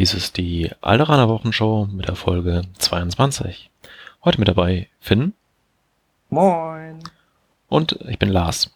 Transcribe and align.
Dies 0.00 0.14
ist 0.14 0.38
die 0.38 0.70
Alderaner 0.80 1.28
Wochenshow 1.28 1.86
mit 1.92 2.08
der 2.08 2.14
Folge 2.14 2.62
22. 2.78 3.68
Heute 4.24 4.38
mit 4.38 4.48
dabei 4.48 4.88
Finn. 4.98 5.34
Moin. 6.30 7.00
Und 7.68 7.98
ich 8.08 8.18
bin 8.18 8.30
Lars. 8.30 8.70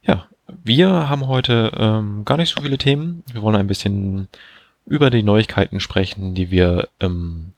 Ja, 0.00 0.24
wir 0.64 1.10
haben 1.10 1.26
heute 1.26 1.72
ähm, 1.76 2.24
gar 2.24 2.38
nicht 2.38 2.48
so 2.48 2.62
viele 2.62 2.78
Themen. 2.78 3.22
Wir 3.30 3.42
wollen 3.42 3.56
ein 3.56 3.66
bisschen 3.66 4.28
über 4.86 5.10
die 5.10 5.22
Neuigkeiten 5.22 5.80
sprechen, 5.80 6.34
die 6.34 6.50
wir 6.50 6.88
im 6.98 7.52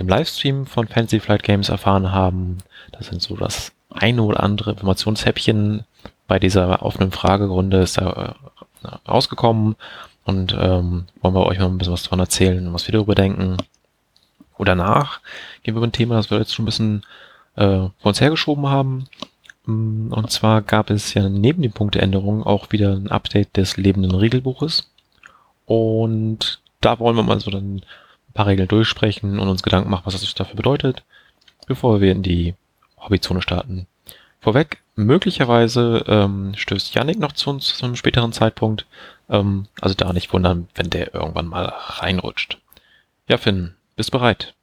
dem 0.00 0.08
Livestream 0.08 0.66
von 0.66 0.88
Fantasy 0.88 1.20
Flight 1.20 1.44
Games 1.44 1.68
erfahren 1.68 2.10
haben. 2.10 2.58
Das 2.90 3.06
sind 3.06 3.22
so 3.22 3.36
das 3.36 3.70
eine 3.90 4.24
oder 4.24 4.42
andere 4.42 4.72
Informationshäppchen 4.72 5.84
bei 6.26 6.40
dieser 6.40 6.82
offenen 6.82 7.12
Fragerunde 7.12 7.76
ist 7.76 7.98
da 7.98 8.34
äh, 8.82 8.88
rausgekommen 9.08 9.76
und 10.24 10.52
ähm, 10.58 11.06
wollen 11.20 11.34
wir 11.34 11.46
euch 11.46 11.58
mal 11.58 11.66
ein 11.66 11.78
bisschen 11.78 11.92
was 11.92 12.04
davon 12.04 12.20
erzählen, 12.20 12.72
was 12.72 12.86
wir 12.86 12.92
darüber 12.92 13.14
denken. 13.14 13.56
Oder 14.56 14.74
nach 14.74 15.20
gehen 15.62 15.74
wir 15.74 15.78
über 15.78 15.86
ein 15.86 15.92
Thema, 15.92 16.16
das 16.16 16.30
wir 16.30 16.38
jetzt 16.38 16.54
schon 16.54 16.64
ein 16.64 16.66
bisschen 16.66 17.02
äh, 17.56 17.66
vor 17.66 17.92
uns 18.04 18.20
hergeschoben 18.20 18.68
haben. 18.68 19.06
Mm, 19.66 20.12
und 20.12 20.30
zwar 20.30 20.62
gab 20.62 20.90
es 20.90 21.14
ja 21.14 21.28
neben 21.28 21.62
den 21.62 21.72
Punkteänderungen 21.72 22.44
auch 22.44 22.70
wieder 22.72 22.92
ein 22.92 23.10
Update 23.10 23.56
des 23.56 23.76
lebenden 23.76 24.14
Regelbuches. 24.14 24.90
Und 25.66 26.60
da 26.80 26.98
wollen 26.98 27.16
wir 27.16 27.22
mal 27.22 27.40
so 27.40 27.50
dann 27.50 27.76
ein 27.76 28.32
paar 28.34 28.46
Regeln 28.46 28.68
durchsprechen 28.68 29.38
und 29.38 29.48
uns 29.48 29.62
Gedanken 29.62 29.90
machen, 29.90 30.06
was 30.06 30.20
das 30.20 30.34
dafür 30.34 30.56
bedeutet, 30.56 31.02
bevor 31.66 32.00
wir 32.00 32.12
in 32.12 32.22
die 32.22 32.54
Hobbyzone 32.98 33.42
starten. 33.42 33.86
Vorweg, 34.40 34.82
möglicherweise 34.96 36.04
ähm, 36.08 36.52
stößt 36.56 36.94
Yannick 36.94 37.18
noch 37.18 37.32
zu 37.32 37.50
uns 37.50 37.76
zu 37.76 37.84
einem 37.84 37.96
späteren 37.96 38.32
Zeitpunkt. 38.32 38.86
Ähm, 39.32 39.66
also 39.80 39.94
da 39.96 40.12
nicht 40.12 40.32
wundern, 40.32 40.68
wenn 40.74 40.90
der 40.90 41.14
irgendwann 41.14 41.46
mal 41.46 41.64
reinrutscht. 41.64 42.58
Ja, 43.28 43.38
Finn, 43.38 43.74
bist 43.96 44.12
bereit? 44.12 44.54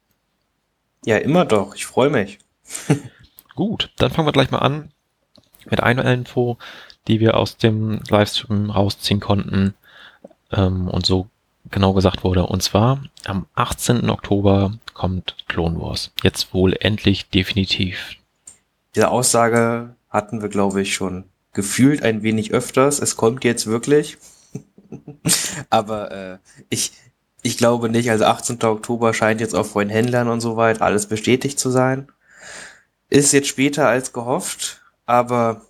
Ja, 1.04 1.18
immer 1.18 1.44
doch. 1.44 1.74
Ich 1.74 1.84
freue 1.84 2.10
mich. 2.10 2.38
Gut, 3.54 3.90
dann 3.96 4.10
fangen 4.10 4.28
wir 4.28 4.32
gleich 4.32 4.50
mal 4.50 4.58
an 4.58 4.92
mit 5.68 5.82
einer 5.82 6.04
Info, 6.10 6.56
die 7.08 7.20
wir 7.20 7.36
aus 7.36 7.56
dem 7.56 8.00
Livestream 8.08 8.70
rausziehen 8.70 9.20
konnten 9.20 9.74
ähm, 10.52 10.88
und 10.88 11.04
so 11.04 11.28
genau 11.70 11.92
gesagt 11.92 12.22
wurde. 12.22 12.46
Und 12.46 12.62
zwar 12.62 13.02
am 13.24 13.46
18. 13.54 14.08
Oktober 14.08 14.74
kommt 14.94 15.36
Clone 15.48 15.80
Wars. 15.80 16.12
Jetzt 16.22 16.54
wohl 16.54 16.76
endlich 16.78 17.28
definitiv. 17.28 18.16
Diese 18.94 19.10
Aussage 19.10 19.94
hatten 20.08 20.42
wir, 20.42 20.48
glaube 20.48 20.82
ich, 20.82 20.94
schon 20.94 21.24
gefühlt 21.52 22.02
ein 22.02 22.22
wenig 22.22 22.52
öfters. 22.52 23.00
Es 23.00 23.16
kommt 23.16 23.44
jetzt 23.44 23.66
wirklich. 23.66 24.18
Aber 25.70 26.10
äh, 26.10 26.38
ich, 26.68 26.92
ich 27.42 27.56
glaube 27.56 27.88
nicht. 27.88 28.10
Also 28.10 28.24
18. 28.24 28.62
Oktober 28.62 29.14
scheint 29.14 29.40
jetzt 29.40 29.54
auch 29.54 29.66
von 29.66 29.88
Händlern 29.88 30.28
und 30.28 30.40
so 30.40 30.56
weiter 30.56 30.82
alles 30.82 31.06
bestätigt 31.06 31.58
zu 31.58 31.70
sein. 31.70 32.08
Ist 33.08 33.32
jetzt 33.32 33.48
später 33.48 33.88
als 33.88 34.12
gehofft, 34.12 34.82
aber 35.04 35.62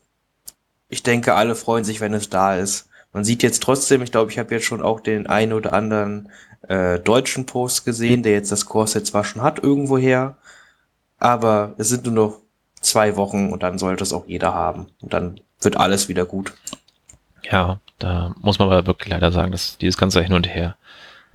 ich 0.88 1.02
denke, 1.02 1.34
alle 1.34 1.54
freuen 1.54 1.84
sich, 1.84 2.00
wenn 2.00 2.12
es 2.12 2.28
da 2.28 2.56
ist. 2.56 2.88
Man 3.12 3.24
sieht 3.24 3.42
jetzt 3.42 3.62
trotzdem, 3.62 4.02
ich 4.02 4.12
glaube, 4.12 4.30
ich 4.30 4.38
habe 4.38 4.54
jetzt 4.54 4.66
schon 4.66 4.82
auch 4.82 5.00
den 5.00 5.26
einen 5.26 5.52
oder 5.52 5.72
anderen 5.72 6.30
äh, 6.68 6.98
deutschen 6.98 7.46
Post 7.46 7.84
gesehen, 7.84 8.22
der 8.22 8.32
jetzt 8.32 8.52
das 8.52 8.66
Corset 8.66 9.06
zwar 9.06 9.24
schon 9.24 9.42
hat 9.42 9.62
irgendwoher, 9.62 10.36
aber 11.18 11.74
es 11.78 11.88
sind 11.88 12.04
nur 12.04 12.14
noch 12.14 12.40
zwei 12.80 13.16
Wochen 13.16 13.50
und 13.50 13.62
dann 13.62 13.78
sollte 13.78 14.04
es 14.04 14.12
auch 14.12 14.26
jeder 14.26 14.54
haben. 14.54 14.88
Und 15.00 15.12
dann 15.12 15.40
wird 15.60 15.76
alles 15.76 16.08
wieder 16.08 16.24
gut. 16.24 16.54
Ja, 17.50 17.80
da 17.98 18.34
muss 18.40 18.58
man 18.58 18.68
aber 18.68 18.86
wirklich 18.86 19.10
leider 19.10 19.32
sagen, 19.32 19.52
dass 19.52 19.78
dieses 19.78 19.98
ganze 19.98 20.22
Hin 20.22 20.32
und 20.32 20.48
Her, 20.48 20.76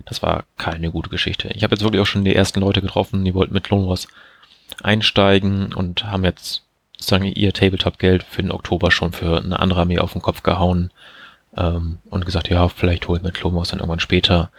das 0.04 0.22
war 0.22 0.44
keine 0.56 0.90
gute 0.90 1.10
Geschichte. 1.10 1.48
Ich 1.48 1.62
habe 1.62 1.74
jetzt 1.74 1.82
wirklich 1.82 2.00
auch 2.00 2.06
schon 2.06 2.24
die 2.24 2.34
ersten 2.34 2.60
Leute 2.60 2.80
getroffen, 2.80 3.24
die 3.24 3.34
wollten 3.34 3.54
mit 3.54 3.64
Clone 3.64 3.86
Wars 3.86 4.08
einsteigen 4.82 5.72
und 5.74 6.04
haben 6.04 6.24
jetzt 6.24 6.62
sozusagen 6.92 7.24
ihr 7.24 7.52
Tabletop-Geld 7.52 8.22
für 8.22 8.42
den 8.42 8.52
Oktober 8.52 8.90
schon 8.90 9.12
für 9.12 9.38
eine 9.38 9.58
andere 9.60 9.82
Armee 9.82 9.98
auf 9.98 10.12
den 10.12 10.22
Kopf 10.22 10.42
gehauen 10.42 10.90
ähm, 11.56 11.98
und 12.10 12.24
gesagt, 12.24 12.48
ja, 12.48 12.68
vielleicht 12.68 13.06
holen 13.08 13.22
wir 13.22 13.32
Clone 13.32 13.56
Wars 13.56 13.68
dann 13.68 13.80
irgendwann 13.80 14.00
später. 14.00 14.50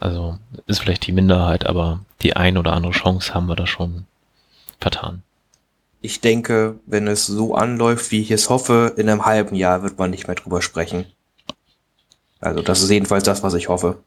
Also 0.00 0.38
ist 0.66 0.80
vielleicht 0.80 1.06
die 1.06 1.12
Minderheit, 1.12 1.66
aber 1.66 2.00
die 2.22 2.34
ein 2.34 2.58
oder 2.58 2.72
andere 2.72 2.92
Chance 2.92 3.34
haben 3.34 3.46
wir 3.46 3.56
da 3.56 3.66
schon 3.66 4.06
vertan 4.80 5.22
ich 6.02 6.20
denke, 6.20 6.80
wenn 6.84 7.06
es 7.06 7.26
so 7.26 7.54
anläuft, 7.54 8.10
wie 8.10 8.20
ich 8.20 8.30
es 8.30 8.50
hoffe, 8.50 8.92
in 8.96 9.08
einem 9.08 9.24
halben 9.24 9.54
Jahr 9.54 9.82
wird 9.82 9.98
man 9.98 10.10
nicht 10.10 10.26
mehr 10.26 10.36
drüber 10.36 10.60
sprechen. 10.60 11.06
Also 12.40 12.60
das 12.60 12.82
ist 12.82 12.90
jedenfalls 12.90 13.24
das, 13.24 13.42
was 13.44 13.54
ich 13.54 13.68
hoffe. 13.68 14.02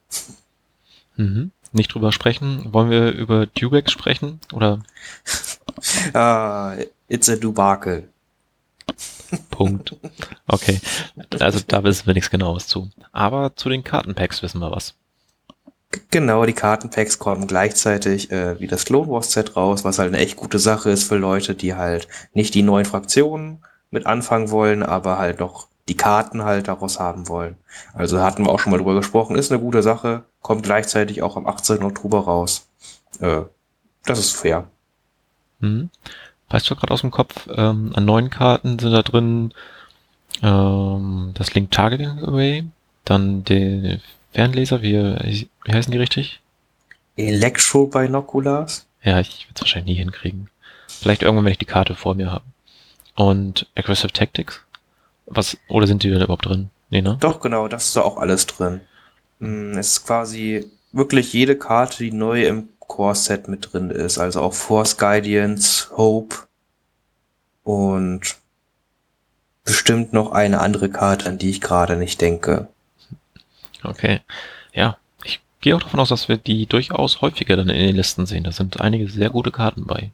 Mhm. 1.16 1.52
Nicht 1.72 1.94
drüber 1.94 2.12
sprechen. 2.12 2.74
Wollen 2.74 2.90
wir 2.90 3.12
über 3.12 3.48
Dubex 3.48 3.92
sprechen? 3.92 4.40
Oder? 4.52 4.80
uh, 6.14 6.84
it's 7.08 7.30
a 7.30 7.38
Dubakel. 7.38 8.10
Punkt. 9.50 9.96
Okay. 10.48 10.80
Also 11.40 11.62
da 11.66 11.84
wissen 11.84 12.08
wir 12.08 12.14
nichts 12.14 12.30
genaues 12.30 12.68
zu. 12.68 12.90
Aber 13.14 13.56
zu 13.56 13.70
den 13.70 13.84
Kartenpacks 13.84 14.44
wissen 14.44 14.60
wir 14.60 14.72
was. 14.72 14.96
Genau, 16.12 16.46
die 16.46 16.54
Kartenpacks 16.54 17.20
kommen 17.20 17.48
gleichzeitig 17.48 18.32
äh, 18.32 18.60
wie 18.60 18.68
das 18.68 18.86
Clone 18.86 19.10
Wars 19.10 19.32
Set 19.32 19.56
raus, 19.56 19.84
was 19.84 20.00
halt 20.00 20.14
eine 20.14 20.24
echt 20.24 20.36
gute 20.36 20.60
Sache 20.60 20.90
ist 20.90 21.04
für 21.04 21.18
Leute, 21.18 21.56
die 21.56 21.76
halt 21.76 22.08
nicht 22.34 22.54
die 22.54 22.64
neuen 22.64 22.86
Fraktionen 22.86 23.64
mit 23.92 24.06
anfangen 24.06 24.52
wollen, 24.52 24.84
aber 24.84 25.18
halt 25.18 25.40
noch 25.40 25.68
die 25.88 25.98
Karten 25.98 26.44
halt 26.44 26.68
daraus 26.68 27.00
haben 27.00 27.28
wollen. 27.28 27.58
Also 27.94 28.22
hatten 28.22 28.46
wir 28.46 28.52
auch 28.52 28.60
schon 28.60 28.72
mal 28.72 28.78
drüber 28.78 28.96
gesprochen, 28.96 29.36
ist 29.36 29.52
eine 29.52 29.62
gute 29.62 29.84
Sache, 29.84 30.24
kommt 30.42 30.64
gleichzeitig 30.64 31.22
auch 31.22 31.38
am 31.38 31.46
18. 31.46 31.84
Oktober 31.84 32.22
raus. 32.22 32.68
Äh, 33.20 33.42
das 34.06 34.20
ist 34.20 34.36
fair. 34.36 34.68
Hm. 35.60 35.90
Weißt 36.50 36.70
du 36.70 36.76
gerade 36.76 36.94
aus 36.94 37.02
dem 37.02 37.12
Kopf, 37.12 37.48
ähm, 37.54 37.92
an 37.96 38.06
neuen 38.06 38.30
Karten 38.30 38.80
sind 38.80 38.92
da 38.92 39.02
drin 39.02 39.54
ähm, 40.42 41.32
das 41.36 41.54
Link 41.54 41.72
Targeting 41.72 42.24
Away, 42.24 42.66
dann 43.04 43.44
die 43.44 44.00
Fernleser, 44.32 44.82
wie, 44.82 45.48
wie 45.66 45.74
heißen 45.74 45.92
die 45.92 45.98
richtig? 45.98 46.42
Elektrobinoculars? 47.18 48.88
Ja, 49.04 49.20
ich 49.20 49.48
würde 49.48 49.54
es 49.56 49.62
wahrscheinlich 49.62 49.98
nie 49.98 50.02
hinkriegen. 50.02 50.50
Vielleicht 50.88 51.24
irgendwann, 51.24 51.46
wenn 51.46 51.52
ich 51.52 51.58
die 51.58 51.66
Karte 51.66 51.96
vor 51.96 52.16
mir 52.16 52.32
habe. 52.32 52.46
Und 53.16 53.68
Aggressive 53.76 54.12
Tactics? 54.12 54.62
Was, 55.26 55.58
oder 55.68 55.88
sind 55.88 56.04
die 56.04 56.12
da 56.12 56.24
überhaupt 56.24 56.46
drin? 56.46 56.70
Nee, 56.90 57.02
ne? 57.02 57.18
Doch, 57.20 57.40
genau, 57.40 57.68
das 57.68 57.88
ist 57.88 57.96
da 57.96 58.02
auch 58.02 58.18
alles 58.18 58.46
drin. 58.46 58.82
Hm, 59.40 59.78
es 59.78 59.88
ist 59.88 60.06
quasi 60.06 60.70
wirklich 60.92 61.34
jede 61.34 61.58
Karte, 61.58 62.04
die 62.04 62.12
neu 62.12 62.46
im 62.46 62.70
Core-Set 62.80 63.48
mit 63.48 63.74
drin 63.74 63.90
ist. 63.90 64.18
Also 64.18 64.42
auch 64.42 64.54
Force 64.54 64.98
Guidance, 64.98 65.90
Hope 65.98 66.36
und 67.64 68.38
bestimmt 69.64 70.14
noch 70.14 70.32
eine 70.32 70.62
andere 70.62 70.90
Karte, 70.90 71.28
an 71.28 71.38
die 71.40 71.50
ich 71.50 71.62
gerade 71.62 71.96
nicht 71.96 72.22
denke. 72.22 72.68
Okay. 73.84 74.22
Ja, 74.74 74.98
gehe 75.62 75.76
auch 75.76 75.82
davon 75.82 76.00
aus, 76.00 76.10
dass 76.10 76.28
wir 76.30 76.38
die 76.38 76.66
durchaus 76.66 77.22
häufiger 77.22 77.56
dann 77.56 77.70
in 77.70 77.88
den 77.88 77.96
Listen 77.96 78.26
sehen. 78.26 78.44
Da 78.44 78.52
sind 78.52 78.80
einige 78.82 79.10
sehr 79.10 79.30
gute 79.30 79.52
Karten 79.52 79.86
bei. 79.86 80.12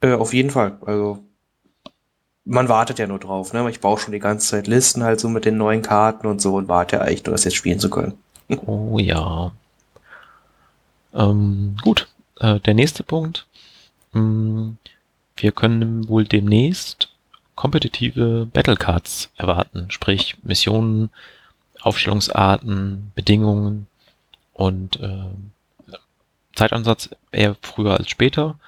Äh, 0.00 0.14
auf 0.14 0.34
jeden 0.34 0.50
Fall. 0.50 0.78
Also 0.84 1.22
man 2.44 2.68
wartet 2.68 2.98
ja 2.98 3.06
nur 3.06 3.18
drauf. 3.18 3.52
Ne? 3.52 3.68
Ich 3.70 3.80
baue 3.80 3.98
schon 3.98 4.12
die 4.12 4.18
ganze 4.18 4.48
Zeit 4.48 4.66
Listen 4.66 5.02
halt 5.02 5.20
so 5.20 5.28
mit 5.28 5.44
den 5.44 5.56
neuen 5.56 5.82
Karten 5.82 6.26
und 6.26 6.40
so 6.40 6.56
und 6.56 6.68
warte 6.68 6.96
ja 6.96 7.02
eigentlich 7.02 7.24
nur, 7.24 7.32
das 7.32 7.44
jetzt 7.44 7.56
spielen 7.56 7.78
zu 7.78 7.90
können. 7.90 8.14
oh 8.66 8.98
ja. 8.98 9.52
Ähm, 11.14 11.76
gut. 11.82 12.08
Äh, 12.40 12.60
der 12.60 12.74
nächste 12.74 13.04
Punkt. 13.04 13.46
Hm, 14.12 14.76
wir 15.36 15.52
können 15.52 16.08
wohl 16.08 16.24
demnächst 16.24 17.08
kompetitive 17.54 18.46
Battlecards 18.52 19.30
erwarten, 19.36 19.90
sprich 19.90 20.36
Missionen, 20.42 21.10
Aufstellungsarten, 21.82 23.12
Bedingungen 23.14 23.86
und 24.52 25.00
äh, 25.00 25.96
Zeitansatz 26.54 27.10
eher 27.30 27.56
früher 27.62 27.98
als 27.98 28.08
später, 28.08 28.58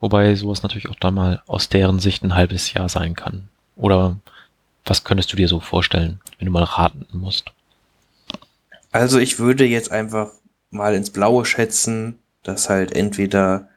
wobei 0.00 0.34
sowas 0.34 0.62
natürlich 0.62 0.88
auch 0.88 0.96
dann 0.96 1.14
mal 1.14 1.42
aus 1.46 1.68
deren 1.68 1.98
Sicht 2.00 2.22
ein 2.22 2.34
halbes 2.34 2.72
Jahr 2.72 2.88
sein 2.88 3.14
kann. 3.14 3.48
Oder 3.76 4.16
was 4.84 5.04
könntest 5.04 5.32
du 5.32 5.36
dir 5.36 5.48
so 5.48 5.60
vorstellen, 5.60 6.20
wenn 6.38 6.46
du 6.46 6.52
mal 6.52 6.64
raten 6.64 7.06
musst? 7.12 7.52
Also 8.92 9.18
ich 9.18 9.38
würde 9.38 9.64
jetzt 9.64 9.90
einfach 9.90 10.30
mal 10.70 10.94
ins 10.94 11.10
Blaue 11.10 11.44
schätzen, 11.44 12.18
dass 12.42 12.68
halt 12.68 12.92
entweder 12.94 13.68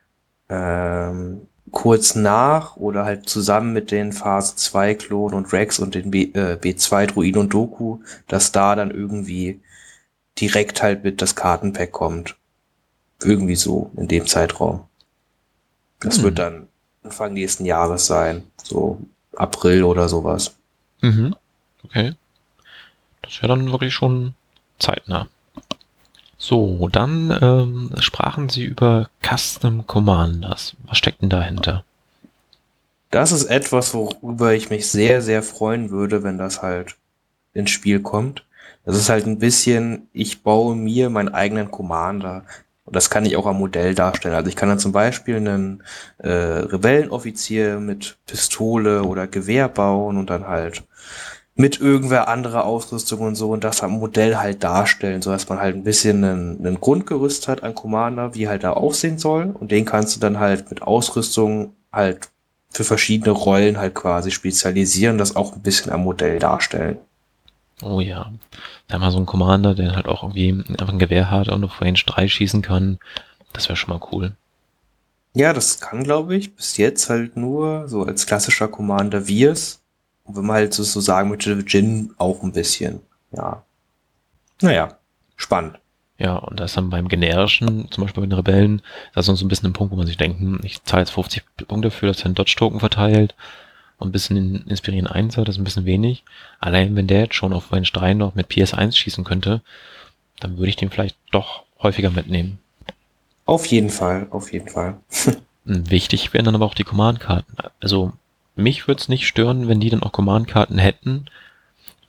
ähm, 0.49 1.47
kurz 1.71 2.15
nach 2.15 2.77
oder 2.77 3.05
halt 3.05 3.27
zusammen 3.27 3.73
mit 3.73 3.91
den 3.91 4.13
Phase 4.13 4.55
2 4.55 4.95
Klon 4.95 5.33
und 5.33 5.51
Rex 5.53 5.79
und 5.79 5.95
den 5.95 6.11
B, 6.11 6.23
äh, 6.33 6.57
B2 6.59 7.07
Druiden 7.07 7.41
und 7.41 7.53
Doku, 7.53 7.99
dass 8.27 8.51
da 8.51 8.75
dann 8.75 8.91
irgendwie 8.91 9.59
direkt 10.39 10.81
halt 10.81 11.03
mit 11.03 11.21
das 11.21 11.35
Kartenpack 11.35 11.91
kommt. 11.91 12.35
Irgendwie 13.21 13.55
so 13.55 13.91
in 13.97 14.07
dem 14.07 14.27
Zeitraum. 14.27 14.85
Das 15.99 16.17
hm. 16.17 16.23
wird 16.23 16.39
dann 16.39 16.67
Anfang 17.03 17.33
nächsten 17.33 17.65
Jahres 17.65 18.05
sein. 18.05 18.43
So 18.63 18.99
April 19.35 19.83
oder 19.83 20.09
sowas. 20.09 20.55
Mhm. 21.01 21.35
Okay. 21.83 22.13
Das 23.21 23.41
wäre 23.41 23.49
dann 23.49 23.71
wirklich 23.71 23.93
schon 23.93 24.33
zeitnah. 24.79 25.27
So, 26.37 26.87
dann 26.91 27.35
ähm, 27.41 27.91
sprachen 27.99 28.49
Sie 28.49 28.63
über 28.63 29.09
Custom 29.23 29.87
Commanders. 29.87 30.75
Was 30.85 30.97
steckt 30.97 31.21
denn 31.21 31.29
dahinter? 31.29 31.83
Das 33.09 33.31
ist 33.31 33.45
etwas, 33.45 33.93
worüber 33.93 34.53
ich 34.53 34.69
mich 34.69 34.89
sehr, 34.89 35.21
sehr 35.21 35.41
freuen 35.41 35.89
würde, 35.89 36.23
wenn 36.23 36.37
das 36.37 36.61
halt 36.61 36.95
ins 37.53 37.71
Spiel 37.71 38.01
kommt. 38.01 38.43
Das 38.85 38.95
ist 38.95 39.09
halt 39.09 39.25
ein 39.25 39.39
bisschen, 39.39 40.07
ich 40.13 40.43
baue 40.43 40.75
mir 40.75 41.09
meinen 41.09 41.33
eigenen 41.33 41.71
Commander. 41.71 42.45
Und 42.85 42.95
das 42.95 43.09
kann 43.09 43.25
ich 43.25 43.35
auch 43.35 43.45
am 43.45 43.57
Modell 43.57 43.95
darstellen. 43.95 44.35
Also 44.35 44.47
ich 44.47 44.55
kann 44.55 44.69
dann 44.69 44.79
zum 44.79 44.93
Beispiel 44.93 45.35
einen 45.37 45.83
äh, 46.19 46.29
Rebellenoffizier 46.29 47.79
mit 47.79 48.17
Pistole 48.27 49.03
oder 49.03 49.27
Gewehr 49.27 49.67
bauen 49.67 50.17
und 50.17 50.29
dann 50.29 50.47
halt 50.47 50.83
mit 51.57 51.81
irgendwer 51.81 52.27
anderer 52.27 52.65
Ausrüstung 52.65 53.21
und 53.21 53.35
so 53.35 53.49
und 53.49 53.63
das 53.63 53.81
am 53.81 53.93
Modell 53.93 54.37
halt 54.37 54.63
darstellen, 54.63 55.23
so 55.23 55.31
dass 55.31 55.49
man 55.49 55.59
halt 55.59 55.75
ein 55.75 55.83
bisschen 55.83 56.23
einen, 56.23 56.59
einen 56.59 56.79
Grundgerüst 56.79 57.47
hat 57.47 57.63
an 57.63 57.73
Commander, 57.73 58.35
wie 58.35 58.47
halt 58.47 58.63
da 58.63 58.73
aussehen 58.73 59.17
soll. 59.17 59.55
Und 59.59 59.71
den 59.71 59.83
kannst 59.83 60.15
du 60.15 60.19
dann 60.19 60.39
halt 60.39 60.69
mit 60.69 60.83
Ausrüstung 60.83 61.73
halt 61.91 62.29
für 62.69 62.83
verschiedene 62.83 63.31
Rollen 63.31 63.77
halt 63.79 63.95
quasi 63.95 64.29
spezialisieren, 64.29 65.17
das 65.17 65.35
auch 65.35 65.53
ein 65.53 65.63
bisschen 65.63 65.91
am 65.91 66.03
Modell 66.03 66.37
darstellen. 66.37 66.99
Oh 67.81 68.01
ja. 68.01 68.31
Da 68.87 68.93
haben 68.93 69.01
wir 69.01 69.11
so 69.11 69.17
einen 69.17 69.25
Commander, 69.25 69.73
der 69.73 69.95
halt 69.95 70.07
auch 70.07 70.23
irgendwie 70.23 70.63
einfach 70.69 70.89
ein 70.89 70.99
Gewehr 70.99 71.31
hat 71.31 71.49
und 71.49 71.63
auf 71.63 71.81
Range 71.81 71.99
3 72.05 72.27
schießen 72.27 72.61
kann. 72.61 72.99
Das 73.53 73.67
wäre 73.67 73.75
schon 73.75 73.97
mal 73.97 74.07
cool. 74.11 74.33
Ja, 75.33 75.53
das 75.53 75.79
kann, 75.79 76.03
glaube 76.03 76.35
ich, 76.35 76.55
bis 76.55 76.77
jetzt 76.77 77.09
halt 77.09 77.35
nur 77.35 77.87
so 77.87 78.03
als 78.03 78.27
klassischer 78.27 78.67
Commander 78.67 79.27
wie 79.27 79.45
es. 79.45 79.81
Und 80.27 80.35
wenn 80.35 80.45
man 80.45 80.57
halt 80.57 80.73
so, 80.73 80.83
so 80.83 80.99
sagen 80.99 81.29
möchte, 81.29 81.53
Jin 81.65 82.13
auch 82.17 82.43
ein 82.43 82.51
bisschen. 82.51 82.99
Ja. 83.31 83.63
Naja, 84.61 84.97
spannend. 85.37 85.79
Ja, 86.19 86.35
und 86.35 86.59
das 86.59 86.73
dann 86.73 86.89
beim 86.89 87.07
generischen, 87.07 87.91
zum 87.91 88.03
Beispiel 88.03 88.21
bei 88.21 88.27
den 88.27 88.37
Rebellen, 88.37 88.81
das 89.13 89.27
ist 89.27 89.39
so 89.39 89.45
ein 89.45 89.49
bisschen 89.49 89.69
ein 89.69 89.73
Punkt, 89.73 89.91
wo 89.91 89.97
man 89.97 90.07
sich 90.07 90.17
denkt, 90.17 90.39
hm, 90.39 90.59
ich 90.63 90.83
zahle 90.83 91.03
jetzt 91.03 91.11
50 91.11 91.43
Punkte 91.67 91.89
dafür, 91.89 92.09
dass 92.09 92.21
er 92.21 92.25
einen 92.25 92.35
Dodge-Token 92.35 92.79
verteilt 92.79 93.35
und 93.99 94.09
ein 94.09 94.11
bisschen 94.11 94.65
inspirieren 94.67 95.07
Einser, 95.07 95.43
das 95.43 95.55
ist 95.55 95.61
ein 95.61 95.63
bisschen 95.63 95.85
wenig. 95.85 96.23
Allein 96.59 96.95
wenn 96.95 97.07
der 97.07 97.21
jetzt 97.21 97.35
schon 97.35 97.53
auf 97.53 97.71
Range 97.71 97.87
3 97.91 98.15
noch 98.15 98.35
mit 98.35 98.47
PS1 98.49 98.95
schießen 98.95 99.23
könnte, 99.23 99.61
dann 100.39 100.57
würde 100.57 100.69
ich 100.69 100.75
den 100.75 100.89
vielleicht 100.89 101.17
doch 101.31 101.63
häufiger 101.81 102.09
mitnehmen. 102.09 102.59
Auf 103.45 103.67
jeden 103.67 103.89
Fall, 103.89 104.27
auf 104.31 104.51
jeden 104.51 104.69
Fall. 104.69 104.97
Wichtig 105.65 106.33
wären 106.33 106.45
dann 106.45 106.55
aber 106.55 106.65
auch 106.65 106.75
die 106.75 106.83
Command-Karten. 106.83 107.57
Also 107.79 108.13
mich 108.57 108.87
würde 108.87 109.01
es 109.01 109.09
nicht 109.09 109.27
stören, 109.27 109.67
wenn 109.67 109.79
die 109.79 109.89
dann 109.89 110.03
auch 110.03 110.11
Command-Karten 110.11 110.77
hätten, 110.77 111.25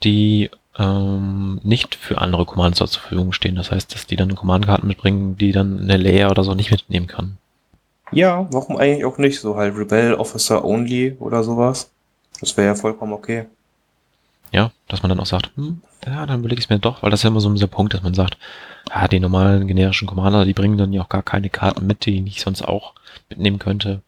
die 0.03 0.51
ähm, 0.79 1.61
nicht 1.63 1.95
für 1.95 2.19
andere 2.19 2.47
Commands 2.47 2.79
zur 2.79 2.89
Verfügung 2.89 3.33
stehen. 3.33 3.57
Das 3.57 3.71
heißt, 3.71 3.95
dass 3.95 4.07
die 4.07 4.17
dann 4.17 4.35
Command-Karten 4.35 4.87
mitbringen, 4.87 5.37
die 5.37 5.53
dann 5.53 5.81
eine 5.81 5.97
Layer 5.97 6.31
oder 6.31 6.45
so 6.45 6.55
nicht 6.55 6.71
mitnehmen 6.71 7.07
kann. 7.07 7.37
Ja, 8.13 8.47
warum 8.51 8.77
eigentlich 8.77 9.05
auch 9.05 9.19
nicht? 9.19 9.41
So 9.41 9.57
halt 9.57 9.77
Rebel 9.77 10.15
Officer 10.15 10.65
Only 10.65 11.17
oder 11.19 11.43
sowas. 11.43 11.91
Das 12.41 12.57
wäre 12.57 12.69
ja 12.69 12.75
vollkommen 12.75 13.13
okay. 13.13 13.47
Ja, 14.51 14.71
dass 14.87 15.03
man 15.03 15.11
dann 15.11 15.21
auch 15.21 15.27
sagt, 15.27 15.51
hm, 15.57 15.83
ja, 16.07 16.25
dann 16.25 16.41
überlege 16.41 16.61
ich 16.61 16.67
es 16.67 16.71
mir 16.71 16.79
doch, 16.79 17.03
weil 17.03 17.11
das 17.11 17.21
ist 17.21 17.25
ja 17.25 17.29
immer 17.29 17.41
so 17.41 17.51
ein 17.51 17.69
Punkt, 17.69 17.93
dass 17.93 18.03
man 18.03 18.15
sagt, 18.15 18.39
ja, 18.89 19.07
die 19.09 19.21
normalen 19.21 19.67
generischen 19.67 20.09
Commander, 20.09 20.47
die 20.47 20.55
bringen 20.55 20.79
dann 20.79 20.93
ja 20.93 21.03
auch 21.03 21.11
gar 21.11 21.23
keine 21.23 21.51
Karten 21.51 21.87
mit, 21.87 22.07
die 22.07 22.25
ich 22.27 22.41
sonst 22.41 22.63
auch 22.63 22.95
mitnehmen 23.29 23.59
könnte. 23.59 24.01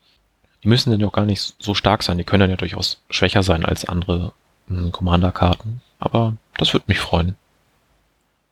Die 0.62 0.68
müssen 0.68 0.90
dann 0.90 1.00
ja 1.00 1.06
auch 1.06 1.12
gar 1.12 1.26
nicht 1.26 1.54
so 1.58 1.74
stark 1.74 2.02
sein, 2.02 2.18
die 2.18 2.24
können 2.24 2.40
dann 2.40 2.50
ja 2.50 2.56
durchaus 2.56 3.00
schwächer 3.08 3.42
sein 3.42 3.64
als 3.64 3.84
andere 3.84 4.32
hm, 4.68 4.92
Commander-Karten. 4.92 5.80
Aber 5.98 6.34
das 6.56 6.72
würde 6.72 6.84
mich 6.88 6.98
freuen. 6.98 7.36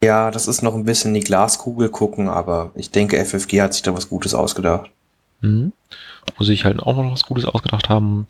Ja, 0.03 0.31
das 0.31 0.47
ist 0.47 0.63
noch 0.63 0.75
ein 0.75 0.85
bisschen 0.85 1.13
die 1.13 1.21
Glaskugel 1.21 1.89
gucken, 1.89 2.29
aber 2.29 2.71
ich 2.75 2.91
denke, 2.91 3.23
FFG 3.25 3.61
hat 3.61 3.75
sich 3.75 3.83
da 3.83 3.95
was 3.95 4.09
Gutes 4.09 4.35
ausgedacht. 4.35 4.91
Mhm. 5.41 5.73
Wo 6.37 6.45
sie 6.45 6.53
sich 6.53 6.65
halt 6.65 6.81
auch 6.81 6.97
noch 6.97 7.13
was 7.13 7.25
Gutes 7.25 7.47
ausgedacht 7.47 7.89
haben, 7.89 8.27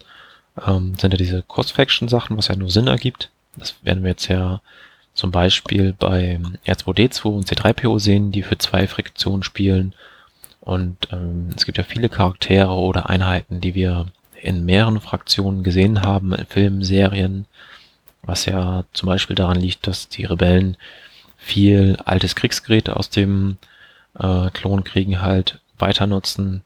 ähm, 0.66 0.94
sind 0.98 1.12
ja 1.12 1.18
diese 1.18 1.42
Cross-Faction-Sachen, 1.42 2.36
was 2.36 2.48
ja 2.48 2.56
nur 2.56 2.70
Sinn 2.70 2.86
ergibt. 2.86 3.30
Das 3.56 3.74
werden 3.82 4.02
wir 4.02 4.10
jetzt 4.10 4.28
ja 4.28 4.60
zum 5.14 5.30
Beispiel 5.30 5.94
bei 5.98 6.40
R2D2 6.66 7.24
und 7.24 7.48
C3PO 7.48 7.98
sehen, 7.98 8.32
die 8.32 8.42
für 8.42 8.56
zwei 8.56 8.86
Fraktionen 8.86 9.42
spielen. 9.42 9.94
Und 10.68 11.08
ähm, 11.12 11.48
es 11.56 11.64
gibt 11.64 11.78
ja 11.78 11.84
viele 11.84 12.10
Charaktere 12.10 12.68
oder 12.72 13.08
Einheiten, 13.08 13.62
die 13.62 13.74
wir 13.74 14.04
in 14.42 14.66
mehreren 14.66 15.00
Fraktionen 15.00 15.62
gesehen 15.62 16.02
haben, 16.02 16.34
in 16.34 16.44
Filmen, 16.44 16.84
Serien, 16.84 17.46
was 18.20 18.44
ja 18.44 18.84
zum 18.92 19.06
Beispiel 19.06 19.34
daran 19.34 19.58
liegt, 19.58 19.86
dass 19.86 20.10
die 20.10 20.26
Rebellen 20.26 20.76
viel 21.38 21.96
altes 22.04 22.36
Kriegsgerät 22.36 22.90
aus 22.90 23.08
dem 23.08 23.56
äh, 24.18 24.50
Klonkriegen 24.50 25.22
halt 25.22 25.58
weiter 25.78 26.06
nutzen, 26.06 26.62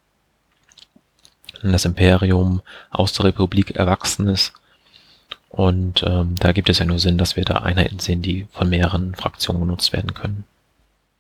das 1.63 1.85
Imperium 1.85 2.61
aus 2.91 3.13
der 3.13 3.27
Republik 3.27 3.77
erwachsen 3.77 4.27
ist. 4.27 4.53
Und 5.49 6.03
ähm, 6.03 6.35
da 6.41 6.51
gibt 6.51 6.69
es 6.69 6.81
ja 6.81 6.87
nur 6.87 6.99
Sinn, 6.99 7.19
dass 7.19 7.37
wir 7.37 7.45
da 7.45 7.59
Einheiten 7.59 8.01
sehen, 8.01 8.21
die 8.21 8.49
von 8.51 8.69
mehreren 8.69 9.15
Fraktionen 9.15 9.63
genutzt 9.63 9.93
werden 9.93 10.13
können. 10.13 10.43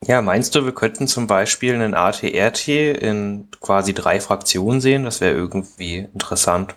Ja, 0.04 0.20
meinst 0.20 0.54
du, 0.54 0.64
wir 0.64 0.74
könnten 0.74 1.06
zum 1.06 1.28
Beispiel 1.28 1.74
einen 1.74 1.94
ATRT 1.94 2.68
in 2.68 3.48
quasi 3.60 3.94
drei 3.94 4.20
Fraktionen 4.20 4.80
sehen? 4.80 5.04
Das 5.04 5.20
wäre 5.20 5.34
irgendwie 5.34 6.08
interessant. 6.12 6.74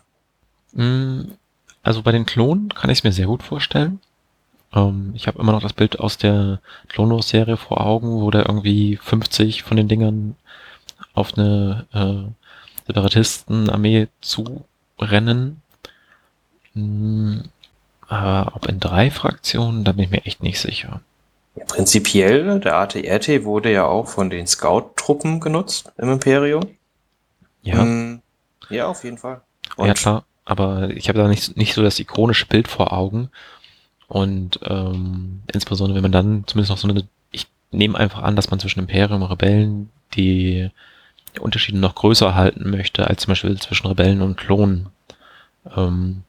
Mm, 0.73 1.31
also 1.81 2.03
bei 2.03 2.11
den 2.11 2.27
Klonen 2.27 2.69
kann 2.69 2.91
ich 2.91 2.99
es 2.99 3.03
mir 3.03 3.11
sehr 3.11 3.25
gut 3.25 3.41
vorstellen. 3.41 3.99
Ähm, 4.73 5.13
ich 5.15 5.25
habe 5.27 5.39
immer 5.39 5.53
noch 5.53 5.61
das 5.63 5.73
Bild 5.73 5.99
aus 5.99 6.17
der 6.17 6.59
Clone-Serie 6.89 7.57
vor 7.57 7.81
Augen, 7.81 8.21
wo 8.21 8.29
da 8.29 8.43
irgendwie 8.47 8.97
50 8.97 9.63
von 9.63 9.77
den 9.77 9.87
Dingern 9.87 10.35
auf 11.15 11.35
eine 11.35 11.87
äh, 11.93 12.31
Separatistenarmee 12.85 14.07
zu 14.21 14.65
rennen. 14.99 15.61
Hm, 16.73 17.45
aber 18.07 18.55
ob 18.55 18.67
in 18.67 18.79
drei 18.79 19.09
Fraktionen, 19.09 19.83
da 19.83 19.93
bin 19.93 20.05
ich 20.05 20.11
mir 20.11 20.25
echt 20.25 20.43
nicht 20.43 20.59
sicher. 20.59 21.01
Ja, 21.55 21.65
prinzipiell, 21.65 22.59
der 22.59 22.75
ATRT 22.77 23.43
wurde 23.45 23.71
ja 23.71 23.85
auch 23.85 24.07
von 24.07 24.29
den 24.29 24.45
Scout-Truppen 24.45 25.39
genutzt 25.39 25.91
im 25.97 26.09
Imperium. 26.09 26.63
Ja. 27.61 27.79
Hm, 27.79 28.21
ja, 28.69 28.87
auf 28.87 29.03
jeden 29.03 29.17
Fall. 29.17 29.41
Und 29.77 29.87
ja, 29.87 29.93
klar, 29.93 30.25
aber 30.43 30.89
ich 30.89 31.07
habe 31.09 31.19
da 31.19 31.27
nicht, 31.27 31.55
nicht 31.57 31.73
so 31.73 31.81
das 31.81 31.99
ikonische 31.99 32.45
Bild 32.45 32.67
vor 32.67 32.93
Augen. 32.93 33.29
Und 34.07 34.59
ähm, 34.63 35.41
insbesondere, 35.51 35.95
wenn 35.95 36.03
man 36.03 36.11
dann 36.11 36.43
zumindest 36.45 36.69
noch 36.69 36.77
so 36.77 36.87
eine, 36.87 37.07
ich 37.31 37.47
nehme 37.71 37.97
einfach 37.97 38.21
an, 38.21 38.35
dass 38.35 38.51
man 38.51 38.59
zwischen 38.59 38.79
Imperium 38.79 39.23
und 39.23 39.31
Rebellen 39.31 39.89
die 40.13 40.69
Unterschiede 41.39 41.79
noch 41.79 41.95
größer 41.95 42.35
halten 42.35 42.69
möchte, 42.69 43.07
als 43.07 43.23
zum 43.23 43.31
Beispiel 43.31 43.59
zwischen 43.59 43.87
Rebellen 43.87 44.21
und 44.21 44.37
Klonen. 44.37 44.87
Ähm, 45.75 46.23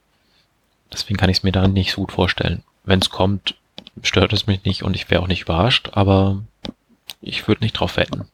deswegen 0.93 1.19
kann 1.19 1.31
ich 1.31 1.39
es 1.39 1.43
mir 1.43 1.53
da 1.53 1.69
nicht 1.69 1.93
so 1.93 2.01
gut 2.03 2.13
vorstellen. 2.13 2.63
Wenn 2.85 3.01
es 3.01 3.11
kommt, 3.11 3.57
stört 4.03 4.33
es 4.33 4.47
mich 4.47 4.65
nicht 4.65 4.83
und 4.83 4.95
ich 4.95 5.11
wäre 5.11 5.23
auch 5.23 5.29
nicht 5.29 5.43
überrascht, 5.43 5.91
aber 5.93 6.43
ich 7.21 7.49
würde 7.49 7.65
nicht 7.65 7.73
drauf 7.73 7.97
wetten. 7.97 8.29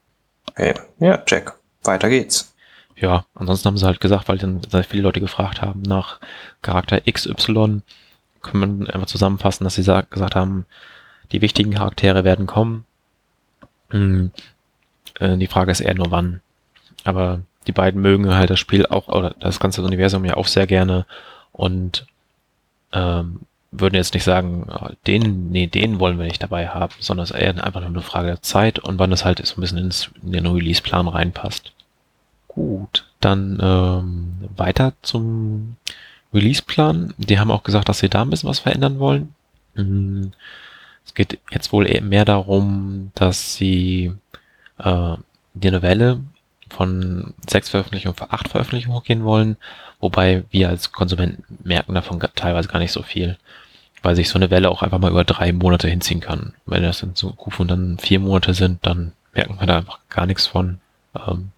Okay. 0.50 0.74
Ja, 0.98 1.18
check. 1.18 1.52
Weiter 1.82 2.08
geht's. 2.08 2.54
Ja, 2.96 3.24
ansonsten 3.34 3.66
haben 3.66 3.76
sie 3.76 3.86
halt 3.86 4.00
gesagt, 4.00 4.28
weil 4.28 4.38
dann 4.38 4.60
sehr 4.68 4.84
viele 4.84 5.02
Leute 5.02 5.20
gefragt 5.20 5.62
haben 5.62 5.82
nach 5.82 6.20
Charakter 6.60 7.00
XY, 7.00 7.82
können 8.42 8.86
wir 8.86 8.94
einfach 8.94 9.06
zusammenfassen, 9.06 9.64
dass 9.64 9.74
sie 9.74 10.04
gesagt 10.10 10.34
haben, 10.34 10.66
die 11.32 11.40
wichtigen 11.40 11.72
Charaktere 11.72 12.24
werden 12.24 12.46
kommen. 12.46 12.84
Hm, 13.90 14.32
äh, 15.18 15.36
die 15.36 15.46
Frage 15.46 15.70
ist 15.70 15.80
eher 15.80 15.94
nur 15.94 16.10
wann. 16.10 16.40
Aber 17.04 17.40
die 17.66 17.72
beiden 17.72 18.00
mögen 18.00 18.34
halt 18.34 18.50
das 18.50 18.60
Spiel 18.60 18.86
auch, 18.86 19.08
oder 19.08 19.34
das 19.40 19.60
ganze 19.60 19.82
Universum 19.82 20.24
ja 20.24 20.34
auch 20.34 20.46
sehr 20.46 20.66
gerne 20.66 21.06
und 21.52 22.06
ähm, 22.92 23.40
würden 23.72 23.94
jetzt 23.94 24.14
nicht 24.14 24.24
sagen, 24.24 24.66
oh, 24.70 24.90
den, 25.06 25.50
nee, 25.50 25.66
den 25.66 25.98
wollen 25.98 26.18
wir 26.18 26.26
nicht 26.26 26.42
dabei 26.42 26.68
haben, 26.68 26.92
sondern 27.00 27.24
es 27.24 27.30
ist 27.30 27.38
eher 27.38 27.64
einfach 27.64 27.80
nur 27.80 27.88
eine 27.88 28.02
Frage 28.02 28.28
der 28.28 28.42
Zeit 28.42 28.78
und 28.78 28.98
wann 28.98 29.12
es 29.12 29.24
halt 29.24 29.44
so 29.44 29.56
ein 29.56 29.62
bisschen 29.62 29.78
ins, 29.78 30.10
in 30.22 30.32
den 30.32 30.46
Release-Plan 30.46 31.08
reinpasst. 31.08 31.72
Gut, 32.48 33.06
dann 33.20 33.58
ähm, 33.62 34.34
weiter 34.56 34.92
zum 35.00 35.76
Release-Plan. 36.34 37.14
Die 37.16 37.38
haben 37.38 37.50
auch 37.50 37.62
gesagt, 37.62 37.88
dass 37.88 38.00
sie 38.00 38.10
da 38.10 38.22
ein 38.22 38.30
bisschen 38.30 38.50
was 38.50 38.58
verändern 38.58 38.98
wollen. 38.98 39.34
Mhm. 39.74 40.32
Es 41.04 41.14
geht 41.14 41.38
jetzt 41.50 41.72
wohl 41.72 41.86
eher 41.86 42.02
mehr 42.02 42.26
darum, 42.26 43.10
dass 43.14 43.54
sie 43.54 44.12
äh, 44.78 45.16
die 45.54 45.70
Novelle 45.70 46.20
von 46.68 47.34
sechs 47.48 47.70
Veröffentlichungen 47.70 48.16
auf 48.18 48.32
acht 48.32 48.48
Veröffentlichungen 48.48 48.96
hochgehen 48.96 49.24
wollen, 49.24 49.56
wobei 50.00 50.44
wir 50.50 50.68
als 50.68 50.92
Konsumenten 50.92 51.58
merken 51.64 51.94
davon 51.94 52.20
teilweise 52.34 52.68
gar 52.68 52.78
nicht 52.78 52.92
so 52.92 53.02
viel, 53.02 53.36
weil 54.02 54.16
sich 54.16 54.28
so 54.28 54.38
eine 54.38 54.50
Welle 54.50 54.70
auch 54.70 54.82
einfach 54.82 54.98
mal 54.98 55.10
über 55.10 55.24
drei 55.24 55.52
Monate 55.52 55.88
hinziehen 55.88 56.20
kann. 56.20 56.54
Wenn 56.66 56.82
das 56.82 57.02
in 57.02 57.14
so 57.14 57.32
Kufen 57.32 57.68
dann 57.68 57.98
vier 57.98 58.20
Monate 58.20 58.54
sind, 58.54 58.84
dann 58.84 59.12
merken 59.32 59.56
wir 59.58 59.66
da 59.66 59.78
einfach 59.78 60.00
gar 60.08 60.26
nichts 60.26 60.46
von. 60.46 60.80
Ähm, 61.14 61.50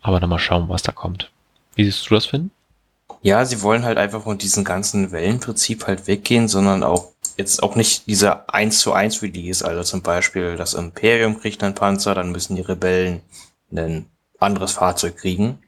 aber 0.00 0.20
dann 0.20 0.30
mal 0.30 0.38
schauen, 0.38 0.68
was 0.68 0.82
da 0.82 0.92
kommt. 0.92 1.30
Wie 1.74 1.84
siehst 1.84 2.08
du 2.08 2.14
das, 2.14 2.26
Finn? 2.26 2.50
Ja, 3.22 3.44
sie 3.44 3.60
wollen 3.62 3.84
halt 3.84 3.98
einfach 3.98 4.22
von 4.22 4.38
diesem 4.38 4.64
ganzen 4.64 5.12
Wellenprinzip 5.12 5.86
halt 5.86 6.06
weggehen, 6.06 6.48
sondern 6.48 6.82
auch 6.82 7.08
jetzt 7.36 7.62
auch 7.62 7.76
nicht 7.76 8.06
dieser 8.06 8.52
1 8.52 8.78
zu 8.78 8.92
1 8.92 9.22
Release, 9.22 9.66
also 9.66 9.82
zum 9.82 10.02
Beispiel 10.02 10.56
das 10.56 10.74
Imperium 10.74 11.38
kriegt 11.38 11.62
einen 11.62 11.74
Panzer, 11.74 12.14
dann 12.14 12.32
müssen 12.32 12.56
die 12.56 12.62
Rebellen 12.62 13.20
ein 13.72 14.06
anderes 14.38 14.72
Fahrzeug 14.72 15.16
kriegen, 15.16 15.58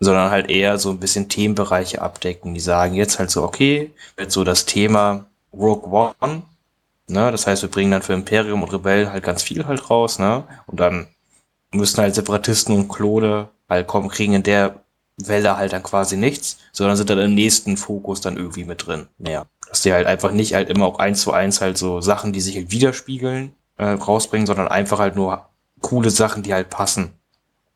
sondern 0.00 0.30
halt 0.30 0.50
eher 0.50 0.78
so 0.78 0.90
ein 0.90 1.00
bisschen 1.00 1.28
Themenbereiche 1.28 2.02
abdecken. 2.02 2.54
Die 2.54 2.60
sagen 2.60 2.94
jetzt 2.94 3.18
halt 3.18 3.30
so, 3.30 3.42
okay, 3.42 3.92
wird 4.16 4.30
so 4.30 4.44
das 4.44 4.66
Thema 4.66 5.26
Rogue 5.52 5.90
One, 5.90 6.42
ne, 7.08 7.30
das 7.30 7.46
heißt, 7.46 7.62
wir 7.62 7.70
bringen 7.70 7.90
dann 7.90 8.02
für 8.02 8.12
Imperium 8.12 8.62
und 8.62 8.72
Rebellen 8.72 9.10
halt 9.10 9.24
ganz 9.24 9.42
viel 9.42 9.66
halt 9.66 9.90
raus, 9.90 10.18
ne, 10.18 10.44
und 10.66 10.80
dann 10.80 11.06
müssen 11.72 12.00
halt 12.00 12.14
Separatisten 12.14 12.74
und 12.74 12.88
Klone 12.88 13.48
halt 13.68 13.86
kommen, 13.86 14.08
kriegen 14.08 14.34
in 14.34 14.42
der 14.42 14.82
Welle 15.18 15.56
halt 15.56 15.72
dann 15.72 15.82
quasi 15.82 16.16
nichts, 16.16 16.58
sondern 16.72 16.96
sind 16.96 17.08
dann 17.08 17.18
im 17.18 17.34
nächsten 17.34 17.76
Fokus 17.76 18.20
dann 18.20 18.36
irgendwie 18.36 18.64
mit 18.64 18.86
drin. 18.86 19.08
Naja, 19.18 19.46
dass 19.68 19.80
die 19.82 19.92
halt 19.92 20.06
einfach 20.06 20.30
nicht 20.30 20.54
halt 20.54 20.68
immer 20.68 20.86
auch 20.86 20.98
eins 20.98 21.22
zu 21.22 21.32
eins 21.32 21.60
halt 21.60 21.78
so 21.78 22.00
Sachen, 22.00 22.32
die 22.32 22.40
sich 22.40 22.56
halt 22.56 22.70
widerspiegeln, 22.70 23.54
äh, 23.78 23.86
rausbringen, 23.86 24.46
sondern 24.46 24.68
einfach 24.68 24.98
halt 24.98 25.16
nur 25.16 25.48
coole 25.80 26.10
Sachen, 26.10 26.42
die 26.42 26.52
halt 26.52 26.68
passen. 26.68 27.12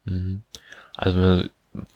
Mhm. 0.05 0.43
Also 0.97 1.45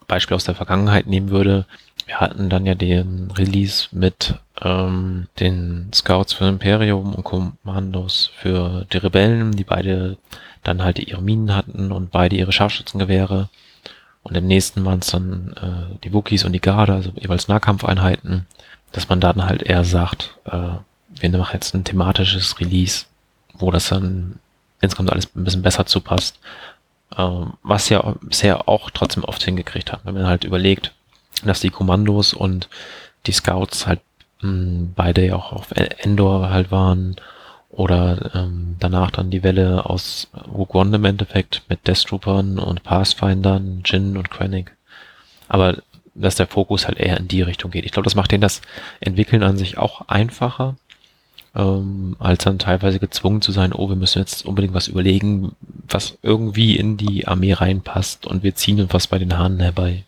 Beispiel 0.07 0.37
aus 0.37 0.45
der 0.45 0.54
Vergangenheit 0.54 1.07
nehmen 1.07 1.31
würde, 1.31 1.66
wir 2.07 2.21
hatten 2.21 2.50
dann 2.50 2.66
ja 2.66 2.75
den 2.75 3.31
Release 3.31 3.88
mit 3.93 4.35
ähm, 4.61 5.26
den 5.40 5.90
Scouts 5.95 6.35
für 6.35 6.47
Imperium 6.47 7.14
und 7.14 7.25
Kommandos 7.25 8.31
für 8.37 8.87
die 8.93 8.99
Rebellen, 8.99 9.52
die 9.52 9.64
beide 9.64 10.19
dann 10.62 10.83
halt 10.83 10.99
ihre 10.99 11.23
Minen 11.23 11.54
hatten 11.54 11.93
und 11.93 12.11
beide 12.11 12.37
ihre 12.37 12.52
Scharfschützengewehre. 12.52 13.49
Und 14.23 14.37
im 14.37 14.47
nächsten 14.47 14.85
waren 14.85 15.00
es 15.00 15.09
dann 15.09 15.54
äh, 15.61 15.99
die 16.02 16.12
Wookies 16.12 16.45
und 16.45 16.52
die 16.52 16.61
Garde, 16.61 16.95
also 16.95 17.12
jeweils 17.16 17.49
Nahkampfeinheiten, 17.49 18.47
dass 18.93 19.09
man 19.09 19.21
dann 19.21 19.45
halt 19.45 19.62
eher 19.62 19.85
sagt, 19.85 20.37
äh, 20.45 20.69
wir 21.09 21.31
machen 21.31 21.54
jetzt 21.54 21.75
ein 21.75 21.85
thematisches 21.85 22.59
Release, 22.61 23.07
wo 23.54 23.71
das 23.71 23.88
dann 23.88 24.38
insgesamt 24.81 25.12
alles 25.12 25.28
ein 25.35 25.45
bisschen 25.45 25.62
besser 25.62 25.87
zupasst. 25.87 26.38
Äh, 27.16 27.47
was 27.62 27.88
ja 27.88 28.14
bisher 28.21 28.68
auch 28.68 28.90
trotzdem 28.90 29.25
oft 29.25 29.42
hingekriegt 29.42 29.92
hat, 29.92 30.00
wenn 30.04 30.14
man 30.14 30.26
halt 30.26 30.44
überlegt, 30.44 30.92
dass 31.44 31.61
die 31.61 31.71
Kommandos 31.71 32.33
und 32.33 32.68
die 33.26 33.33
Scouts 33.33 33.87
halt 33.87 34.00
mh, 34.40 34.88
beide 34.94 35.26
ja 35.26 35.37
auch 35.37 35.52
auf 35.52 35.73
Endor 35.73 36.50
halt 36.50 36.71
waren 36.71 37.16
oder 37.71 38.30
ähm, 38.35 38.76
danach 38.78 39.11
dann 39.11 39.30
die 39.30 39.42
Welle 39.42 39.87
aus 39.87 40.28
Rogue 40.47 40.80
One 40.80 40.97
im 40.97 41.04
Endeffekt 41.04 41.62
mit 41.68 41.87
Death 41.87 42.06
Troopern 42.06 42.59
und 42.59 42.85
Pathfindern, 42.85 43.83
Jin 43.85 44.16
und 44.16 44.30
Krennic. 44.30 44.76
Aber 45.49 45.78
dass 46.14 46.37
der 46.37 46.47
Fokus 46.47 46.87
halt 46.87 46.99
eher 46.99 47.18
in 47.18 47.26
die 47.26 47.42
Richtung 47.42 47.73
geht. 47.73 47.85
Ich 47.85 47.90
glaube, 47.90 48.04
das 48.04 48.14
macht 48.14 48.30
denen 48.30 48.40
das 48.40 48.62
Entwickeln 49.00 49.42
an 49.42 49.56
sich 49.56 49.78
auch 49.78 50.09
einfacher, 50.09 50.76
ähm, 51.54 52.16
als 52.18 52.44
dann 52.44 52.58
teilweise 52.58 52.99
gezwungen 52.99 53.40
zu 53.40 53.52
sein, 53.52 53.73
oh, 53.73 53.88
wir 53.88 53.96
müssen 53.96 54.18
jetzt 54.18 54.44
unbedingt 54.44 54.75
was 54.75 54.88
überlegen, 54.88 55.54
was 55.88 56.18
irgendwie 56.23 56.76
in 56.76 56.96
die 56.96 57.28
Armee 57.28 57.52
reinpasst 57.52 58.26
und 58.26 58.42
wir 58.42 58.54
ziehen 58.54 58.80
uns 58.80 58.92
was 58.92 59.06
bei 59.06 59.18
den 59.18 59.37
Haaren 59.37 59.61
herbei. 59.61 60.04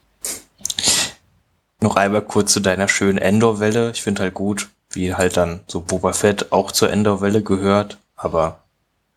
Noch 1.81 1.97
einmal 1.97 2.23
kurz 2.23 2.53
zu 2.53 2.61
deiner 2.61 2.89
schönen 2.89 3.19
Endor-Welle. 3.19 3.91
Ich 3.93 4.03
finde 4.03 4.23
halt 4.23 4.35
gut, 4.35 4.69
wie 4.91 5.15
halt 5.15 5.37
dann 5.37 5.61
so 5.67 5.81
Boba 5.81 6.13
Fett 6.13 6.51
auch 6.51 6.73
zur 6.73 6.91
Endor-Welle 6.91 7.43
gehört, 7.43 7.99
aber 8.17 8.65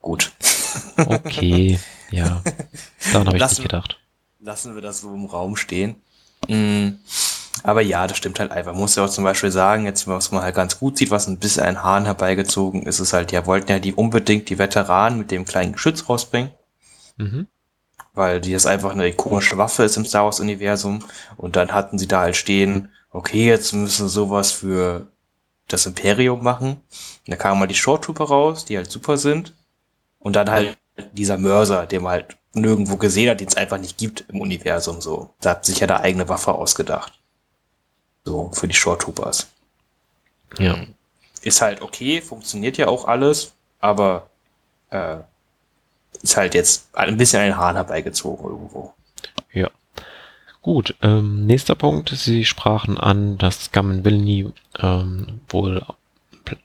gut. 0.01 0.31
Okay, 0.98 1.79
ja. 2.12 2.43
Daran 3.12 3.27
habe 3.27 3.38
ich 3.38 3.41
lassen, 3.41 3.62
nicht 3.62 3.71
gedacht. 3.71 3.98
Lassen 4.39 4.75
wir 4.75 4.81
das 4.81 5.01
so 5.01 5.13
im 5.13 5.25
Raum 5.25 5.55
stehen. 5.55 5.95
Mhm. 6.48 7.00
Aber 7.63 7.82
ja, 7.82 8.08
das 8.08 8.18
stimmt 8.18 8.39
halt 8.39 8.51
einfach. 8.51 8.72
Man 8.72 8.82
muss 8.82 8.96
ja 8.96 9.06
auch 9.06 9.10
zum 9.10 9.24
Beispiel 9.24 9.51
sagen, 9.51 9.86
jetzt, 9.86 10.08
was 10.08 10.32
man 10.32 10.44
halt 10.44 10.56
ganz 10.56 10.80
gut 10.80 10.98
sieht, 10.98 11.12
was 11.12 11.28
ein 11.28 11.39
bisschen 11.39 11.63
ein 11.63 11.84
Hahn 11.84 12.06
herbeigezogen 12.06 12.84
ist, 12.84 13.00
ist 13.00 13.13
halt, 13.13 13.32
ja, 13.32 13.46
wollten 13.46 13.72
ja 13.72 13.80
die 13.80 13.94
unbedingt 13.94 14.50
die 14.50 14.58
Veteranen 14.58 15.20
mit 15.20 15.32
dem 15.32 15.46
kleinen 15.46 15.74
Geschütz 15.74 16.08
rausbringen. 16.08 16.51
Mhm 17.18 17.48
weil 18.13 18.42
die 18.42 18.51
das 18.51 18.66
einfach 18.66 18.92
eine 18.92 19.08
ikonische 19.08 19.58
Waffe 19.58 19.84
ist 19.84 19.96
im 19.98 20.06
Star 20.06 20.25
Wars 20.25 20.39
Universum. 20.39 21.06
Und 21.38 21.56
dann 21.56 21.72
hatten 21.72 21.98
sie 21.98 22.08
da 22.08 22.22
halt 22.22 22.36
stehen, 22.36 22.92
okay, 23.12 23.48
jetzt 23.48 23.74
müssen 23.74 24.06
wir 24.06 24.10
sowas 24.10 24.51
für 24.51 25.08
das 25.68 25.86
Imperium 25.86 26.44
machen. 26.44 26.82
Und 27.25 27.28
da 27.28 27.36
kamen 27.38 27.60
mal 27.60 27.68
die 27.68 27.75
Short 27.75 28.04
Trooper 28.04 28.25
raus, 28.25 28.66
die 28.66 28.78
halt 28.78 28.92
super 28.92 29.18
sind. 29.18 29.56
Und 30.20 30.36
dann 30.36 30.50
halt 30.50 30.78
dieser 31.13 31.38
Mörser, 31.38 31.86
den 31.86 32.04
man 32.04 32.12
halt 32.12 32.38
nirgendwo 32.54 32.98
gesehen 32.98 33.30
hat, 33.30 33.39
den 33.39 33.48
es 33.48 33.56
einfach 33.56 33.78
nicht 33.78 33.98
gibt 33.98 34.25
im 34.28 34.42
Universum 34.42 35.01
so. 35.01 35.34
Da 35.39 35.51
hat 35.51 35.66
sich 35.66 35.80
ja 35.80 35.88
da 35.88 36.01
eigene 36.01 36.28
Waffe 36.28 36.54
ausgedacht. 36.54 37.19
So, 38.29 38.51
für 38.53 38.67
die 38.67 38.75
Short 38.75 39.01
Troopers. 39.01 39.48
Ja. 40.59 40.77
Ist 41.41 41.62
halt 41.63 41.81
okay, 41.81 42.21
funktioniert 42.21 42.77
ja 42.77 42.88
auch 42.88 43.05
alles, 43.07 43.53
aber 43.79 44.29
äh, 44.91 45.15
ist 46.21 46.38
halt 46.38 46.53
jetzt 46.53 46.89
ein 46.93 47.17
bisschen 47.17 47.41
ein 47.41 47.57
Hahn 47.57 47.74
herbeigezogen 47.74 48.45
irgendwo. 48.45 48.93
Ja. 49.51 49.71
Gut, 50.62 50.95
ähm, 51.01 51.48
nächster 51.48 51.74
Punkt. 51.74 52.09
Sie 52.09 52.45
sprachen 52.45 53.00
an, 53.00 53.39
dass 53.39 53.71
Gammon 53.71 54.05
Villainy 54.05 54.53
ähm, 54.77 55.41
wohl 55.50 55.83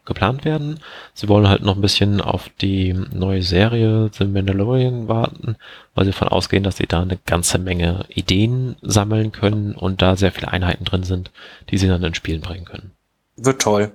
geplant 0.05 0.45
werden. 0.45 0.81
Sie 1.15 1.29
wollen 1.29 1.49
halt 1.49 1.63
noch 1.63 1.77
ein 1.77 1.81
bisschen 1.81 2.21
auf 2.21 2.49
die 2.61 2.93
neue 2.93 3.43
Serie 3.43 4.11
The 4.13 4.25
Mandalorian 4.25 5.09
warten, 5.09 5.57
weil 5.95 6.05
sie 6.05 6.11
davon 6.13 6.29
ausgehen, 6.29 6.65
dass 6.65 6.77
sie 6.77 6.87
da 6.87 7.03
eine 7.03 7.19
ganze 7.27 7.59
Menge 7.59 8.05
Ideen 8.09 8.77
sammeln 8.83 9.33
können 9.33 9.75
und 9.75 10.03
da 10.03 10.17
sehr 10.17 10.33
viele 10.33 10.49
Einheiten 10.49 10.85
drin 10.85 11.05
sind, 11.05 11.31
die 11.71 11.79
sie 11.79 11.89
dann 11.89 12.03
in 12.03 12.15
Spielen 12.15 12.41
bringen 12.41 12.65
können. 12.65 12.93
Wird 13.37 13.63
toll. 13.63 13.93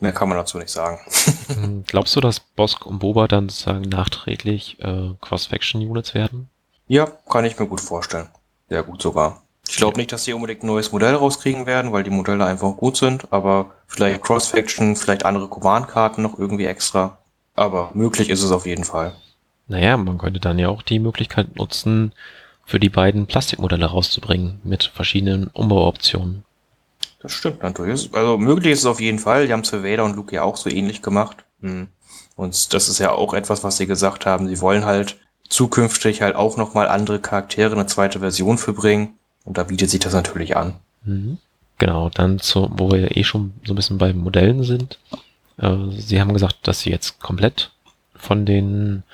Mehr 0.00 0.12
kann 0.12 0.28
man 0.28 0.38
dazu 0.38 0.58
nicht 0.58 0.70
sagen. 0.70 1.00
Glaubst 1.86 2.14
du, 2.16 2.20
dass 2.20 2.40
Bosk 2.40 2.86
und 2.86 3.00
Boba 3.00 3.28
dann 3.28 3.48
sozusagen 3.48 3.82
nachträglich 3.82 4.78
äh, 4.80 5.10
Cross-Faction-Units 5.20 6.14
werden? 6.14 6.48
Ja, 6.86 7.06
kann 7.28 7.44
ich 7.44 7.58
mir 7.58 7.66
gut 7.66 7.80
vorstellen. 7.80 8.28
Sehr 8.68 8.82
gut 8.82 9.02
sogar. 9.02 9.42
Ich 9.68 9.76
glaube 9.76 9.98
nicht, 9.98 10.10
dass 10.12 10.24
sie 10.24 10.32
unbedingt 10.32 10.62
ein 10.62 10.66
neues 10.66 10.92
Modell 10.92 11.14
rauskriegen 11.14 11.66
werden, 11.66 11.92
weil 11.92 12.02
die 12.02 12.10
Modelle 12.10 12.46
einfach 12.46 12.74
gut 12.76 12.96
sind, 12.96 13.30
aber 13.30 13.70
vielleicht 13.86 14.22
Cross-Faction, 14.22 14.96
vielleicht 14.96 15.26
andere 15.26 15.46
Command-Karten 15.48 16.22
noch 16.22 16.38
irgendwie 16.38 16.64
extra. 16.64 17.18
Aber 17.54 17.90
möglich 17.92 18.30
ist 18.30 18.42
es 18.42 18.50
auf 18.50 18.66
jeden 18.66 18.84
Fall. 18.84 19.14
Naja, 19.66 19.98
man 19.98 20.16
könnte 20.16 20.40
dann 20.40 20.58
ja 20.58 20.68
auch 20.68 20.80
die 20.80 20.98
Möglichkeit 20.98 21.56
nutzen, 21.56 22.12
für 22.64 22.80
die 22.80 22.88
beiden 22.88 23.26
Plastikmodelle 23.26 23.86
rauszubringen, 23.86 24.60
mit 24.64 24.84
verschiedenen 24.84 25.48
Umbauoptionen. 25.48 26.44
Das 27.20 27.32
stimmt 27.32 27.62
natürlich. 27.62 28.10
Also 28.14 28.38
möglich 28.38 28.72
ist 28.72 28.80
es 28.80 28.86
auf 28.86 29.00
jeden 29.00 29.18
Fall. 29.18 29.46
Die 29.46 29.52
haben 29.52 29.60
es 29.60 29.70
für 29.70 29.84
Vader 29.84 30.04
und 30.04 30.16
Luke 30.16 30.34
ja 30.34 30.42
auch 30.42 30.56
so 30.56 30.70
ähnlich 30.70 31.02
gemacht. 31.02 31.44
Hm. 31.60 31.88
Und 32.36 32.72
das 32.72 32.88
ist 32.88 33.00
ja 33.00 33.12
auch 33.12 33.34
etwas, 33.34 33.64
was 33.64 33.76
sie 33.76 33.86
gesagt 33.86 34.24
haben. 34.24 34.48
Sie 34.48 34.60
wollen 34.60 34.84
halt 34.84 35.16
zukünftig 35.48 36.22
halt 36.22 36.36
auch 36.36 36.56
nochmal 36.56 36.88
andere 36.88 37.20
Charaktere 37.20 37.72
eine 37.72 37.86
zweite 37.86 38.20
Version 38.20 38.58
für 38.58 38.72
bringen. 38.72 39.17
Und 39.48 39.56
da 39.56 39.64
bietet 39.64 39.88
sich 39.88 40.00
das 40.00 40.12
natürlich 40.12 40.58
an. 40.58 40.74
Mhm. 41.04 41.38
Genau, 41.78 42.10
dann 42.10 42.38
zu, 42.38 42.68
wo 42.70 42.90
wir 42.90 43.16
eh 43.16 43.24
schon 43.24 43.54
so 43.64 43.72
ein 43.72 43.76
bisschen 43.76 43.96
bei 43.96 44.12
Modellen 44.12 44.62
sind. 44.62 44.98
Äh, 45.56 45.74
sie 45.96 46.20
haben 46.20 46.34
gesagt, 46.34 46.68
dass 46.68 46.80
sie 46.80 46.90
jetzt 46.90 47.18
komplett 47.20 47.70
von 48.14 48.44
den 48.44 49.04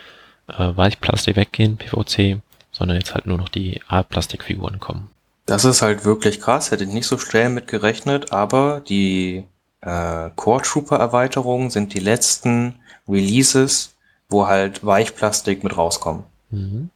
äh, 0.49 0.77
Weichplastik 0.77 1.37
weggehen, 1.37 1.77
PVC, 1.77 2.41
sondern 2.73 2.97
jetzt 2.97 3.15
halt 3.15 3.27
nur 3.27 3.39
noch 3.39 3.49
die 3.49 3.81
Art-Plastikfiguren 3.87 4.81
kommen. 4.81 5.09
Das 5.47 5.65
ist 5.65 5.83
halt 5.83 6.05
wirklich 6.05 6.41
krass, 6.41 6.73
hätte 6.73 6.83
ich 6.83 6.91
nicht 6.91 7.07
so 7.07 7.17
schnell 7.17 7.49
mit 7.49 7.69
gerechnet, 7.69 8.33
aber 8.33 8.81
die 8.81 9.45
äh, 9.83 10.31
Core 10.35 10.63
Trooper 10.63 10.97
Erweiterungen 10.97 11.71
sind 11.71 11.95
die 11.95 12.01
letzten 12.01 12.75
Releases, 13.09 13.95
wo 14.29 14.49
halt 14.49 14.85
Weichplastik 14.85 15.63
mit 15.63 15.77
rauskommen. 15.77 16.25
Mhm. 16.51 16.91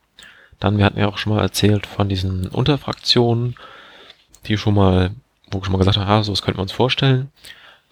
Dann, 0.60 0.78
wir 0.78 0.84
hatten 0.84 0.98
ja 0.98 1.08
auch 1.08 1.18
schon 1.18 1.34
mal 1.34 1.42
erzählt 1.42 1.86
von 1.86 2.08
diesen 2.08 2.48
Unterfraktionen, 2.48 3.56
die 4.46 4.56
schon 4.56 4.74
mal, 4.74 5.10
wo 5.50 5.62
schon 5.62 5.72
mal 5.72 5.78
gesagt 5.78 5.98
haben, 5.98 6.08
ah, 6.08 6.22
so 6.22 6.32
das 6.32 6.42
könnten 6.42 6.58
wir 6.58 6.62
uns 6.62 6.72
vorstellen. 6.72 7.30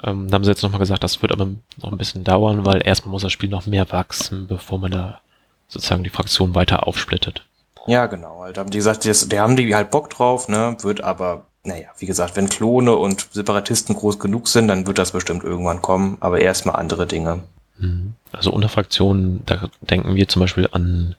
Ähm, 0.03 0.29
da 0.29 0.35
haben 0.35 0.45
sie 0.45 0.51
jetzt 0.51 0.63
nochmal 0.63 0.81
gesagt, 0.81 1.05
das 1.05 1.23
wird 1.23 1.33
aber 1.33 1.49
noch 1.83 1.93
ein 1.93 1.99
bisschen 1.99 2.25
dauern, 2.25 2.67
weil 2.67 2.87
erstmal 2.87 3.13
muss 3.13 3.23
das 3.23 3.33
Spiel 3.33 3.49
noch 3.49 3.67
mehr 3.67 3.91
wachsen, 3.93 4.47
bevor 4.47 4.79
man 4.79 4.91
da 4.91 5.21
sozusagen 5.69 6.05
die 6.05 6.11
Fraktion 6.11 6.55
weiter 6.55 6.87
aufsplittet. 6.87 7.45
Ja, 7.87 8.07
genau. 8.07 8.41
Halt, 8.41 8.59
haben 8.59 8.71
die 8.71 8.79
gesagt, 8.79 9.05
das, 9.07 9.29
der 9.29 9.43
haben 9.43 9.57
die 9.57 9.75
halt 9.75 9.91
Bock 9.91 10.11
drauf, 10.11 10.49
ne? 10.49 10.77
Wird 10.83 11.03
aber, 11.03 11.47
naja, 11.65 11.89
wie 11.99 12.07
gesagt, 12.07 12.37
wenn 12.37 12.49
Klone 12.49 12.95
und 12.97 13.29
Separatisten 13.33 13.95
groß 13.95 14.19
genug 14.19 14.49
sind, 14.49 14.69
dann 14.69 14.87
wird 14.87 14.99
das 14.99 15.13
bestimmt 15.13 15.45
irgendwann 15.45 15.83
kommen, 15.83 16.17
aber 16.21 16.41
erstmal 16.41 16.77
andere 16.77 17.07
Dinge. 17.07 17.45
Mhm. 17.79 18.15
Also 18.33 18.53
unter 18.53 18.69
Fraktionen, 18.69 19.43
da 19.47 19.69
denken 19.81 20.15
wir 20.15 20.29
zum 20.29 20.41
Beispiel 20.41 20.69
an 20.73 21.15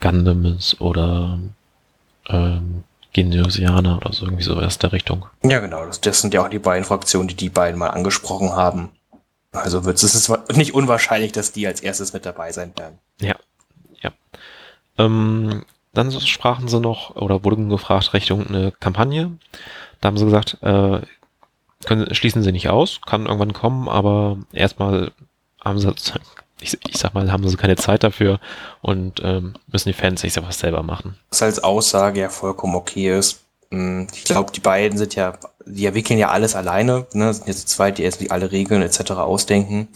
Gundams 0.00 0.80
oder 0.80 1.38
ähm, 2.28 2.84
Genosianer 3.12 3.96
oder 3.96 4.12
so 4.12 4.26
irgendwie 4.26 4.44
so 4.44 4.54
aus 4.56 4.78
der 4.78 4.92
Richtung. 4.92 5.26
Ja, 5.42 5.60
genau. 5.60 5.84
Das, 5.86 6.00
das 6.00 6.20
sind 6.20 6.34
ja 6.34 6.44
auch 6.44 6.48
die 6.48 6.58
beiden 6.58 6.84
Fraktionen, 6.84 7.28
die 7.28 7.36
die 7.36 7.48
beiden 7.48 7.78
mal 7.78 7.88
angesprochen 7.88 8.52
haben. 8.52 8.90
Also 9.52 9.84
wird 9.84 9.96
es 9.96 10.14
ist 10.14 10.30
nicht 10.54 10.74
unwahrscheinlich, 10.74 11.32
dass 11.32 11.52
die 11.52 11.66
als 11.66 11.80
erstes 11.80 12.12
mit 12.12 12.26
dabei 12.26 12.52
sein 12.52 12.72
werden. 12.76 12.98
Ja, 13.20 13.34
ja. 14.02 14.12
Ähm, 14.98 15.64
dann 15.94 16.12
sprachen 16.12 16.68
sie 16.68 16.80
noch 16.80 17.16
oder 17.16 17.44
wurden 17.44 17.70
gefragt 17.70 18.12
Richtung 18.12 18.46
eine 18.46 18.72
Kampagne. 18.72 19.32
Da 20.00 20.08
haben 20.08 20.18
sie 20.18 20.26
gesagt, 20.26 20.58
äh, 20.62 21.00
können, 21.84 22.14
schließen 22.14 22.42
sie 22.42 22.52
nicht 22.52 22.68
aus, 22.68 23.00
kann 23.06 23.26
irgendwann 23.26 23.52
kommen, 23.52 23.88
aber 23.88 24.38
erstmal 24.52 25.12
haben 25.64 25.78
sie, 25.78 25.92
ich, 26.60 26.78
ich 26.88 26.98
sag 26.98 27.14
mal, 27.14 27.30
haben 27.30 27.48
sie 27.48 27.56
keine 27.56 27.76
Zeit 27.76 28.02
dafür 28.02 28.40
und 28.82 29.20
ähm, 29.22 29.54
müssen 29.70 29.88
die 29.88 29.94
Fans 29.94 30.20
sich 30.20 30.36
was 30.36 30.58
selber 30.58 30.82
machen. 30.82 31.16
Was 31.30 31.42
als 31.42 31.62
Aussage 31.62 32.20
ja 32.20 32.28
vollkommen 32.28 32.74
okay 32.74 33.16
ist. 33.16 33.40
Hm, 33.70 34.06
ich 34.14 34.24
glaube, 34.24 34.52
die 34.52 34.60
beiden 34.60 34.98
sind 34.98 35.14
ja, 35.14 35.34
die 35.66 35.86
entwickeln 35.86 36.18
ja 36.18 36.30
alles 36.30 36.56
alleine, 36.56 37.06
ne, 37.12 37.32
sind 37.34 37.46
jetzt 37.48 37.68
zwei, 37.68 37.90
die 37.90 38.02
erst 38.02 38.30
alle 38.30 38.50
Regeln 38.50 38.82
etc. 38.82 39.12
ausdenken. 39.12 39.88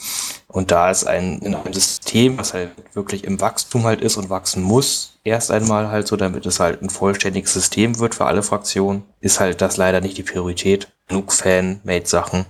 Und 0.48 0.70
da 0.70 0.90
ist 0.90 1.04
ein, 1.04 1.38
in 1.38 1.54
einem 1.54 1.72
System, 1.72 2.38
was 2.38 2.52
halt 2.52 2.70
wirklich 2.92 3.24
im 3.24 3.40
Wachstum 3.40 3.84
halt 3.84 4.02
ist 4.02 4.16
und 4.16 4.28
wachsen 4.28 4.62
muss, 4.62 5.18
erst 5.24 5.50
einmal 5.50 5.88
halt 5.88 6.06
so, 6.06 6.16
damit 6.16 6.44
es 6.44 6.60
halt 6.60 6.82
ein 6.82 6.90
vollständiges 6.90 7.54
System 7.54 7.98
wird 7.98 8.14
für 8.14 8.26
alle 8.26 8.42
Fraktionen, 8.42 9.04
ist 9.20 9.40
halt 9.40 9.60
das 9.62 9.78
leider 9.78 10.00
nicht 10.00 10.18
die 10.18 10.22
Priorität. 10.22 10.88
Genug 11.08 11.32
Fan-Made-Sachen, 11.32 12.46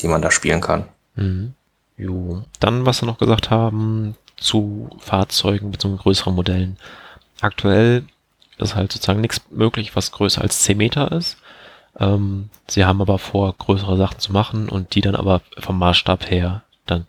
die 0.00 0.08
man 0.08 0.22
da 0.22 0.30
spielen 0.30 0.60
kann. 0.60 0.88
Mhm. 1.16 1.54
Jo. 1.96 2.42
Dann, 2.60 2.86
was 2.86 3.02
wir 3.02 3.06
noch 3.06 3.18
gesagt 3.18 3.50
haben 3.50 4.16
zu 4.36 4.90
Fahrzeugen 4.98 5.70
bzw. 5.70 5.96
größeren 5.96 6.34
Modellen. 6.34 6.76
Aktuell 7.40 8.04
ist 8.58 8.74
halt 8.74 8.92
sozusagen 8.92 9.20
nichts 9.20 9.40
möglich, 9.50 9.94
was 9.96 10.12
größer 10.12 10.42
als 10.42 10.60
10 10.60 10.76
Meter 10.76 11.12
ist. 11.12 11.36
Ähm, 11.98 12.50
sie 12.68 12.84
haben 12.84 13.00
aber 13.00 13.18
vor, 13.18 13.54
größere 13.56 13.96
Sachen 13.96 14.18
zu 14.18 14.32
machen 14.32 14.68
und 14.68 14.94
die 14.94 15.00
dann 15.00 15.14
aber 15.14 15.42
vom 15.58 15.78
Maßstab 15.78 16.30
her 16.30 16.62
dann 16.86 17.06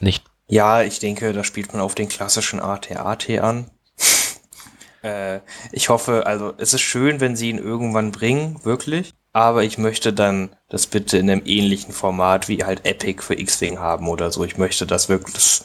nicht. 0.00 0.24
Ja, 0.48 0.82
ich 0.82 0.98
denke, 0.98 1.32
da 1.32 1.44
spielt 1.44 1.72
man 1.72 1.82
auf 1.82 1.94
den 1.94 2.08
klassischen 2.08 2.60
AT-AT 2.60 3.30
an. 3.38 3.70
äh, 5.02 5.40
ich 5.70 5.88
hoffe, 5.88 6.26
also 6.26 6.52
es 6.58 6.74
ist 6.74 6.82
schön, 6.82 7.20
wenn 7.20 7.36
sie 7.36 7.50
ihn 7.50 7.58
irgendwann 7.58 8.10
bringen, 8.10 8.60
wirklich 8.64 9.14
aber 9.34 9.64
ich 9.64 9.78
möchte 9.78 10.12
dann 10.12 10.50
das 10.68 10.86
bitte 10.86 11.18
in 11.18 11.28
einem 11.28 11.42
ähnlichen 11.44 11.92
Format 11.92 12.48
wie 12.48 12.64
halt 12.64 12.86
Epic 12.86 13.20
für 13.20 13.34
X-Wing 13.34 13.80
haben 13.80 14.06
oder 14.06 14.30
so. 14.30 14.44
Ich 14.44 14.58
möchte 14.58 14.86
das 14.86 15.08
wirklich, 15.08 15.34
das 15.34 15.64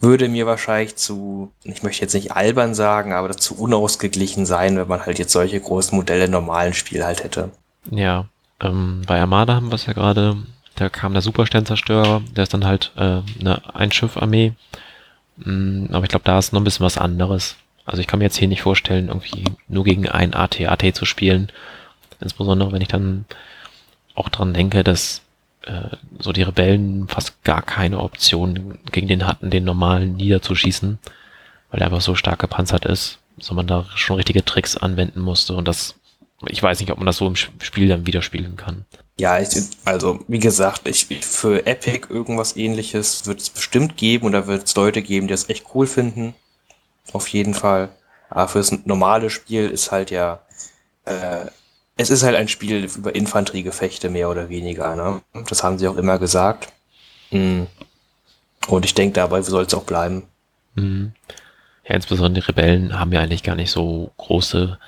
würde 0.00 0.26
mir 0.28 0.46
wahrscheinlich 0.46 0.96
zu, 0.96 1.52
ich 1.62 1.82
möchte 1.82 2.00
jetzt 2.00 2.14
nicht 2.14 2.32
albern 2.32 2.74
sagen, 2.74 3.12
aber 3.12 3.28
das 3.28 3.36
zu 3.36 3.58
unausgeglichen 3.58 4.46
sein, 4.46 4.78
wenn 4.78 4.88
man 4.88 5.04
halt 5.04 5.18
jetzt 5.18 5.32
solche 5.32 5.60
großen 5.60 5.94
Modelle 5.94 6.24
im 6.24 6.30
normalen 6.30 6.72
Spiel 6.72 7.04
halt 7.04 7.22
hätte. 7.22 7.50
Ja, 7.90 8.24
ähm, 8.58 9.02
bei 9.06 9.20
Armada 9.20 9.54
haben 9.54 9.68
wir 9.68 9.74
es 9.74 9.84
ja 9.84 9.92
gerade, 9.92 10.38
da 10.76 10.88
kam 10.88 11.12
der 11.12 11.20
Supersternzerstörer, 11.20 12.22
der 12.34 12.44
ist 12.44 12.54
dann 12.54 12.64
halt 12.64 12.90
äh, 12.96 13.20
eine 13.38 13.74
Einschiff-Armee. 13.74 14.54
Mm, 15.36 15.88
aber 15.92 16.04
ich 16.04 16.10
glaube, 16.10 16.24
da 16.24 16.38
ist 16.38 16.54
noch 16.54 16.60
ein 16.62 16.64
bisschen 16.64 16.86
was 16.86 16.96
anderes. 16.96 17.56
Also 17.84 18.00
ich 18.00 18.06
kann 18.06 18.20
mir 18.20 18.24
jetzt 18.24 18.38
hier 18.38 18.48
nicht 18.48 18.62
vorstellen, 18.62 19.08
irgendwie 19.08 19.44
nur 19.68 19.84
gegen 19.84 20.08
ein 20.08 20.32
AT-AT 20.32 20.94
zu 20.94 21.04
spielen 21.04 21.52
Insbesondere 22.20 22.72
wenn 22.72 22.82
ich 22.82 22.88
dann 22.88 23.24
auch 24.14 24.28
dran 24.28 24.54
denke, 24.54 24.84
dass 24.84 25.22
äh, 25.62 25.96
so 26.18 26.32
die 26.32 26.42
Rebellen 26.42 27.08
fast 27.08 27.42
gar 27.44 27.62
keine 27.62 28.00
Option 28.00 28.78
gegen 28.92 29.08
den 29.08 29.26
hatten, 29.26 29.50
den 29.50 29.64
normalen 29.64 30.16
niederzuschießen, 30.16 30.98
weil 31.70 31.80
er 31.80 31.86
einfach 31.86 32.00
so 32.00 32.14
stark 32.14 32.38
gepanzert 32.38 32.84
ist, 32.84 33.18
so 33.38 33.54
man 33.54 33.66
da 33.66 33.86
schon 33.94 34.16
richtige 34.16 34.44
Tricks 34.44 34.76
anwenden 34.76 35.20
musste 35.20 35.54
und 35.54 35.68
das, 35.68 35.94
ich 36.48 36.62
weiß 36.62 36.80
nicht, 36.80 36.90
ob 36.90 36.98
man 36.98 37.06
das 37.06 37.18
so 37.18 37.26
im 37.26 37.36
Spiel 37.36 37.88
dann 37.88 38.06
wieder 38.06 38.22
spielen 38.22 38.56
kann. 38.56 38.84
Ja, 39.18 39.38
ich, 39.38 39.50
also 39.84 40.24
wie 40.28 40.38
gesagt, 40.38 40.88
ich, 40.88 41.06
für 41.20 41.66
Epic 41.66 42.06
irgendwas 42.08 42.56
ähnliches 42.56 43.26
wird 43.26 43.40
es 43.40 43.50
bestimmt 43.50 43.98
geben 43.98 44.32
da 44.32 44.46
wird 44.46 44.64
es 44.64 44.74
Leute 44.74 45.02
geben, 45.02 45.26
die 45.26 45.32
das 45.32 45.50
echt 45.50 45.66
cool 45.74 45.86
finden. 45.86 46.34
Auf 47.12 47.28
jeden 47.28 47.52
Fall. 47.52 47.90
Aber 48.30 48.48
fürs 48.48 48.72
normale 48.86 49.28
Spiel 49.28 49.68
ist 49.68 49.92
halt 49.92 50.10
ja 50.10 50.40
äh, 51.04 51.46
es 52.00 52.10
ist 52.10 52.22
halt 52.22 52.36
ein 52.36 52.48
Spiel 52.48 52.84
über 52.96 53.14
Infanteriegefechte 53.14 54.08
mehr 54.08 54.30
oder 54.30 54.48
weniger. 54.48 54.96
Ne? 54.96 55.20
Das 55.48 55.62
haben 55.62 55.78
sie 55.78 55.86
auch 55.86 55.96
immer 55.96 56.18
gesagt. 56.18 56.72
Mhm. 57.30 57.66
Und 58.68 58.84
ich 58.84 58.94
denke, 58.94 59.14
dabei 59.14 59.42
soll 59.42 59.64
es 59.64 59.74
auch 59.74 59.84
bleiben. 59.84 60.24
Mhm. 60.74 61.12
Ja, 61.86 61.94
insbesondere 61.94 62.40
die 62.40 62.46
Rebellen 62.46 62.98
haben 62.98 63.12
ja 63.12 63.20
eigentlich 63.20 63.42
gar 63.42 63.56
nicht 63.56 63.70
so 63.70 64.12
große 64.16 64.78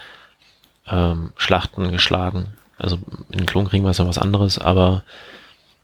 ähm, 0.90 1.32
Schlachten 1.36 1.90
geschlagen. 1.90 2.46
Also 2.78 2.98
in 3.30 3.46
Klonkriegen 3.46 3.84
war 3.84 3.90
es 3.90 3.98
ja 3.98 4.06
was 4.06 4.18
anderes, 4.18 4.58
aber 4.58 5.02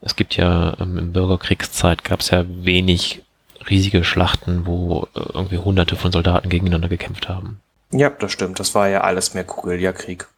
es 0.00 0.16
gibt 0.16 0.36
ja 0.36 0.76
ähm, 0.80 0.96
im 0.96 1.12
Bürgerkriegszeit 1.12 2.04
gab 2.04 2.20
es 2.20 2.30
ja 2.30 2.44
wenig 2.48 3.22
riesige 3.68 4.04
Schlachten, 4.04 4.64
wo 4.64 5.08
äh, 5.14 5.20
irgendwie 5.34 5.58
hunderte 5.58 5.96
von 5.96 6.12
Soldaten 6.12 6.48
gegeneinander 6.48 6.88
gekämpft 6.88 7.28
haben. 7.28 7.60
Ja, 7.90 8.08
das 8.10 8.32
stimmt. 8.32 8.60
Das 8.60 8.74
war 8.74 8.88
ja 8.88 9.02
alles 9.02 9.34
mehr 9.34 9.44
Guerillakrieg. 9.44 10.28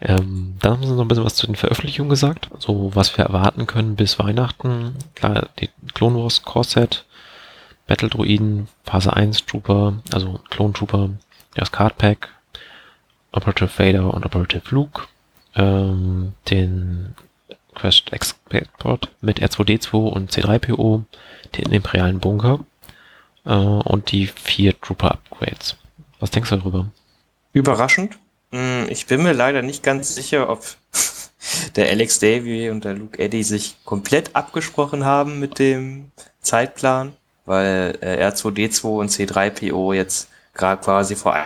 Ähm, 0.00 0.56
dann 0.60 0.72
haben 0.72 0.82
sie 0.82 0.92
noch 0.92 1.02
ein 1.02 1.08
bisschen 1.08 1.24
was 1.24 1.36
zu 1.36 1.46
den 1.46 1.56
Veröffentlichungen 1.56 2.10
gesagt. 2.10 2.50
So, 2.58 2.94
was 2.94 3.16
wir 3.16 3.24
erwarten 3.24 3.66
können 3.66 3.96
bis 3.96 4.18
Weihnachten. 4.18 4.94
Klar, 5.14 5.48
die 5.58 5.70
Clone 5.94 6.18
Wars 6.22 6.42
Core 6.42 6.64
Set, 6.64 7.06
Battle 7.86 8.08
Druiden, 8.08 8.68
Phase 8.84 9.12
1 9.12 9.46
Trooper, 9.46 9.94
also 10.12 10.40
Clone 10.50 10.74
Trooper, 10.74 11.10
das 11.54 11.72
Card 11.72 11.96
Pack, 11.96 12.28
Operative 13.32 13.70
Vader 13.78 14.12
und 14.12 14.26
Operative 14.26 14.62
Luke, 14.70 15.02
ähm, 15.54 16.34
den 16.50 17.14
Crashed 17.74 18.12
Export 18.12 19.10
mit 19.20 19.40
R2D2 19.40 19.96
und 19.96 20.32
C3PO, 20.32 21.04
den 21.56 21.72
imperialen 21.72 22.20
Bunker 22.20 22.60
äh, 23.44 23.54
und 23.54 24.10
die 24.12 24.26
vier 24.26 24.78
Trooper 24.80 25.12
Upgrades. 25.12 25.76
Was 26.20 26.30
denkst 26.30 26.50
du 26.50 26.56
darüber? 26.56 26.86
Überraschend, 27.52 28.18
ich 28.52 29.06
bin 29.06 29.22
mir 29.22 29.32
leider 29.32 29.62
nicht 29.62 29.82
ganz 29.82 30.14
sicher, 30.14 30.48
ob 30.48 30.64
der 31.76 31.88
Alex 31.88 32.18
Davy 32.18 32.70
und 32.70 32.84
der 32.84 32.94
Luke 32.94 33.18
Eddy 33.18 33.42
sich 33.42 33.76
komplett 33.84 34.34
abgesprochen 34.34 35.04
haben 35.04 35.38
mit 35.40 35.58
dem 35.58 36.10
Zeitplan, 36.40 37.14
weil 37.44 37.98
äh, 38.00 38.26
R2D2 38.26 38.84
und 38.86 39.10
C3PO 39.10 39.94
jetzt 39.94 40.28
gerade 40.54 40.82
quasi 40.82 41.16
vor 41.16 41.36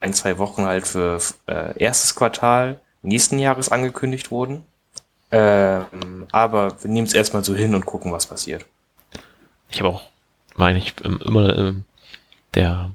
ein, 0.00 0.14
zwei 0.14 0.38
Wochen 0.38 0.64
halt 0.64 0.86
für 0.86 1.18
äh, 1.46 1.78
erstes 1.78 2.14
Quartal 2.14 2.80
nächsten 3.02 3.38
Jahres 3.38 3.70
angekündigt 3.70 4.30
wurden. 4.30 4.64
Ähm, 5.30 6.26
aber 6.30 6.82
wir 6.82 6.90
nehmen 6.90 7.06
es 7.06 7.14
erstmal 7.14 7.44
so 7.44 7.54
hin 7.54 7.74
und 7.74 7.86
gucken, 7.86 8.12
was 8.12 8.26
passiert. 8.26 8.66
Ich 9.70 9.80
habe 9.80 9.88
auch, 9.88 10.02
meine 10.56 10.78
ich, 10.78 10.94
immer 11.02 11.58
äh, 11.58 11.74
der 12.54 12.90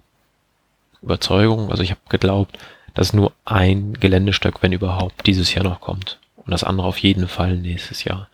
Überzeugung, 1.01 1.69
also 1.69 1.83
ich 1.83 1.91
habe 1.91 2.01
geglaubt, 2.09 2.57
dass 2.99 3.13
nur 3.13 3.31
ein 3.45 3.93
Geländestück, 3.93 4.61
wenn 4.61 4.73
überhaupt, 4.73 5.25
dieses 5.25 5.53
Jahr 5.53 5.63
noch 5.63 5.79
kommt. 5.79 6.19
Und 6.35 6.51
das 6.51 6.65
andere 6.65 6.85
auf 6.85 6.97
jeden 6.97 7.29
Fall 7.29 7.55
nächstes 7.55 8.03
Jahr. 8.03 8.27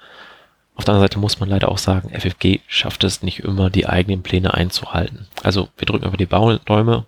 Auf 0.73 0.85
der 0.85 0.95
anderen 0.95 1.07
Seite 1.07 1.19
muss 1.19 1.39
man 1.39 1.49
leider 1.49 1.69
auch 1.69 1.77
sagen, 1.77 2.09
FFG 2.09 2.61
schafft 2.65 3.03
es 3.03 3.21
nicht 3.21 3.41
immer, 3.41 3.69
die 3.69 3.85
eigenen 3.85 4.23
Pläne 4.23 4.55
einzuhalten. 4.55 5.27
Also 5.43 5.69
wir 5.77 5.85
drücken 5.85 6.07
über 6.07 6.17
die 6.17 6.25
Baudäume 6.25 7.05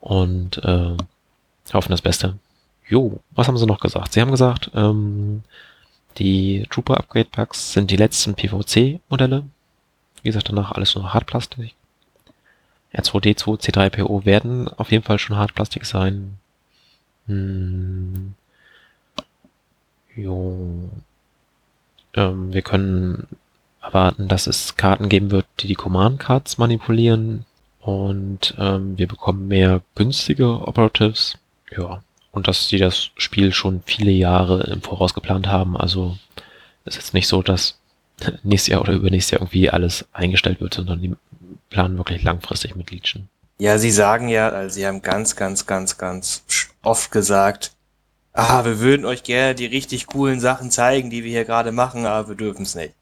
und 0.00 0.58
äh, 0.64 0.96
hoffen 1.72 1.92
das 1.92 2.02
Beste. 2.02 2.36
Jo, 2.88 3.20
was 3.30 3.46
haben 3.46 3.58
sie 3.58 3.66
noch 3.66 3.78
gesagt? 3.78 4.12
Sie 4.12 4.20
haben 4.20 4.32
gesagt, 4.32 4.72
ähm, 4.74 5.44
die 6.18 6.66
Trooper 6.68 6.96
Upgrade 6.98 7.28
Packs 7.30 7.74
sind 7.74 7.92
die 7.92 7.96
letzten 7.96 8.34
PVC-Modelle. 8.34 9.44
Wie 10.24 10.28
gesagt, 10.28 10.48
danach 10.48 10.72
alles 10.72 10.96
nur 10.96 11.14
Hartplastik. 11.14 11.76
R2D2, 12.92 13.60
C3PO 13.60 14.24
werden 14.24 14.66
auf 14.66 14.90
jeden 14.90 15.04
Fall 15.04 15.20
schon 15.20 15.36
Hartplastik 15.36 15.86
sein. 15.86 16.38
Hm. 17.32 18.34
Jo. 20.14 20.90
Ähm, 22.14 22.52
wir 22.52 22.62
können 22.62 23.26
erwarten, 23.80 24.28
dass 24.28 24.46
es 24.46 24.76
Karten 24.76 25.08
geben 25.08 25.30
wird, 25.30 25.46
die 25.60 25.66
die 25.66 25.74
Command 25.74 26.20
Cards 26.20 26.58
manipulieren 26.58 27.46
und 27.80 28.54
ähm, 28.58 28.96
wir 28.96 29.08
bekommen 29.08 29.48
mehr 29.48 29.82
günstige 29.94 30.66
Operatives. 30.66 31.38
Ja. 31.76 32.02
Und 32.30 32.48
dass 32.48 32.68
sie 32.68 32.78
das 32.78 33.10
Spiel 33.16 33.52
schon 33.52 33.82
viele 33.84 34.12
Jahre 34.12 34.62
im 34.64 34.82
Voraus 34.82 35.14
geplant 35.14 35.48
haben. 35.48 35.76
Also 35.76 36.16
ist 36.84 36.96
jetzt 36.96 37.14
nicht 37.14 37.28
so, 37.28 37.42
dass 37.42 37.78
nächstes 38.42 38.72
Jahr 38.72 38.82
oder 38.82 38.92
übernächstes 38.92 39.32
Jahr 39.32 39.40
irgendwie 39.40 39.70
alles 39.70 40.06
eingestellt 40.12 40.60
wird, 40.60 40.74
sondern 40.74 41.00
die 41.00 41.14
planen 41.70 41.98
wirklich 41.98 42.22
langfristig 42.22 42.76
mit 42.76 42.90
Legion. 42.90 43.28
Ja, 43.62 43.78
sie 43.78 43.92
sagen 43.92 44.26
ja, 44.26 44.48
also 44.48 44.74
sie 44.74 44.84
haben 44.84 45.02
ganz, 45.02 45.36
ganz, 45.36 45.66
ganz, 45.66 45.96
ganz 45.96 46.42
oft 46.82 47.12
gesagt, 47.12 47.70
ah, 48.32 48.64
wir 48.64 48.80
würden 48.80 49.06
euch 49.06 49.22
gerne 49.22 49.54
die 49.54 49.66
richtig 49.66 50.08
coolen 50.08 50.40
Sachen 50.40 50.72
zeigen, 50.72 51.10
die 51.10 51.22
wir 51.22 51.30
hier 51.30 51.44
gerade 51.44 51.70
machen, 51.70 52.04
aber 52.04 52.30
wir 52.30 52.34
dürfen 52.34 52.62
es 52.62 52.74
nicht. 52.74 52.92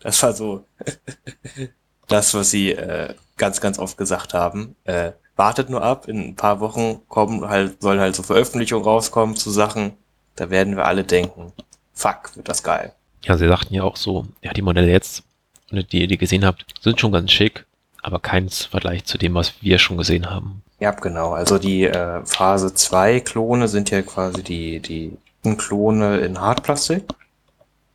Das 0.00 0.22
war 0.22 0.34
so 0.34 0.66
das, 2.08 2.34
was 2.34 2.50
sie 2.50 2.72
äh, 2.72 3.14
ganz, 3.38 3.62
ganz 3.62 3.78
oft 3.78 3.96
gesagt 3.96 4.34
haben. 4.34 4.76
Äh, 4.84 5.12
wartet 5.34 5.70
nur 5.70 5.82
ab, 5.82 6.06
in 6.08 6.18
ein 6.18 6.36
paar 6.36 6.60
Wochen 6.60 7.00
kommen 7.08 7.48
halt, 7.48 7.80
sollen 7.80 7.98
halt 7.98 8.14
so 8.14 8.22
Veröffentlichungen 8.22 8.84
rauskommen 8.84 9.34
zu 9.34 9.48
Sachen, 9.48 9.94
da 10.36 10.50
werden 10.50 10.76
wir 10.76 10.84
alle 10.84 11.04
denken, 11.04 11.54
fuck, 11.94 12.36
wird 12.36 12.50
das 12.50 12.62
geil. 12.62 12.92
Ja, 13.24 13.38
sie 13.38 13.48
sagten 13.48 13.72
ja 13.72 13.82
auch 13.82 13.96
so, 13.96 14.26
ja, 14.42 14.52
die 14.52 14.60
Modelle 14.60 14.90
jetzt, 14.90 15.22
die 15.70 16.02
ihr 16.02 16.06
die 16.06 16.18
gesehen 16.18 16.44
habt, 16.44 16.66
sind 16.82 17.00
schon 17.00 17.12
ganz 17.12 17.32
schick, 17.32 17.64
aber 18.02 18.18
keins 18.20 18.64
Vergleich 18.64 19.04
zu 19.04 19.16
dem, 19.18 19.34
was 19.34 19.54
wir 19.62 19.78
schon 19.78 19.96
gesehen 19.96 20.28
haben. 20.30 20.62
Ja, 20.80 20.90
genau. 20.90 21.32
Also 21.32 21.58
die 21.58 21.84
äh, 21.84 22.24
Phase 22.26 22.74
2 22.74 23.20
Klone 23.20 23.68
sind 23.68 23.90
ja 23.90 24.02
quasi 24.02 24.42
die, 24.42 24.80
die 24.80 25.16
Klone 25.56 26.18
in 26.18 26.40
Hartplastik. 26.40 27.04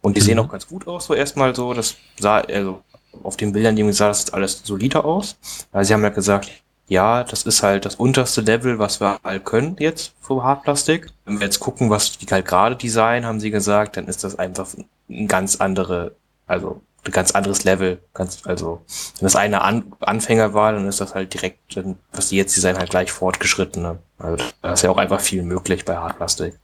Und 0.01 0.15
die 0.15 0.21
Mhm. 0.21 0.25
sehen 0.25 0.39
auch 0.39 0.49
ganz 0.49 0.67
gut 0.67 0.87
aus, 0.87 1.05
so 1.05 1.13
erstmal 1.13 1.53
so. 1.53 1.73
Das 1.73 1.95
sah, 2.17 2.37
also 2.39 2.81
auf 3.23 3.35
den 3.35 3.51
Bildern, 3.51 3.75
die 3.75 3.83
mir 3.83 3.93
sah 3.93 4.07
das 4.07 4.31
alles 4.31 4.61
solider 4.63 5.03
aus. 5.03 5.37
Weil 5.71 5.83
sie 5.83 5.93
haben 5.93 6.03
ja 6.03 6.09
gesagt, 6.09 6.49
ja, 6.87 7.25
das 7.25 7.43
ist 7.43 7.61
halt 7.63 7.83
das 7.85 7.95
unterste 7.95 8.39
Level, 8.41 8.79
was 8.79 9.01
wir 9.01 9.19
halt 9.21 9.43
können 9.43 9.75
jetzt 9.79 10.13
für 10.21 10.41
Hartplastik. 10.43 11.09
Wenn 11.25 11.39
wir 11.39 11.45
jetzt 11.47 11.59
gucken, 11.59 11.89
was 11.89 12.17
die 12.17 12.25
halt 12.27 12.45
gerade 12.45 12.77
designen, 12.77 13.25
haben 13.25 13.41
sie 13.41 13.51
gesagt, 13.51 13.97
dann 13.97 14.07
ist 14.07 14.23
das 14.23 14.39
einfach 14.39 14.67
ein 15.09 15.27
ganz 15.27 15.57
andere, 15.57 16.13
also 16.45 16.81
ein 17.07 17.11
ganz 17.11 17.31
anderes 17.31 17.63
Level. 17.63 17.99
Ganz, 18.13 18.41
also, 18.45 18.81
wenn 19.19 19.25
das 19.25 19.35
eine 19.35 19.61
An 19.61 19.93
Anfänger 19.99 20.53
war, 20.53 20.73
dann 20.73 20.87
ist 20.87 21.01
das 21.01 21.15
halt 21.15 21.33
direkt, 21.33 21.75
dann, 21.77 21.97
was 22.13 22.29
die 22.29 22.37
jetzt 22.37 22.55
designen, 22.55 22.79
halt 22.79 22.89
gleich 22.89 23.11
fortgeschrittene. 23.11 23.99
Also 24.19 24.43
da 24.61 24.73
ist 24.73 24.81
ja 24.83 24.89
auch 24.89 24.97
einfach 24.97 25.19
viel 25.21 25.43
möglich 25.43 25.85
bei 25.85 25.95
Hartplastik. 25.97 26.59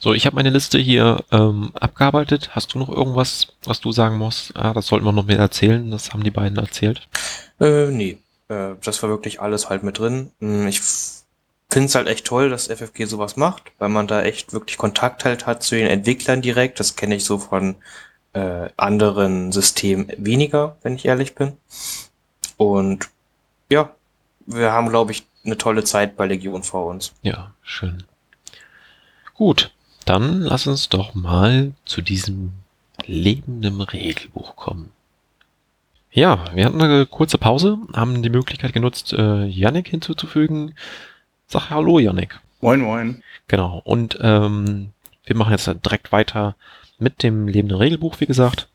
So, 0.00 0.14
ich 0.14 0.26
habe 0.26 0.36
meine 0.36 0.50
Liste 0.50 0.78
hier 0.78 1.24
ähm, 1.32 1.72
abgearbeitet. 1.74 2.50
Hast 2.52 2.72
du 2.72 2.78
noch 2.78 2.88
irgendwas, 2.88 3.48
was 3.64 3.80
du 3.80 3.90
sagen 3.90 4.16
musst? 4.16 4.56
Ah, 4.56 4.72
das 4.72 4.86
sollten 4.86 5.04
wir 5.04 5.10
noch 5.12 5.26
mehr 5.26 5.38
erzählen. 5.38 5.90
Das 5.90 6.12
haben 6.12 6.22
die 6.22 6.30
beiden 6.30 6.56
erzählt. 6.56 7.08
Äh, 7.60 7.86
nee. 7.86 8.18
Äh, 8.48 8.74
das 8.84 9.02
war 9.02 9.10
wirklich 9.10 9.40
alles 9.40 9.68
halt 9.68 9.82
mit 9.82 9.98
drin. 9.98 10.30
Hm, 10.38 10.68
Ich 10.68 10.80
finde 11.68 11.86
es 11.86 11.94
halt 11.96 12.06
echt 12.06 12.26
toll, 12.26 12.48
dass 12.48 12.68
FFG 12.68 13.06
sowas 13.06 13.36
macht, 13.36 13.72
weil 13.78 13.88
man 13.88 14.06
da 14.06 14.22
echt 14.22 14.52
wirklich 14.52 14.78
Kontakt 14.78 15.24
halt 15.24 15.46
hat 15.46 15.64
zu 15.64 15.74
den 15.74 15.88
Entwicklern 15.88 16.42
direkt. 16.42 16.78
Das 16.78 16.94
kenne 16.94 17.16
ich 17.16 17.24
so 17.24 17.38
von 17.38 17.74
äh, 18.38 18.70
anderen 18.76 19.52
Systemen 19.52 20.10
weniger, 20.16 20.76
wenn 20.82 20.94
ich 20.94 21.04
ehrlich 21.04 21.34
bin. 21.34 21.54
Und 22.56 23.08
ja, 23.70 23.90
wir 24.46 24.72
haben, 24.72 24.88
glaube 24.88 25.12
ich, 25.12 25.26
eine 25.44 25.58
tolle 25.58 25.84
Zeit 25.84 26.16
bei 26.16 26.26
Legion 26.26 26.62
vor 26.62 26.86
uns. 26.86 27.12
Ja, 27.22 27.52
schön. 27.62 28.04
Gut, 29.34 29.72
dann 30.04 30.40
lass 30.40 30.66
uns 30.66 30.88
doch 30.88 31.14
mal 31.14 31.72
zu 31.84 32.00
diesem 32.00 32.52
lebenden 33.04 33.80
Regelbuch 33.80 34.56
kommen. 34.56 34.90
Ja, 36.10 36.44
wir 36.54 36.64
hatten 36.64 36.80
eine 36.80 37.06
kurze 37.06 37.38
Pause, 37.38 37.78
haben 37.92 38.22
die 38.22 38.30
Möglichkeit 38.30 38.72
genutzt, 38.72 39.12
äh, 39.12 39.44
Yannick 39.44 39.88
hinzuzufügen. 39.88 40.74
Sag 41.46 41.70
Hallo, 41.70 41.98
Yannick. 41.98 42.40
Moin, 42.60 42.80
moin. 42.80 43.22
Genau, 43.46 43.80
und 43.84 44.18
ähm, 44.20 44.90
wir 45.24 45.36
machen 45.36 45.52
jetzt 45.52 45.66
direkt 45.84 46.10
weiter 46.10 46.56
mit 46.98 47.22
dem 47.22 47.48
lebenden 47.48 47.78
Regelbuch, 47.78 48.20
wie 48.20 48.26
gesagt. 48.26 48.68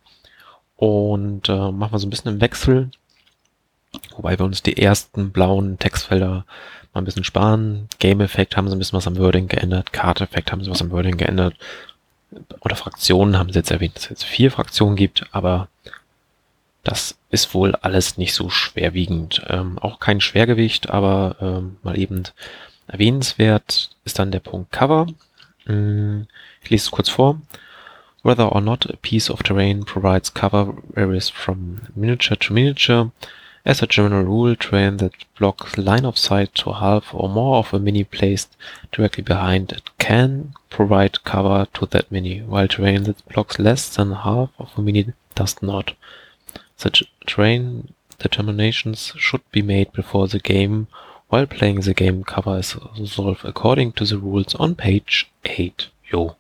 Und 0.76 1.50
äh, 1.50 1.72
machen 1.72 1.92
wir 1.94 2.00
so 2.00 2.08
ein 2.08 2.10
bisschen 2.10 2.34
im 2.34 2.42
Wechsel. 2.42 2.90
Wobei 4.16 4.38
wir 4.38 4.46
uns 4.46 4.64
die 4.64 4.78
ersten 4.78 5.32
blauen 5.32 5.78
Textfelder 5.80 6.46
mal 6.94 7.02
ein 7.02 7.06
bisschen 7.06 7.24
sparen. 7.24 7.88
Game-Effekt 8.00 8.58
haben 8.58 8.68
sie 8.68 8.76
ein 8.76 8.80
bisschen 8.80 8.98
was 8.98 9.08
am 9.08 9.18
Wording 9.18 9.48
geändert. 9.48 9.94
Card-Effekt 9.94 10.52
haben 10.52 10.64
sie 10.64 10.72
was 10.72 10.82
am 10.82 10.92
Wording 10.92 11.18
geändert. 11.18 11.56
Oder 12.62 12.76
Fraktionen 12.76 13.38
haben 13.38 13.52
sie 13.52 13.60
jetzt 13.60 13.72
erwähnt, 13.72 13.96
dass 13.96 14.06
es 14.06 14.10
jetzt 14.10 14.24
vier 14.26 14.52
Fraktionen 14.52 14.96
gibt, 14.96 15.28
aber 15.32 15.68
das 16.84 17.16
ist 17.30 17.54
wohl 17.54 17.76
alles 17.76 18.18
nicht 18.18 18.34
so 18.34 18.50
schwerwiegend. 18.50 19.42
Ähm, 19.48 19.78
auch 19.80 20.00
kein 20.00 20.20
Schwergewicht, 20.20 20.90
aber 20.90 21.36
ähm, 21.40 21.78
mal 21.84 21.98
eben 21.98 22.24
erwähnenswert 22.88 23.92
ist 24.04 24.20
dann 24.20 24.32
der 24.32 24.40
Punkt 24.40 24.72
Cover. 24.72 25.08
Mm, 25.66 26.24
Ich 26.64 26.70
lese 26.70 26.86
es 26.86 26.92
kurz 26.92 27.10
vor. 27.10 27.40
Whether 28.24 28.46
or 28.46 28.62
not 28.62 28.86
a 28.86 28.96
piece 28.96 29.30
of 29.30 29.44
terrain 29.44 29.84
provides 29.84 30.30
cover 30.30 30.74
varies 30.94 31.28
from 31.28 31.90
miniature 31.94 32.38
to 32.38 32.54
miniature. 32.54 33.12
As 33.66 33.82
a 33.82 33.88
general 33.88 34.24
rule, 34.24 34.56
terrain 34.56 34.96
that 34.98 35.26
blocks 35.38 35.78
line 35.78 36.06
of 36.06 36.18
sight 36.18 36.56
to 36.56 36.72
half 36.72 37.14
or 37.14 37.28
more 37.28 37.58
of 37.58 37.74
a 37.74 37.80
mini 37.80 38.06
placed 38.06 38.56
directly 38.94 39.24
behind 39.24 39.74
it 39.74 39.90
can 39.98 40.54
provide 40.70 41.26
cover 41.26 41.68
to 41.74 41.86
that 41.88 42.10
mini, 42.14 42.40
while 42.40 42.70
terrain 42.70 43.04
that 43.04 43.28
blocks 43.28 43.60
less 43.60 43.94
than 43.94 44.14
half 44.14 44.52
of 44.58 44.72
a 44.78 44.82
mini 44.82 45.12
does 45.36 45.62
not. 45.62 45.94
Such 46.78 47.04
terrain 47.28 47.94
determinations 48.20 49.12
should 49.18 49.44
be 49.52 49.62
made 49.62 49.92
before 49.92 50.30
the 50.30 50.40
game 50.40 50.88
while 51.28 51.46
playing 51.46 51.82
the 51.82 51.94
game 51.94 52.24
cover 52.24 52.58
is 52.60 52.78
resolved 52.98 53.44
according 53.44 53.92
to 53.94 54.06
the 54.06 54.18
rules 54.18 54.56
on 54.56 54.76
page 54.76 55.30
8. 55.44 55.88
Jo. 56.10 56.38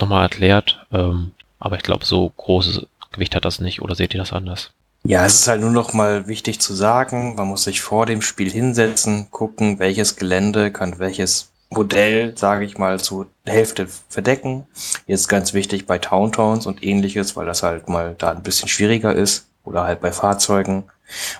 Nochmal 0.00 0.22
erklärt, 0.22 0.84
ähm, 0.92 1.32
aber 1.58 1.76
ich 1.76 1.82
glaube, 1.82 2.04
so 2.04 2.30
großes 2.36 2.86
Gewicht 3.12 3.34
hat 3.36 3.44
das 3.44 3.60
nicht, 3.60 3.80
oder 3.80 3.94
seht 3.94 4.14
ihr 4.14 4.20
das 4.20 4.32
anders? 4.32 4.72
Ja, 5.04 5.24
es 5.26 5.34
ist 5.34 5.48
halt 5.48 5.60
nur 5.60 5.70
noch 5.70 5.92
mal 5.92 6.26
wichtig 6.26 6.60
zu 6.60 6.74
sagen, 6.74 7.34
man 7.34 7.48
muss 7.48 7.64
sich 7.64 7.82
vor 7.82 8.06
dem 8.06 8.22
Spiel 8.22 8.50
hinsetzen, 8.50 9.30
gucken, 9.30 9.78
welches 9.78 10.16
Gelände 10.16 10.72
kann 10.72 10.98
welches 10.98 11.50
Modell, 11.70 12.36
sage 12.36 12.64
ich 12.64 12.78
mal, 12.78 13.00
zur 13.00 13.26
Hälfte 13.44 13.88
verdecken. 14.08 14.66
Jetzt 15.06 15.28
ganz 15.28 15.52
wichtig 15.52 15.86
bei 15.86 15.98
Towntowns 15.98 16.66
und 16.66 16.82
ähnliches, 16.82 17.36
weil 17.36 17.46
das 17.46 17.62
halt 17.62 17.88
mal 17.88 18.14
da 18.16 18.30
ein 18.30 18.42
bisschen 18.42 18.68
schwieriger 18.68 19.14
ist 19.14 19.46
oder 19.64 19.84
halt 19.84 20.00
bei 20.00 20.12
Fahrzeugen. 20.12 20.84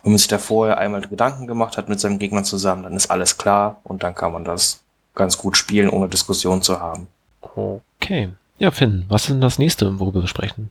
Wenn 0.03 0.12
man 0.12 0.19
sich 0.19 0.29
da 0.29 0.38
vorher 0.38 0.79
einmal 0.79 1.03
Gedanken 1.03 1.47
gemacht 1.47 1.79
hat 1.79 1.88
mit 1.88 2.01
seinem 2.01 2.19
Gegner 2.19 2.43
zusammen, 2.43 2.83
dann 2.83 2.97
ist 2.97 3.11
alles 3.11 3.38
klar 3.38 3.81
und 3.85 4.03
dann 4.03 4.14
kann 4.14 4.33
man 4.33 4.45
das 4.45 4.81
ganz 5.14 5.38
gut 5.38 5.57
spielen, 5.57 5.88
ohne 5.88 6.09
Diskussion 6.09 6.62
zu 6.62 6.81
haben. 6.81 7.07
Okay. 7.40 8.31
Ja, 8.59 8.71
Finn, 8.71 9.05
was 9.09 9.23
ist 9.23 9.31
denn 9.31 9.40
das 9.40 9.59
nächste, 9.59 9.99
worüber 9.99 10.21
wir 10.21 10.29
sprechen? 10.29 10.71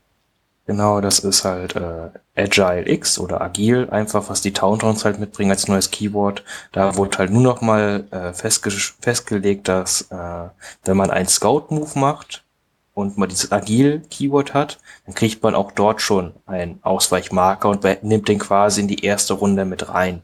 Genau, 0.66 1.02
das 1.02 1.20
ist 1.20 1.44
halt 1.44 1.76
äh, 1.76 2.10
Agile 2.38 2.90
X 2.90 3.20
oder 3.20 3.42
Agil, 3.42 3.90
einfach 3.90 4.30
was 4.30 4.40
die 4.40 4.54
Towntowns 4.54 5.04
halt 5.04 5.20
mitbringen 5.20 5.52
als 5.52 5.68
neues 5.68 5.92
Keyword. 5.92 6.44
Da 6.72 6.96
wurde 6.96 7.18
halt 7.18 7.32
nur 7.32 7.42
noch 7.42 7.60
mal 7.60 8.06
äh, 8.12 8.32
festge 8.32 8.72
festgelegt, 8.72 9.68
dass 9.68 10.04
äh, 10.04 10.48
wenn 10.86 10.96
man 10.96 11.12
einen 11.12 11.28
Scout-Move 11.28 12.00
macht 12.00 12.46
und 12.94 13.18
man 13.18 13.28
dieses 13.28 13.52
Agil-Keyword 13.52 14.54
hat, 14.54 14.80
dann 15.06 15.16
kriegt 15.16 15.44
man 15.44 15.54
auch 15.54 15.74
dort 15.74 16.02
schon 16.02 16.34
einen 16.46 16.80
Ausweichmarker 16.82 17.68
und 17.68 17.84
nimmt 18.04 18.30
den 18.30 18.40
quasi 18.40 18.82
in 18.82 18.88
die 18.88 19.04
erste 19.04 19.34
Runde 19.34 19.66
mit 19.66 19.90
rein. 19.90 20.22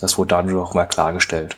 Das 0.00 0.18
wurde 0.18 0.30
dadurch 0.30 0.54
noch 0.54 0.74
mal 0.74 0.86
klargestellt. 0.86 1.56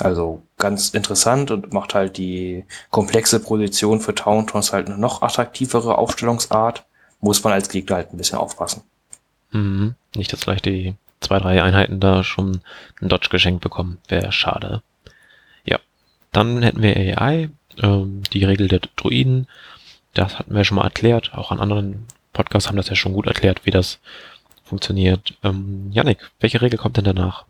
Also 0.00 0.42
ganz 0.56 0.90
interessant 0.90 1.50
und 1.50 1.72
macht 1.72 1.94
halt 1.94 2.16
die 2.18 2.64
komplexe 2.90 3.40
Position 3.40 4.00
für 4.00 4.14
Towntowns 4.14 4.72
halt 4.72 4.86
eine 4.86 4.98
noch 4.98 5.22
attraktivere 5.22 5.98
Aufstellungsart 5.98 6.84
muss 7.20 7.42
man 7.42 7.52
als 7.52 7.68
Gegner 7.68 7.96
halt 7.96 8.12
ein 8.12 8.16
bisschen 8.16 8.38
aufpassen. 8.38 8.82
Mhm. 9.50 9.94
Nicht, 10.14 10.32
dass 10.32 10.44
vielleicht 10.44 10.66
die 10.66 10.94
zwei, 11.20 11.38
drei 11.38 11.62
Einheiten 11.62 12.00
da 12.00 12.22
schon 12.22 12.60
einen 13.00 13.08
Dodge 13.08 13.28
geschenkt 13.30 13.62
bekommen. 13.62 13.98
Wäre 14.08 14.32
schade. 14.32 14.82
Ja. 15.64 15.78
Dann 16.32 16.62
hätten 16.62 16.82
wir 16.82 16.96
AI, 17.20 17.50
ähm, 17.82 18.22
die 18.32 18.44
Regel 18.44 18.68
der 18.68 18.80
Druiden. 18.96 19.48
Das 20.14 20.38
hatten 20.38 20.54
wir 20.54 20.64
schon 20.64 20.76
mal 20.76 20.84
erklärt. 20.84 21.32
Auch 21.34 21.50
an 21.50 21.60
anderen 21.60 22.06
Podcasts 22.32 22.68
haben 22.68 22.76
das 22.76 22.88
ja 22.88 22.94
schon 22.94 23.14
gut 23.14 23.26
erklärt, 23.26 23.64
wie 23.64 23.70
das 23.70 23.98
funktioniert. 24.64 25.34
Ähm, 25.42 25.90
Yannick, 25.92 26.18
welche 26.40 26.60
Regel 26.60 26.78
kommt 26.78 26.96
denn 26.96 27.04
danach? 27.04 27.46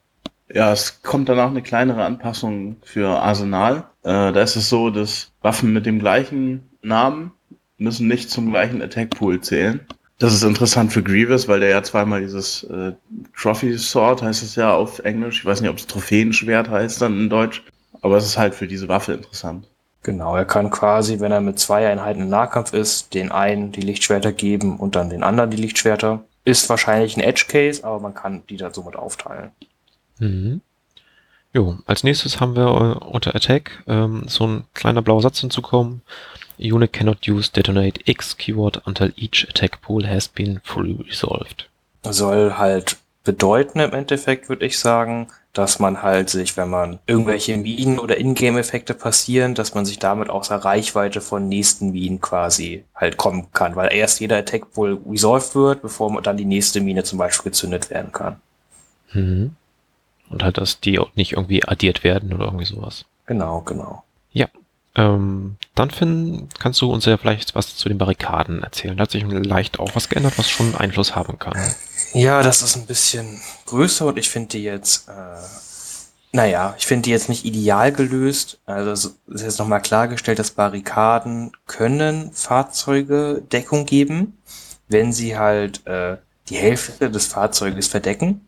Ja, 0.52 0.72
es 0.72 1.02
kommt 1.02 1.28
danach 1.28 1.50
eine 1.50 1.62
kleinere 1.62 2.04
Anpassung 2.04 2.76
für 2.82 3.08
Arsenal. 3.20 3.84
Äh, 4.02 4.32
da 4.32 4.42
ist 4.42 4.56
es 4.56 4.68
so, 4.68 4.90
dass 4.90 5.30
Waffen 5.42 5.72
mit 5.72 5.84
dem 5.84 5.98
gleichen 5.98 6.68
Namen 6.82 7.32
müssen 7.76 8.08
nicht 8.08 8.30
zum 8.30 8.50
gleichen 8.50 8.82
Attack 8.82 9.10
Pool 9.10 9.40
zählen. 9.40 9.80
Das 10.18 10.34
ist 10.34 10.42
interessant 10.42 10.92
für 10.92 11.02
Grievous, 11.02 11.46
weil 11.46 11.60
der 11.60 11.68
ja 11.68 11.82
zweimal 11.82 12.20
dieses 12.20 12.64
äh, 12.64 12.92
Trophy 13.36 13.78
Sword 13.78 14.22
heißt 14.22 14.42
es 14.42 14.56
ja 14.56 14.74
auf 14.74 14.98
Englisch. 15.00 15.40
Ich 15.40 15.44
weiß 15.44 15.60
nicht, 15.60 15.70
ob 15.70 15.78
es 15.78 15.86
Trophäenschwert 15.86 16.68
heißt 16.68 17.00
dann 17.00 17.18
in 17.18 17.30
Deutsch. 17.30 17.62
Aber 18.00 18.16
es 18.16 18.24
ist 18.24 18.38
halt 18.38 18.54
für 18.54 18.66
diese 18.66 18.88
Waffe 18.88 19.12
interessant. 19.12 19.68
Genau, 20.02 20.36
er 20.36 20.44
kann 20.44 20.70
quasi, 20.70 21.20
wenn 21.20 21.32
er 21.32 21.40
mit 21.40 21.58
zwei 21.58 21.86
Einheiten 21.88 22.22
im 22.22 22.28
Nahkampf 22.28 22.72
ist, 22.72 23.14
den 23.14 23.30
einen 23.30 23.72
die 23.72 23.80
Lichtschwerter 23.80 24.32
geben 24.32 24.78
und 24.78 24.96
dann 24.96 25.10
den 25.10 25.22
anderen 25.22 25.50
die 25.50 25.56
Lichtschwerter. 25.56 26.24
Ist 26.44 26.68
wahrscheinlich 26.68 27.16
ein 27.16 27.22
Edge 27.22 27.44
Case, 27.48 27.84
aber 27.84 28.00
man 28.00 28.14
kann 28.14 28.42
die 28.48 28.56
dann 28.56 28.72
somit 28.72 28.96
aufteilen. 28.96 29.50
Mhm. 30.18 30.60
Jo, 31.52 31.78
als 31.86 32.04
nächstes 32.04 32.40
haben 32.40 32.56
wir 32.56 32.66
äh, 32.66 33.04
unter 33.04 33.34
Attack 33.34 33.82
ähm, 33.86 34.24
so 34.26 34.46
ein 34.46 34.64
kleiner 34.74 35.02
blauer 35.02 35.22
Satz 35.22 35.40
hinzukommen. 35.40 36.02
Unit 36.58 36.92
cannot 36.92 37.26
use 37.26 37.50
detonate 37.50 38.00
X 38.04 38.36
keyword 38.36 38.82
until 38.86 39.12
each 39.16 39.46
attack 39.48 39.80
pool 39.80 40.06
has 40.06 40.28
been 40.28 40.60
fully 40.64 40.98
resolved. 41.08 41.68
Soll 42.02 42.58
halt 42.58 42.96
bedeuten 43.24 43.80
im 43.80 43.92
Endeffekt, 43.92 44.48
würde 44.48 44.66
ich 44.66 44.78
sagen, 44.78 45.28
dass 45.52 45.78
man 45.78 46.02
halt 46.02 46.30
sich, 46.30 46.56
wenn 46.56 46.70
man 46.70 46.98
irgendwelche 47.06 47.56
Minen 47.56 47.98
oder 47.98 48.18
Ingame-Effekte 48.18 48.94
passieren, 48.94 49.54
dass 49.54 49.74
man 49.74 49.84
sich 49.84 49.98
damit 49.98 50.30
außer 50.30 50.56
Reichweite 50.56 51.20
von 51.20 51.48
nächsten 51.48 51.92
Minen 51.92 52.20
quasi 52.20 52.84
halt 52.94 53.16
kommen 53.16 53.48
kann, 53.52 53.76
weil 53.76 53.92
erst 53.92 54.20
jeder 54.20 54.38
Attack 54.38 54.76
wohl 54.76 55.00
resolved 55.08 55.54
wird, 55.54 55.82
bevor 55.82 56.22
dann 56.22 56.36
die 56.36 56.44
nächste 56.44 56.80
Mine 56.80 57.04
zum 57.04 57.18
Beispiel 57.18 57.50
gezündet 57.50 57.90
werden 57.90 58.12
kann. 58.12 58.36
Mhm. 59.12 59.56
Und 60.30 60.42
halt, 60.42 60.58
dass 60.58 60.80
die 60.80 60.98
auch 60.98 61.10
nicht 61.14 61.32
irgendwie 61.32 61.66
addiert 61.66 62.04
werden 62.04 62.32
oder 62.32 62.46
irgendwie 62.46 62.66
sowas. 62.66 63.04
Genau, 63.26 63.60
genau. 63.62 64.04
Ähm, 64.98 65.56
dann, 65.76 65.90
Finn, 65.90 66.48
kannst 66.58 66.80
du 66.80 66.92
uns 66.92 67.04
ja 67.04 67.16
vielleicht 67.16 67.54
was 67.54 67.76
zu 67.76 67.88
den 67.88 67.98
Barrikaden 67.98 68.64
erzählen. 68.64 68.96
Da 68.96 69.04
hat 69.04 69.12
sich 69.12 69.24
leicht 69.24 69.78
auch 69.78 69.94
was 69.94 70.08
geändert, 70.08 70.36
was 70.38 70.50
schon 70.50 70.74
Einfluss 70.74 71.14
haben 71.14 71.38
kann. 71.38 71.56
Ja, 72.14 72.42
das 72.42 72.62
ist 72.62 72.76
ein 72.76 72.86
bisschen 72.86 73.40
größer 73.66 74.06
und 74.06 74.18
ich 74.18 74.28
finde 74.28 74.48
die 74.48 74.64
jetzt 74.64 75.08
äh, 75.08 75.12
Naja, 76.32 76.74
ich 76.78 76.86
finde 76.86 77.02
die 77.02 77.10
jetzt 77.10 77.28
nicht 77.28 77.44
ideal 77.44 77.92
gelöst. 77.92 78.58
Also 78.66 78.90
es 78.90 79.14
ist 79.28 79.42
jetzt 79.42 79.58
nochmal 79.60 79.82
klargestellt, 79.82 80.40
dass 80.40 80.50
Barrikaden 80.50 81.52
können 81.66 82.32
Fahrzeuge 82.32 83.42
Deckung 83.52 83.86
geben, 83.86 84.36
wenn 84.88 85.12
sie 85.12 85.38
halt 85.38 85.86
äh, 85.86 86.16
die 86.48 86.56
Hälfte 86.56 87.08
des 87.08 87.26
Fahrzeuges 87.26 87.86
verdecken. 87.86 88.40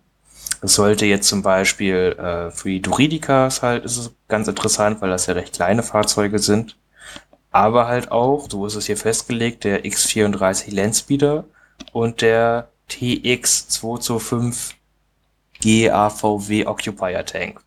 Das 0.61 0.75
sollte 0.75 1.07
jetzt 1.07 1.29
zum 1.29 1.43
Beispiel 1.43 2.17
äh, 2.19 2.51
für 2.51 2.69
die 2.69 2.83
Duridikas 2.83 3.63
halt, 3.63 3.85
ist 3.85 3.97
es 3.97 4.13
ganz 4.29 4.47
interessant, 4.47 5.01
weil 5.01 5.11
das 5.11 5.27
ja 5.27 5.35
recht 5.35 5.55
kleine 5.55 5.83
Fahrzeuge 5.83 6.39
sind. 6.39 6.77
Aber 7.51 7.89
halt 7.89 8.13
auch, 8.13 8.49
so 8.49 8.67
ist 8.67 8.77
es 8.77 8.87
hier 8.87 8.97
festgelegt, 8.97 9.65
der 9.65 9.85
X34 9.85 10.73
Landspeeder 10.75 11.45
und 11.93 12.21
der 12.21 12.69
TX225 12.91 14.75
GAVW 15.63 16.67
Occupier 16.67 17.25
Tank. 17.25 17.61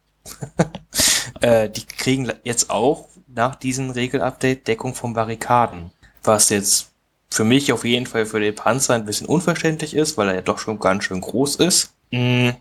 äh, 1.41 1.69
die 1.69 1.85
kriegen 1.85 2.31
jetzt 2.43 2.69
auch 2.69 3.09
nach 3.27 3.55
diesem 3.55 3.89
Regelupdate 3.89 4.67
Deckung 4.67 4.93
von 4.95 5.13
Barrikaden. 5.13 5.91
Was 6.23 6.49
jetzt 6.49 6.91
für 7.29 7.43
mich 7.43 7.73
auf 7.73 7.83
jeden 7.83 8.05
Fall 8.05 8.25
für 8.25 8.39
den 8.39 8.55
Panzer 8.55 8.93
ein 8.93 9.05
bisschen 9.05 9.27
unverständlich 9.27 9.95
ist, 9.95 10.17
weil 10.17 10.29
er 10.29 10.35
ja 10.35 10.41
doch 10.41 10.59
schon 10.59 10.79
ganz 10.79 11.03
schön 11.05 11.21
groß 11.21 11.57
ist. 11.57 11.93
Mm. 12.11 12.51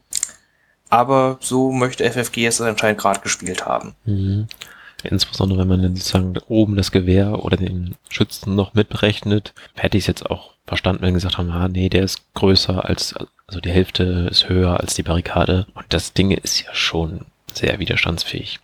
Aber 0.92 1.38
so 1.40 1.72
möchte 1.72 2.04
FFG 2.04 2.44
es 2.44 2.60
anscheinend 2.60 3.00
gerade 3.00 3.20
gespielt 3.20 3.64
haben. 3.64 3.94
Mhm. 4.04 4.46
Insbesondere 5.04 5.60
wenn 5.60 5.68
man 5.68 5.82
dann 5.82 5.96
sozusagen 5.96 6.34
oben 6.48 6.76
das 6.76 6.92
Gewehr 6.92 7.42
oder 7.42 7.56
den 7.56 7.94
Schützen 8.10 8.54
noch 8.54 8.74
mitberechnet, 8.74 9.54
hätte 9.74 9.96
ich 9.96 10.04
es 10.04 10.08
jetzt 10.08 10.30
auch 10.30 10.52
verstanden, 10.66 11.00
wenn 11.00 11.14
gesagt 11.14 11.38
haben, 11.38 11.50
ah, 11.50 11.68
nee, 11.68 11.88
der 11.88 12.02
ist 12.02 12.20
größer 12.34 12.84
als, 12.84 13.14
also 13.46 13.60
die 13.60 13.70
Hälfte 13.70 14.28
ist 14.30 14.50
höher 14.50 14.80
als 14.80 14.92
die 14.92 15.02
Barrikade. 15.02 15.66
Und 15.72 15.86
das 15.88 16.12
Ding 16.12 16.30
ist 16.30 16.60
ja 16.60 16.74
schon 16.74 17.24
sehr 17.54 17.78
widerstandsfähig. 17.78 18.60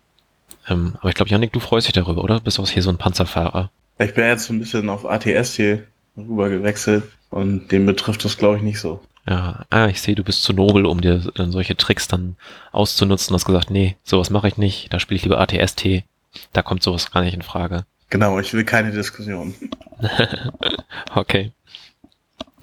Ähm, 0.69 0.97
aber 1.01 1.09
ich 1.09 1.14
glaube, 1.14 1.31
Janik, 1.31 1.55
du 1.55 1.61
freust 1.61 1.87
dich 1.87 1.95
darüber, 1.95 2.23
oder? 2.23 2.41
Bist 2.41 2.61
auch 2.61 2.69
hier 2.69 2.83
so 2.83 2.91
ein 2.91 2.99
Panzerfahrer. 2.99 3.71
Ich 3.99 4.12
bin 4.12 4.27
jetzt 4.27 4.45
so 4.45 4.53
ein 4.53 4.59
bisschen 4.59 4.91
auf 4.91 5.07
ATS 5.07 5.55
hier 5.55 5.85
rüber 6.14 6.51
gewechselt 6.51 7.05
und 7.31 7.73
den 7.73 7.87
betrifft 7.87 8.23
das, 8.27 8.37
glaube 8.37 8.59
ich, 8.59 8.62
nicht 8.62 8.81
so. 8.81 9.01
Ja, 9.29 9.67
ah, 9.69 9.88
ich 9.88 10.01
sehe, 10.01 10.14
du 10.14 10.25
bist 10.25 10.43
zu 10.43 10.55
nobel, 10.55 10.87
um 10.87 11.03
dir 11.03 11.23
äh, 11.37 11.45
solche 11.49 11.77
Tricks 11.77 12.09
dann 12.09 12.37
auszunutzen. 12.73 13.29
Du 13.29 13.35
hast 13.35 13.45
gesagt, 13.45 13.71
nee, 13.71 13.97
sowas 14.03 14.31
mache 14.31 14.49
ich 14.49 14.57
nicht, 14.57 14.93
da 14.93 14.99
spiele 14.99 15.17
ich 15.17 15.25
lieber 15.25 15.38
ATST. 15.38 16.05
Da 16.53 16.62
kommt 16.62 16.83
sowas 16.83 17.11
gar 17.11 17.23
nicht 17.23 17.35
in 17.35 17.43
Frage. 17.43 17.85
Genau, 18.11 18.38
ich 18.38 18.55
will 18.55 18.64
keine 18.64 18.91
Diskussion. 18.91 19.55
okay. 21.14 21.53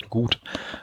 Gut. 0.10 0.40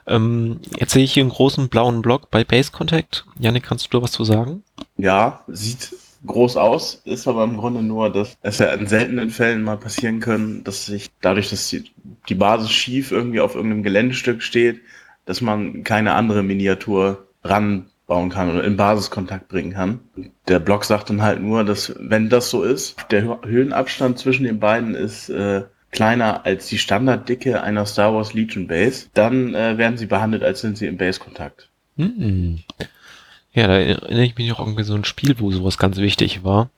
Ähm, 0.06 0.60
jetzt 0.78 0.92
sehe 0.92 1.02
ich 1.02 1.14
hier 1.14 1.22
einen 1.22 1.30
großen 1.30 1.68
blauen 1.68 2.02
Block 2.02 2.30
bei 2.30 2.44
Base 2.44 2.70
Contact. 2.70 3.24
Janik, 3.38 3.64
kannst 3.64 3.86
du 3.86 3.98
da 3.98 4.02
was 4.02 4.12
zu 4.12 4.24
sagen? 4.24 4.62
Ja, 4.98 5.42
sieht 5.48 5.96
groß 6.24 6.56
aus, 6.56 7.02
ist 7.04 7.26
aber 7.26 7.42
im 7.42 7.56
Grunde 7.56 7.82
nur, 7.82 8.10
dass 8.10 8.36
es 8.42 8.58
ja 8.58 8.66
in 8.72 8.86
seltenen 8.86 9.30
Fällen 9.30 9.64
mal 9.64 9.78
passieren 9.78 10.20
können, 10.20 10.62
dass 10.62 10.86
sich 10.86 11.10
dadurch, 11.20 11.50
dass 11.50 11.68
die, 11.70 11.90
die 12.28 12.36
Basis 12.36 12.70
schief 12.70 13.10
irgendwie 13.10 13.40
auf 13.40 13.56
irgendeinem 13.56 13.82
Geländestück 13.82 14.42
steht, 14.42 14.80
dass 15.24 15.40
man 15.40 15.84
keine 15.84 16.14
andere 16.14 16.42
Miniatur 16.42 17.28
ranbauen 17.44 18.30
kann 18.30 18.50
oder 18.50 18.64
in 18.64 18.76
Basiskontakt 18.76 19.48
bringen 19.48 19.72
kann. 19.72 20.00
Der 20.48 20.58
Block 20.58 20.84
sagt 20.84 21.10
dann 21.10 21.22
halt 21.22 21.40
nur, 21.40 21.64
dass 21.64 21.94
wenn 21.98 22.28
das 22.28 22.50
so 22.50 22.62
ist, 22.62 22.96
der 23.10 23.40
Höhenabstand 23.44 24.18
zwischen 24.18 24.44
den 24.44 24.60
beiden 24.60 24.94
ist 24.94 25.28
äh, 25.28 25.64
kleiner 25.92 26.44
als 26.44 26.66
die 26.68 26.78
Standarddicke 26.78 27.62
einer 27.62 27.86
Star 27.86 28.14
Wars 28.14 28.34
Legion 28.34 28.66
Base, 28.66 29.08
dann 29.14 29.54
äh, 29.54 29.78
werden 29.78 29.98
sie 29.98 30.06
behandelt, 30.06 30.42
als 30.42 30.62
sind 30.62 30.78
sie 30.78 30.86
im 30.86 30.96
Base-Kontakt. 30.96 31.68
Hm. 31.96 32.60
Ja, 33.52 33.66
da 33.66 33.74
erinnere 33.74 34.24
ich 34.24 34.36
mich 34.36 34.48
noch 34.48 34.58
irgendwie 34.58 34.84
so 34.84 34.94
ein 34.94 35.04
Spiel, 35.04 35.38
wo 35.38 35.52
sowas 35.52 35.76
ganz 35.76 35.98
wichtig 35.98 36.42
war, 36.42 36.70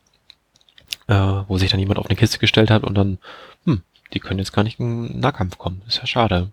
äh, 1.06 1.14
wo 1.14 1.56
sich 1.56 1.70
dann 1.70 1.78
jemand 1.78 2.00
auf 2.00 2.06
eine 2.06 2.16
Kiste 2.16 2.38
gestellt 2.38 2.70
hat 2.70 2.82
und 2.82 2.96
dann, 2.96 3.18
hm, 3.64 3.82
die 4.12 4.18
können 4.20 4.40
jetzt 4.40 4.52
gar 4.52 4.64
nicht 4.64 4.80
in 4.80 5.20
Nahkampf 5.20 5.56
kommen. 5.56 5.82
Ist 5.86 5.98
ja 5.98 6.06
schade. 6.06 6.50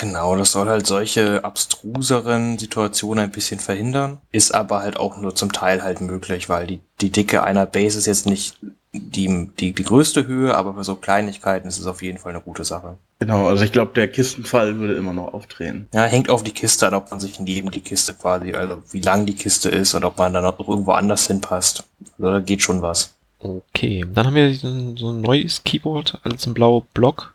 Genau, 0.00 0.36
das 0.36 0.52
soll 0.52 0.68
halt 0.68 0.86
solche 0.86 1.44
abstruseren 1.44 2.58
Situationen 2.58 3.24
ein 3.24 3.30
bisschen 3.30 3.58
verhindern, 3.58 4.18
ist 4.30 4.54
aber 4.54 4.80
halt 4.80 4.96
auch 4.96 5.16
nur 5.16 5.34
zum 5.34 5.52
Teil 5.52 5.82
halt 5.82 6.00
möglich, 6.00 6.48
weil 6.48 6.66
die, 6.66 6.80
die 7.00 7.10
Dicke 7.10 7.42
einer 7.42 7.66
Base 7.66 7.98
ist 7.98 8.06
jetzt 8.06 8.26
nicht 8.26 8.58
die, 8.92 9.50
die, 9.58 9.72
die 9.72 9.82
größte 9.82 10.26
Höhe, 10.26 10.54
aber 10.54 10.74
für 10.74 10.84
so 10.84 10.96
Kleinigkeiten 10.96 11.68
ist 11.68 11.78
es 11.78 11.86
auf 11.86 12.02
jeden 12.02 12.18
Fall 12.18 12.32
eine 12.32 12.40
gute 12.40 12.64
Sache. 12.64 12.96
Genau, 13.18 13.48
also 13.48 13.64
ich 13.64 13.72
glaube, 13.72 13.92
der 13.94 14.08
Kistenfall 14.08 14.78
würde 14.78 14.94
immer 14.94 15.12
noch 15.12 15.34
auftreten. 15.34 15.88
Ja, 15.92 16.04
hängt 16.04 16.30
auf 16.30 16.42
die 16.42 16.52
Kiste 16.52 16.86
an, 16.86 16.94
ob 16.94 17.10
man 17.10 17.20
sich 17.20 17.40
neben 17.40 17.70
die 17.70 17.80
Kiste 17.80 18.14
quasi, 18.14 18.54
also 18.54 18.82
wie 18.90 19.00
lang 19.00 19.26
die 19.26 19.34
Kiste 19.34 19.68
ist 19.68 19.94
und 19.94 20.04
ob 20.04 20.18
man 20.18 20.32
dann 20.32 20.44
noch 20.44 20.58
irgendwo 20.58 20.92
anders 20.92 21.26
hinpasst. 21.26 21.84
Also 22.18 22.32
da 22.32 22.40
geht 22.40 22.62
schon 22.62 22.80
was. 22.80 23.14
Okay, 23.40 24.04
dann 24.12 24.26
haben 24.26 24.34
wir 24.34 24.54
so 24.54 24.68
ein 24.68 25.20
neues 25.20 25.62
Keyboard 25.64 26.20
als 26.22 26.46
ein 26.46 26.54
blauer 26.54 26.82
Block. 26.94 27.34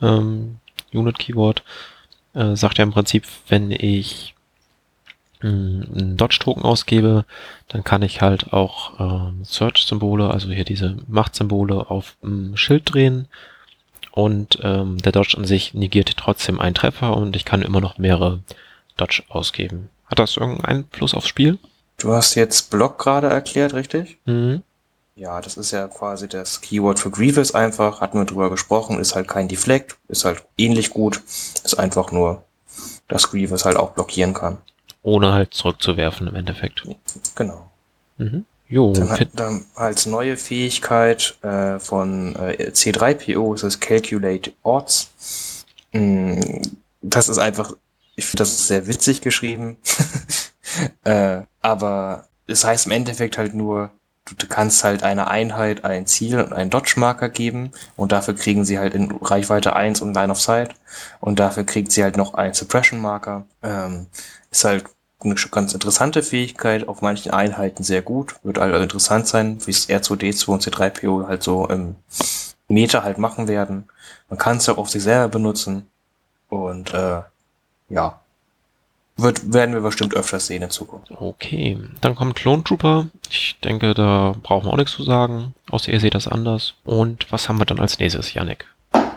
Ähm, 0.00 0.56
Unit 0.94 1.18
Keyword, 1.18 1.62
äh, 2.34 2.56
sagt 2.56 2.78
ja 2.78 2.84
im 2.84 2.92
Prinzip, 2.92 3.24
wenn 3.48 3.70
ich 3.70 4.34
mh, 5.40 5.50
hm, 5.50 5.86
einen 5.94 6.16
Dodge-Token 6.16 6.62
ausgebe, 6.62 7.24
dann 7.68 7.84
kann 7.84 8.02
ich 8.02 8.20
halt 8.20 8.52
auch 8.52 9.00
ähm, 9.00 9.44
Search-Symbole, 9.44 10.30
also 10.30 10.50
hier 10.50 10.64
diese 10.64 10.96
Macht-Symbole 11.06 11.90
auf 11.90 12.16
dem 12.22 12.56
Schild 12.56 12.92
drehen 12.92 13.28
und 14.12 14.58
ähm, 14.62 14.98
der 14.98 15.12
Dodge 15.12 15.36
an 15.36 15.44
sich 15.44 15.74
negiert 15.74 16.16
trotzdem 16.16 16.60
einen 16.60 16.74
Treffer 16.74 17.16
und 17.16 17.34
ich 17.34 17.44
kann 17.44 17.62
immer 17.62 17.80
noch 17.80 17.98
mehrere 17.98 18.40
Dodge 18.96 19.22
ausgeben. 19.28 19.90
Hat 20.06 20.18
das 20.18 20.36
irgendeinen 20.36 20.84
Einfluss 20.84 21.14
aufs 21.14 21.28
Spiel? 21.28 21.58
Du 21.98 22.12
hast 22.12 22.34
jetzt 22.34 22.70
Block 22.70 22.98
gerade 22.98 23.28
erklärt, 23.28 23.74
richtig? 23.74 24.18
Mhm. 24.24 24.62
Ja, 25.16 25.40
das 25.40 25.56
ist 25.56 25.70
ja 25.70 25.86
quasi 25.86 26.28
das 26.28 26.60
Keyword 26.60 26.98
für 26.98 27.10
Grievous 27.10 27.54
einfach, 27.54 28.00
hatten 28.00 28.18
wir 28.18 28.24
drüber 28.24 28.50
gesprochen, 28.50 28.98
ist 28.98 29.14
halt 29.14 29.28
kein 29.28 29.46
Deflect, 29.46 29.96
ist 30.08 30.24
halt 30.24 30.44
ähnlich 30.58 30.90
gut, 30.90 31.22
ist 31.64 31.78
einfach 31.78 32.10
nur, 32.10 32.42
dass 33.06 33.30
Grievous 33.30 33.64
halt 33.64 33.76
auch 33.76 33.92
blockieren 33.92 34.34
kann. 34.34 34.58
Ohne 35.02 35.32
halt 35.32 35.54
zurückzuwerfen 35.54 36.26
im 36.26 36.34
Endeffekt. 36.34 36.82
Genau. 37.36 37.70
Mhm. 38.18 38.44
Jo, 38.68 38.92
dann, 38.92 39.10
hat, 39.10 39.28
dann 39.34 39.66
als 39.74 40.06
neue 40.06 40.36
Fähigkeit 40.36 41.36
äh, 41.42 41.78
von 41.78 42.34
äh, 42.34 42.70
C3PO 42.72 43.54
ist 43.54 43.62
es 43.62 43.78
Calculate 43.78 44.52
Odds. 44.62 45.64
Mm, 45.92 46.40
das 47.02 47.28
ist 47.28 47.38
einfach, 47.38 47.74
ich 48.16 48.24
finde, 48.24 48.38
das 48.38 48.48
ist 48.48 48.66
sehr 48.66 48.88
witzig 48.88 49.20
geschrieben. 49.20 49.76
äh, 51.04 51.42
aber 51.60 52.26
es 52.46 52.64
heißt 52.64 52.86
im 52.86 52.92
Endeffekt 52.92 53.38
halt 53.38 53.54
nur, 53.54 53.90
du 54.24 54.46
kannst 54.48 54.84
halt 54.84 55.02
einer 55.02 55.28
Einheit 55.28 55.84
ein 55.84 56.06
Ziel 56.06 56.40
und 56.40 56.52
einen 56.52 56.70
Dodge-Marker 56.70 57.28
geben 57.28 57.72
und 57.96 58.12
dafür 58.12 58.34
kriegen 58.34 58.64
sie 58.64 58.78
halt 58.78 58.94
in 58.94 59.10
Reichweite 59.10 59.76
1 59.76 60.00
und 60.00 60.14
Line 60.14 60.32
of 60.32 60.40
Sight 60.40 60.74
und 61.20 61.38
dafür 61.38 61.64
kriegt 61.64 61.92
sie 61.92 62.02
halt 62.02 62.16
noch 62.16 62.34
einen 62.34 62.54
Suppression-Marker. 62.54 63.44
Ähm, 63.62 64.06
ist 64.50 64.64
halt 64.64 64.84
eine 65.22 65.34
ganz 65.34 65.74
interessante 65.74 66.22
Fähigkeit, 66.22 66.88
auf 66.88 67.02
manchen 67.02 67.32
Einheiten 67.32 67.82
sehr 67.82 68.02
gut, 68.02 68.36
wird 68.42 68.58
also 68.58 68.82
interessant 68.82 69.26
sein, 69.26 69.58
wie 69.66 69.70
es 69.70 69.88
R2D2 69.88 70.48
und 70.48 70.62
C3PO 70.62 71.26
halt 71.26 71.42
so 71.42 71.66
im 71.68 71.96
Meter 72.68 73.04
halt 73.04 73.18
machen 73.18 73.48
werden. 73.48 73.88
Man 74.28 74.38
kann 74.38 74.56
es 74.58 74.68
auch 74.68 74.78
auf 74.78 74.90
sich 74.90 75.02
selber 75.02 75.28
benutzen 75.28 75.90
und 76.48 76.92
äh, 76.94 77.22
ja, 77.88 78.20
wird, 79.16 79.52
werden 79.52 79.74
wir 79.74 79.80
bestimmt 79.80 80.14
öfters 80.14 80.46
sehen 80.46 80.62
in 80.62 80.70
Zukunft. 80.70 81.10
Okay, 81.10 81.78
dann 82.00 82.14
kommt 82.14 82.34
Clone 82.36 82.64
Trooper. 82.64 83.08
Ich 83.30 83.56
denke, 83.62 83.94
da 83.94 84.34
brauchen 84.42 84.66
wir 84.66 84.72
auch 84.72 84.76
nichts 84.76 84.92
zu 84.92 85.02
sagen, 85.02 85.54
außer 85.70 85.92
ihr 85.92 86.00
seht 86.00 86.14
das 86.14 86.28
anders. 86.28 86.74
Und 86.84 87.30
was 87.30 87.48
haben 87.48 87.58
wir 87.58 87.66
dann 87.66 87.80
als 87.80 87.98
nächstes, 87.98 88.34
Yannick? 88.34 88.66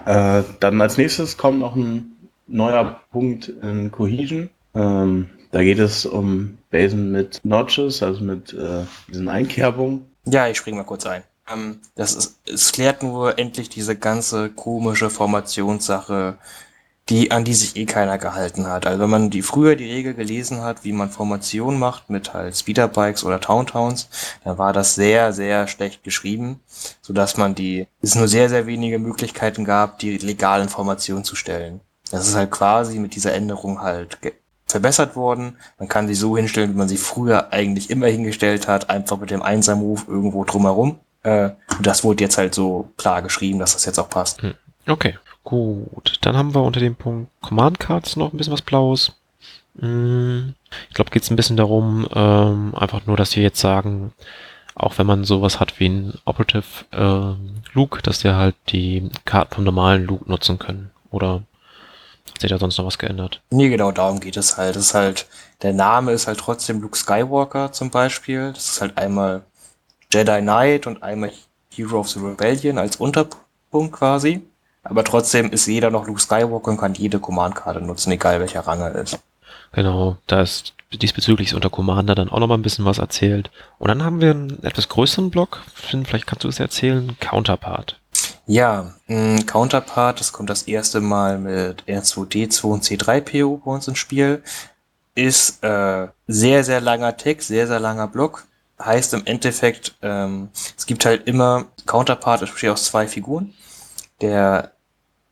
Äh, 0.05 0.43
dann 0.59 0.81
als 0.81 0.97
nächstes 0.97 1.37
kommt 1.37 1.59
noch 1.59 1.75
ein 1.75 2.17
neuer 2.47 3.01
Punkt 3.11 3.49
in 3.61 3.91
Cohesion. 3.91 4.49
Ähm, 4.73 5.29
da 5.51 5.63
geht 5.63 5.79
es 5.79 6.05
um 6.05 6.57
Basen 6.71 7.11
mit 7.11 7.39
Notches, 7.43 8.03
also 8.03 8.23
mit 8.23 8.53
äh, 8.53 8.83
diesen 9.07 9.29
Einkerbungen. 9.29 10.05
Ja, 10.25 10.47
ich 10.47 10.57
springe 10.57 10.77
mal 10.77 10.83
kurz 10.83 11.05
ein. 11.05 11.23
Ähm, 11.51 11.79
das 11.95 12.13
ist, 12.13 12.39
es 12.45 12.71
klärt 12.71 13.03
nur 13.03 13.39
endlich 13.39 13.69
diese 13.69 13.95
ganze 13.95 14.49
komische 14.49 15.09
Formationssache 15.09 16.37
die, 17.09 17.31
an 17.31 17.45
die 17.45 17.53
sich 17.53 17.75
eh 17.77 17.85
keiner 17.85 18.17
gehalten 18.17 18.67
hat. 18.67 18.85
Also 18.85 18.99
wenn 18.99 19.09
man 19.09 19.29
die 19.29 19.41
früher 19.41 19.75
die 19.75 19.89
Regel 19.89 20.13
gelesen 20.13 20.61
hat, 20.61 20.83
wie 20.83 20.91
man 20.91 21.09
Formation 21.09 21.79
macht 21.79 22.09
mit 22.09 22.33
halt 22.33 22.57
Speederbikes 22.57 23.23
oder 23.23 23.39
Towntowns, 23.39 24.09
dann 24.43 24.57
war 24.57 24.73
das 24.73 24.95
sehr, 24.95 25.31
sehr 25.33 25.67
schlecht 25.67 26.03
geschrieben, 26.03 26.59
so 27.01 27.13
dass 27.13 27.37
man 27.37 27.55
die, 27.55 27.87
es 28.01 28.15
nur 28.15 28.27
sehr, 28.27 28.49
sehr 28.49 28.67
wenige 28.67 28.99
Möglichkeiten 28.99 29.63
gab, 29.63 29.99
die 29.99 30.17
legalen 30.17 30.69
Formationen 30.69 31.23
zu 31.23 31.35
stellen. 31.35 31.79
Das 32.11 32.27
ist 32.27 32.35
halt 32.35 32.51
quasi 32.51 32.99
mit 32.99 33.15
dieser 33.15 33.33
Änderung 33.33 33.81
halt 33.81 34.17
verbessert 34.65 35.15
worden. 35.15 35.57
Man 35.79 35.87
kann 35.87 36.07
sie 36.07 36.15
so 36.15 36.37
hinstellen, 36.37 36.73
wie 36.73 36.77
man 36.77 36.89
sie 36.89 36.97
früher 36.97 37.51
eigentlich 37.51 37.89
immer 37.89 38.07
hingestellt 38.07 38.67
hat, 38.67 38.89
einfach 38.89 39.17
mit 39.17 39.31
dem 39.31 39.41
Einser-Move 39.41 40.03
irgendwo 40.07 40.43
drumherum. 40.43 40.99
Äh, 41.23 41.51
das 41.81 42.03
wurde 42.03 42.23
jetzt 42.23 42.37
halt 42.37 42.53
so 42.53 42.89
klar 42.97 43.21
geschrieben, 43.21 43.59
dass 43.59 43.73
das 43.73 43.85
jetzt 43.85 43.99
auch 43.99 44.09
passt. 44.09 44.41
Hm. 44.41 44.55
Okay. 44.87 45.17
Gut, 45.47 46.17
dann 46.21 46.35
haben 46.35 46.53
wir 46.53 46.61
unter 46.61 46.81
dem 46.81 46.97
Punkt 46.97 47.31
Command 47.41 47.79
Cards 47.79 48.17
noch 48.17 48.33
ein 48.33 48.37
bisschen 48.37 48.51
was 48.51 48.61
Blaues. 48.61 49.13
Mm, 49.75 50.49
Ich 50.89 50.93
glaube, 50.93 51.09
geht 51.09 51.23
es 51.23 51.31
ein 51.31 51.37
bisschen 51.37 51.55
darum, 51.55 52.05
ähm, 52.13 52.75
einfach 52.75 53.05
nur, 53.05 53.15
dass 53.15 53.31
sie 53.31 53.41
jetzt 53.41 53.61
sagen, 53.61 54.11
auch 54.75 54.97
wenn 54.97 55.07
man 55.07 55.23
sowas 55.23 55.61
hat 55.61 55.79
wie 55.79 55.87
ein 55.87 56.19
Operative 56.25 56.65
ähm, 56.91 57.61
Luke, 57.71 58.01
dass 58.01 58.19
der 58.19 58.35
halt 58.35 58.55
die 58.67 59.09
Karten 59.23 59.55
vom 59.55 59.63
normalen 59.63 60.03
Luke 60.03 60.29
nutzen 60.29 60.59
können. 60.59 60.91
Oder 61.11 61.43
hat 62.29 62.41
sich 62.41 62.49
da 62.49 62.57
sonst 62.57 62.77
noch 62.77 62.85
was 62.85 62.97
geändert? 62.97 63.39
Nee, 63.49 63.69
genau 63.69 63.93
darum 63.93 64.19
geht 64.19 64.35
es 64.35 64.57
halt. 64.57 64.75
Das 64.75 64.87
ist 64.87 64.93
halt, 64.95 65.27
der 65.61 65.71
Name 65.71 66.11
ist 66.11 66.27
halt 66.27 66.39
trotzdem 66.39 66.81
Luke 66.81 66.97
Skywalker 66.97 67.71
zum 67.71 67.89
Beispiel. 67.89 68.51
Das 68.53 68.67
ist 68.67 68.81
halt 68.81 68.97
einmal 68.97 69.43
Jedi 70.11 70.41
Knight 70.41 70.87
und 70.87 71.01
einmal 71.03 71.31
Hero 71.73 72.01
of 72.01 72.09
the 72.09 72.19
Rebellion 72.19 72.77
als 72.77 72.97
Unterpunkt 72.97 73.93
quasi. 73.93 74.41
Aber 74.89 75.03
trotzdem 75.03 75.51
ist 75.51 75.67
jeder 75.67 75.89
noch 75.89 76.07
Luke 76.07 76.21
Skywalker 76.21 76.71
und 76.71 76.77
kann 76.77 76.93
jede 76.93 77.19
Command-Karte 77.19 77.81
nutzen, 77.81 78.11
egal 78.11 78.39
welcher 78.39 78.61
Rang 78.61 78.81
er 78.81 78.95
ist. 78.95 79.19
Genau, 79.73 80.17
da 80.27 80.41
ist 80.41 80.73
diesbezüglich 80.93 81.53
unter 81.53 81.69
Commander 81.69 82.15
dann 82.15 82.29
auch 82.29 82.39
noch 82.39 82.47
mal 82.47 82.55
ein 82.55 82.61
bisschen 82.61 82.85
was 82.85 82.97
erzählt. 82.97 83.51
Und 83.77 83.89
dann 83.89 84.03
haben 84.03 84.21
wir 84.21 84.31
einen 84.31 84.63
etwas 84.63 84.87
größeren 84.87 85.29
Block. 85.29 85.61
Finn, 85.73 86.05
vielleicht 86.05 86.27
kannst 86.27 86.45
du 86.45 86.47
es 86.47 86.59
erzählen. 86.59 87.17
Counterpart. 87.19 87.99
Ja, 88.45 88.93
mh, 89.07 89.43
Counterpart, 89.43 90.19
das 90.19 90.31
kommt 90.31 90.49
das 90.49 90.63
erste 90.63 91.01
Mal 91.01 91.37
mit 91.37 91.83
R2D2 91.83 92.63
und 92.65 92.83
C3PO 92.83 93.61
bei 93.63 93.71
uns 93.71 93.87
ins 93.87 93.99
Spiel. 93.99 94.41
Ist 95.15 95.63
äh, 95.63 96.07
sehr, 96.27 96.63
sehr 96.63 96.79
langer 96.79 97.17
Text, 97.17 97.49
sehr, 97.49 97.67
sehr 97.67 97.79
langer 97.79 98.07
Block. 98.07 98.45
Heißt 98.79 99.13
im 99.15 99.25
Endeffekt, 99.25 99.95
ähm, 100.01 100.49
es 100.77 100.85
gibt 100.85 101.05
halt 101.05 101.27
immer 101.27 101.65
Counterpart, 101.85 102.43
das 102.43 102.51
besteht 102.51 102.69
aus 102.69 102.85
zwei 102.85 103.07
Figuren. 103.07 103.53
Der 104.21 104.71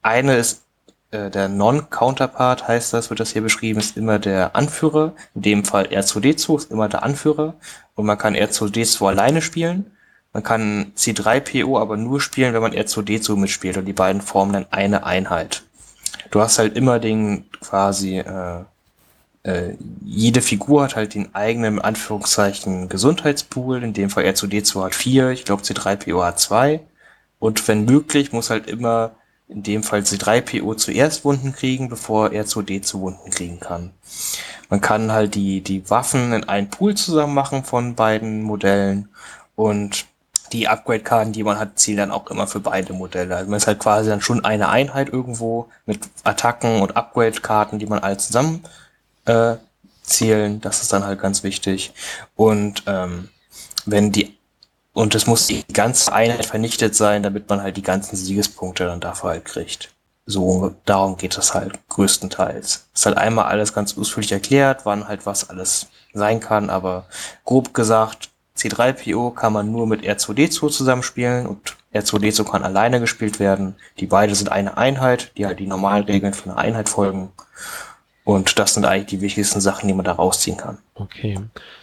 eine 0.06 0.38
ist 0.38 0.64
äh, 1.12 1.30
der 1.30 1.50
Non-Counterpart, 1.50 2.68
heißt 2.68 2.94
das, 2.94 3.10
wird 3.10 3.20
das 3.20 3.32
hier 3.32 3.42
beschrieben, 3.42 3.80
ist 3.80 3.98
immer 3.98 4.20
der 4.20 4.56
Anführer. 4.56 5.14
In 5.34 5.42
dem 5.42 5.66
Fall 5.66 5.88
R2D2 5.88 6.58
ist 6.58 6.72
immer 6.72 6.90
der 6.90 7.04
Anführer. 7.04 7.56
Und 7.96 8.06
man 8.06 8.18
kann 8.18 8.36
R2D2 8.36 9.08
alleine 9.08 9.42
spielen. 9.42 9.92
Man 10.34 10.44
kann 10.44 10.92
C3PO 10.98 11.80
aber 11.80 11.98
nur 11.98 12.22
spielen, 12.22 12.54
wenn 12.54 12.62
man 12.62 12.74
R2D2 12.74 13.36
mitspielt 13.38 13.78
und 13.78 13.86
die 13.86 13.94
beiden 13.94 14.22
formen 14.22 14.54
dann 14.54 14.66
eine 14.70 15.06
Einheit. 15.06 15.64
Du 16.30 16.42
hast 16.42 16.60
halt 16.60 16.76
immer 16.76 17.00
den 17.00 17.46
quasi, 17.62 18.20
äh, 18.20 18.64
äh, 19.44 19.76
jede 20.04 20.42
Figur 20.42 20.84
hat 20.84 20.96
halt 20.96 21.14
den 21.14 21.34
eigenen, 21.34 21.80
Anführungszeichen, 21.80 22.90
Gesundheitspool. 22.90 23.84
In 23.84 23.94
dem 23.94 24.10
Fall 24.10 24.26
R2D2 24.26 24.84
hat 24.84 24.96
vier, 24.96 25.30
ich 25.30 25.46
glaube 25.46 25.64
C3PO 25.64 26.24
hat 26.24 26.40
zwei. 26.40 26.82
Und 27.40 27.68
wenn 27.68 27.86
möglich, 27.86 28.34
muss 28.34 28.50
halt 28.50 28.68
immer 28.68 29.12
in 29.48 29.64
dem 29.64 29.84
Fall 29.84 30.02
C3PO 30.02 30.76
zuerst 30.78 31.24
Wunden 31.24 31.54
kriegen, 31.54 31.90
bevor 31.90 32.30
R2D2 32.30 33.00
Wunden 33.00 33.30
kriegen 33.30 33.60
kann. 33.60 33.92
Man 34.70 34.82
kann 34.82 35.12
halt 35.12 35.36
die, 35.36 35.62
die 35.62 35.90
Waffen 35.90 36.34
in 36.34 36.44
einen 36.46 36.70
Pool 36.70 36.96
zusammen 36.96 37.34
machen 37.34 37.64
von 37.64 37.96
beiden 37.96 38.42
Modellen 38.42 39.10
und 39.56 40.06
die 40.52 40.68
Upgrade-Karten, 40.68 41.34
die 41.34 41.44
man 41.44 41.60
hat, 41.60 41.80
zielen 41.80 41.98
dann 41.98 42.12
auch 42.12 42.28
immer 42.28 42.48
für 42.48 42.60
beide 42.60 42.94
Modelle. 42.94 43.36
Also 43.36 43.50
man 43.50 43.58
ist 43.58 43.68
halt 43.68 43.80
quasi 43.80 44.10
dann 44.10 44.22
schon 44.22 44.46
eine 44.46 44.70
Einheit 44.70 45.10
irgendwo 45.10 45.70
mit 45.86 46.00
Attacken 46.24 46.82
und 46.82 46.96
Upgrade-Karten, 46.96 47.80
die 47.80 47.88
man 47.88 48.00
alle 48.00 48.18
zusammen 48.18 48.64
äh, 49.26 49.56
zielen. 50.04 50.62
Das 50.62 50.82
ist 50.82 50.94
dann 50.94 51.04
halt 51.04 51.20
ganz 51.20 51.44
wichtig. 51.44 51.94
Und 52.36 52.84
ähm, 52.88 53.30
wenn 53.86 54.12
die 54.12 54.35
und 54.96 55.14
es 55.14 55.28
muss 55.28 55.46
die 55.46 55.66
ganze 55.74 56.14
Einheit 56.14 56.46
vernichtet 56.46 56.96
sein, 56.96 57.22
damit 57.22 57.50
man 57.50 57.62
halt 57.62 57.76
die 57.76 57.82
ganzen 57.82 58.16
Siegespunkte 58.16 58.86
dann 58.86 59.02
dafür 59.02 59.32
halt 59.32 59.46
kriegt. 59.46 59.94
So, 60.26 60.74
darum 60.86 61.18
geht 61.18 61.38
es 61.38 61.54
halt 61.54 61.78
größtenteils. 61.90 62.88
Es 62.94 63.02
ist 63.02 63.06
halt 63.06 63.18
einmal 63.18 63.46
alles 63.46 63.74
ganz 63.74 63.98
ausführlich 63.98 64.32
erklärt, 64.32 64.86
wann 64.86 65.08
halt 65.08 65.26
was 65.26 65.50
alles 65.50 65.88
sein 66.14 66.40
kann, 66.40 66.70
aber 66.70 67.08
grob 67.44 67.74
gesagt, 67.74 68.30
C3PO 68.58 69.34
kann 69.34 69.52
man 69.52 69.70
nur 69.70 69.86
mit 69.86 70.02
R2D2 70.02 70.70
zusammenspielen 70.70 71.46
und 71.46 71.76
R2D2 71.94 72.50
kann 72.50 72.64
alleine 72.64 73.02
gespielt 73.02 73.42
werden. 73.42 73.76
Die 74.00 74.08
beide 74.08 74.34
sind 74.34 74.50
eine 74.50 74.78
Einheit, 74.78 75.34
die 75.38 75.46
halt 75.46 75.60
die 75.60 75.68
normalen 75.68 76.06
Regeln 76.06 76.34
für 76.34 76.50
eine 76.50 76.58
Einheit 76.58 76.88
folgen. 76.88 77.34
Und 78.24 78.58
das 78.58 78.74
sind 78.74 78.86
eigentlich 78.86 79.08
die 79.08 79.22
wichtigsten 79.22 79.60
Sachen, 79.60 79.90
die 79.90 79.94
man 79.94 80.06
da 80.06 80.14
rausziehen 80.14 80.56
kann. 80.56 80.78
Okay. 80.96 81.38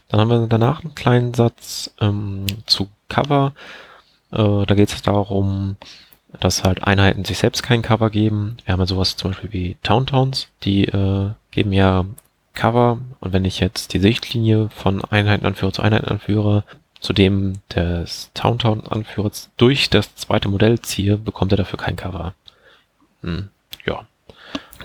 Dann 0.09 0.21
haben 0.21 0.31
wir 0.31 0.47
danach 0.47 0.83
einen 0.83 0.95
kleinen 0.95 1.35
Satz 1.35 1.91
ähm, 2.01 2.47
zu 2.67 2.89
Cover. 3.13 3.53
Äh, 4.33 4.67
da 4.67 4.75
geht 4.75 4.89
es 4.89 5.03
darum, 5.03 5.77
dass 6.41 6.65
halt 6.65 6.85
Einheiten 6.85 7.25
sich 7.25 7.39
selbst 7.39 7.63
kein 7.63 7.83
Cover 7.83 8.11
geben. 8.11 8.57
Wir 8.65 8.73
haben 8.73 8.81
ja 8.81 8.87
sowas 8.87 9.17
zum 9.17 9.31
Beispiel 9.31 9.53
wie 9.53 9.77
Towntowns, 9.83 10.49
die 10.63 10.85
äh, 10.85 11.31
geben 11.51 11.73
ja 11.73 12.07
Cover. 12.55 12.99
Und 13.21 13.33
wenn 13.33 13.45
ich 13.45 13.61
jetzt 13.61 13.93
die 13.93 14.01
Sichtlinie 14.01 14.69
von 14.71 15.05
Einheitenanführer 15.05 15.73
zu 15.73 15.83
Einheitenanführer 15.83 16.65
zu 17.01 17.13
dem 17.13 17.55
des 17.75 18.31
Towntown-Anführers 18.35 19.51
durch 19.57 19.91
das 19.91 20.15
zweite 20.15 20.49
Modell 20.49 20.81
ziehe, 20.81 21.17
bekommt 21.17 21.53
er 21.53 21.59
dafür 21.59 21.79
kein 21.79 21.97
Cover. 21.97 22.35
Hm, 23.23 23.49
ja. 23.85 24.07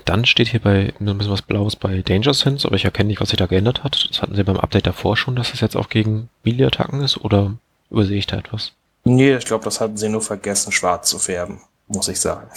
Dann 0.04 0.24
steht 0.24 0.48
hier 0.48 0.60
bei 0.60 0.92
ein 1.00 1.18
bisschen 1.18 1.32
was 1.32 1.42
Blaues 1.42 1.76
bei 1.76 2.02
Danger 2.02 2.34
Sense, 2.34 2.66
aber 2.66 2.76
ich 2.76 2.84
erkenne 2.84 3.08
nicht, 3.08 3.20
was 3.20 3.30
sich 3.30 3.38
da 3.38 3.46
geändert 3.46 3.84
hat. 3.84 4.08
Das 4.10 4.22
hatten 4.22 4.34
sie 4.34 4.44
beim 4.44 4.56
Update 4.56 4.86
davor 4.86 5.16
schon, 5.16 5.36
dass 5.36 5.54
es 5.54 5.60
jetzt 5.60 5.76
auch 5.76 5.88
gegen 5.88 6.28
Melee-Attacken 6.44 7.02
ist, 7.02 7.18
oder 7.18 7.54
übersehe 7.90 8.18
ich 8.18 8.26
da 8.26 8.38
etwas? 8.38 8.72
Nee, 9.04 9.36
ich 9.36 9.44
glaube, 9.46 9.64
das 9.64 9.80
hatten 9.80 9.96
sie 9.96 10.08
nur 10.08 10.22
vergessen, 10.22 10.72
schwarz 10.72 11.08
zu 11.08 11.18
färben, 11.18 11.60
muss 11.86 12.08
ich 12.08 12.20
sagen. 12.20 12.48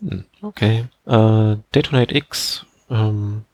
Hm, 0.00 0.24
Okay. 0.42 0.86
Äh, 1.06 1.56
Detonate 1.74 2.14
X, 2.16 2.64
ähm, 2.90 3.44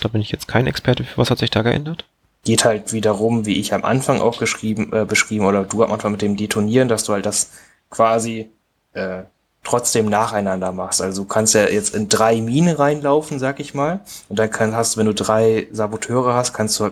da 0.00 0.08
bin 0.08 0.20
ich 0.22 0.30
jetzt 0.30 0.48
kein 0.48 0.66
Experte 0.66 1.04
für. 1.04 1.18
Was 1.18 1.30
hat 1.30 1.38
sich 1.38 1.50
da 1.50 1.62
geändert? 1.62 2.06
Geht 2.44 2.64
halt 2.64 2.92
wiederum, 2.92 3.44
wie 3.46 3.58
ich 3.58 3.74
am 3.74 3.84
Anfang 3.84 4.20
auch 4.20 4.38
geschrieben, 4.38 4.92
äh, 4.92 5.04
beschrieben, 5.04 5.44
oder 5.44 5.64
du 5.64 5.82
am 5.82 5.92
Anfang 5.92 6.12
mit 6.12 6.22
dem 6.22 6.36
Detonieren, 6.36 6.88
dass 6.88 7.04
du 7.04 7.12
halt 7.12 7.26
das 7.26 7.50
quasi 7.90 8.48
äh, 8.94 9.24
trotzdem 9.62 10.06
nacheinander 10.06 10.72
machst. 10.72 11.00
Also 11.02 11.22
du 11.22 11.28
kannst 11.28 11.54
ja 11.54 11.68
jetzt 11.68 11.94
in 11.94 12.08
drei 12.08 12.40
Minen 12.40 12.76
reinlaufen, 12.76 13.38
sag 13.38 13.60
ich 13.60 13.74
mal. 13.74 14.00
Und 14.28 14.38
dann 14.38 14.50
kann, 14.50 14.74
hast, 14.74 14.96
wenn 14.96 15.06
du 15.06 15.14
drei 15.14 15.68
Saboteure 15.72 16.34
hast, 16.34 16.52
kannst 16.52 16.78
du 16.80 16.90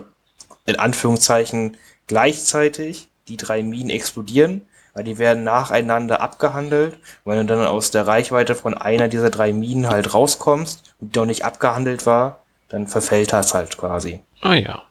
in 0.65 0.77
Anführungszeichen 0.77 1.77
gleichzeitig 2.07 3.09
die 3.27 3.37
drei 3.37 3.63
Minen 3.63 3.89
explodieren, 3.89 4.61
weil 4.93 5.03
die 5.03 5.17
werden 5.17 5.43
nacheinander 5.43 6.21
abgehandelt. 6.21 6.95
Und 7.23 7.31
wenn 7.31 7.47
du 7.47 7.55
dann 7.55 7.65
aus 7.65 7.91
der 7.91 8.07
Reichweite 8.07 8.55
von 8.55 8.73
einer 8.73 9.07
dieser 9.07 9.29
drei 9.29 9.53
Minen 9.53 9.89
halt 9.89 10.13
rauskommst 10.13 10.95
und 10.99 11.15
die 11.15 11.19
noch 11.19 11.25
nicht 11.25 11.45
abgehandelt 11.45 12.05
war, 12.05 12.43
dann 12.69 12.87
verfällt 12.87 13.33
das 13.33 13.53
halt 13.53 13.77
quasi. 13.77 14.21
Ah 14.41 14.55
ja. 14.55 14.83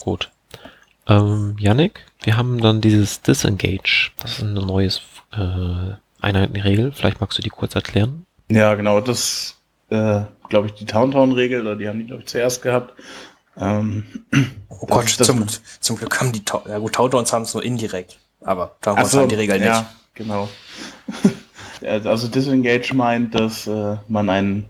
Gut. 0.00 0.30
Ähm, 1.06 1.56
Yannick, 1.58 2.06
wir 2.22 2.36
haben 2.36 2.60
dann 2.60 2.80
dieses 2.80 3.20
Disengage. 3.20 4.12
Das 4.20 4.38
ist 4.38 4.42
ein 4.42 4.54
neues 4.54 5.02
äh, 5.32 5.94
Einheitenregel. 6.20 6.92
Vielleicht 6.92 7.20
magst 7.20 7.36
du 7.36 7.42
die 7.42 7.50
kurz 7.50 7.74
erklären? 7.74 8.24
Ja, 8.50 8.74
genau, 8.74 9.00
das 9.00 9.58
äh, 9.90 10.22
glaube 10.48 10.68
ich, 10.68 10.74
die 10.74 10.86
Towntown-Regel, 10.86 11.62
oder 11.62 11.76
die 11.76 11.88
haben 11.88 11.98
die, 11.98 12.06
glaube 12.06 12.22
ich, 12.22 12.28
zuerst 12.28 12.62
gehabt. 12.62 12.94
Ähm, 13.58 14.04
Oh 14.68 14.86
Gott, 14.86 15.08
zum, 15.08 15.46
zum 15.80 15.96
Glück 15.96 16.20
haben 16.20 16.32
die, 16.32 16.44
Tau 16.44 16.62
ja 16.68 16.78
gut, 16.78 16.94
Taudowns 16.94 17.32
haben 17.32 17.42
es 17.42 17.54
nur 17.54 17.62
indirekt, 17.64 18.18
aber 18.42 18.72
Ach 18.76 18.80
Taudowns 18.82 19.10
so, 19.12 19.20
haben 19.20 19.28
die 19.28 19.34
Regel 19.36 19.58
nicht. 19.58 19.66
Ja, 19.66 19.86
genau. 20.14 20.48
Ja, 21.80 21.90
also 22.10 22.28
Disengage 22.28 22.94
meint, 22.94 23.34
dass 23.34 23.66
äh, 23.66 23.96
man 24.08 24.30
einen, 24.30 24.64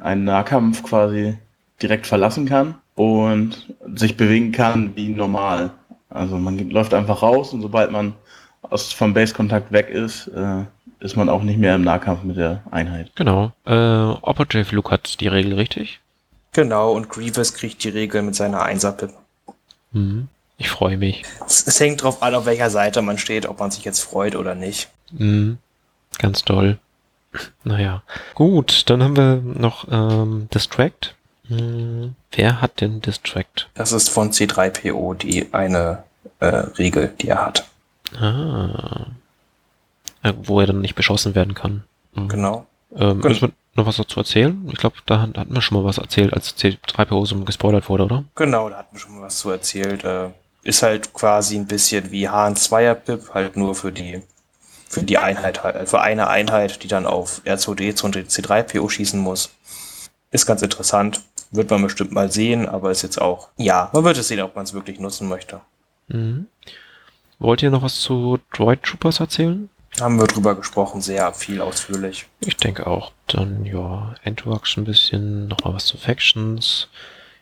einen 0.00 0.24
Nahkampf 0.24 0.82
quasi 0.82 1.38
direkt 1.80 2.06
verlassen 2.06 2.46
kann 2.46 2.74
und 2.96 3.72
sich 3.94 4.16
bewegen 4.16 4.50
kann 4.50 4.96
wie 4.96 5.08
normal. 5.10 5.70
Also 6.08 6.36
man 6.36 6.56
geht- 6.56 6.72
läuft 6.72 6.94
einfach 6.94 7.22
raus 7.22 7.52
und 7.52 7.62
sobald 7.62 7.92
man 7.92 8.14
aus, 8.62 8.92
vom 8.92 9.14
Base-Kontakt 9.14 9.70
weg 9.70 9.88
ist, 9.88 10.26
äh, 10.28 10.64
ist 10.98 11.16
man 11.16 11.28
auch 11.28 11.42
nicht 11.42 11.58
mehr 11.60 11.76
im 11.76 11.82
Nahkampf 11.82 12.24
mit 12.24 12.38
der 12.38 12.62
Einheit. 12.72 13.12
Genau. 13.14 13.52
Äh, 13.64 13.72
Operative 13.74 14.74
Luke 14.74 14.90
hat 14.90 15.20
die 15.20 15.28
Regel 15.28 15.52
richtig. 15.54 16.00
Genau, 16.56 16.92
und 16.92 17.10
Grievous 17.10 17.52
kriegt 17.52 17.84
die 17.84 17.90
Regel 17.90 18.22
mit 18.22 18.34
seiner 18.34 18.62
Einser-Pip. 18.62 19.12
Mhm. 19.92 20.28
Ich 20.56 20.70
freue 20.70 20.96
mich. 20.96 21.22
Es, 21.46 21.66
es 21.66 21.78
hängt 21.78 22.02
drauf 22.02 22.22
an, 22.22 22.34
auf 22.34 22.46
welcher 22.46 22.70
Seite 22.70 23.02
man 23.02 23.18
steht, 23.18 23.44
ob 23.44 23.60
man 23.60 23.70
sich 23.70 23.84
jetzt 23.84 24.00
freut 24.00 24.34
oder 24.34 24.54
nicht. 24.54 24.88
Mhm. 25.10 25.58
Ganz 26.16 26.46
toll. 26.46 26.78
Naja. 27.62 28.02
Gut, 28.34 28.88
dann 28.88 29.02
haben 29.02 29.18
wir 29.18 29.36
noch 29.36 29.86
ähm, 29.90 30.48
Distract. 30.54 31.14
Hm, 31.48 32.14
wer 32.32 32.62
hat 32.62 32.80
denn 32.80 33.02
Distract? 33.02 33.68
Das 33.74 33.92
ist 33.92 34.08
von 34.08 34.30
C3PO 34.32 35.14
die 35.14 35.52
eine 35.52 36.04
äh, 36.40 36.46
Regel, 36.46 37.12
die 37.20 37.28
er 37.28 37.44
hat. 37.44 37.66
Ah. 38.18 39.08
Äh, 40.22 40.32
wo 40.42 40.58
er 40.60 40.68
dann 40.68 40.80
nicht 40.80 40.94
beschossen 40.94 41.34
werden 41.34 41.52
kann. 41.52 41.84
Mhm. 42.14 42.28
Genau. 42.28 42.66
Ähm, 42.96 43.20
Genau. 43.20 43.48
Noch 43.76 43.86
was 43.86 43.96
dazu 43.96 44.20
erzählen? 44.20 44.68
Ich 44.72 44.78
glaube, 44.78 44.96
da 45.06 45.20
hat- 45.20 45.36
hatten 45.36 45.54
wir 45.54 45.60
schon 45.60 45.76
mal 45.78 45.84
was 45.84 45.98
erzählt, 45.98 46.32
als 46.32 46.56
C3PO 46.56 47.26
so 47.26 47.38
gespoilert 47.44 47.88
wurde, 47.88 48.04
oder? 48.04 48.24
Genau, 48.34 48.70
da 48.70 48.78
hatten 48.78 48.94
wir 48.96 49.00
schon 49.00 49.16
mal 49.16 49.22
was 49.26 49.38
zu 49.38 49.50
erzählt. 49.50 50.02
Äh, 50.04 50.30
ist 50.62 50.82
halt 50.82 51.12
quasi 51.12 51.56
ein 51.56 51.66
bisschen 51.66 52.10
wie 52.10 52.28
Hahn-Zweier-Pip, 52.28 53.34
halt 53.34 53.56
nur 53.56 53.74
für 53.74 53.92
die 53.92 54.22
für 54.88 55.02
die 55.02 55.18
Einheit, 55.18 55.64
halt, 55.64 55.88
für 55.88 56.00
eine 56.00 56.28
Einheit, 56.28 56.82
die 56.84 56.88
dann 56.88 57.06
auf 57.06 57.42
R2D2 57.44 58.04
und 58.04 58.16
C3PO 58.16 58.88
schießen 58.88 59.18
muss. 59.20 59.50
Ist 60.30 60.46
ganz 60.46 60.62
interessant. 60.62 61.22
wird 61.50 61.70
man 61.70 61.82
bestimmt 61.82 62.12
mal 62.12 62.30
sehen, 62.30 62.68
aber 62.68 62.90
ist 62.90 63.02
jetzt 63.02 63.20
auch, 63.20 63.48
ja, 63.56 63.88
man 63.92 64.04
wird 64.04 64.16
es 64.18 64.28
sehen, 64.28 64.40
ob 64.40 64.54
man 64.56 64.64
es 64.64 64.74
wirklich 64.74 64.98
nutzen 65.00 65.28
möchte. 65.28 65.60
Mhm. 66.08 66.46
Wollt 67.38 67.62
ihr 67.62 67.70
noch 67.70 67.82
was 67.82 68.00
zu 68.00 68.38
Droid 68.52 68.82
Troopers 68.82 69.20
erzählen? 69.20 69.68
Haben 70.00 70.18
wir 70.18 70.26
drüber 70.26 70.54
gesprochen, 70.54 71.00
sehr 71.00 71.32
viel 71.32 71.60
ausführlich. 71.60 72.26
Ich 72.40 72.56
denke 72.56 72.86
auch. 72.86 73.12
Dann, 73.28 73.64
ja, 73.64 74.14
Introduction 74.24 74.82
ein 74.82 74.86
bisschen, 74.86 75.48
nochmal 75.48 75.74
was 75.74 75.86
zu 75.86 75.96
Factions. 75.96 76.88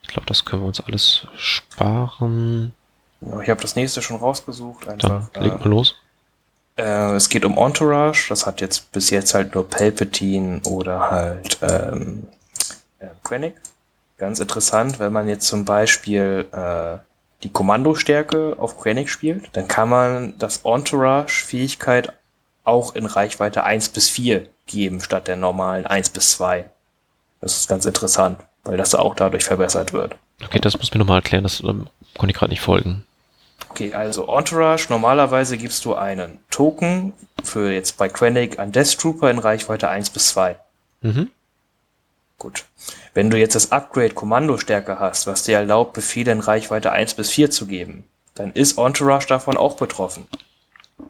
Ich 0.03 0.09
glaube, 0.09 0.27
das 0.27 0.45
können 0.45 0.63
wir 0.63 0.69
uns 0.69 0.81
alles 0.81 1.27
sparen. 1.37 2.73
Ich 3.43 3.49
habe 3.49 3.61
das 3.61 3.75
nächste 3.75 4.03
schon 4.03 4.17
rausgesucht. 4.17 4.87
Dann 4.87 4.95
Einfach, 4.95 5.29
legt 5.41 5.61
mal 5.61 5.71
los. 5.71 5.97
Äh, 6.77 7.15
es 7.15 7.29
geht 7.29 7.45
um 7.45 7.57
Entourage, 7.57 8.29
das 8.29 8.47
hat 8.47 8.61
jetzt 8.61 8.91
bis 8.93 9.11
jetzt 9.11 9.35
halt 9.35 9.55
nur 9.55 9.69
Palpatine 9.69 10.61
oder 10.65 11.11
halt 11.11 11.59
ähm, 11.63 12.27
äh, 12.99 13.07
Krennic. 13.23 13.55
Ganz 14.17 14.41
interessant, 14.41 14.99
wenn 14.99 15.13
man 15.13 15.29
jetzt 15.29 15.47
zum 15.47 15.65
Beispiel 15.65 16.47
äh, 16.53 16.99
die 17.43 17.53
Kommandostärke 17.53 18.57
auf 18.59 18.79
Krennic 18.81 19.09
spielt, 19.09 19.51
dann 19.53 19.69
kann 19.69 19.89
man 19.89 20.35
das 20.39 20.63
Entourage-Fähigkeit 20.65 22.13
auch 22.65 22.95
in 22.95 23.07
Reichweite 23.07 23.65
1 23.65 23.91
bis 23.91 24.09
4 24.11 24.49
geben, 24.67 25.01
statt 25.01 25.29
der 25.29 25.37
normalen 25.37 25.87
1 25.87 26.11
bis 26.11 26.33
2. 26.33 26.69
Das 27.41 27.59
ist 27.59 27.69
ganz 27.69 27.85
interessant, 27.85 28.41
weil 28.65 28.77
das 28.77 28.95
auch 28.95 29.15
dadurch 29.15 29.45
verbessert 29.45 29.93
wird. 29.93 30.17
Okay, 30.45 30.59
das 30.59 30.79
muss 30.79 30.93
mir 30.93 30.99
nochmal 30.99 31.19
erklären, 31.19 31.45
das 31.45 31.61
ähm, 31.61 31.87
konnte 32.17 32.33
ich 32.33 32.39
gerade 32.39 32.51
nicht 32.51 32.61
folgen. 32.61 33.05
Okay, 33.69 33.93
also 33.93 34.27
Entourage, 34.27 34.87
normalerweise 34.89 35.59
gibst 35.59 35.85
du 35.85 35.95
einen 35.95 36.39
Token 36.51 37.13
für 37.43 37.73
jetzt 37.73 37.97
bei 37.99 38.09
Krennic 38.09 38.59
an 38.59 38.73
Death 38.73 38.99
Trooper 38.99 39.31
in 39.31 39.39
Reichweite 39.39 39.89
1 39.89 40.11
bis 40.11 40.29
2. 40.29 40.57
Mhm. 41.03 41.31
Gut. 42.39 42.65
Wenn 43.15 43.31
du 43.31 43.39
jetzt 43.39 43.55
das 43.55 43.73
Upgrade 43.73 44.15
Kommandostärke 44.15 44.99
hast, 44.99 45.27
was 45.27 45.45
dir 45.45 45.57
erlaubt, 45.57 45.93
Befehle 45.93 46.33
in 46.33 46.41
Reichweite 46.41 46.93
1 46.93 47.15
bis 47.15 47.31
4 47.31 47.51
zu 47.51 47.67
geben, 47.67 48.05
dann 48.35 48.53
ist 48.53 48.79
Entourage 48.79 49.27
davon 49.29 49.57
auch 49.57 49.77
betroffen. 49.77 50.27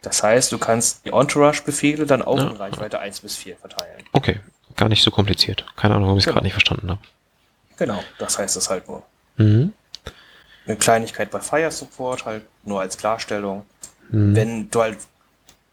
Das 0.02 0.22
heißt, 0.22 0.50
du 0.52 0.58
kannst 0.58 1.04
die 1.04 1.10
Entourage-Befehle 1.10 2.06
dann 2.06 2.22
auch 2.22 2.38
Ja. 2.38 2.48
in 2.50 2.56
Reichweite 2.56 2.98
1 2.98 3.20
bis 3.20 3.36
4 3.36 3.56
verteilen. 3.56 4.02
Okay, 4.12 4.40
gar 4.76 4.88
nicht 4.88 5.02
so 5.02 5.10
kompliziert. 5.10 5.64
Keine 5.76 5.94
Ahnung, 5.94 6.06
warum 6.06 6.18
ich 6.18 6.22
es 6.22 6.26
Genau. 6.26 6.34
gerade 6.34 6.44
nicht 6.46 6.52
verstanden 6.54 6.90
habe. 6.90 7.00
Genau, 7.76 8.00
das 8.18 8.38
heißt 8.38 8.56
es 8.56 8.70
halt 8.70 8.88
nur. 8.88 9.02
Mhm. 9.36 9.72
Eine 10.66 10.76
Kleinigkeit 10.76 11.30
bei 11.30 11.40
Fire 11.40 11.70
Support, 11.70 12.24
halt 12.24 12.42
nur 12.64 12.80
als 12.80 12.96
Klarstellung. 12.96 13.66
Mhm. 14.10 14.34
Wenn 14.36 14.70
du 14.70 14.80
halt 14.80 14.98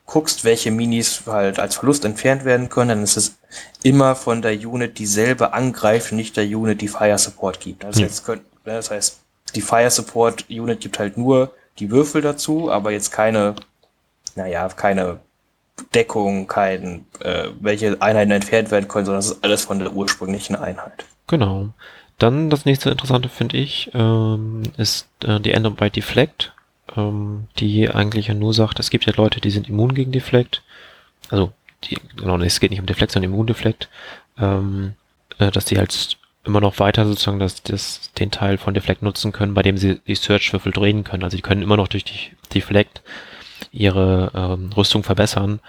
guckst, 0.05 0.43
welche 0.43 0.71
Minis 0.71 1.21
halt 1.25 1.57
als 1.59 1.75
Verlust 1.75 2.03
entfernt 2.03 2.43
werden 2.43 2.67
können, 2.67 2.89
dann 2.89 3.03
ist 3.03 3.15
es 3.15 3.37
immer 3.83 4.15
von 4.15 4.41
der 4.41 4.53
Unit 4.53 4.97
dieselbe 4.97 5.53
angreifen, 5.53 6.17
nicht 6.17 6.35
der 6.35 6.43
Unit, 6.45 6.81
die 6.81 6.89
Fire 6.89 7.17
Support 7.17 7.61
gibt. 7.61 7.85
Also 7.85 7.99
Hm. 8.01 8.07
jetzt 8.07 8.25
könnt, 8.25 8.41
ne, 8.65 8.73
das 8.73 8.91
heißt, 8.91 9.19
die 9.55 9.61
Fire 9.61 9.89
Support 9.89 10.45
Unit 10.49 10.81
gibt 10.81 10.99
halt 10.99 11.17
nur 11.17 11.53
die 11.79 11.89
Würfel 11.91 12.21
dazu, 12.21 12.69
aber 12.69 12.91
jetzt 12.91 13.11
keine, 13.11 13.55
naja, 14.35 14.67
keine 14.69 15.19
Deckung, 15.93 16.47
kein, 16.47 17.05
äh, 17.19 17.49
welche 17.59 18.01
Einheiten 18.01 18.31
entfernt 18.31 18.71
werden 18.71 18.87
können, 18.87 19.05
sondern 19.05 19.19
es 19.19 19.31
ist 19.31 19.43
alles 19.43 19.65
von 19.65 19.79
der 19.79 19.93
ursprünglichen 19.93 20.55
Einheit. 20.55 21.05
Genau. 21.27 21.69
Dann 22.17 22.49
das 22.49 22.65
nächste 22.65 22.91
Interessante 22.91 23.29
finde 23.29 23.57
ich, 23.57 23.89
ähm, 23.93 24.63
ist 24.77 25.07
äh, 25.23 25.39
die 25.39 25.53
Änderung 25.53 25.75
bei 25.75 25.89
Deflect, 25.89 26.53
ähm, 26.95 27.47
die 27.57 27.89
eigentlich 27.89 28.27
ja 28.27 28.33
nur 28.33 28.53
sagt, 28.53 28.79
es 28.79 28.89
gibt 28.89 29.05
ja 29.05 29.13
Leute, 29.15 29.41
die 29.41 29.49
sind 29.49 29.69
immun 29.69 29.95
gegen 29.95 30.11
Deflect. 30.11 30.61
Also, 31.29 31.51
die, 31.85 31.97
genau, 32.15 32.37
es 32.39 32.59
geht 32.59 32.69
nicht 32.69 32.79
um 32.79 32.85
Deflect, 32.85 33.11
sondern 33.11 33.31
Immundeflect. 33.31 33.89
Ähm, 34.37 34.93
äh, 35.39 35.51
dass 35.51 35.65
die 35.65 35.77
halt 35.77 36.17
immer 36.43 36.61
noch 36.61 36.79
weiter 36.79 37.05
sozusagen 37.05 37.39
das, 37.39 37.63
das, 37.63 38.11
den 38.13 38.31
Teil 38.31 38.57
von 38.57 38.73
Deflect 38.73 39.01
nutzen 39.01 39.31
können, 39.31 39.53
bei 39.53 39.61
dem 39.61 39.77
sie 39.77 39.99
die 40.07 40.15
Search-Würfel 40.15 40.71
drehen 40.71 41.03
können. 41.03 41.23
Also 41.23 41.37
die 41.37 41.43
können 41.43 41.61
immer 41.61 41.77
noch 41.77 41.87
durch 41.87 42.03
die 42.03 42.31
Deflect 42.53 43.01
ihre 43.71 44.31
ähm, 44.33 44.69
Rüstung 44.75 45.03
verbessern. 45.03 45.59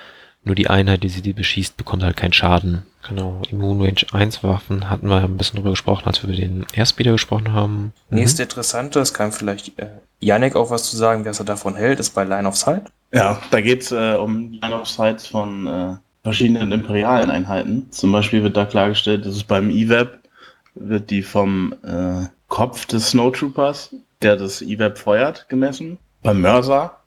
Nur 0.44 0.57
die 0.57 0.68
Einheit, 0.68 1.05
die 1.05 1.09
sie 1.09 1.22
die 1.22 1.32
beschießt, 1.32 1.76
bekommt 1.76 2.03
halt 2.03 2.16
keinen 2.16 2.32
Schaden. 2.32 2.82
Genau, 3.09 3.42
Immun 3.50 3.80
Range 3.80 4.00
1 4.12 4.42
Waffen 4.42 4.90
hatten 4.90 5.09
wir 5.09 5.18
ein 5.18 5.36
bisschen 5.36 5.57
drüber 5.57 5.70
gesprochen, 5.70 6.07
als 6.07 6.22
wir 6.22 6.30
über 6.30 6.38
den 6.38 6.66
Airspeeder 6.72 7.12
gesprochen 7.12 7.53
haben. 7.53 7.92
Mhm. 8.11 8.18
Nächste 8.18 8.42
interessante, 8.42 9.00
es 9.00 9.14
kann 9.14 9.32
vielleicht 9.32 9.78
äh, 9.78 9.88
Yannick 10.20 10.57
auch 10.57 10.70
was 10.70 10.90
zu 10.90 10.96
sagen, 10.96 11.24
was 11.24 11.38
er 11.38 11.44
davon 11.44 11.76
hält, 11.76 12.00
ist 12.00 12.11
bei 12.11 12.24
Line 12.24 12.46
of 12.46 12.57
Sight. 12.57 12.84
Ja, 13.12 13.40
da 13.50 13.61
geht's 13.61 13.92
äh, 13.92 14.14
um 14.14 14.53
Line 14.53 14.74
of 14.74 14.88
Sights 14.88 15.26
von 15.26 15.66
äh, 15.66 15.96
verschiedenen 16.22 16.72
imperialen 16.72 17.30
Einheiten. 17.30 17.88
Zum 17.90 18.12
Beispiel 18.12 18.42
wird 18.42 18.57
da 18.57 18.64
klargestellt, 18.64 19.26
dass 19.26 19.36
es 19.36 19.44
beim 19.44 19.70
EWAP 19.70 20.18
wird 20.74 21.11
die 21.11 21.22
vom 21.22 21.74
äh, 21.82 22.26
Kopf 22.48 22.86
des 22.86 23.11
Snowtroopers, 23.11 23.94
der 24.22 24.36
das 24.36 24.62
EWAP 24.62 24.98
feuert, 24.98 25.48
gemessen. 25.48 25.98
Beim 26.22 26.40
Mörser 26.40 27.01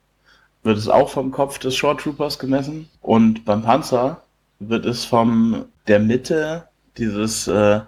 wird 0.66 0.76
es 0.76 0.88
auch 0.88 1.08
vom 1.08 1.30
Kopf 1.30 1.58
des 1.58 1.74
Short 1.74 2.00
Troopers 2.00 2.38
gemessen. 2.38 2.90
Und 3.00 3.46
beim 3.46 3.62
Panzer 3.62 4.22
wird 4.58 4.84
es 4.84 5.06
vom 5.06 5.64
der 5.86 6.00
Mitte 6.00 6.68
dieses 6.98 7.48
äh, 7.48 7.80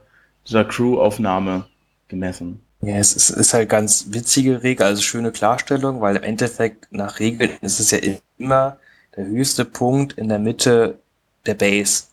dieser 0.46 0.64
Crew-Aufnahme 0.64 1.66
gemessen. 2.08 2.60
Ja, 2.80 2.96
es 2.96 3.14
ist, 3.14 3.30
ist 3.30 3.54
halt 3.54 3.68
ganz 3.68 4.06
witzige 4.10 4.62
Regel, 4.62 4.86
also 4.86 5.02
schöne 5.02 5.32
Klarstellung, 5.32 6.00
weil 6.00 6.16
im 6.16 6.22
Endeffekt 6.22 6.86
nach 6.90 7.18
Regeln 7.18 7.50
ist 7.60 7.80
es 7.80 7.90
ja 7.90 7.98
immer 8.38 8.78
der 9.16 9.26
höchste 9.26 9.64
Punkt 9.64 10.12
in 10.14 10.28
der 10.28 10.38
Mitte 10.38 10.98
der 11.44 11.54
Base. 11.54 12.04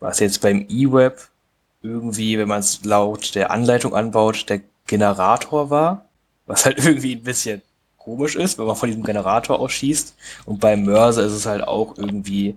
Was 0.00 0.20
jetzt 0.20 0.40
beim 0.40 0.66
E-Web 0.68 1.28
irgendwie, 1.82 2.38
wenn 2.38 2.48
man 2.48 2.60
es 2.60 2.84
laut 2.84 3.34
der 3.34 3.50
Anleitung 3.50 3.94
anbaut, 3.94 4.48
der 4.48 4.62
Generator 4.86 5.70
war. 5.70 6.06
Was 6.46 6.64
halt 6.64 6.78
irgendwie 6.84 7.16
ein 7.16 7.22
bisschen 7.22 7.62
komisch 8.06 8.36
ist, 8.36 8.56
wenn 8.56 8.66
man 8.66 8.76
von 8.76 8.88
diesem 8.88 9.02
Generator 9.02 9.58
ausschießt. 9.58 10.14
Und 10.46 10.60
beim 10.60 10.84
Mörser 10.84 11.24
ist 11.24 11.32
es 11.32 11.44
halt 11.44 11.66
auch 11.66 11.98
irgendwie, 11.98 12.56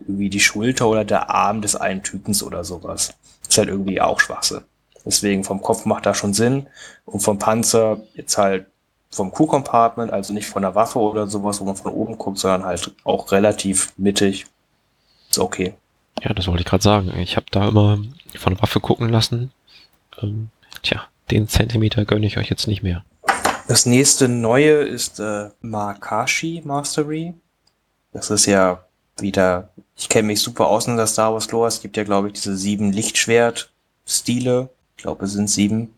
irgendwie 0.00 0.28
die 0.28 0.40
Schulter 0.40 0.88
oder 0.88 1.04
der 1.04 1.30
Arm 1.30 1.62
des 1.62 1.76
einen 1.76 2.02
Typens 2.02 2.42
oder 2.42 2.64
sowas. 2.64 3.14
Ist 3.48 3.56
halt 3.56 3.68
irgendwie 3.68 4.00
auch 4.00 4.18
Schwachsinn. 4.18 4.62
Deswegen 5.04 5.44
vom 5.44 5.62
Kopf 5.62 5.84
macht 5.84 6.04
das 6.04 6.18
schon 6.18 6.34
Sinn. 6.34 6.66
Und 7.04 7.20
vom 7.20 7.38
Panzer 7.38 8.00
jetzt 8.14 8.36
halt 8.36 8.66
vom 9.10 9.32
Crew-Compartment, 9.32 10.12
also 10.12 10.34
nicht 10.34 10.48
von 10.48 10.62
der 10.62 10.74
Waffe 10.74 10.98
oder 10.98 11.28
sowas, 11.28 11.60
wo 11.60 11.64
man 11.64 11.76
von 11.76 11.92
oben 11.92 12.18
guckt, 12.18 12.38
sondern 12.38 12.64
halt 12.64 12.92
auch 13.04 13.30
relativ 13.30 13.92
mittig. 13.96 14.46
Ist 15.30 15.38
okay. 15.38 15.74
Ja, 16.22 16.34
das 16.34 16.48
wollte 16.48 16.62
ich 16.62 16.66
gerade 16.66 16.82
sagen. 16.82 17.16
Ich 17.18 17.36
habe 17.36 17.46
da 17.52 17.68
immer 17.68 17.98
von 18.36 18.54
der 18.54 18.62
Waffe 18.62 18.80
gucken 18.80 19.10
lassen. 19.10 19.52
Ähm, 20.20 20.48
tja, 20.82 21.04
den 21.30 21.46
Zentimeter 21.46 22.04
gönne 22.04 22.26
ich 22.26 22.36
euch 22.36 22.50
jetzt 22.50 22.66
nicht 22.66 22.82
mehr. 22.82 23.04
Das 23.68 23.84
nächste 23.84 24.28
neue 24.28 24.84
ist 24.84 25.18
äh, 25.18 25.50
Makashi 25.60 26.62
Mastery. 26.64 27.34
Das 28.12 28.30
ist 28.30 28.46
ja 28.46 28.84
wieder, 29.18 29.70
ich 29.96 30.08
kenne 30.08 30.28
mich 30.28 30.40
super 30.40 30.68
aus 30.68 30.86
in 30.86 30.96
der 30.96 31.08
Star 31.08 31.32
Wars 31.32 31.50
Lore. 31.50 31.66
Es 31.66 31.82
gibt 31.82 31.96
ja, 31.96 32.04
glaube 32.04 32.28
ich, 32.28 32.34
diese 32.34 32.56
sieben 32.56 32.92
Lichtschwert-Stile. 32.92 34.68
Ich 34.96 35.02
glaube, 35.02 35.24
es 35.24 35.32
sind 35.32 35.50
sieben. 35.50 35.94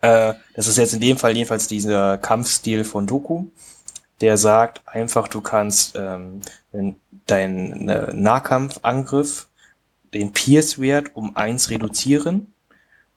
Äh, 0.00 0.32
das 0.54 0.66
ist 0.66 0.78
jetzt 0.78 0.94
in 0.94 1.00
dem 1.00 1.18
Fall 1.18 1.36
jedenfalls 1.36 1.68
dieser 1.68 2.16
Kampfstil 2.16 2.84
von 2.84 3.06
Doku. 3.06 3.48
Der 4.22 4.38
sagt 4.38 4.80
einfach, 4.88 5.28
du 5.28 5.42
kannst 5.42 5.96
ähm, 5.96 6.40
deinen 7.26 7.88
äh, 7.90 8.14
Nahkampfangriff, 8.14 9.48
den 10.14 10.32
Pierce-Wert 10.32 11.10
um 11.14 11.36
eins 11.36 11.68
reduzieren. 11.68 12.54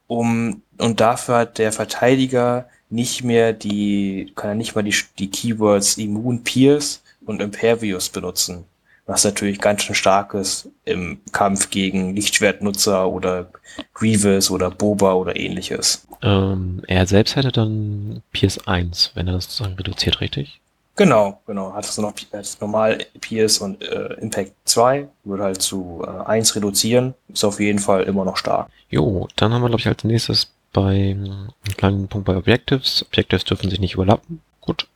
Um, 0.07 0.61
und 0.77 0.99
dafür 0.99 1.37
hat 1.39 1.57
der 1.57 1.71
Verteidiger 1.71 2.69
nicht 2.89 3.23
mehr 3.23 3.53
die, 3.53 4.31
kann 4.35 4.51
er 4.51 4.55
nicht 4.55 4.75
mal 4.75 4.83
die, 4.83 4.95
die 5.19 5.29
Keywords 5.29 5.97
Immun, 5.97 6.43
Pierce 6.43 7.01
und 7.25 7.41
Impervious 7.41 8.09
benutzen. 8.09 8.65
Was 9.05 9.23
natürlich 9.23 9.59
ganz 9.59 9.83
schön 9.83 9.95
stark 9.95 10.33
ist 10.33 10.69
im 10.83 11.19
Kampf 11.31 11.69
gegen 11.69 12.13
Lichtschwertnutzer 12.15 13.09
oder 13.09 13.49
Grievous 13.93 14.51
oder 14.51 14.69
Boba 14.69 15.13
oder 15.13 15.35
ähnliches. 15.37 16.05
Ähm, 16.21 16.81
er 16.87 17.07
selbst 17.07 17.35
hätte 17.35 17.51
dann 17.51 18.21
Pierce 18.31 18.67
1, 18.67 19.11
wenn 19.15 19.27
er 19.27 19.33
das 19.33 19.45
sozusagen 19.45 19.75
reduziert, 19.75 20.19
richtig? 20.19 20.59
Genau, 20.97 21.39
genau. 21.45 21.73
Hat 21.73 21.85
es 21.85 21.97
noch 21.99 22.11
hat 22.33 22.57
normal 22.59 23.05
Pierce 23.21 23.59
und 23.59 23.81
äh, 23.83 24.15
Impact 24.15 24.51
2, 24.65 25.07
würde 25.23 25.43
halt 25.43 25.61
zu 25.61 26.03
äh, 26.05 26.25
1 26.25 26.55
reduzieren. 26.55 27.13
Ist 27.29 27.45
auf 27.45 27.59
jeden 27.59 27.79
Fall 27.79 28.03
immer 28.03 28.25
noch 28.25 28.35
stark. 28.35 28.67
Jo, 28.89 29.27
dann 29.35 29.53
haben 29.53 29.61
wir, 29.61 29.69
glaube 29.69 29.81
ich, 29.81 29.87
als 29.87 30.03
nächstes 30.03 30.51
bei 30.73 31.11
einen 31.11 31.53
kleinen 31.77 32.07
Punkt 32.07 32.25
bei 32.25 32.35
Objectives. 32.35 33.03
Objectives 33.07 33.45
dürfen 33.45 33.69
sich 33.69 33.79
nicht 33.79 33.95
überlappen. 33.95 34.41
Gut, 34.61 34.87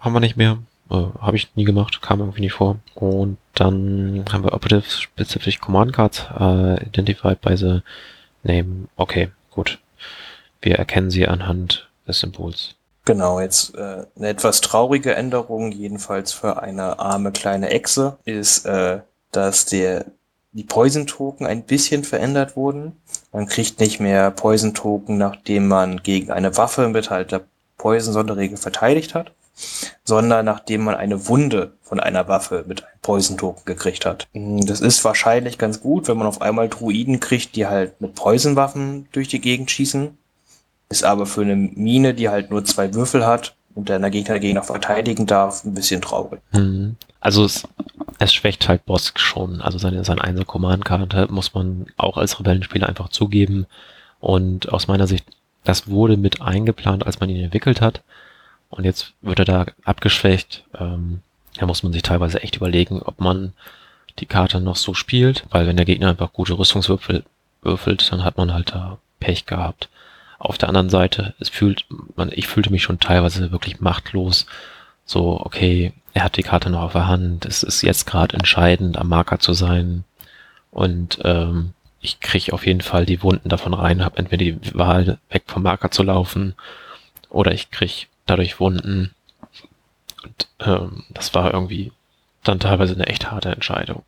haben 0.00 0.14
wir 0.14 0.20
nicht 0.20 0.36
mehr. 0.36 0.58
Äh, 0.90 1.06
Habe 1.20 1.36
ich 1.36 1.54
nie 1.54 1.64
gemacht, 1.64 2.00
kam 2.02 2.20
irgendwie 2.20 2.42
nicht 2.42 2.54
vor. 2.54 2.78
Und 2.94 3.38
dann 3.54 4.24
haben 4.32 4.44
wir 4.44 4.52
Operative 4.52 4.88
Specific 4.88 5.60
Command 5.60 5.92
Cards 5.92 6.26
äh, 6.38 6.82
identified 6.84 7.40
by 7.40 7.56
the 7.56 7.80
name. 8.42 8.88
Okay, 8.96 9.30
gut. 9.50 9.78
Wir 10.60 10.76
erkennen 10.76 11.10
sie 11.10 11.28
anhand 11.28 11.88
des 12.06 12.20
Symbols. 12.20 12.74
Genau, 13.04 13.40
jetzt 13.40 13.74
äh, 13.74 14.04
eine 14.16 14.28
etwas 14.28 14.60
traurige 14.60 15.14
Änderung, 15.14 15.72
jedenfalls 15.72 16.32
für 16.32 16.62
eine 16.62 16.98
arme 16.98 17.32
kleine 17.32 17.70
Echse, 17.70 18.18
ist, 18.24 18.66
äh, 18.66 19.00
dass 19.32 19.64
der 19.64 20.06
die 20.58 20.64
Poison-Token 20.64 21.46
ein 21.46 21.62
bisschen 21.62 22.02
verändert 22.02 22.56
wurden. 22.56 22.96
Man 23.32 23.46
kriegt 23.46 23.78
nicht 23.78 24.00
mehr 24.00 24.32
Poison-Token, 24.32 25.16
nachdem 25.16 25.68
man 25.68 26.02
gegen 26.02 26.32
eine 26.32 26.56
Waffe 26.56 26.88
mit 26.88 27.10
halt 27.10 27.30
der 27.30 27.42
Poison-Sonderregel 27.76 28.56
verteidigt 28.56 29.14
hat, 29.14 29.30
sondern 30.02 30.44
nachdem 30.44 30.82
man 30.82 30.96
eine 30.96 31.28
Wunde 31.28 31.74
von 31.80 32.00
einer 32.00 32.26
Waffe 32.26 32.64
mit 32.66 32.82
einem 32.82 32.98
Poison-Token 33.02 33.66
gekriegt 33.66 34.04
hat. 34.04 34.26
Hm, 34.34 34.66
das 34.66 34.80
ist 34.80 35.04
wahrscheinlich 35.04 35.58
ganz 35.58 35.80
gut, 35.80 36.08
wenn 36.08 36.18
man 36.18 36.26
auf 36.26 36.42
einmal 36.42 36.68
Druiden 36.68 37.20
kriegt, 37.20 37.54
die 37.54 37.68
halt 37.68 38.00
mit 38.00 38.16
Poison-Waffen 38.16 39.06
durch 39.12 39.28
die 39.28 39.40
Gegend 39.40 39.70
schießen. 39.70 40.18
Ist 40.88 41.04
aber 41.04 41.26
für 41.26 41.42
eine 41.42 41.54
Mine, 41.54 42.14
die 42.14 42.30
halt 42.30 42.50
nur 42.50 42.64
zwei 42.64 42.94
Würfel 42.94 43.24
hat 43.24 43.54
und 43.76 43.90
der 43.90 44.00
Gegner 44.10 44.34
dagegen 44.34 44.58
auch 44.58 44.64
verteidigen 44.64 45.26
darf, 45.26 45.64
ein 45.64 45.74
bisschen 45.74 46.02
traurig. 46.02 46.40
Mhm. 46.50 46.96
Also 47.20 47.44
es, 47.44 47.66
es 48.18 48.32
schwächt 48.32 48.68
halt 48.68 48.86
Bosk 48.86 49.18
schon. 49.18 49.60
Also 49.60 49.78
seine, 49.78 50.04
seine 50.04 50.22
einser 50.22 50.44
Command-Karte 50.44 51.28
muss 51.30 51.54
man 51.54 51.86
auch 51.96 52.16
als 52.16 52.38
Rebellenspieler 52.38 52.88
einfach 52.88 53.08
zugeben. 53.08 53.66
Und 54.20 54.72
aus 54.72 54.88
meiner 54.88 55.06
Sicht, 55.06 55.24
das 55.64 55.88
wurde 55.88 56.16
mit 56.16 56.40
eingeplant, 56.40 57.06
als 57.06 57.20
man 57.20 57.30
ihn 57.30 57.44
entwickelt 57.44 57.80
hat. 57.80 58.02
Und 58.70 58.84
jetzt 58.84 59.12
wird 59.22 59.38
er 59.38 59.44
da 59.44 59.66
abgeschwächt. 59.84 60.64
Ähm, 60.78 61.20
da 61.56 61.66
muss 61.66 61.82
man 61.82 61.92
sich 61.92 62.02
teilweise 62.02 62.42
echt 62.42 62.56
überlegen, 62.56 63.02
ob 63.02 63.20
man 63.20 63.52
die 64.18 64.26
Karte 64.26 64.60
noch 64.60 64.76
so 64.76 64.94
spielt, 64.94 65.44
weil 65.50 65.66
wenn 65.66 65.76
der 65.76 65.86
Gegner 65.86 66.10
einfach 66.10 66.32
gute 66.32 66.58
Rüstungswürfel 66.58 67.24
würfelt, 67.62 68.10
dann 68.12 68.24
hat 68.24 68.36
man 68.36 68.52
halt 68.52 68.72
da 68.72 68.98
Pech 69.20 69.46
gehabt. 69.46 69.88
Auf 70.38 70.58
der 70.58 70.68
anderen 70.68 70.90
Seite, 70.90 71.34
es 71.40 71.48
fühlt, 71.48 71.84
man, 72.14 72.30
ich 72.32 72.46
fühlte 72.46 72.70
mich 72.70 72.82
schon 72.82 73.00
teilweise 73.00 73.50
wirklich 73.50 73.80
machtlos. 73.80 74.46
So, 75.04 75.40
okay, 75.44 75.92
er 76.18 76.24
hat 76.24 76.36
die 76.36 76.42
Karte 76.42 76.68
noch 76.68 76.82
auf 76.82 76.92
der 76.92 77.06
Hand, 77.06 77.44
es 77.44 77.62
ist 77.62 77.82
jetzt 77.82 78.04
gerade 78.04 78.34
entscheidend, 78.34 78.98
am 78.98 79.08
Marker 79.08 79.38
zu 79.38 79.52
sein. 79.52 80.02
Und 80.72 81.20
ähm, 81.22 81.74
ich 82.00 82.18
kriege 82.18 82.52
auf 82.52 82.66
jeden 82.66 82.80
Fall 82.80 83.06
die 83.06 83.22
Wunden 83.22 83.48
davon 83.48 83.72
rein, 83.72 84.04
habe 84.04 84.18
entweder 84.18 84.44
die 84.44 84.74
Wahl, 84.74 85.18
weg 85.30 85.44
vom 85.46 85.62
Marker 85.62 85.92
zu 85.92 86.02
laufen, 86.02 86.56
oder 87.30 87.52
ich 87.52 87.70
kriege 87.70 88.06
dadurch 88.26 88.58
Wunden. 88.58 89.14
Und 90.24 90.48
ähm, 90.58 91.04
das 91.10 91.34
war 91.34 91.54
irgendwie 91.54 91.92
dann 92.42 92.58
teilweise 92.58 92.94
eine 92.94 93.06
echt 93.06 93.30
harte 93.30 93.50
Entscheidung. 93.50 94.02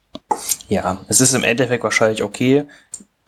Ja, 0.69 0.99
es 1.07 1.21
ist 1.21 1.33
im 1.33 1.45
Endeffekt 1.45 1.85
wahrscheinlich 1.85 2.25
okay. 2.25 2.65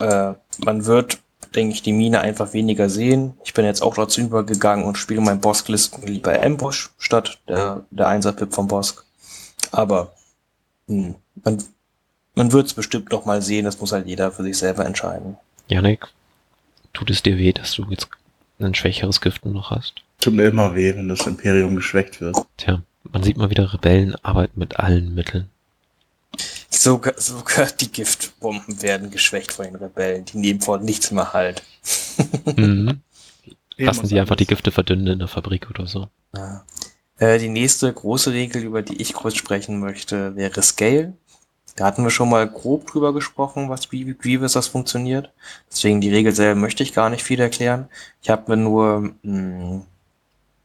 Äh, 0.00 0.32
man 0.58 0.86
wird, 0.86 1.20
denke 1.54 1.74
ich, 1.74 1.82
die 1.82 1.92
Mine 1.92 2.20
einfach 2.20 2.52
weniger 2.52 2.88
sehen. 2.88 3.34
Ich 3.44 3.54
bin 3.54 3.64
jetzt 3.64 3.82
auch 3.82 3.94
dazu 3.94 4.20
übergegangen 4.20 4.84
und 4.84 4.98
spiele 4.98 5.20
mein 5.20 5.40
Bosklisten 5.40 6.06
lieber 6.06 6.42
Ambush 6.42 6.90
statt 6.98 7.38
der, 7.48 7.84
der 7.90 8.08
Einsatzpip 8.08 8.52
vom 8.52 8.68
Bosk. 8.68 9.04
Aber 9.70 10.12
hm, 10.88 11.14
man, 11.44 11.62
man 12.34 12.52
wird 12.52 12.66
es 12.66 12.74
bestimmt 12.74 13.10
noch 13.10 13.24
mal 13.24 13.42
sehen. 13.42 13.64
Das 13.64 13.80
muss 13.80 13.92
halt 13.92 14.06
jeder 14.06 14.32
für 14.32 14.42
sich 14.42 14.58
selber 14.58 14.84
entscheiden. 14.84 15.36
Janik, 15.68 16.08
tut 16.92 17.10
es 17.10 17.22
dir 17.22 17.38
weh, 17.38 17.52
dass 17.52 17.72
du 17.72 17.84
jetzt 17.90 18.08
ein 18.58 18.74
schwächeres 18.74 19.20
Gift 19.20 19.44
noch 19.44 19.70
hast? 19.70 20.02
Tut 20.20 20.34
mir 20.34 20.44
immer 20.44 20.74
weh, 20.74 20.94
wenn 20.94 21.08
das 21.08 21.26
Imperium 21.26 21.76
geschwächt 21.76 22.20
wird. 22.20 22.36
Tja, 22.56 22.82
man 23.10 23.22
sieht 23.22 23.36
mal 23.36 23.50
wieder, 23.50 23.72
Rebellen 23.72 24.14
arbeiten 24.22 24.58
mit 24.58 24.78
allen 24.78 25.14
Mitteln. 25.14 25.48
Sogar, 26.72 27.14
sogar 27.18 27.66
die 27.66 27.92
Giftbomben 27.92 28.82
werden 28.82 29.10
geschwächt 29.10 29.52
von 29.52 29.66
den 29.66 29.76
Rebellen. 29.76 30.24
Die 30.24 30.38
nehmen 30.38 30.60
vor 30.60 30.78
nichts 30.78 31.10
mehr 31.10 31.32
halt. 31.32 31.62
Mhm. 32.56 33.00
Lassen 33.76 34.06
sie 34.06 34.20
einfach 34.20 34.36
die 34.36 34.46
Gifte 34.46 34.70
verdünnen 34.70 35.06
in 35.06 35.18
der 35.18 35.28
Fabrik 35.28 35.68
oder 35.70 35.86
so. 35.86 36.08
Ja. 36.36 36.64
Äh, 37.18 37.38
die 37.38 37.48
nächste 37.48 37.92
große 37.92 38.32
Regel, 38.32 38.62
über 38.62 38.82
die 38.82 39.00
ich 39.00 39.12
kurz 39.14 39.36
sprechen 39.36 39.80
möchte, 39.80 40.36
wäre 40.36 40.62
Scale. 40.62 41.14
Da 41.76 41.86
hatten 41.86 42.02
wir 42.02 42.10
schon 42.10 42.28
mal 42.28 42.48
grob 42.48 42.86
drüber 42.86 43.14
gesprochen, 43.14 43.70
was 43.70 43.90
wie 43.92 44.14
wie 44.20 44.38
das 44.38 44.66
funktioniert. 44.66 45.32
Deswegen 45.70 46.00
die 46.00 46.10
Regel 46.10 46.34
selber 46.34 46.60
möchte 46.60 46.82
ich 46.82 46.92
gar 46.92 47.08
nicht 47.10 47.22
viel 47.22 47.40
erklären. 47.40 47.88
Ich 48.20 48.28
habe 48.28 48.50
mir 48.50 48.62
nur 48.62 49.14
mh, 49.22 49.82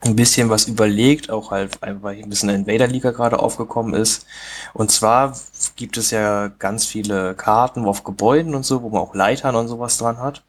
ein 0.02 0.16
bisschen 0.16 0.50
was 0.50 0.68
überlegt, 0.68 1.30
auch 1.32 1.52
halt 1.52 1.82
einfach, 1.84 2.04
weil 2.04 2.18
ein 2.24 2.30
bisschen 2.30 2.50
Invader-Liga 2.50 3.12
gerade 3.12 3.40
aufgekommen 3.40 3.94
ist. 3.94 4.26
Und 4.74 4.92
zwar 4.92 5.38
gibt 5.76 5.98
es 5.98 6.12
ja 6.12 6.48
ganz 6.50 6.86
viele 6.86 7.36
Karten 7.36 7.86
auf 7.86 8.04
Gebäuden 8.04 8.56
und 8.56 8.64
so, 8.66 8.84
wo 8.84 8.90
man 8.90 9.02
auch 9.02 9.16
Leitern 9.16 9.56
und 9.56 9.68
sowas 9.68 9.98
dran 9.98 10.20
hat. 10.20 10.44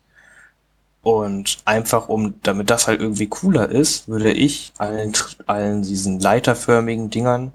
Und 1.02 1.58
einfach 1.64 2.08
um, 2.08 2.34
damit 2.42 2.70
das 2.70 2.86
halt 2.86 3.00
irgendwie 3.00 3.28
cooler 3.28 3.68
ist, 3.70 4.08
würde 4.08 4.32
ich 4.32 4.72
allen, 4.78 5.12
allen 5.46 5.82
diesen 5.82 6.20
leiterförmigen 6.20 7.08
Dingern 7.10 7.54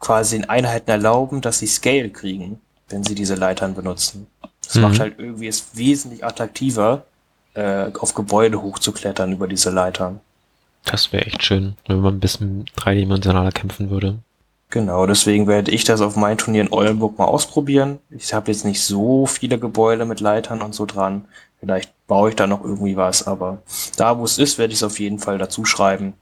quasi 0.00 0.36
in 0.36 0.44
Einheiten 0.48 0.90
erlauben, 0.90 1.40
dass 1.40 1.58
sie 1.58 1.66
Scale 1.66 2.10
kriegen, 2.10 2.60
wenn 2.88 3.04
sie 3.04 3.14
diese 3.14 3.34
Leitern 3.34 3.74
benutzen. 3.74 4.26
Das 4.64 4.78
Mhm. 4.78 4.82
macht 4.82 5.00
halt 5.00 5.18
irgendwie 5.18 5.48
es 5.48 5.76
wesentlich 5.76 6.24
attraktiver, 6.24 7.06
äh, 7.54 7.90
auf 7.98 8.14
Gebäude 8.14 8.62
hochzuklettern 8.62 9.32
über 9.32 9.48
diese 9.48 9.70
Leitern. 9.70 10.20
Das 10.86 11.12
wäre 11.12 11.26
echt 11.26 11.42
schön, 11.42 11.76
wenn 11.86 12.00
man 12.00 12.14
ein 12.14 12.20
bisschen 12.20 12.64
dreidimensionaler 12.76 13.52
kämpfen 13.52 13.90
würde. 13.90 14.18
Genau, 14.70 15.06
deswegen 15.06 15.46
werde 15.46 15.70
ich 15.70 15.84
das 15.84 16.00
auf 16.00 16.16
mein 16.16 16.38
Turnier 16.38 16.62
in 16.62 16.72
Oldenburg 16.72 17.18
mal 17.18 17.26
ausprobieren. 17.26 17.98
Ich 18.10 18.32
habe 18.34 18.50
jetzt 18.50 18.64
nicht 18.64 18.82
so 18.82 19.26
viele 19.26 19.58
Gebäude 19.58 20.04
mit 20.06 20.20
Leitern 20.20 20.62
und 20.62 20.74
so 20.74 20.86
dran. 20.86 21.26
Vielleicht 21.60 21.92
baue 22.06 22.30
ich 22.30 22.36
da 22.36 22.46
noch 22.46 22.62
irgendwie 22.64 22.96
was, 22.96 23.26
aber 23.26 23.58
da, 23.96 24.18
wo 24.18 24.24
es 24.24 24.38
ist, 24.38 24.58
werde 24.58 24.72
ich 24.72 24.78
es 24.80 24.82
auf 24.84 24.98
jeden 24.98 25.18
Fall 25.18 25.38
dazu 25.38 25.64
schreiben, 25.64 26.14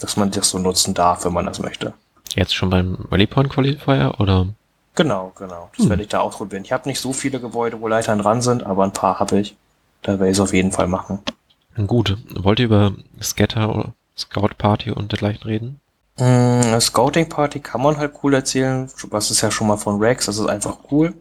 dass 0.00 0.16
man 0.16 0.30
das 0.30 0.50
so 0.50 0.58
nutzen 0.58 0.94
darf, 0.94 1.24
wenn 1.24 1.32
man 1.32 1.46
das 1.46 1.58
möchte. 1.60 1.92
Jetzt 2.34 2.54
schon 2.54 2.70
beim 2.70 2.96
Rally 3.10 3.26
Point 3.26 3.50
Qualifier 3.50 4.14
oder? 4.18 4.48
Genau, 4.94 5.32
genau. 5.36 5.70
Das 5.76 5.84
Hm. 5.84 5.90
werde 5.90 6.02
ich 6.02 6.08
da 6.08 6.20
ausprobieren. 6.20 6.64
Ich 6.64 6.72
habe 6.72 6.88
nicht 6.88 7.00
so 7.00 7.12
viele 7.12 7.40
Gebäude, 7.40 7.80
wo 7.80 7.88
Leitern 7.88 8.18
dran 8.18 8.40
sind, 8.42 8.64
aber 8.64 8.84
ein 8.84 8.92
paar 8.92 9.18
habe 9.20 9.40
ich. 9.40 9.56
Da 10.02 10.12
werde 10.12 10.28
ich 10.28 10.36
es 10.36 10.40
auf 10.40 10.52
jeden 10.54 10.72
Fall 10.72 10.88
machen. 10.88 11.20
Gut, 11.86 12.16
wollt 12.34 12.58
ihr 12.58 12.66
über 12.66 12.92
Scatter 13.22 13.74
oder 13.74 13.92
Scout 14.16 14.54
Party 14.58 14.90
und 14.90 15.12
dergleichen 15.12 15.44
reden? 15.44 15.80
Mm, 16.20 16.78
Scouting 16.80 17.28
Party 17.30 17.60
kann 17.60 17.80
man 17.80 17.96
halt 17.96 18.12
cool 18.22 18.34
erzählen. 18.34 18.90
Was 19.08 19.30
ist 19.30 19.40
ja 19.40 19.50
schon 19.50 19.66
mal 19.66 19.78
von 19.78 19.98
Rex, 19.98 20.26
das 20.26 20.38
ist 20.38 20.48
einfach 20.48 20.76
cool. 20.90 21.14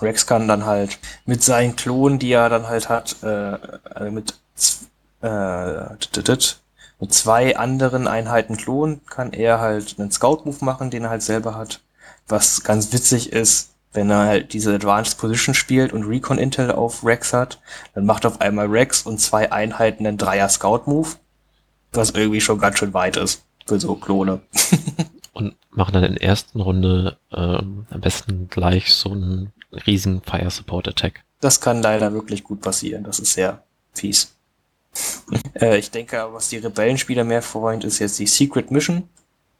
Rex 0.00 0.26
kann 0.26 0.46
dann 0.46 0.66
halt 0.66 0.98
mit 1.24 1.42
seinen 1.42 1.74
Klonen, 1.74 2.18
die 2.18 2.32
er 2.32 2.48
dann 2.50 2.68
halt 2.68 2.88
hat, 2.88 3.16
äh, 3.22 3.54
äh, 3.54 4.10
mit, 4.10 4.38
äh, 5.22 5.84
mit 7.00 7.14
zwei 7.14 7.56
anderen 7.56 8.06
Einheiten 8.06 8.56
Klonen, 8.56 9.00
kann 9.06 9.32
er 9.32 9.58
halt 9.60 9.96
einen 9.98 10.10
Scout-Move 10.10 10.64
machen, 10.64 10.90
den 10.90 11.04
er 11.04 11.10
halt 11.10 11.22
selber 11.22 11.56
hat. 11.56 11.80
Was 12.28 12.62
ganz 12.62 12.92
witzig 12.92 13.32
ist, 13.32 13.70
wenn 13.92 14.10
er 14.10 14.26
halt 14.26 14.52
diese 14.52 14.74
Advanced 14.74 15.18
Position 15.18 15.54
spielt 15.54 15.92
und 15.92 16.04
Recon 16.04 16.38
Intel 16.38 16.70
auf 16.72 17.04
Rex 17.04 17.32
hat, 17.32 17.58
dann 17.94 18.06
macht 18.06 18.26
auf 18.26 18.40
einmal 18.40 18.66
Rex 18.66 19.02
und 19.02 19.18
zwei 19.18 19.50
Einheiten 19.50 20.06
einen 20.06 20.18
Dreier 20.18 20.48
Scout-Move, 20.48 21.16
was 21.92 22.10
irgendwie 22.10 22.40
schon 22.40 22.58
ganz 22.58 22.78
schön 22.78 22.94
weit 22.94 23.16
ist 23.16 23.44
für 23.66 23.78
so 23.80 23.94
Klone. 23.94 24.40
Und 25.32 25.54
machen 25.70 25.94
dann 25.94 26.04
in 26.04 26.14
der 26.14 26.22
ersten 26.22 26.60
Runde 26.60 27.16
ähm, 27.32 27.86
am 27.90 28.00
besten 28.00 28.48
gleich 28.48 28.92
so 28.92 29.10
einen 29.12 29.52
riesen 29.86 30.20
Fire 30.22 30.50
Support 30.50 30.88
Attack. 30.88 31.24
Das 31.40 31.60
kann 31.60 31.80
leider 31.82 32.12
wirklich 32.12 32.44
gut 32.44 32.60
passieren. 32.60 33.04
Das 33.04 33.18
ist 33.18 33.32
sehr 33.32 33.62
fies. 33.94 34.34
äh, 35.54 35.78
ich 35.78 35.90
denke, 35.90 36.28
was 36.32 36.50
die 36.50 36.58
Rebellenspieler 36.58 37.24
mehr 37.24 37.40
freut, 37.42 37.84
ist 37.84 37.98
jetzt 37.98 38.18
die 38.18 38.26
Secret 38.26 38.70
Mission. 38.70 39.08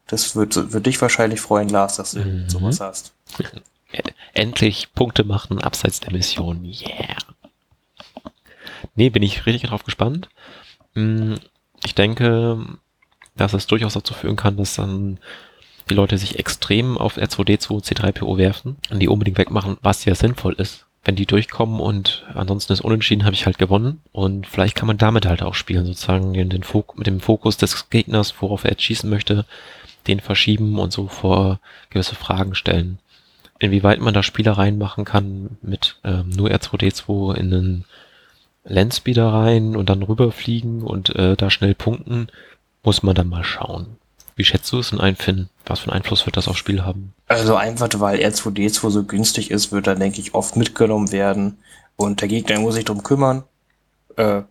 Das 0.07 0.37
wird, 0.37 0.73
wird 0.73 0.85
dich 0.87 1.01
wahrscheinlich 1.01 1.41
freuen, 1.41 1.69
Lars, 1.71 1.97
dass 1.97 2.13
du 2.13 2.21
Mhm. 2.21 2.49
sowas 2.51 2.81
hast. 2.81 3.15
Endlich 4.35 4.93
Punkte 4.95 5.25
machen 5.25 5.59
abseits 5.59 6.01
der 6.01 6.13
Mission. 6.13 6.65
Yeah. 6.65 7.17
Nee, 8.95 9.11
bin 9.11 9.23
ich 9.23 9.47
richtig 9.47 9.71
drauf 9.71 9.85
gespannt. 9.85 10.29
Ich 11.85 11.95
denke, 11.95 12.65
dass 13.37 13.55
es 13.55 13.67
durchaus 13.67 13.95
dazu 13.95 14.15
führen 14.15 14.37
kann, 14.37 14.57
dass 14.57 14.75
dann 14.75 15.19
die 15.89 15.95
Leute 15.95 16.17
sich 16.19 16.39
extrem 16.39 16.97
auf 16.97 17.19
R2D2 17.19 17.85
C3PO 17.85 18.37
werfen 18.37 18.77
und 18.91 19.01
die 19.01 19.09
unbedingt 19.09 19.39
wegmachen, 19.39 19.79
was 19.83 20.05
ja 20.05 20.15
sinnvoll 20.15 20.55
ist. 20.55 20.87
Wenn 21.05 21.17
die 21.17 21.27
durchkommen 21.27 21.81
und 21.81 22.25
ansonsten 22.33 22.73
ist 22.73 22.81
unentschieden, 22.81 23.25
habe 23.25 23.35
ich 23.35 23.47
halt 23.47 23.59
gewonnen. 23.59 24.01
Und 24.13 24.47
vielleicht 24.47 24.77
kann 24.77 24.87
man 24.87 24.99
damit 24.99 25.27
halt 25.27 25.43
auch 25.43 25.55
spielen, 25.55 25.85
sozusagen 25.85 26.33
den, 26.33 26.49
den 26.49 26.65
mit 26.95 27.09
dem 27.09 27.21
Fokus 27.21 27.57
des 27.57 27.91
Gegners, 27.91 28.35
worauf 28.41 28.63
er 28.63 28.71
jetzt 28.71 28.85
schießen 28.85 29.11
möchte, 29.11 29.45
den 30.07 30.21
verschieben 30.21 30.79
und 30.79 30.93
so 30.93 31.09
vor 31.09 31.59
gewisse 31.91 32.15
Fragen 32.15 32.55
stellen 32.55 33.01
inwieweit 33.63 34.01
man 34.01 34.13
da 34.13 34.25
Spielereien 34.25 34.77
machen 34.77 35.05
kann 35.05 35.57
mit 35.63 35.97
ähm, 36.03 36.31
nur 36.31 36.51
R2D2 36.51 37.35
in 37.37 37.55
einen 37.55 37.85
Landspeeder 38.65 39.27
rein 39.33 39.77
und 39.77 39.89
dann 39.89 40.03
rüberfliegen 40.03 40.83
und 40.83 41.15
äh, 41.17 41.37
da 41.37 41.51
schnell 41.51 41.75
punkten, 41.75 42.29
muss 42.83 43.03
man 43.03 43.15
dann 43.15 43.29
mal 43.29 43.45
schauen. 43.45 43.97
Wie 44.37 44.45
schätzt 44.45 44.73
du 44.73 44.79
es 44.79 44.93
in 44.93 45.01
ein 45.01 45.17
Finn? 45.17 45.49
Was 45.67 45.81
für 45.81 45.91
einen 45.91 45.99
Einfluss 46.03 46.27
wird 46.27 46.37
das 46.37 46.49
aufs 46.49 46.59
Spiel 46.59 46.85
haben? 46.85 47.13
Also 47.29 47.57
einfach, 47.57 47.89
weil 48.01 48.21
R2D2 48.21 48.91
so 48.91 49.05
günstig 49.05 49.51
ist, 49.51 49.73
wird 49.73 49.87
er, 49.87 49.95
denke 49.97 50.21
ich, 50.21 50.35
oft 50.35 50.57
mitgenommen 50.57 51.13
werden. 51.13 51.59
Und 51.97 52.21
der 52.21 52.29
Gegner 52.29 52.59
muss 52.61 52.75
sich 52.75 52.85
drum 52.85 53.03
kümmern. 53.03 53.45
Äh, 54.17 54.43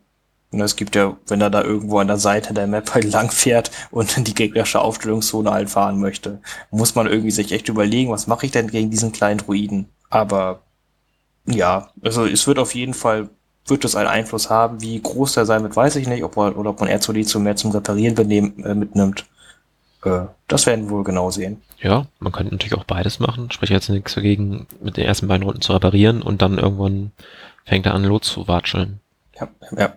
und 0.52 0.60
es 0.62 0.76
gibt 0.76 0.96
ja, 0.96 1.18
wenn 1.28 1.42
er 1.42 1.50
da 1.50 1.64
irgendwo 1.64 2.00
an 2.00 2.08
der 2.08 2.18
Seite 2.18 2.54
der 2.54 2.68
Map 2.68 2.94
halt 2.94 3.06
lang 3.12 3.32
fährt 3.32 3.72
und 3.92 4.18
in 4.18 4.24
die 4.24 4.34
gegnerische 4.36 4.82
Aufstellungszone 4.82 5.52
halt 5.52 5.70
fahren 5.70 6.00
möchte, 6.00 6.42
muss 6.72 6.96
man 6.96 7.08
irgendwie 7.08 7.32
sich 7.32 7.52
echt 7.52 7.70
überlegen, 7.70 8.12
was 8.12 8.28
mache 8.28 8.46
ich 8.46 8.52
denn 8.52 8.68
gegen 8.70 8.92
diesen 8.92 9.12
kleinen 9.12 9.40
Druiden? 9.40 9.90
Aber 10.10 10.62
Ja, 11.46 11.90
also 12.04 12.26
es 12.26 12.46
wird 12.48 12.60
auf 12.60 12.76
jeden 12.76 12.94
Fall, 12.94 13.30
wird 13.68 13.86
es 13.86 13.96
einen 13.96 14.08
Einfluss 14.10 14.50
haben. 14.50 14.82
Wie 14.82 15.02
groß 15.02 15.34
der 15.34 15.46
sein 15.46 15.64
wird, 15.64 15.76
weiß 15.76 15.96
ich 15.98 16.08
nicht, 16.08 16.24
ob 16.24 16.36
man, 16.36 16.54
oder 16.54 16.72
ob 16.72 16.80
man 16.80 16.90
R2D2 16.90 17.40
mehr 17.40 17.56
zum 17.56 17.72
Reparieren 17.72 18.16
benehmen, 18.16 18.64
äh, 18.64 18.74
mitnimmt. 18.74 19.26
Äh, 20.04 20.22
das 20.48 20.66
werden 20.66 20.86
wir 20.86 20.92
wohl 20.92 21.04
genau 21.04 21.30
sehen. 21.32 21.62
Ja, 21.80 22.06
man 22.20 22.32
könnte 22.32 22.54
natürlich 22.54 22.76
auch 22.76 22.84
beides 22.84 23.20
machen. 23.20 23.50
Spreche 23.52 23.74
jetzt 23.74 23.90
nichts 23.90 24.14
dagegen, 24.16 24.68
mit 24.82 24.98
den 24.98 25.06
ersten 25.06 25.28
beiden 25.28 25.44
Runden 25.44 25.62
zu 25.62 25.74
reparieren 25.74 26.22
und 26.22 26.42
dann 26.42 26.58
irgendwann 26.58 27.12
fängt 27.66 27.86
er 27.86 27.94
an, 27.94 28.04
loszuwatscheln. 28.04 29.00
Ja, 29.40 29.48
ja. 29.78 29.94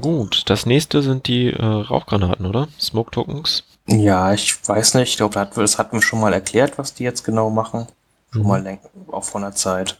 Gut, 0.00 0.44
das 0.48 0.66
nächste 0.66 1.02
sind 1.02 1.26
die 1.26 1.48
äh, 1.52 1.64
Rauchgranaten, 1.64 2.46
oder? 2.46 2.68
Smoke 2.78 3.10
Tokens. 3.10 3.64
Ja, 3.88 4.32
ich 4.32 4.56
weiß 4.68 4.94
nicht. 4.94 5.10
Ich 5.10 5.16
glaube, 5.16 5.34
das, 5.34 5.42
hat- 5.48 5.56
das 5.56 5.78
hatten 5.78 5.96
wir 5.96 6.02
schon 6.02 6.20
mal 6.20 6.32
erklärt, 6.32 6.78
was 6.78 6.94
die 6.94 7.02
jetzt 7.02 7.24
genau 7.24 7.50
machen. 7.50 7.86
Schon 8.32 8.42
Mhm. 8.42 8.48
mal 8.48 8.60
läng- 8.64 8.78
auch 9.10 9.24
von 9.24 9.42
der 9.42 9.52
Zeit. 9.56 9.98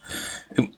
Im, 0.54 0.70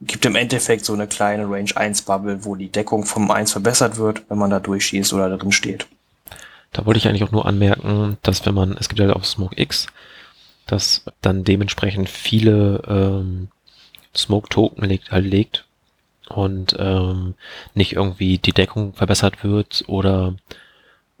gibt 0.00 0.24
im 0.26 0.36
Endeffekt 0.36 0.84
so 0.84 0.92
eine 0.92 1.06
kleine 1.06 1.50
Range 1.50 1.70
1 1.74 2.02
Bubble, 2.02 2.44
wo 2.44 2.54
die 2.54 2.70
Deckung 2.70 3.04
vom 3.04 3.30
1 3.30 3.52
verbessert 3.52 3.96
wird, 3.96 4.22
wenn 4.28 4.38
man 4.38 4.50
da 4.50 4.60
durchschießt 4.60 5.12
oder 5.12 5.36
drin 5.36 5.52
steht. 5.52 5.86
Da 6.72 6.86
wollte 6.86 6.98
ich 6.98 7.08
eigentlich 7.08 7.24
auch 7.24 7.32
nur 7.32 7.46
anmerken, 7.46 8.18
dass 8.22 8.44
wenn 8.46 8.54
man, 8.54 8.76
es 8.78 8.88
gibt 8.88 9.00
ja 9.00 9.12
auch 9.14 9.24
Smoke 9.24 9.60
X, 9.60 9.86
dass 10.66 11.04
dann 11.22 11.44
dementsprechend 11.44 12.08
viele 12.08 12.82
ähm, 12.86 13.48
Smoke 14.14 14.48
Token 14.48 14.84
legt, 14.84 15.10
halt 15.10 15.24
legt 15.24 15.64
und 16.28 16.76
ähm, 16.78 17.34
nicht 17.74 17.94
irgendwie 17.94 18.38
die 18.38 18.52
Deckung 18.52 18.92
verbessert 18.92 19.42
wird 19.42 19.84
oder 19.86 20.34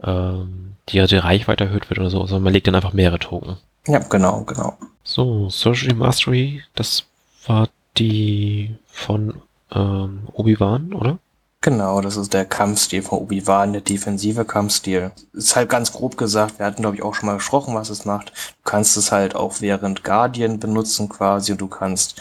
ähm, 0.02 0.74
die, 0.90 1.04
die 1.04 1.16
Reichweite 1.16 1.64
erhöht 1.64 1.88
wird 1.88 1.98
oder 1.98 2.10
so, 2.10 2.26
sondern 2.26 2.44
man 2.44 2.52
legt 2.52 2.66
dann 2.66 2.74
einfach 2.74 2.92
mehrere 2.92 3.18
Token. 3.18 3.56
Ja, 3.86 3.98
genau, 4.00 4.42
genau. 4.42 4.76
So, 5.02 5.48
Surgery 5.48 5.94
Mastery, 5.94 6.62
das 6.74 7.04
war 7.46 7.68
die 7.98 8.76
von 8.90 9.34
ähm, 9.72 10.28
Obi-Wan, 10.32 10.92
oder? 10.92 11.18
Genau, 11.60 12.00
das 12.00 12.16
ist 12.16 12.34
der 12.34 12.44
Kampfstil 12.44 13.02
von 13.02 13.18
Obi-Wan, 13.18 13.72
der 13.72 13.82
defensive 13.82 14.44
Kampfstil. 14.44 15.10
Ist 15.32 15.56
halt 15.56 15.68
ganz 15.68 15.92
grob 15.92 16.16
gesagt, 16.16 16.58
wir 16.58 16.66
hatten 16.66 16.82
glaube 16.82 16.96
ich 16.96 17.02
auch 17.02 17.14
schon 17.14 17.26
mal 17.26 17.34
gesprochen, 17.34 17.74
was 17.74 17.90
es 17.90 18.04
macht. 18.04 18.30
Du 18.30 18.70
kannst 18.70 18.96
es 18.96 19.10
halt 19.10 19.34
auch 19.34 19.60
während 19.60 20.04
Guardian 20.04 20.60
benutzen 20.60 21.08
quasi 21.08 21.52
und 21.52 21.60
du 21.60 21.66
kannst 21.66 22.20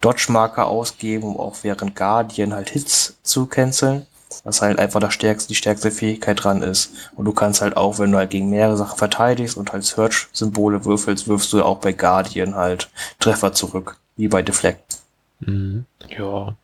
Dodge-Marker 0.00 0.66
ausgeben, 0.66 1.24
um 1.24 1.36
auch 1.36 1.56
während 1.62 1.94
Guardian 1.94 2.52
halt 2.52 2.70
Hits 2.70 3.18
zu 3.22 3.46
canceln. 3.46 4.06
Was 4.44 4.62
halt 4.62 4.78
einfach 4.78 4.98
das 4.98 5.14
stärkste, 5.14 5.48
die 5.48 5.54
stärkste 5.54 5.90
Fähigkeit 5.90 6.42
dran 6.42 6.62
ist. 6.62 6.92
Und 7.14 7.26
du 7.26 7.32
kannst 7.32 7.60
halt 7.60 7.76
auch, 7.76 7.98
wenn 7.98 8.10
du 8.10 8.18
halt 8.18 8.30
gegen 8.30 8.50
mehrere 8.50 8.76
Sachen 8.76 8.98
verteidigst 8.98 9.56
und 9.56 9.72
halt 9.72 9.84
Search-Symbole 9.84 10.84
würfelst, 10.84 11.28
wirfst 11.28 11.52
du 11.52 11.62
auch 11.62 11.78
bei 11.78 11.92
Guardian 11.92 12.56
halt 12.56 12.90
Treffer 13.20 13.52
zurück, 13.52 13.98
wie 14.16 14.28
bei 14.28 14.42
Deflect. 14.42 15.01
Mhm. 15.46 15.84
Ja. 16.16 16.54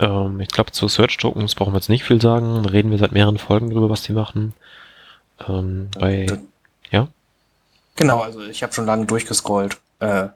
Ähm, 0.00 0.40
ich 0.40 0.48
glaube, 0.48 0.72
zu 0.72 0.88
Search 0.88 1.16
Tokens 1.16 1.54
brauchen 1.54 1.72
wir 1.72 1.78
jetzt 1.78 1.88
nicht 1.88 2.04
viel 2.04 2.20
sagen. 2.20 2.64
Reden 2.66 2.90
wir 2.90 2.98
seit 2.98 3.12
mehreren 3.12 3.38
Folgen 3.38 3.70
drüber, 3.70 3.90
was 3.90 4.02
die 4.02 4.12
machen. 4.12 4.54
Ähm, 5.48 5.88
bei, 5.98 6.26
Das- 6.26 6.38
ja? 6.90 7.08
Genau, 7.96 8.20
also 8.20 8.40
ich 8.42 8.62
habe 8.62 8.72
schon 8.72 8.86
lange 8.86 9.06
durchgescrollt. 9.06 9.76
Äh, 10.00 10.28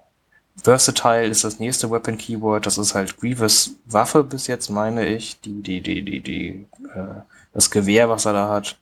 Versatile 0.63 1.25
ist 1.27 1.45
das 1.45 1.59
nächste 1.61 1.91
Weapon 1.91 2.19
Keyword. 2.19 2.67
Das 2.67 2.77
ist 2.77 2.95
halt 2.95 3.19
Grievous 3.19 3.77
Waffe 3.87 4.23
bis 4.25 4.47
jetzt, 4.49 4.69
meine 4.69 5.07
ich. 5.07 5.41
Die, 5.41 5.63
die, 5.63 5.81
die, 5.81 6.03
die, 6.03 6.21
die, 6.21 6.67
äh, 6.95 7.21
das 7.55 7.71
Gewehr, 7.71 8.09
was 8.09 8.25
er 8.27 8.33
da 8.35 8.49
hat. 8.49 8.77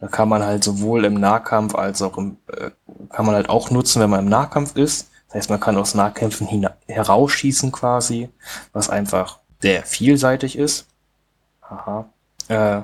Da 0.00 0.08
kann 0.08 0.28
man 0.28 0.42
halt 0.42 0.62
sowohl 0.62 1.04
im 1.06 1.14
Nahkampf 1.14 1.74
als 1.74 2.02
auch 2.02 2.18
im, 2.18 2.36
äh, 2.48 2.70
kann 3.10 3.24
man 3.26 3.34
halt 3.34 3.48
auch 3.48 3.70
nutzen, 3.70 4.02
wenn 4.02 4.10
man 4.10 4.20
im 4.24 4.28
Nahkampf 4.28 4.76
ist. 4.76 5.10
Das 5.28 5.36
heißt, 5.36 5.50
man 5.50 5.60
kann 5.60 5.76
aus 5.76 5.94
Nahkämpfen 5.94 6.48
herausschießen 6.86 7.72
quasi, 7.72 8.28
was 8.72 8.90
einfach 8.90 9.38
sehr 9.60 9.82
vielseitig 9.82 10.56
ist. 10.56 10.86
Aha. 11.62 12.08
Äh, 12.48 12.82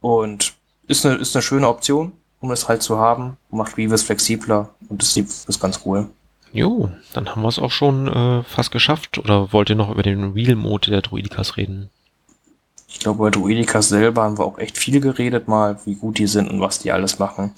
und 0.00 0.54
ist 0.86 1.04
eine, 1.04 1.16
ist 1.16 1.34
eine 1.34 1.42
schöne 1.42 1.68
Option, 1.68 2.12
um 2.40 2.50
es 2.52 2.68
halt 2.68 2.82
zu 2.82 2.98
haben. 2.98 3.36
Macht 3.50 3.74
Grievous 3.74 4.02
flexibler 4.02 4.70
und 4.88 5.02
das 5.02 5.16
ist, 5.16 5.60
ganz 5.60 5.80
cool. 5.84 6.08
Jo, 6.52 6.90
dann 7.12 7.28
haben 7.28 7.42
wir 7.42 7.48
es 7.48 7.58
auch 7.58 7.72
schon 7.72 8.08
äh, 8.08 8.42
fast 8.44 8.70
geschafft. 8.70 9.18
Oder 9.18 9.52
wollt 9.52 9.68
ihr 9.68 9.76
noch 9.76 9.90
über 9.90 10.02
den 10.02 10.32
Real-Mode 10.32 10.90
der 10.90 11.02
Druidikas 11.02 11.56
reden? 11.56 11.90
Ich 12.88 13.00
glaube, 13.00 13.24
bei 13.24 13.30
Druidikas 13.30 13.88
selber 13.88 14.22
haben 14.22 14.38
wir 14.38 14.44
auch 14.44 14.58
echt 14.58 14.78
viel 14.78 15.00
geredet 15.00 15.48
mal, 15.48 15.78
wie 15.84 15.96
gut 15.96 16.18
die 16.18 16.28
sind 16.28 16.48
und 16.48 16.60
was 16.60 16.78
die 16.78 16.92
alles 16.92 17.18
machen. 17.18 17.52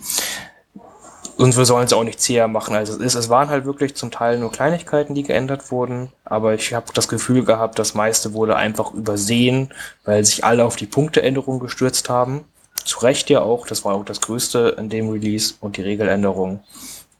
Und 1.38 1.56
wir 1.56 1.64
sollen 1.64 1.86
es 1.86 1.92
auch 1.92 2.02
nicht 2.02 2.20
zäher 2.20 2.48
machen, 2.48 2.74
als 2.74 2.88
es 2.88 2.96
ist. 2.96 3.14
Es 3.14 3.28
waren 3.28 3.48
halt 3.48 3.64
wirklich 3.64 3.94
zum 3.94 4.10
Teil 4.10 4.40
nur 4.40 4.50
Kleinigkeiten, 4.50 5.14
die 5.14 5.22
geändert 5.22 5.70
wurden. 5.70 6.10
Aber 6.24 6.54
ich 6.54 6.74
habe 6.74 6.86
das 6.92 7.06
Gefühl 7.06 7.44
gehabt, 7.44 7.78
das 7.78 7.94
meiste 7.94 8.34
wurde 8.34 8.56
einfach 8.56 8.92
übersehen, 8.92 9.72
weil 10.04 10.24
sich 10.24 10.44
alle 10.44 10.64
auf 10.64 10.74
die 10.74 10.86
Punkteänderung 10.86 11.60
gestürzt 11.60 12.08
haben. 12.08 12.44
Zu 12.84 12.98
Recht 12.98 13.30
ja 13.30 13.40
auch. 13.40 13.68
Das 13.68 13.84
war 13.84 13.94
auch 13.94 14.04
das 14.04 14.20
Größte 14.20 14.74
in 14.78 14.88
dem 14.88 15.10
Release 15.10 15.54
und 15.60 15.76
die 15.76 15.82
Regeländerung. 15.82 16.64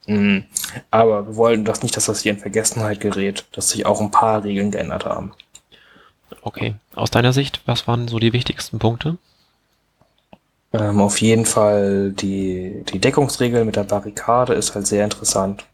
Mhm. 0.07 0.47
Aber 0.91 1.29
wir 1.29 1.37
wollten 1.37 1.65
das 1.65 1.85
nicht, 1.85 1.97
dass 1.97 2.07
das 2.07 2.21
hier 2.21 2.33
in 2.33 2.41
Vergessenheit 2.41 2.99
gerät, 2.99 3.47
dass 3.53 3.71
sich 3.71 3.87
auch 3.87 4.01
ein 4.01 4.11
paar 4.11 4.43
Regeln 4.43 4.73
geändert 4.73 5.05
haben. 5.05 5.33
Okay. 6.43 6.75
Aus 6.97 7.13
deiner 7.13 7.33
Sicht, 7.33 7.61
was 7.67 7.87
waren 7.87 8.09
so 8.09 8.19
die 8.19 8.33
wichtigsten 8.33 8.81
Punkte? 8.81 9.17
Ähm, 10.73 11.01
auf 11.01 11.21
jeden 11.21 11.47
Fall 11.47 12.13
die, 12.13 12.85
die 12.93 12.99
Deckungsregel 12.99 13.65
mit 13.65 13.77
der 13.77 13.85
Barrikade 13.85 14.55
ist 14.55 14.75
halt 14.75 14.87
sehr 14.87 15.05
interessant. 15.05 15.65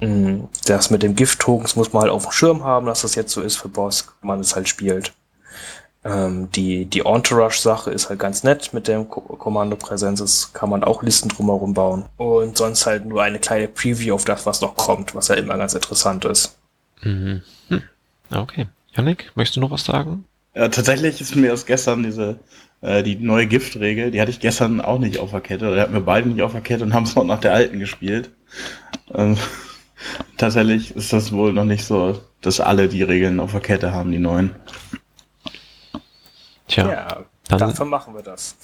Mm, 0.00 0.44
Das 0.66 0.90
mit 0.90 1.02
dem 1.02 1.16
Gift-Tokens 1.16 1.76
muss 1.76 1.92
man 1.92 2.02
halt 2.02 2.12
auf 2.12 2.24
dem 2.24 2.32
Schirm 2.32 2.64
haben, 2.64 2.86
dass 2.86 3.02
das 3.02 3.14
jetzt 3.14 3.32
so 3.32 3.40
ist 3.42 3.56
für 3.56 3.68
Boss, 3.68 4.06
wenn 4.20 4.28
man 4.28 4.40
es 4.40 4.54
halt 4.54 4.68
spielt. 4.68 5.12
Ähm, 6.04 6.48
die, 6.52 6.84
die 6.84 7.00
Entourage-Sache 7.00 7.90
ist 7.90 8.08
halt 8.08 8.20
ganz 8.20 8.44
nett 8.44 8.72
mit 8.72 8.86
dem 8.86 9.08
Ko 9.08 9.20
Kommandopräsenz. 9.22 10.20
Das 10.20 10.52
kann 10.52 10.70
man 10.70 10.84
auch 10.84 11.02
Listen 11.02 11.28
drumherum 11.28 11.74
bauen. 11.74 12.04
Und 12.16 12.56
sonst 12.56 12.86
halt 12.86 13.06
nur 13.06 13.22
eine 13.22 13.40
kleine 13.40 13.66
Preview 13.68 14.14
auf 14.14 14.24
das, 14.24 14.46
was 14.46 14.60
noch 14.60 14.76
kommt, 14.76 15.14
was 15.16 15.28
ja 15.28 15.34
immer 15.34 15.56
ganz 15.58 15.74
interessant 15.74 16.24
ist. 16.24 16.56
Mhm. 17.02 17.42
Hm. 17.68 17.82
Okay. 18.30 18.68
Yannick, 18.92 19.32
möchtest 19.34 19.56
du 19.56 19.60
noch 19.60 19.70
was 19.72 19.84
sagen? 19.84 20.24
Ja, 20.54 20.68
tatsächlich 20.68 21.20
ist 21.20 21.34
mir 21.34 21.48
erst 21.48 21.66
gestern 21.66 22.02
diese, 22.02 22.38
äh, 22.86 23.02
die 23.02 23.16
neue 23.16 23.46
Giftregel, 23.48 24.12
die 24.12 24.20
hatte 24.20 24.30
ich 24.30 24.38
gestern 24.38 24.80
auch 24.80 25.00
nicht 25.00 25.18
auf 25.18 25.32
der 25.32 25.40
Kette, 25.40 25.70
oder 25.72 25.82
hatten 25.82 25.92
wir 25.92 26.00
beide 26.00 26.28
nicht 26.28 26.40
auf 26.40 26.52
der 26.52 26.60
Kette 26.60 26.84
und 26.84 26.94
haben 26.94 27.02
es 27.02 27.16
noch 27.16 27.24
nach 27.24 27.40
der 27.40 27.52
alten 27.52 27.80
gespielt. 27.80 28.30
Ähm, 29.12 29.36
tatsächlich 30.36 30.94
ist 30.94 31.12
das 31.12 31.32
wohl 31.32 31.52
noch 31.52 31.64
nicht 31.64 31.84
so, 31.84 32.22
dass 32.42 32.60
alle 32.60 32.88
die 32.88 33.02
Regeln 33.02 33.40
auf 33.40 33.50
der 33.50 33.60
Kette 33.60 33.92
haben, 33.92 34.12
die 34.12 34.18
neuen. 34.18 34.54
Tja, 36.68 37.24
dann- 37.48 37.58
dafür 37.58 37.86
machen 37.86 38.14
wir 38.14 38.22
das. 38.22 38.56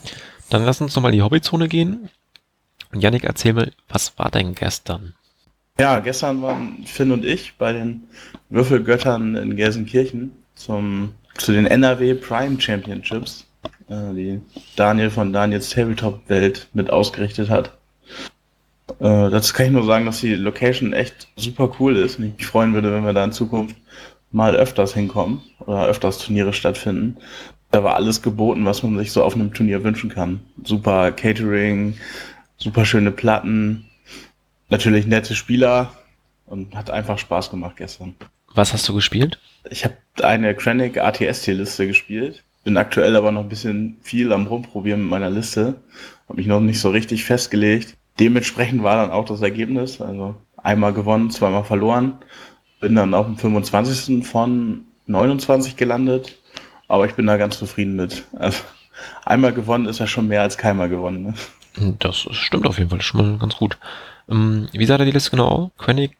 dann 0.50 0.64
lass 0.64 0.80
uns 0.80 0.96
nochmal 0.96 1.12
in 1.12 1.18
die 1.18 1.22
Hobbyzone 1.22 1.68
gehen. 1.68 2.10
Und 2.92 3.00
Yannick, 3.02 3.22
erzähl 3.22 3.52
mal, 3.52 3.70
was 3.88 4.18
war 4.18 4.32
denn 4.32 4.56
gestern? 4.56 5.14
Ja, 5.78 6.00
gestern 6.00 6.42
waren 6.42 6.84
Finn 6.86 7.12
und 7.12 7.24
ich 7.24 7.54
bei 7.56 7.72
den 7.72 8.02
Würfelgöttern 8.48 9.36
in 9.36 9.54
Gelsenkirchen 9.54 10.32
zum, 10.56 11.14
zu 11.38 11.52
den 11.52 11.66
NRW 11.66 12.14
Prime 12.14 12.60
Championships, 12.60 13.46
die 13.90 14.40
Daniel 14.76 15.10
von 15.10 15.32
Daniels 15.32 15.70
Tabletop 15.70 16.28
Welt 16.28 16.68
mit 16.72 16.90
ausgerichtet 16.90 17.50
hat. 17.50 17.76
Äh, 18.98 19.30
dazu 19.30 19.54
kann 19.54 19.66
ich 19.66 19.72
nur 19.72 19.84
sagen, 19.84 20.06
dass 20.06 20.20
die 20.20 20.34
Location 20.34 20.92
echt 20.92 21.28
super 21.36 21.70
cool 21.78 21.96
ist 21.96 22.18
und 22.18 22.26
ich 22.26 22.36
mich 22.38 22.46
freuen 22.46 22.74
würde, 22.74 22.92
wenn 22.92 23.04
wir 23.04 23.12
da 23.12 23.24
in 23.24 23.32
Zukunft 23.32 23.76
mal 24.30 24.54
öfters 24.54 24.94
hinkommen 24.94 25.42
oder 25.60 25.86
öfters 25.86 26.18
Turniere 26.18 26.52
stattfinden. 26.52 27.16
Da 27.70 27.84
war 27.84 27.94
alles 27.94 28.22
geboten, 28.22 28.64
was 28.64 28.82
man 28.82 28.98
sich 28.98 29.12
so 29.12 29.22
auf 29.22 29.34
einem 29.34 29.54
Turnier 29.54 29.84
wünschen 29.84 30.10
kann. 30.10 30.40
Super 30.64 31.12
Catering, 31.12 31.94
super 32.56 32.84
schöne 32.84 33.10
Platten, 33.10 33.86
natürlich 34.68 35.06
nette 35.06 35.34
Spieler 35.34 35.92
und 36.46 36.74
hat 36.74 36.90
einfach 36.90 37.18
Spaß 37.18 37.50
gemacht 37.50 37.76
gestern. 37.76 38.14
Was 38.54 38.72
hast 38.72 38.88
du 38.88 38.94
gespielt? 38.94 39.38
Ich 39.70 39.84
habe 39.84 39.96
eine 40.22 40.54
Krennic 40.54 40.98
ATS-Tier-Liste 40.98 41.86
gespielt, 41.86 42.42
bin 42.64 42.76
aktuell 42.76 43.16
aber 43.16 43.32
noch 43.32 43.42
ein 43.42 43.48
bisschen 43.48 43.96
viel 44.02 44.32
am 44.32 44.46
Rumprobieren 44.46 45.02
mit 45.02 45.10
meiner 45.10 45.30
Liste, 45.30 45.76
habe 46.28 46.38
mich 46.38 46.46
noch 46.46 46.60
nicht 46.60 46.80
so 46.80 46.90
richtig 46.90 47.24
festgelegt. 47.24 47.96
Dementsprechend 48.18 48.82
war 48.82 48.96
dann 48.96 49.10
auch 49.10 49.24
das 49.24 49.40
Ergebnis, 49.40 50.00
also 50.00 50.34
einmal 50.56 50.92
gewonnen, 50.92 51.30
zweimal 51.30 51.64
verloren, 51.64 52.18
bin 52.80 52.94
dann 52.94 53.14
auf 53.14 53.26
dem 53.26 53.36
25. 53.36 54.26
von 54.26 54.84
29 55.06 55.76
gelandet, 55.76 56.38
aber 56.88 57.06
ich 57.06 57.14
bin 57.14 57.26
da 57.26 57.36
ganz 57.36 57.58
zufrieden 57.58 57.96
mit. 57.96 58.24
Also 58.38 58.62
einmal 59.24 59.52
gewonnen 59.52 59.86
ist 59.86 60.00
ja 60.00 60.06
schon 60.06 60.28
mehr 60.28 60.42
als 60.42 60.58
keinmal 60.58 60.88
gewonnen. 60.88 61.22
Ne? 61.22 61.94
Das 61.98 62.26
stimmt 62.32 62.66
auf 62.66 62.78
jeden 62.78 62.90
Fall 62.90 63.00
schon 63.00 63.20
mal 63.32 63.38
ganz 63.38 63.56
gut. 63.56 63.78
Ähm, 64.28 64.68
wie 64.72 64.84
sah 64.86 64.98
da 64.98 65.04
die 65.04 65.12
Liste 65.12 65.30
genau 65.30 65.48
aus? 65.48 65.70
Quenic, 65.78 66.16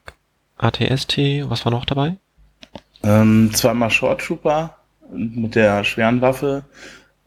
ATST, 0.57 1.17
was 1.49 1.65
war 1.65 1.71
noch 1.71 1.85
dabei? 1.85 2.17
Ähm, 3.03 3.51
zweimal 3.53 3.89
Short 3.89 4.21
Trooper 4.21 4.75
mit 5.11 5.55
der 5.55 5.83
schweren 5.83 6.21
Waffe, 6.21 6.63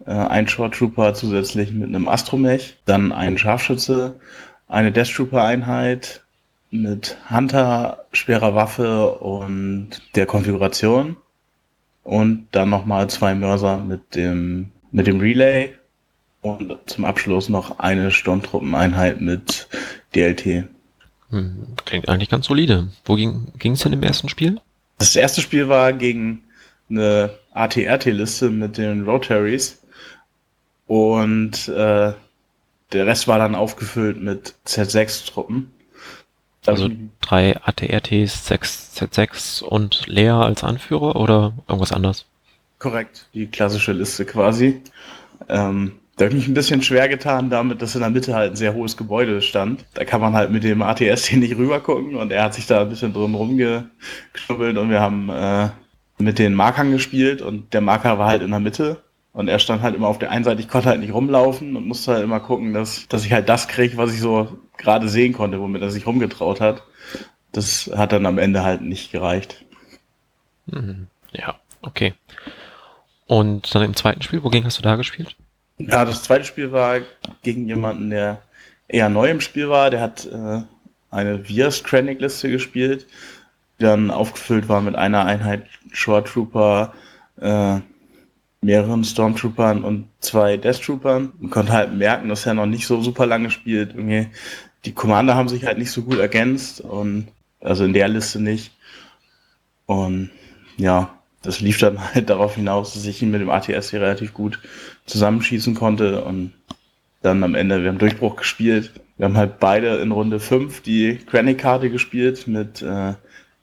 äh, 0.07 0.11
ein 0.11 0.49
Short 0.49 0.75
Trooper 0.75 1.15
zusätzlich 1.15 1.73
mit 1.73 1.89
einem 1.89 2.09
Astromech, 2.09 2.77
dann 2.85 3.13
ein 3.13 3.39
Scharfschütze, 3.39 4.19
eine 4.69 4.93
Death 4.93 5.15
Trooper 5.15 5.45
Einheit, 5.45 6.25
mit 6.75 7.17
Hunter, 7.31 8.05
schwerer 8.13 8.55
Waffe 8.55 9.13
und 9.13 9.91
der 10.17 10.27
Konfiguration. 10.27 11.17
Und 12.03 12.49
dann 12.51 12.69
nochmal 12.69 13.09
zwei 13.09 13.35
Mörser 13.35 13.79
mit 13.79 14.15
dem, 14.15 14.73
mit 14.91 15.07
dem 15.07 15.21
Relay. 15.21 15.73
Und 16.43 16.77
zum 16.87 17.05
Abschluss 17.07 17.49
noch 17.49 17.79
eine 17.79 18.11
Sturmtruppeneinheit 18.11 19.21
mit 19.21 19.69
DLT. 20.15 20.65
Hm, 21.31 21.67
Klingt 21.87 22.09
eigentlich 22.09 22.29
ganz 22.29 22.47
solide. 22.47 22.89
Wo 23.05 23.15
ging 23.15 23.73
es 23.73 23.81
denn 23.81 23.95
im 23.95 24.03
ersten 24.03 24.29
Spiel? 24.29 24.61
Das 24.99 25.17
erste 25.17 25.41
Spiel 25.41 25.69
war 25.69 25.93
gegen 25.93 26.43
eine 26.91 27.31
ATRT-Liste 27.55 28.51
mit 28.51 28.77
den 28.77 29.05
Rotaries. 29.05 29.81
Und 30.87 31.69
äh, 31.69 32.13
der 32.93 33.07
Rest 33.07 33.27
war 33.27 33.39
dann 33.39 33.55
aufgefüllt 33.55 34.21
mit 34.21 34.55
Z6-Truppen. 34.67 35.71
Also 36.67 36.89
drei 37.21 37.57
ATRTs, 37.63 38.47
sechs 38.47 38.93
Z6 38.97 39.63
und 39.63 40.07
Lea 40.07 40.31
als 40.31 40.65
Anführer 40.65 41.17
oder 41.17 41.53
irgendwas 41.69 41.93
anderes? 41.93 42.27
Korrekt, 42.79 43.29
die 43.35 43.47
klassische 43.47 43.93
Liste 43.93 44.25
quasi. 44.25 44.81
Ähm, 45.49 45.93
da 46.17 46.27
habe 46.27 46.35
ich 46.35 46.43
mich 46.43 46.49
ein 46.49 46.55
bisschen 46.55 46.83
schwer 46.83 47.09
getan 47.09 47.51
damit, 47.51 47.83
dass 47.83 47.95
in 47.95 48.01
der 48.01 48.11
Mitte 48.11 48.35
halt 48.35 48.53
ein 48.53 48.57
sehr 48.57 48.75
hohes 48.75 48.97
Gebäude 48.97 49.43
stand. 49.43 49.85
Da 49.95 50.05
kann 50.05 50.21
man 50.21 50.35
halt 50.35 50.51
mit 50.51 50.63
dem 50.65 50.81
ATS 50.81 51.27
hier 51.27 51.39
nicht 51.39 51.57
rüber 51.57 51.81
gucken 51.81 52.15
und 52.15 52.31
er 52.31 52.45
hat 52.45 52.55
sich 52.55 52.67
da 52.67 52.83
ein 52.83 52.89
bisschen 52.89 53.13
drin 53.13 53.35
rumgeknubbelt 53.35 54.79
und 54.79 54.91
wir 54.91 55.01
haben 55.01 55.29
äh, 55.29 55.71
mit 56.19 56.39
den 56.39 56.55
Markern 56.55 56.93
gespielt 56.93 57.43
und 57.43 57.73
der 57.75 57.81
Marker 57.81 58.19
war 58.19 58.29
halt 58.29 58.43
in 58.43 58.51
der 58.51 58.61
Mitte 58.61 59.03
und 59.33 59.49
er 59.49 59.59
stand 59.59 59.83
halt 59.83 59.97
immer 59.97 60.09
auf 60.09 60.19
der 60.19 60.31
einen 60.31 60.45
Seite, 60.45 60.61
ich 60.61 60.69
konnte 60.69 60.89
halt 60.89 61.01
nicht 61.01 61.13
rumlaufen 61.13 61.75
und 61.77 61.87
musste 61.87 62.13
halt 62.13 62.23
immer 62.23 62.41
gucken, 62.41 62.73
dass, 62.73 63.09
dass 63.09 63.25
ich 63.25 63.33
halt 63.33 63.49
das 63.49 63.67
kriege, 63.69 63.97
was 63.97 64.15
ich 64.15 64.21
so 64.21 64.59
gerade 64.77 65.09
sehen 65.09 65.33
konnte, 65.33 65.61
womit 65.61 65.83
er 65.83 65.91
sich 65.91 66.07
rumgetraut 66.07 66.61
hat. 66.61 66.83
Das 67.53 67.91
hat 67.95 68.13
dann 68.13 68.27
am 68.27 68.39
Ende 68.39 68.63
halt 68.63 68.81
nicht 68.81 69.11
gereicht. 69.11 69.65
Mhm. 70.67 71.09
Ja, 71.33 71.57
okay. 71.83 72.15
Und 73.27 73.75
dann 73.75 73.83
im 73.83 73.97
zweiten 73.97 74.23
Spiel, 74.23 74.43
wogegen 74.45 74.67
hast 74.67 74.79
du 74.79 74.83
da 74.83 74.97
gespielt? 74.97 75.37
Ja, 75.79 76.05
das 76.05 76.23
zweite 76.23 76.45
Spiel 76.45 76.71
war 76.71 77.01
gegen 77.43 77.67
jemanden, 77.67 78.11
der 78.11 78.43
eher 78.87 79.09
neu 79.09 79.31
im 79.31 79.41
Spiel 79.41 79.69
war. 79.69 79.91
Der 79.91 80.01
hat 80.01 80.27
äh, 80.27 80.63
eine 81.11 81.49
Vias 81.49 81.83
Krennic 81.83 82.21
Liste 82.21 82.51
gespielt, 82.51 83.07
dann 83.79 84.11
aufgefüllt 84.11 84.69
war 84.69 84.81
mit 84.81 84.95
einer 84.97 85.25
Einheit 85.25 85.65
Short 85.93 86.29
Trooper, 86.29 86.93
äh, 87.41 87.81
mehreren 88.65 89.05
Stormtroopern 89.05 89.85
und 89.85 90.09
zwei 90.21 90.57
Death 90.57 90.83
Troopern. 90.83 91.33
Man 91.39 91.51
konnte 91.51 91.73
halt 91.73 91.93
merken, 91.93 92.29
dass 92.29 92.47
er 92.47 92.55
noch 92.55 92.67
nicht 92.67 92.87
so 92.87 93.03
super 93.03 93.27
lange 93.27 93.51
spielt. 93.51 93.95
Irgendwie 93.95 94.29
die 94.85 94.93
Commander 94.93 95.35
haben 95.35 95.49
sich 95.49 95.67
halt 95.67 95.79
nicht 95.79 95.91
so 95.91 96.03
gut 96.03 96.19
ergänzt 96.19 96.81
und 96.81 97.29
also 97.61 97.85
in 97.85 97.93
der 97.93 98.09
Liste 98.09 98.41
nicht. 98.41 98.73
Und 99.87 100.31
ja, 100.77 101.15
das 101.43 101.61
lief 101.61 101.79
dann 101.79 102.01
halt 102.15 102.31
darauf 102.31 102.57
hinaus, 102.57 102.95
dass 102.95 103.07
ich 103.07 103.23
ihn 103.23 103.31
mit 103.31 103.41
dem 103.41 103.51
ATS 103.51 103.91
hier 103.91 104.01
relativ 104.01 104.33
gut 104.35 104.59
zusammenschießen 105.07 105.75
konnte 105.75 106.25
und 106.25 106.53
dann 107.23 107.43
am 107.43 107.55
Ende, 107.55 107.83
wir 107.83 107.89
haben 107.89 107.99
Durchbruch 107.99 108.37
gespielt. 108.37 108.93
Wir 109.17 109.27
haben 109.27 109.37
halt 109.37 109.59
beide 109.59 109.97
in 109.97 110.13
Runde 110.13 110.41
5 110.41 110.83
die 110.83 111.19
Granny-Karte 111.25 111.89
gespielt 111.89 112.47
mit 112.47 112.83
äh, 112.83 113.15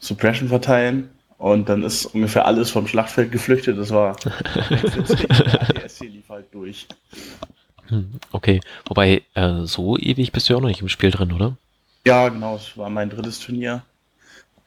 Suppression 0.01 0.49
verteilen 0.49 1.09
und 1.37 1.69
dann 1.69 1.83
ist 1.83 2.05
ungefähr 2.07 2.45
alles 2.45 2.69
vom 2.71 2.87
Schlachtfeld 2.87 3.31
geflüchtet. 3.31 3.77
Das 3.77 3.91
war 3.91 4.17
hier 5.99 6.09
lief 6.09 6.27
halt 6.29 6.53
durch. 6.53 6.87
Hm, 7.87 8.11
Okay, 8.31 8.59
wobei 8.85 9.23
äh, 9.35 9.61
so 9.63 9.97
ewig 9.97 10.31
bist 10.31 10.49
du 10.49 10.53
ja 10.53 10.57
auch 10.57 10.61
noch 10.61 10.67
nicht 10.69 10.81
im 10.81 10.89
Spiel 10.89 11.11
drin, 11.11 11.31
oder? 11.31 11.55
Ja, 12.05 12.27
genau, 12.29 12.55
es 12.55 12.77
war 12.77 12.89
mein 12.89 13.09
drittes 13.09 13.39
Turnier. 13.39 13.83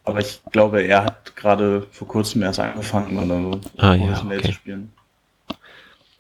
Aber 0.05 0.21
ich 0.21 0.41
glaube, 0.53 0.83
er 0.83 1.05
hat 1.05 1.35
gerade 1.35 1.87
vor 1.91 2.07
kurzem 2.07 2.43
erst 2.43 2.61
angefangen, 2.61 3.17
oder 3.19 3.41
so 3.41 3.61
Ah, 3.79 3.95
ja, 3.95 4.23
okay. 4.25 4.43
zu 4.43 4.53
spielen. 4.53 4.93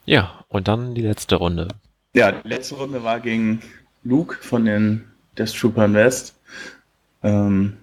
Ja, 0.06 0.44
und 0.48 0.68
dann 0.68 0.94
die 0.94 1.02
letzte 1.02 1.36
Runde. 1.36 1.68
Ja, 2.14 2.32
die 2.32 2.48
letzte 2.48 2.76
Runde 2.76 3.02
war 3.04 3.20
gegen 3.20 3.60
Luke 4.02 4.36
von 4.40 4.64
den 4.64 5.04
Death 5.36 5.54
Troopern 5.54 5.92
West. 5.94 6.34
Ähm, 7.22 7.76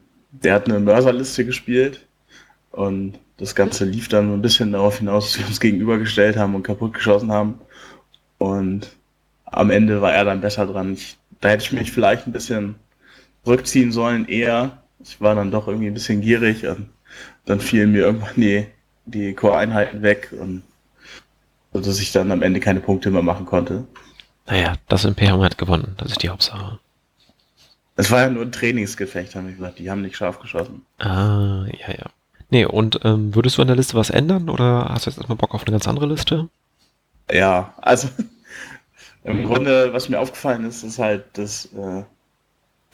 der 0.44 0.54
hat 0.54 0.68
eine 0.68 0.80
Mörserliste 0.80 1.46
gespielt 1.46 2.06
und 2.72 3.20
das 3.38 3.56
Ganze 3.56 3.86
lief 3.86 4.08
dann 4.08 4.34
ein 4.34 4.42
bisschen 4.42 4.72
darauf 4.72 5.00
hinaus, 5.00 5.32
dass 5.32 5.40
wir 5.40 5.48
uns 5.48 5.60
gegenübergestellt 5.60 6.38
haben 6.38 6.56
und 6.56 6.64
kaputt 6.64 6.94
geschossen 6.94 7.32
haben. 7.32 7.60
Und 8.38 8.90
am 9.46 9.70
Ende 9.70 10.02
war 10.02 10.14
er 10.14 10.26
dann 10.26 10.42
besser 10.42 10.66
dran. 10.68 10.94
Ich, 10.94 11.18
da 11.42 11.50
hätte 11.50 11.64
ich 11.64 11.72
mich 11.72 11.92
vielleicht 11.92 12.28
ein 12.28 12.34
bisschen 12.34 12.76
zurückziehen 13.44 13.92
sollen, 13.92 14.28
eher. 14.28 14.84
Ich 15.04 15.20
war 15.20 15.36
dann 15.36 15.52
doch 15.52 15.68
irgendwie 15.68 15.88
ein 15.88 15.94
bisschen 15.96 16.22
gierig 16.22 16.68
und 16.68 16.90
dann 17.46 17.60
fielen 17.60 17.92
mir 17.92 18.02
irgendwann 18.02 18.36
die, 18.36 18.68
die 19.06 19.34
Core-Einheiten 19.34 20.04
weg 20.04 20.32
und 20.40 20.64
dass 21.74 22.00
ich 22.00 22.12
dann 22.12 22.32
am 22.32 22.44
Ende 22.44 22.60
keine 22.60 22.80
Punkte 22.80 23.10
mehr 23.10 23.24
machen 23.24 23.46
konnte. 23.46 23.86
Naja, 24.48 24.76
das 24.88 25.06
Imperium 25.06 25.42
hat 25.42 25.58
gewonnen, 25.58 25.96
das 25.98 26.12
ist 26.12 26.24
die 26.24 26.30
Hauptsache. 26.30 26.80
Es 27.96 28.10
war 28.12 28.22
ja 28.22 28.30
nur 28.30 28.44
ein 28.44 28.52
Trainingsgefecht, 28.52 29.36
haben 29.36 29.48
wir 29.48 29.56
gesagt. 29.56 29.80
Die 29.80 29.90
haben 29.90 30.02
nicht 30.02 30.16
scharf 30.16 30.40
geschossen. 30.40 30.86
Ah, 31.00 31.66
ja, 31.68 31.94
ja. 31.94 32.06
Nee, 32.50 32.66
und 32.66 33.00
ähm, 33.04 33.34
würdest 33.34 33.58
du 33.58 33.62
an 33.62 33.68
der 33.68 33.78
Liste 33.78 33.96
was 33.96 34.10
ändern 34.10 34.50
oder 34.50 34.90
hast 34.90 35.06
du 35.06 35.10
jetzt 35.10 35.18
erstmal 35.18 35.38
Bock 35.38 35.54
auf 35.54 35.64
eine 35.64 35.72
ganz 35.72 35.88
andere 35.88 36.06
Liste? 36.06 36.50
Ja, 37.32 37.74
also 37.82 38.10
im 39.24 39.46
Grunde, 39.46 39.94
was 39.94 40.10
mir 40.10 40.20
aufgefallen 40.20 40.66
ist, 40.66 40.84
ist 40.84 41.00
halt, 41.00 41.26
dass 41.34 41.66
äh, 41.74 42.04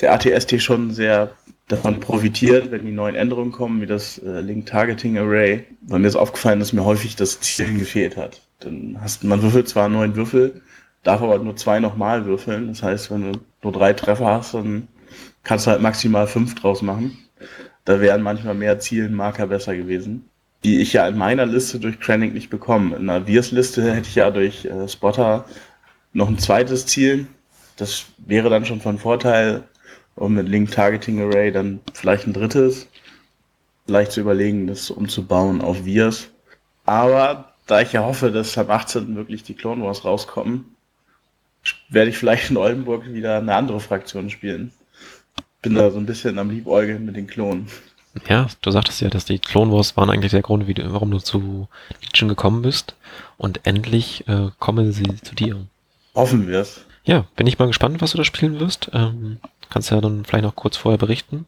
der 0.01 0.13
ATST 0.13 0.61
schon 0.61 0.91
sehr 0.91 1.31
davon 1.67 1.99
profitiert, 1.99 2.71
wenn 2.71 2.85
die 2.85 2.91
neuen 2.91 3.15
Änderungen 3.15 3.51
kommen, 3.51 3.81
wie 3.81 3.87
das 3.87 4.19
äh, 4.19 4.41
Link 4.41 4.67
Targeting 4.67 5.17
Array. 5.17 5.65
Weil 5.81 5.99
mir 5.99 6.07
ist 6.07 6.15
aufgefallen, 6.15 6.59
dass 6.59 6.73
mir 6.73 6.85
häufig 6.85 7.15
das 7.15 7.39
Ziel 7.41 7.73
gefehlt 7.79 8.15
hat. 8.15 8.41
Dann 8.59 8.97
hast 9.01 9.23
man 9.23 9.41
würfelt 9.41 9.67
zwar 9.67 9.89
neun 9.89 10.15
Würfel, 10.15 10.61
darf 11.03 11.21
aber 11.21 11.39
nur 11.39 11.55
zwei 11.55 11.79
nochmal 11.79 12.25
würfeln. 12.25 12.67
Das 12.67 12.83
heißt, 12.83 13.11
wenn 13.11 13.33
du 13.33 13.39
nur 13.68 13.74
drei 13.74 13.93
Treffer 13.93 14.28
hast, 14.28 14.53
dann 14.53 14.88
kannst 15.43 15.68
du 15.68 15.72
halt 15.72 15.82
maximal 15.82 16.28
fünf 16.28 16.55
draus 16.55 16.82
machen. 16.82 17.18
Da 17.86 17.99
wären 17.99 18.22
manchmal 18.22 18.55
mehr 18.55 18.80
Zielenmarker 18.80 19.47
besser 19.47 19.76
gewesen. 19.76 20.30
Die 20.63 20.82
ich 20.82 20.93
ja 20.93 21.07
in 21.07 21.18
meiner 21.18 21.45
Liste 21.45 21.80
durch 21.80 21.99
Krennic 21.99 22.34
nicht 22.34 22.49
bekomme. 22.49 22.95
In 22.95 23.09
einer 23.09 23.26
Viers-Liste 23.26 23.93
hätte 23.93 24.07
ich 24.07 24.15
ja 24.15 24.32
durch 24.32 24.65
äh, 24.65 24.88
Spotter 24.88 25.45
noch 26.13 26.28
ein 26.30 26.39
zweites 26.39 26.86
Ziel. 26.86 27.28
Das 27.76 28.05
wäre 28.18 28.49
dann 28.49 28.65
schon 28.65 28.82
von 28.82 28.97
Vorteil. 28.97 29.63
Und 30.15 30.34
mit 30.34 30.49
Link 30.49 30.72
Targeting 30.72 31.22
Array 31.22 31.51
dann 31.51 31.80
vielleicht 31.93 32.26
ein 32.26 32.34
drittes. 32.34 32.88
Vielleicht 33.86 34.13
zu 34.13 34.22
überlegen, 34.22 34.68
das 34.68 34.89
umzubauen 34.89 35.61
auf 35.61 35.84
Viers. 35.84 36.30
Aber 36.86 37.53
da 37.68 37.82
ich 37.82 37.93
ja 37.93 38.03
hoffe, 38.03 38.32
dass 38.32 38.57
am 38.57 38.72
18. 38.72 39.15
wirklich 39.15 39.43
die 39.43 39.53
Clone 39.53 39.84
Wars 39.84 40.05
rauskommen, 40.05 40.76
werde 41.89 42.09
ich 42.09 42.18
vielleicht 42.18 42.49
in 42.49 42.57
Oldenburg 42.57 43.11
wieder 43.13 43.38
eine 43.38 43.55
andere 43.55 43.80
Fraktion 43.80 44.30
spielen. 44.30 44.72
Bin 45.61 45.76
da 45.76 45.89
so 45.91 45.97
ein 45.97 46.05
bisschen 46.05 46.39
am 46.39 46.49
Liebäugeln 46.49 47.05
mit 47.05 47.15
den 47.15 47.28
Klonen. 47.28 47.68
Ja, 48.28 48.47
du 48.61 48.72
sagtest 48.72 49.01
ja, 49.01 49.09
dass 49.09 49.26
die 49.26 49.39
Clone 49.39 49.72
Wars 49.72 49.95
waren 49.97 50.09
eigentlich 50.09 50.32
der 50.32 50.41
Grund, 50.41 50.68
du, 50.68 50.93
warum 50.93 51.11
du 51.11 51.20
zu 51.20 51.68
Legion 52.03 52.30
gekommen 52.30 52.61
bist. 52.61 52.95
Und 53.38 53.61
endlich 53.65 54.28
äh, 54.28 54.49
kommen 54.59 54.91
sie 54.91 55.03
zu 55.22 55.36
dir. 55.36 55.65
Hoffen 56.15 56.47
wir 56.47 56.59
es. 56.59 56.86
Ja, 57.03 57.26
bin 57.36 57.47
ich 57.47 57.59
mal 57.59 57.68
gespannt, 57.68 58.01
was 58.01 58.11
du 58.11 58.18
da 58.18 58.24
spielen 58.24 58.59
wirst. 58.59 58.89
Ähm, 58.93 59.38
kannst 59.70 59.91
ja 59.91 60.01
dann 60.01 60.26
vielleicht 60.26 60.43
noch 60.43 60.55
kurz 60.55 60.78
vorher 60.78 60.97
berichten. 60.97 61.45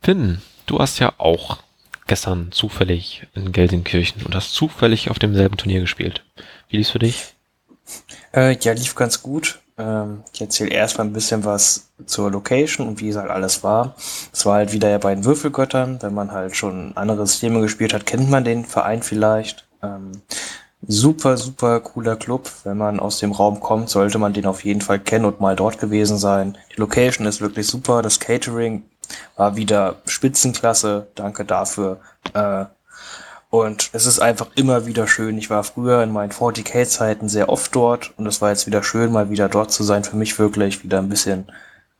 Finn, 0.00 0.40
du 0.66 0.78
hast 0.78 0.98
ja 0.98 1.12
auch 1.18 1.58
gestern 2.06 2.52
zufällig 2.52 3.26
in 3.34 3.52
Gelsenkirchen 3.52 4.22
und 4.24 4.34
hast 4.34 4.54
zufällig 4.54 5.10
auf 5.10 5.18
demselben 5.18 5.56
Turnier 5.56 5.80
gespielt. 5.80 6.24
Wie 6.68 6.76
lief's 6.76 6.90
für 6.90 6.98
dich? 6.98 7.34
Äh, 8.34 8.56
ja, 8.58 8.72
lief 8.72 8.94
ganz 8.94 9.22
gut. 9.22 9.60
Ähm, 9.78 10.22
ich 10.32 10.40
erzähle 10.40 10.70
erstmal 10.70 11.06
ein 11.06 11.12
bisschen 11.12 11.44
was 11.44 11.88
zur 12.06 12.30
Location 12.30 12.86
und 12.88 13.00
wie 13.00 13.08
es 13.08 13.16
halt 13.16 13.30
alles 13.30 13.62
war. 13.62 13.94
Es 14.32 14.44
war 14.46 14.54
halt 14.54 14.72
wieder 14.72 14.90
ja 14.90 14.98
bei 14.98 15.14
den 15.14 15.24
Würfelgöttern. 15.24 16.00
Wenn 16.02 16.14
man 16.14 16.32
halt 16.32 16.56
schon 16.56 16.96
andere 16.96 17.26
Systeme 17.26 17.60
gespielt 17.60 17.94
hat, 17.94 18.06
kennt 18.06 18.30
man 18.30 18.44
den 18.44 18.64
Verein 18.64 19.02
vielleicht. 19.02 19.66
Ähm, 19.82 20.12
super, 20.86 21.36
super 21.36 21.80
cooler 21.80 22.16
Club. 22.16 22.50
Wenn 22.64 22.76
man 22.76 23.00
aus 23.00 23.18
dem 23.18 23.32
Raum 23.32 23.60
kommt, 23.60 23.88
sollte 23.88 24.18
man 24.18 24.32
den 24.32 24.46
auf 24.46 24.64
jeden 24.64 24.80
Fall 24.80 24.98
kennen 24.98 25.24
und 25.24 25.40
mal 25.40 25.56
dort 25.56 25.78
gewesen 25.78 26.18
sein. 26.18 26.58
Die 26.74 26.80
Location 26.80 27.26
ist 27.26 27.40
wirklich 27.40 27.66
super. 27.66 28.02
Das 28.02 28.20
Catering 28.20 28.82
war 29.36 29.56
wieder 29.56 29.96
Spitzenklasse. 30.06 31.08
Danke 31.14 31.44
dafür. 31.44 32.00
Äh, 32.34 32.66
und 33.52 33.90
es 33.92 34.06
ist 34.06 34.18
einfach 34.18 34.46
immer 34.54 34.86
wieder 34.86 35.06
schön. 35.06 35.36
Ich 35.36 35.50
war 35.50 35.62
früher 35.62 36.02
in 36.02 36.10
meinen 36.10 36.32
40k-Zeiten 36.32 37.28
sehr 37.28 37.50
oft 37.50 37.74
dort 37.74 38.14
und 38.16 38.26
es 38.26 38.40
war 38.40 38.48
jetzt 38.48 38.66
wieder 38.66 38.82
schön, 38.82 39.12
mal 39.12 39.28
wieder 39.28 39.50
dort 39.50 39.70
zu 39.70 39.82
sein. 39.82 40.04
Für 40.04 40.16
mich 40.16 40.38
wirklich 40.38 40.82
wieder 40.82 41.00
ein 41.00 41.10
bisschen 41.10 41.44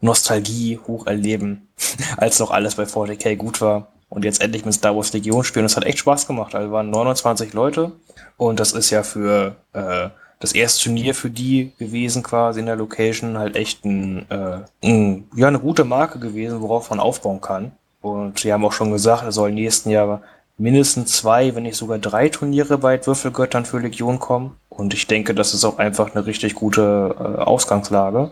Nostalgie 0.01 0.81
hoch 0.87 1.07
erleben, 1.07 1.69
als 2.17 2.39
noch 2.39 2.53
alles 2.53 2.77
bei 2.77 2.85
40k 2.85 3.37
gut 3.37 3.61
war. 3.61 3.89
Und 4.09 4.25
jetzt 4.25 4.41
endlich 4.41 4.65
mit 4.65 4.73
Star 4.73 4.97
Wars 4.97 5.13
Legion 5.13 5.45
spielen. 5.45 5.67
Das 5.67 5.77
hat 5.77 5.85
echt 5.85 5.99
Spaß 5.99 6.27
gemacht. 6.27 6.55
Also 6.55 6.73
waren 6.73 6.89
29 6.89 7.53
Leute 7.53 7.93
und 8.39 8.59
das 8.59 8.73
ist 8.73 8.89
ja 8.89 9.03
für 9.03 9.57
äh, 9.75 10.09
das 10.41 10.53
erste 10.53 10.85
Turnier 10.85 11.15
für 11.15 11.29
die 11.29 11.73
gewesen 11.79 12.23
quasi 12.23 12.61
in 12.61 12.67
der 12.67 12.77
Location, 12.77 13.37
halt 13.37 13.57
echt 13.57 13.85
ein, 13.85 14.25
äh, 14.31 14.61
ein, 14.83 15.29
ja, 15.37 15.49
eine 15.49 15.59
gute 15.59 15.85
Marke 15.85 16.19
gewesen, 16.19 16.63
worauf 16.63 16.89
man 16.89 16.99
aufbauen 16.99 17.43
kann. 17.43 17.73
Und 18.01 18.39
sie 18.39 18.55
haben 18.55 18.65
auch 18.65 18.73
schon 18.73 18.91
gesagt, 18.91 19.25
es 19.29 19.35
soll 19.35 19.53
nächsten 19.53 19.91
Jahr 19.91 20.23
mindestens 20.63 21.17
zwei, 21.17 21.55
wenn 21.55 21.65
nicht 21.65 21.77
sogar 21.77 21.99
drei 21.99 22.29
Turniere 22.29 22.79
bei 22.79 23.05
Würfelgöttern 23.05 23.65
für 23.65 23.81
Legion 23.81 24.21
kommen. 24.21 24.57
Und 24.69 24.95
ich 24.95 25.09
denke, 25.09 25.35
das 25.35 25.55
ist 25.55 25.65
auch 25.65 25.79
einfach 25.79 26.15
eine 26.15 26.25
richtig 26.25 26.55
gute 26.55 27.17
äh, 27.19 27.43
Ausgangslage. 27.43 28.31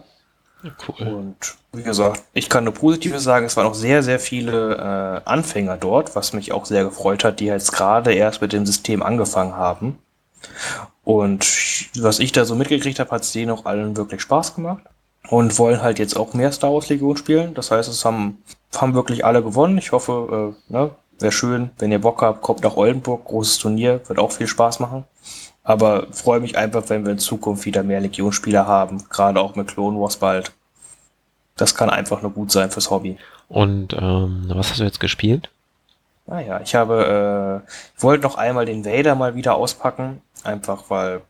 Cool. 0.86 1.08
Und 1.08 1.36
wie 1.72 1.82
gesagt, 1.82 2.22
ich 2.32 2.48
kann 2.48 2.64
nur 2.64 2.74
Positives 2.74 3.24
sagen, 3.24 3.46
es 3.46 3.56
waren 3.56 3.66
auch 3.66 3.74
sehr, 3.74 4.04
sehr 4.04 4.20
viele 4.20 4.76
äh, 4.76 5.28
Anfänger 5.28 5.76
dort, 5.76 6.14
was 6.14 6.32
mich 6.32 6.52
auch 6.52 6.66
sehr 6.66 6.84
gefreut 6.84 7.24
hat, 7.24 7.40
die 7.40 7.46
jetzt 7.46 7.72
gerade 7.72 8.14
erst 8.14 8.40
mit 8.42 8.52
dem 8.52 8.64
System 8.64 9.02
angefangen 9.02 9.56
haben. 9.56 9.98
Und 11.02 11.88
was 11.98 12.20
ich 12.20 12.30
da 12.30 12.44
so 12.44 12.54
mitgekriegt 12.54 13.00
habe, 13.00 13.10
hat 13.10 13.22
es 13.22 13.32
denen 13.32 13.50
auch 13.50 13.64
allen 13.64 13.96
wirklich 13.96 14.20
Spaß 14.20 14.54
gemacht. 14.54 14.84
Und 15.28 15.58
wollen 15.58 15.82
halt 15.82 15.98
jetzt 15.98 16.16
auch 16.16 16.32
mehr 16.34 16.52
Star 16.52 16.72
Wars 16.72 16.88
Legion 16.88 17.16
spielen. 17.16 17.54
Das 17.54 17.70
heißt, 17.70 17.88
es 17.88 18.04
haben, 18.04 18.42
haben 18.76 18.94
wirklich 18.94 19.24
alle 19.24 19.42
gewonnen. 19.42 19.78
Ich 19.78 19.92
hoffe, 19.92 20.54
äh, 20.70 20.72
ne, 20.72 20.90
wäre 21.20 21.32
schön, 21.32 21.70
wenn 21.78 21.92
ihr 21.92 22.00
Bock 22.00 22.22
habt, 22.22 22.42
kommt 22.42 22.62
nach 22.62 22.76
Oldenburg, 22.76 23.24
großes 23.24 23.58
Turnier, 23.58 24.00
wird 24.08 24.18
auch 24.18 24.32
viel 24.32 24.46
Spaß 24.46 24.80
machen. 24.80 25.04
Aber 25.62 26.06
freue 26.12 26.40
mich 26.40 26.56
einfach, 26.56 26.84
wenn 26.88 27.04
wir 27.04 27.12
in 27.12 27.18
Zukunft 27.18 27.64
wieder 27.64 27.82
mehr 27.82 28.00
Legionspieler 28.00 28.66
haben, 28.66 29.04
gerade 29.08 29.40
auch 29.40 29.54
mit 29.54 29.68
Clone 29.68 30.00
Wars 30.00 30.16
bald. 30.16 30.52
Das 31.56 31.74
kann 31.74 31.90
einfach 31.90 32.22
nur 32.22 32.30
gut 32.30 32.50
sein 32.50 32.70
fürs 32.70 32.90
Hobby. 32.90 33.18
Und 33.48 33.92
ähm, 33.92 34.44
was 34.48 34.70
hast 34.70 34.80
du 34.80 34.84
jetzt 34.84 35.00
gespielt? 35.00 35.50
Naja, 36.26 36.56
ah 36.56 36.60
ich 36.62 36.74
habe, 36.74 37.62
äh, 37.66 37.70
ich 37.96 38.02
wollte 38.02 38.22
noch 38.22 38.36
einmal 38.36 38.64
den 38.64 38.84
Vader 38.84 39.14
mal 39.16 39.34
wieder 39.34 39.56
auspacken, 39.56 40.22
einfach 40.44 40.84
weil 40.88 41.22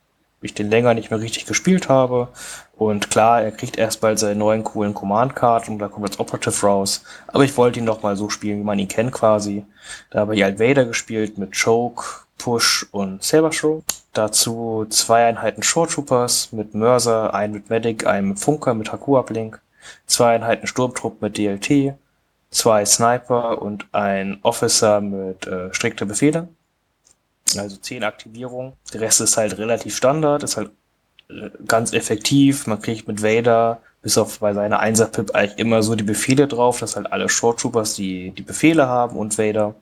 ich 0.47 0.55
den 0.55 0.70
länger 0.70 0.95
nicht 0.95 1.11
mehr 1.11 1.20
richtig 1.20 1.47
gespielt 1.47 1.88
habe. 1.88 2.28
Und 2.76 3.11
klar, 3.11 3.43
er 3.43 3.53
kriegt 3.53 3.76
erst 3.76 4.01
bald 4.01 4.18
seinen 4.18 4.38
neuen 4.38 4.64
coolen 4.64 4.95
Command-Card 4.95 5.68
und 5.68 5.78
da 5.78 5.88
kommt 5.88 6.07
jetzt 6.07 6.18
Operative 6.18 6.66
raus. 6.66 7.05
Aber 7.26 7.45
ich 7.45 7.57
wollte 7.57 7.78
ihn 7.78 7.84
noch 7.84 8.03
mal 8.03 8.16
so 8.16 8.30
spielen, 8.30 8.61
wie 8.61 8.64
man 8.64 8.78
ihn 8.78 8.88
kennt 8.88 9.12
quasi. 9.12 9.64
Da 10.11 10.20
habe 10.20 10.34
ich 10.34 10.43
halt 10.43 10.59
Vader 10.59 10.86
gespielt 10.86 11.36
mit 11.36 11.53
Choke, 11.61 12.05
Push 12.38 12.86
und 12.91 13.22
Saber 13.22 13.53
Show. 13.53 13.82
Dazu 14.12 14.86
zwei 14.88 15.26
Einheiten 15.26 15.62
Short 15.62 15.91
Troopers 15.91 16.53
mit 16.53 16.74
Mörser, 16.74 17.34
einen 17.34 17.53
mit 17.53 17.70
Medic, 17.70 18.07
einen 18.07 18.30
mit 18.30 18.41
Funker 18.41 18.74
mit 18.74 18.93
Haku-Uplink, 18.93 19.61
zwei 20.07 20.34
Einheiten 20.34 20.66
Sturmtrupp 20.66 21.20
mit 21.20 21.36
DLT, 21.36 21.95
zwei 22.51 22.84
Sniper 22.84 23.61
und 23.62 23.86
ein 23.93 24.38
Officer 24.43 25.01
mit 25.01 25.47
äh, 25.47 25.72
strikte 25.72 26.07
Befehle. 26.07 26.49
Also 27.59 27.76
zehn 27.76 28.05
Aktivierungen. 28.05 28.74
Der 28.92 29.01
Rest 29.01 29.20
ist 29.20 29.36
halt 29.36 29.59
relativ 29.59 29.96
Standard, 29.96 30.42
ist 30.42 30.57
halt 30.57 30.70
äh, 31.28 31.51
ganz 31.66 31.92
effektiv. 31.92 32.66
Man 32.66 32.80
kriegt 32.80 33.09
mit 33.09 33.22
Vader 33.22 33.80
bis 34.03 34.16
auf 34.16 34.38
bei 34.38 34.55
seiner 34.55 34.80
Einser-Pip 34.80 35.34
eigentlich 35.34 35.59
immer 35.59 35.82
so 35.82 35.94
die 35.94 36.05
Befehle 36.05 36.48
drauf, 36.48 36.80
dass 36.80 36.96
halt 36.96 37.12
alle 37.12 37.28
Short 37.28 37.61
Troopers 37.61 37.94
die, 37.94 38.30
die 38.30 38.42
Befehle 38.42 38.86
haben 38.86 39.16
und 39.16 39.36
Vader. 39.38 39.74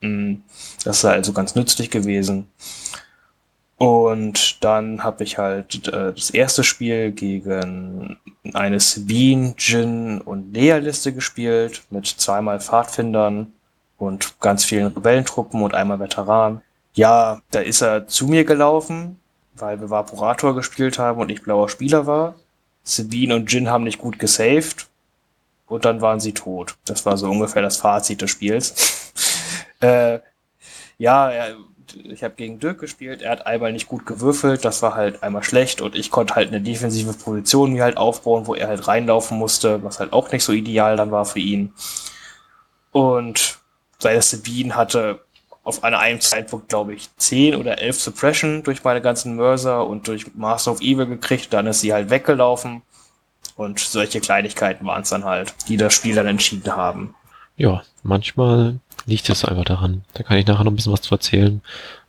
Mm, 0.00 0.36
das 0.84 0.98
ist 0.98 1.04
also 1.04 1.32
ganz 1.32 1.54
nützlich 1.54 1.90
gewesen. 1.90 2.48
Und 3.76 4.62
dann 4.62 5.02
habe 5.02 5.24
ich 5.24 5.38
halt 5.38 5.88
äh, 5.88 6.12
das 6.12 6.30
erste 6.30 6.62
Spiel 6.62 7.10
gegen 7.10 8.16
eine 8.52 8.78
Sabine, 8.78 9.54
Jin 9.58 10.20
und 10.20 10.54
Lea-Liste 10.54 11.12
gespielt, 11.12 11.82
mit 11.90 12.06
zweimal 12.06 12.60
Pfadfindern 12.60 13.52
und 13.98 14.38
ganz 14.40 14.64
vielen 14.64 14.88
Rebellentruppen 14.88 15.62
und 15.62 15.74
einmal 15.74 15.98
Veteranen. 15.98 16.62
Ja, 16.94 17.40
da 17.50 17.60
ist 17.60 17.80
er 17.80 18.06
zu 18.06 18.26
mir 18.26 18.44
gelaufen, 18.44 19.18
weil 19.54 19.80
wir 19.80 19.90
Vaporator 19.90 20.54
gespielt 20.54 20.98
haben 20.98 21.20
und 21.20 21.30
ich 21.30 21.42
blauer 21.42 21.68
Spieler 21.68 22.06
war. 22.06 22.34
Sabine 22.84 23.36
und 23.36 23.50
Jin 23.50 23.70
haben 23.70 23.84
nicht 23.84 23.98
gut 23.98 24.18
gesaved 24.18 24.88
und 25.66 25.84
dann 25.84 26.00
waren 26.00 26.20
sie 26.20 26.34
tot. 26.34 26.76
Das 26.84 27.06
war 27.06 27.16
so 27.16 27.30
ungefähr 27.30 27.62
das 27.62 27.78
Fazit 27.78 28.20
des 28.20 28.30
Spiels. 28.30 29.12
äh, 29.80 30.18
ja, 30.98 31.30
er, 31.30 31.56
ich 32.04 32.22
habe 32.24 32.34
gegen 32.34 32.58
Dirk 32.58 32.80
gespielt, 32.80 33.22
er 33.22 33.30
hat 33.32 33.46
einmal 33.46 33.72
nicht 33.72 33.88
gut 33.88 34.04
gewürfelt, 34.04 34.64
das 34.64 34.82
war 34.82 34.94
halt 34.94 35.22
einmal 35.22 35.42
schlecht 35.42 35.80
und 35.80 35.94
ich 35.94 36.10
konnte 36.10 36.34
halt 36.34 36.48
eine 36.48 36.60
defensive 36.60 37.12
Position 37.14 37.72
mir 37.72 37.84
halt 37.84 37.96
aufbauen, 37.96 38.46
wo 38.46 38.54
er 38.54 38.68
halt 38.68 38.86
reinlaufen 38.86 39.38
musste, 39.38 39.82
was 39.82 40.00
halt 40.00 40.12
auch 40.12 40.30
nicht 40.32 40.44
so 40.44 40.52
ideal 40.52 40.96
dann 40.96 41.10
war 41.10 41.24
für 41.24 41.40
ihn. 41.40 41.72
Und 42.90 43.58
seine 43.98 44.20
Sabine 44.20 44.76
hatte 44.76 45.20
auf 45.64 45.84
einer 45.84 46.00
einem 46.00 46.20
Zeitpunkt, 46.20 46.68
glaube 46.68 46.94
ich, 46.94 47.08
10 47.16 47.56
oder 47.56 47.78
11 47.78 48.00
Suppression 48.00 48.62
durch 48.62 48.82
meine 48.82 49.00
ganzen 49.00 49.36
Mörser 49.36 49.86
und 49.86 50.08
durch 50.08 50.34
Master 50.34 50.72
of 50.72 50.80
Evil 50.80 51.06
gekriegt. 51.06 51.52
Dann 51.52 51.66
ist 51.66 51.80
sie 51.80 51.92
halt 51.92 52.10
weggelaufen. 52.10 52.82
Und 53.54 53.78
solche 53.78 54.20
Kleinigkeiten 54.20 54.86
waren 54.86 55.02
es 55.02 55.10
dann 55.10 55.24
halt, 55.24 55.54
die 55.68 55.76
das 55.76 55.94
Spiel 55.94 56.14
dann 56.14 56.26
entschieden 56.26 56.74
haben. 56.74 57.14
Ja, 57.56 57.82
manchmal 58.02 58.80
liegt 59.04 59.28
es 59.28 59.44
einfach 59.44 59.64
daran. 59.64 60.04
Da 60.14 60.22
kann 60.22 60.38
ich 60.38 60.46
nachher 60.46 60.64
noch 60.64 60.72
ein 60.72 60.76
bisschen 60.76 60.92
was 60.92 61.02
zu 61.02 61.14
erzählen. 61.14 61.60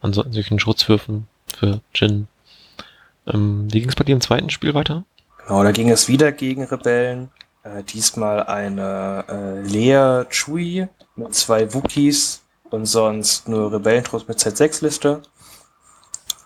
An 0.01 0.13
solchen 0.13 0.59
Schutzwürfen 0.59 1.27
für 1.47 1.81
Jin. 1.93 2.27
Ähm, 3.27 3.71
wie 3.71 3.81
ging 3.81 3.89
es 3.89 3.95
bei 3.95 4.03
dir 4.03 4.13
im 4.13 4.21
zweiten 4.21 4.49
Spiel 4.49 4.73
weiter? 4.73 5.03
Genau, 5.45 5.63
da 5.63 5.71
ging 5.71 5.89
es 5.89 6.07
wieder 6.07 6.31
gegen 6.31 6.63
Rebellen. 6.63 7.29
Äh, 7.63 7.83
diesmal 7.83 8.43
eine 8.43 9.25
äh, 9.29 9.61
Lea 9.61 10.25
Chui 10.29 10.87
mit 11.15 11.35
zwei 11.35 11.73
Wookies 11.73 12.42
und 12.73 12.87
sonst 12.87 13.47
nur 13.47 13.71
Rebellentrupps 13.71 14.27
mit 14.27 14.39
Z6-Liste. 14.39 15.21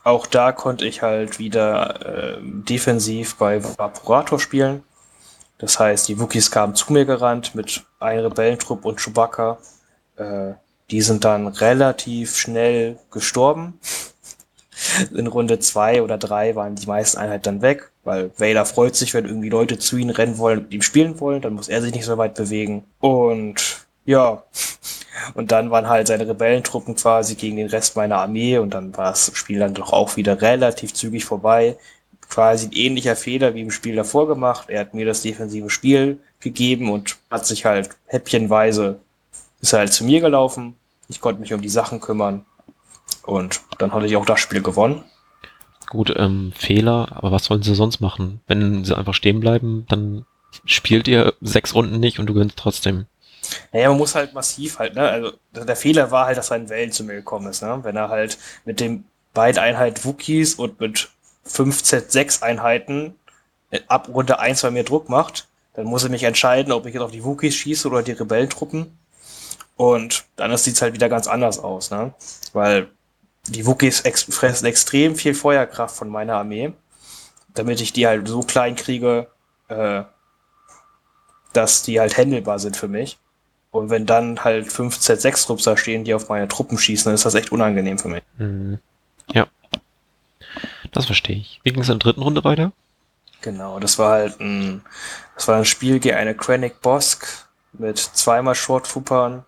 Auch 0.03 0.27
da 0.27 0.51
konnte 0.51 0.85
ich 0.85 1.01
halt 1.01 1.39
wieder 1.39 2.35
äh, 2.35 2.37
defensiv 2.41 3.37
bei 3.37 3.63
Vaporator 3.63 4.37
spielen. 4.37 4.83
Das 5.57 5.79
heißt, 5.79 6.09
die 6.09 6.19
Wookies 6.19 6.51
kamen 6.51 6.75
zu 6.75 6.91
mir 6.91 7.05
gerannt 7.05 7.55
mit 7.55 7.85
einem 8.01 8.25
Rebellentrupp 8.25 8.83
und 8.83 8.99
Chewbacca. 8.99 9.57
Äh, 10.17 10.55
die 10.91 11.01
sind 11.01 11.23
dann 11.23 11.47
relativ 11.47 12.35
schnell 12.35 12.99
gestorben. 13.09 13.79
In 15.15 15.27
Runde 15.27 15.59
zwei 15.59 16.01
oder 16.01 16.17
drei 16.17 16.57
waren 16.57 16.75
die 16.75 16.87
meisten 16.87 17.19
Einheiten 17.19 17.43
dann 17.43 17.61
weg, 17.61 17.89
weil 18.03 18.31
Vader 18.37 18.65
freut 18.65 18.97
sich, 18.97 19.13
wenn 19.13 19.25
irgendwie 19.25 19.49
Leute 19.49 19.79
zu 19.79 19.95
ihm 19.95 20.09
rennen 20.09 20.37
wollen, 20.37 20.63
mit 20.63 20.73
ihm 20.73 20.81
spielen 20.81 21.21
wollen, 21.21 21.41
dann 21.41 21.53
muss 21.53 21.69
er 21.69 21.81
sich 21.81 21.93
nicht 21.93 22.05
so 22.05 22.17
weit 22.17 22.35
bewegen. 22.35 22.83
Und 22.99 23.87
ja, 24.03 24.43
und 25.33 25.51
dann 25.51 25.71
waren 25.71 25.87
halt 25.87 26.07
seine 26.07 26.27
Rebellentruppen 26.27 26.95
quasi 26.95 27.35
gegen 27.35 27.57
den 27.57 27.67
Rest 27.67 27.95
meiner 27.95 28.17
Armee 28.17 28.57
und 28.57 28.73
dann 28.73 28.95
war 28.95 29.11
das 29.11 29.31
Spiel 29.33 29.59
dann 29.59 29.73
doch 29.73 29.93
auch 29.93 30.17
wieder 30.17 30.41
relativ 30.41 30.93
zügig 30.93 31.25
vorbei. 31.25 31.77
Quasi 32.29 32.67
ein 32.67 32.73
ähnlicher 32.73 33.15
Fehler 33.15 33.53
wie 33.55 33.61
im 33.61 33.71
Spiel 33.71 33.95
davor 33.95 34.27
gemacht. 34.27 34.69
Er 34.69 34.81
hat 34.81 34.93
mir 34.93 35.05
das 35.05 35.21
defensive 35.21 35.69
Spiel 35.69 36.19
gegeben 36.39 36.91
und 36.91 37.17
hat 37.31 37.45
sich 37.45 37.65
halt 37.65 37.89
häppchenweise, 38.05 38.99
ist 39.61 39.73
halt 39.73 39.93
zu 39.93 40.03
mir 40.03 40.19
gelaufen. 40.19 40.75
Ich 41.07 41.21
konnte 41.21 41.39
mich 41.39 41.53
um 41.53 41.61
die 41.61 41.69
Sachen 41.69 42.01
kümmern 42.01 42.45
und 43.23 43.61
dann 43.77 43.93
hatte 43.93 44.05
ich 44.05 44.15
auch 44.17 44.25
das 44.25 44.39
Spiel 44.39 44.61
gewonnen. 44.61 45.03
Gut, 45.89 46.13
ähm, 46.17 46.51
Fehler, 46.53 47.07
aber 47.11 47.31
was 47.31 47.45
sollen 47.45 47.63
sie 47.63 47.75
sonst 47.75 48.01
machen? 48.01 48.41
Wenn 48.45 48.83
sie 48.83 48.97
einfach 48.97 49.13
stehen 49.13 49.39
bleiben, 49.39 49.85
dann 49.87 50.25
spielt 50.65 51.07
ihr 51.07 51.33
sechs 51.39 51.75
Runden 51.75 51.99
nicht 51.99 52.19
und 52.19 52.27
du 52.27 52.33
gewinnst 52.33 52.57
trotzdem. 52.57 53.05
Naja, 53.71 53.89
man 53.89 53.97
muss 53.97 54.15
halt 54.15 54.33
massiv 54.33 54.79
halt, 54.79 54.95
ne? 54.95 55.09
Also 55.09 55.31
der 55.53 55.75
Fehler 55.75 56.11
war 56.11 56.25
halt, 56.25 56.37
dass 56.37 56.47
sein 56.47 56.69
Wellen 56.69 56.91
zu 56.91 57.03
mir 57.03 57.15
gekommen 57.15 57.47
ist, 57.49 57.61
ne? 57.61 57.79
Wenn 57.83 57.95
er 57.95 58.09
halt 58.09 58.37
mit 58.65 58.79
dem 58.79 59.05
beiden 59.33 59.61
Einheit 59.61 60.05
Wookies 60.05 60.55
und 60.55 60.79
mit 60.79 61.09
5Z6 61.47 62.41
Einheiten 62.41 63.15
äh, 63.71 63.79
ab 63.87 64.09
Runde 64.13 64.39
1 64.39 64.61
bei 64.61 64.71
mir 64.71 64.83
Druck 64.83 65.09
macht, 65.09 65.47
dann 65.73 65.85
muss 65.85 66.03
er 66.03 66.09
mich 66.09 66.23
entscheiden, 66.23 66.71
ob 66.71 66.85
ich 66.85 66.93
jetzt 66.93 67.03
auf 67.03 67.11
die 67.11 67.23
Wookies 67.23 67.55
schieße 67.55 67.87
oder 67.87 68.03
die 68.03 68.13
Rebellentruppen. 68.13 68.97
Und 69.75 70.25
dann 70.35 70.55
sieht 70.57 70.75
es 70.75 70.81
halt 70.81 70.93
wieder 70.95 71.07
ganz 71.07 71.27
anders 71.27 71.59
aus, 71.59 71.91
ne? 71.91 72.13
Weil 72.53 72.89
die 73.47 73.65
Wookies 73.65 74.01
ex 74.01 74.23
fressen 74.23 74.65
extrem 74.65 75.15
viel 75.15 75.33
Feuerkraft 75.33 75.95
von 75.95 76.09
meiner 76.09 76.35
Armee, 76.35 76.73
damit 77.53 77.79
ich 77.79 77.93
die 77.93 78.07
halt 78.07 78.27
so 78.27 78.41
klein 78.41 78.75
kriege, 78.75 79.27
äh, 79.67 80.03
dass 81.53 81.83
die 81.83 81.99
halt 81.99 82.17
händelbar 82.17 82.59
sind 82.59 82.75
für 82.75 82.87
mich. 82.87 83.19
Und 83.77 83.89
wenn 83.89 84.05
dann 84.05 84.43
halt 84.43 84.71
5 84.71 84.97
Z6-Trupps 84.97 85.63
da 85.63 85.77
stehen, 85.77 86.03
die 86.03 86.13
auf 86.13 86.29
meine 86.29 86.47
Truppen 86.47 86.77
schießen, 86.77 87.05
dann 87.05 87.15
ist 87.15 87.25
das 87.25 87.35
echt 87.35 87.51
unangenehm 87.51 87.99
für 87.99 88.09
mich. 88.09 88.23
Mhm. 88.37 88.79
Ja. 89.33 89.47
Das 90.91 91.05
verstehe 91.05 91.37
ich. 91.37 91.59
Wie 91.63 91.71
ging 91.71 91.81
es 91.81 91.89
in 91.89 91.99
der 91.99 92.05
dritten 92.05 92.21
Runde 92.21 92.43
weiter? 92.43 92.71
Genau, 93.41 93.79
das 93.79 93.99
war 93.99 94.11
halt 94.11 94.39
ein, 94.39 94.81
das 95.35 95.47
war 95.47 95.57
ein 95.57 95.65
Spiel 95.65 95.99
gegen 95.99 96.15
eine 96.15 96.35
Krennic 96.35 96.81
Bosk 96.81 97.27
mit 97.73 97.97
zweimal 97.99 98.55
Short 98.55 98.87
Troopern 98.87 99.45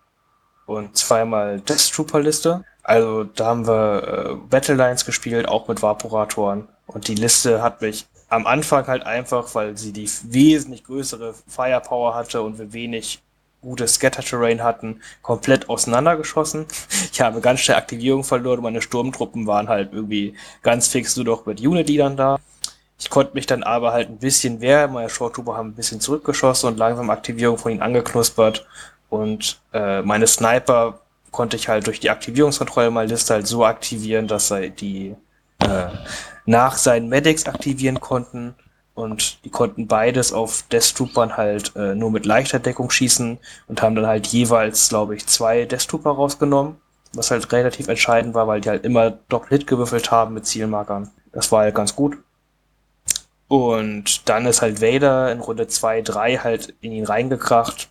und 0.66 0.96
zweimal 0.96 1.60
Death 1.60 1.92
Trooper 1.92 2.20
Liste. 2.20 2.64
Also 2.82 3.24
da 3.24 3.46
haben 3.46 3.66
wir 3.66 4.30
äh, 4.30 4.34
Battle 4.48 4.76
Lines 4.76 5.04
gespielt, 5.04 5.48
auch 5.48 5.68
mit 5.68 5.82
Vaporatoren. 5.82 6.68
Und 6.86 7.08
die 7.08 7.14
Liste 7.14 7.62
hat 7.62 7.82
mich 7.82 8.06
am 8.28 8.46
Anfang 8.46 8.86
halt 8.86 9.04
einfach, 9.04 9.54
weil 9.54 9.76
sie 9.76 9.92
die 9.92 10.08
wesentlich 10.24 10.84
größere 10.84 11.34
Firepower 11.48 12.14
hatte 12.14 12.42
und 12.42 12.58
wir 12.58 12.72
wenig 12.72 13.20
gutes 13.62 13.94
Scatter-Terrain 13.94 14.62
hatten, 14.62 15.00
komplett 15.22 15.68
auseinandergeschossen. 15.68 16.66
Ich 17.12 17.20
habe 17.20 17.40
ganz 17.40 17.60
schnell 17.60 17.76
Aktivierung 17.76 18.24
verloren. 18.24 18.62
Meine 18.62 18.82
Sturmtruppen 18.82 19.46
waren 19.46 19.68
halt 19.68 19.92
irgendwie 19.92 20.34
ganz 20.62 20.88
fix 20.88 21.16
nur 21.16 21.26
noch 21.26 21.46
mit 21.46 21.60
Unity 21.60 21.96
dann 21.96 22.16
da. 22.16 22.38
Ich 22.98 23.10
konnte 23.10 23.34
mich 23.34 23.46
dann 23.46 23.62
aber 23.62 23.92
halt 23.92 24.08
ein 24.10 24.18
bisschen 24.18 24.60
wehren. 24.60 24.92
Meine 24.92 25.08
Shorttrooper 25.08 25.56
haben 25.56 25.70
ein 25.70 25.74
bisschen 25.74 26.00
zurückgeschossen 26.00 26.68
und 26.68 26.78
langsam 26.78 27.10
Aktivierung 27.10 27.58
von 27.58 27.72
ihnen 27.72 27.82
angeknuspert. 27.82 28.66
Und 29.08 29.60
äh, 29.72 30.02
meine 30.02 30.26
Sniper 30.26 31.00
konnte 31.30 31.56
ich 31.56 31.68
halt 31.68 31.86
durch 31.86 32.00
die 32.00 32.10
Aktivierungskontrolle 32.10 32.90
mal 32.90 33.06
Liste 33.06 33.34
halt 33.34 33.46
so 33.46 33.64
aktivieren, 33.64 34.28
dass 34.28 34.48
sie 34.48 34.70
die 34.70 35.16
äh, 35.60 35.86
nach 36.44 36.76
seinen 36.76 37.08
Medics 37.08 37.46
aktivieren 37.46 38.00
konnten 38.00 38.54
und 39.00 39.44
die 39.44 39.50
konnten 39.50 39.86
beides 39.86 40.32
auf 40.32 40.62
Death 40.70 40.94
Troopern 40.94 41.36
halt 41.36 41.74
äh, 41.76 41.94
nur 41.94 42.10
mit 42.10 42.26
leichter 42.26 42.58
Deckung 42.58 42.90
schießen 42.90 43.38
und 43.66 43.82
haben 43.82 43.94
dann 43.94 44.06
halt 44.06 44.28
jeweils, 44.28 44.88
glaube 44.88 45.16
ich, 45.16 45.26
zwei 45.26 45.64
Death 45.64 45.88
Trooper 45.88 46.10
rausgenommen, 46.10 46.76
was 47.12 47.30
halt 47.30 47.50
relativ 47.52 47.88
entscheidend 47.88 48.34
war, 48.34 48.46
weil 48.46 48.60
die 48.60 48.68
halt 48.68 48.84
immer 48.84 49.10
Doppel-Hit 49.10 49.66
gewürfelt 49.66 50.10
haben 50.10 50.34
mit 50.34 50.46
Zielmarkern. 50.46 51.10
Das 51.32 51.50
war 51.50 51.62
halt 51.62 51.74
ganz 51.74 51.96
gut. 51.96 52.18
Und 53.48 54.28
dann 54.28 54.46
ist 54.46 54.62
halt 54.62 54.80
Vader 54.80 55.32
in 55.32 55.40
Runde 55.40 55.66
2, 55.66 56.02
3 56.02 56.36
halt 56.36 56.74
in 56.80 56.92
ihn 56.92 57.04
reingekracht 57.04 57.88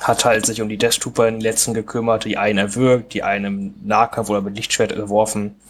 hat 0.00 0.24
halt 0.24 0.46
sich 0.46 0.60
um 0.60 0.68
die 0.68 0.78
Death 0.78 1.00
Trooper 1.00 1.28
in 1.28 1.34
den 1.34 1.42
letzten 1.42 1.74
gekümmert, 1.74 2.24
die 2.24 2.36
einen 2.36 2.58
erwürgt, 2.58 3.14
die 3.14 3.22
einen 3.22 3.44
im 3.44 3.74
Nahkampf 3.84 4.30
oder 4.30 4.40
mit 4.40 4.56
Lichtschwert 4.56 4.94
geworfen. 4.94 5.60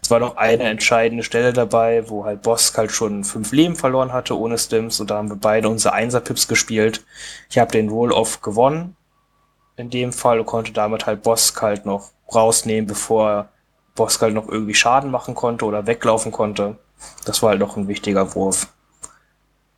Es 0.00 0.10
war 0.10 0.20
noch 0.20 0.36
eine 0.36 0.64
entscheidende 0.64 1.24
Stelle 1.24 1.52
dabei, 1.52 2.08
wo 2.08 2.24
halt 2.24 2.42
Bosk 2.42 2.76
halt 2.78 2.92
schon 2.92 3.24
fünf 3.24 3.52
Leben 3.52 3.76
verloren 3.76 4.12
hatte 4.12 4.38
ohne 4.38 4.58
Stims 4.58 5.00
und 5.00 5.10
da 5.10 5.16
haben 5.16 5.30
wir 5.30 5.36
beide 5.36 5.68
unsere 5.68 5.94
Einser-Pips 5.94 6.48
gespielt. 6.48 7.04
Ich 7.50 7.58
habe 7.58 7.72
den 7.72 7.88
Roll-Off 7.88 8.40
gewonnen 8.40 8.96
in 9.76 9.90
dem 9.90 10.12
Fall 10.12 10.38
und 10.38 10.46
konnte 10.46 10.72
damit 10.72 11.06
halt 11.06 11.22
Bosk 11.22 11.60
halt 11.62 11.86
noch 11.86 12.10
rausnehmen, 12.32 12.86
bevor 12.86 13.48
Bosk 13.94 14.22
halt 14.22 14.34
noch 14.34 14.48
irgendwie 14.48 14.74
Schaden 14.74 15.10
machen 15.10 15.34
konnte 15.34 15.64
oder 15.64 15.86
weglaufen 15.86 16.30
konnte. 16.30 16.76
Das 17.24 17.42
war 17.42 17.50
halt 17.50 17.60
noch 17.60 17.76
ein 17.76 17.88
wichtiger 17.88 18.34
Wurf. 18.34 18.68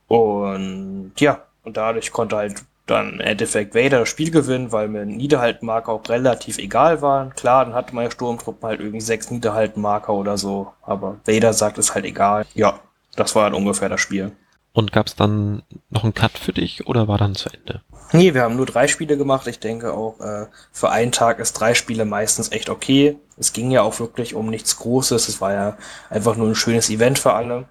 Und 0.07 1.13
ja, 1.17 1.41
und 1.63 1.77
dadurch 1.77 2.11
konnte 2.11 2.35
halt 2.35 2.63
dann 2.85 3.13
im 3.13 3.19
Endeffekt 3.19 3.73
Vader 3.73 3.99
das 3.99 4.09
Spiel 4.09 4.31
gewinnen, 4.31 4.71
weil 4.71 4.87
mir 4.87 5.05
Niederhaltmarker 5.05 5.91
auch 5.91 6.07
relativ 6.07 6.57
egal 6.57 7.01
waren. 7.01 7.31
Klar, 7.35 7.65
dann 7.65 7.73
hatte 7.73 7.95
meine 7.95 8.11
Sturmtruppen 8.11 8.67
halt 8.67 8.79
irgendwie 8.79 9.01
sechs 9.01 9.31
Niederhaltmarker 9.31 10.13
oder 10.13 10.37
so, 10.37 10.71
aber 10.83 11.17
Vader 11.25 11.53
sagt 11.53 11.77
es 11.77 11.95
halt 11.95 12.05
egal. 12.05 12.45
Ja, 12.53 12.79
das 13.15 13.35
war 13.35 13.45
dann 13.45 13.55
ungefähr 13.55 13.89
das 13.89 14.01
Spiel. 14.01 14.31
Und 14.73 14.91
gab 14.91 15.07
es 15.07 15.15
dann 15.15 15.63
noch 15.89 16.03
einen 16.03 16.13
Cut 16.13 16.37
für 16.37 16.51
dich 16.51 16.85
oder 16.85 17.07
war 17.07 17.17
dann 17.17 17.33
zu 17.33 17.49
Ende? 17.49 17.81
Nee, 18.11 18.33
wir 18.33 18.41
haben 18.41 18.57
nur 18.57 18.65
drei 18.65 18.87
Spiele 18.87 19.17
gemacht. 19.17 19.47
Ich 19.47 19.59
denke 19.59 19.93
auch, 19.93 20.19
äh, 20.19 20.47
für 20.71 20.89
einen 20.89 21.13
Tag 21.13 21.39
ist 21.39 21.53
drei 21.53 21.73
Spiele 21.73 22.05
meistens 22.05 22.51
echt 22.51 22.69
okay. 22.69 23.17
Es 23.37 23.53
ging 23.53 23.71
ja 23.71 23.81
auch 23.81 23.99
wirklich 23.99 24.35
um 24.35 24.49
nichts 24.49 24.77
Großes. 24.77 25.29
Es 25.29 25.41
war 25.41 25.53
ja 25.53 25.77
einfach 26.09 26.35
nur 26.35 26.47
ein 26.47 26.55
schönes 26.55 26.89
Event 26.89 27.19
für 27.19 27.33
alle. 27.33 27.65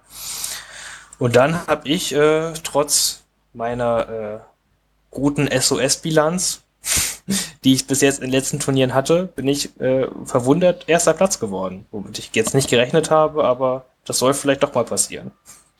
Und 1.19 1.35
dann 1.35 1.67
habe 1.67 1.87
ich 1.87 2.13
äh, 2.13 2.53
trotz 2.63 3.23
meiner 3.53 4.09
äh, 4.09 4.39
guten 5.15 5.49
SOS-Bilanz, 5.49 6.61
die 7.63 7.73
ich 7.73 7.87
bis 7.87 8.01
jetzt 8.01 8.19
in 8.19 8.25
den 8.25 8.31
letzten 8.31 8.59
Turnieren 8.59 8.93
hatte, 8.93 9.25
bin 9.35 9.47
ich 9.47 9.79
äh, 9.81 10.07
verwundert 10.25 10.87
erster 10.87 11.13
Platz 11.13 11.39
geworden. 11.39 11.85
Womit 11.89 12.19
ich 12.19 12.29
jetzt 12.33 12.53
nicht 12.53 12.69
gerechnet 12.69 13.09
habe, 13.09 13.43
aber 13.43 13.85
das 14.05 14.19
soll 14.19 14.35
vielleicht 14.35 14.61
doch 14.61 14.75
mal 14.75 14.85
passieren. 14.85 15.31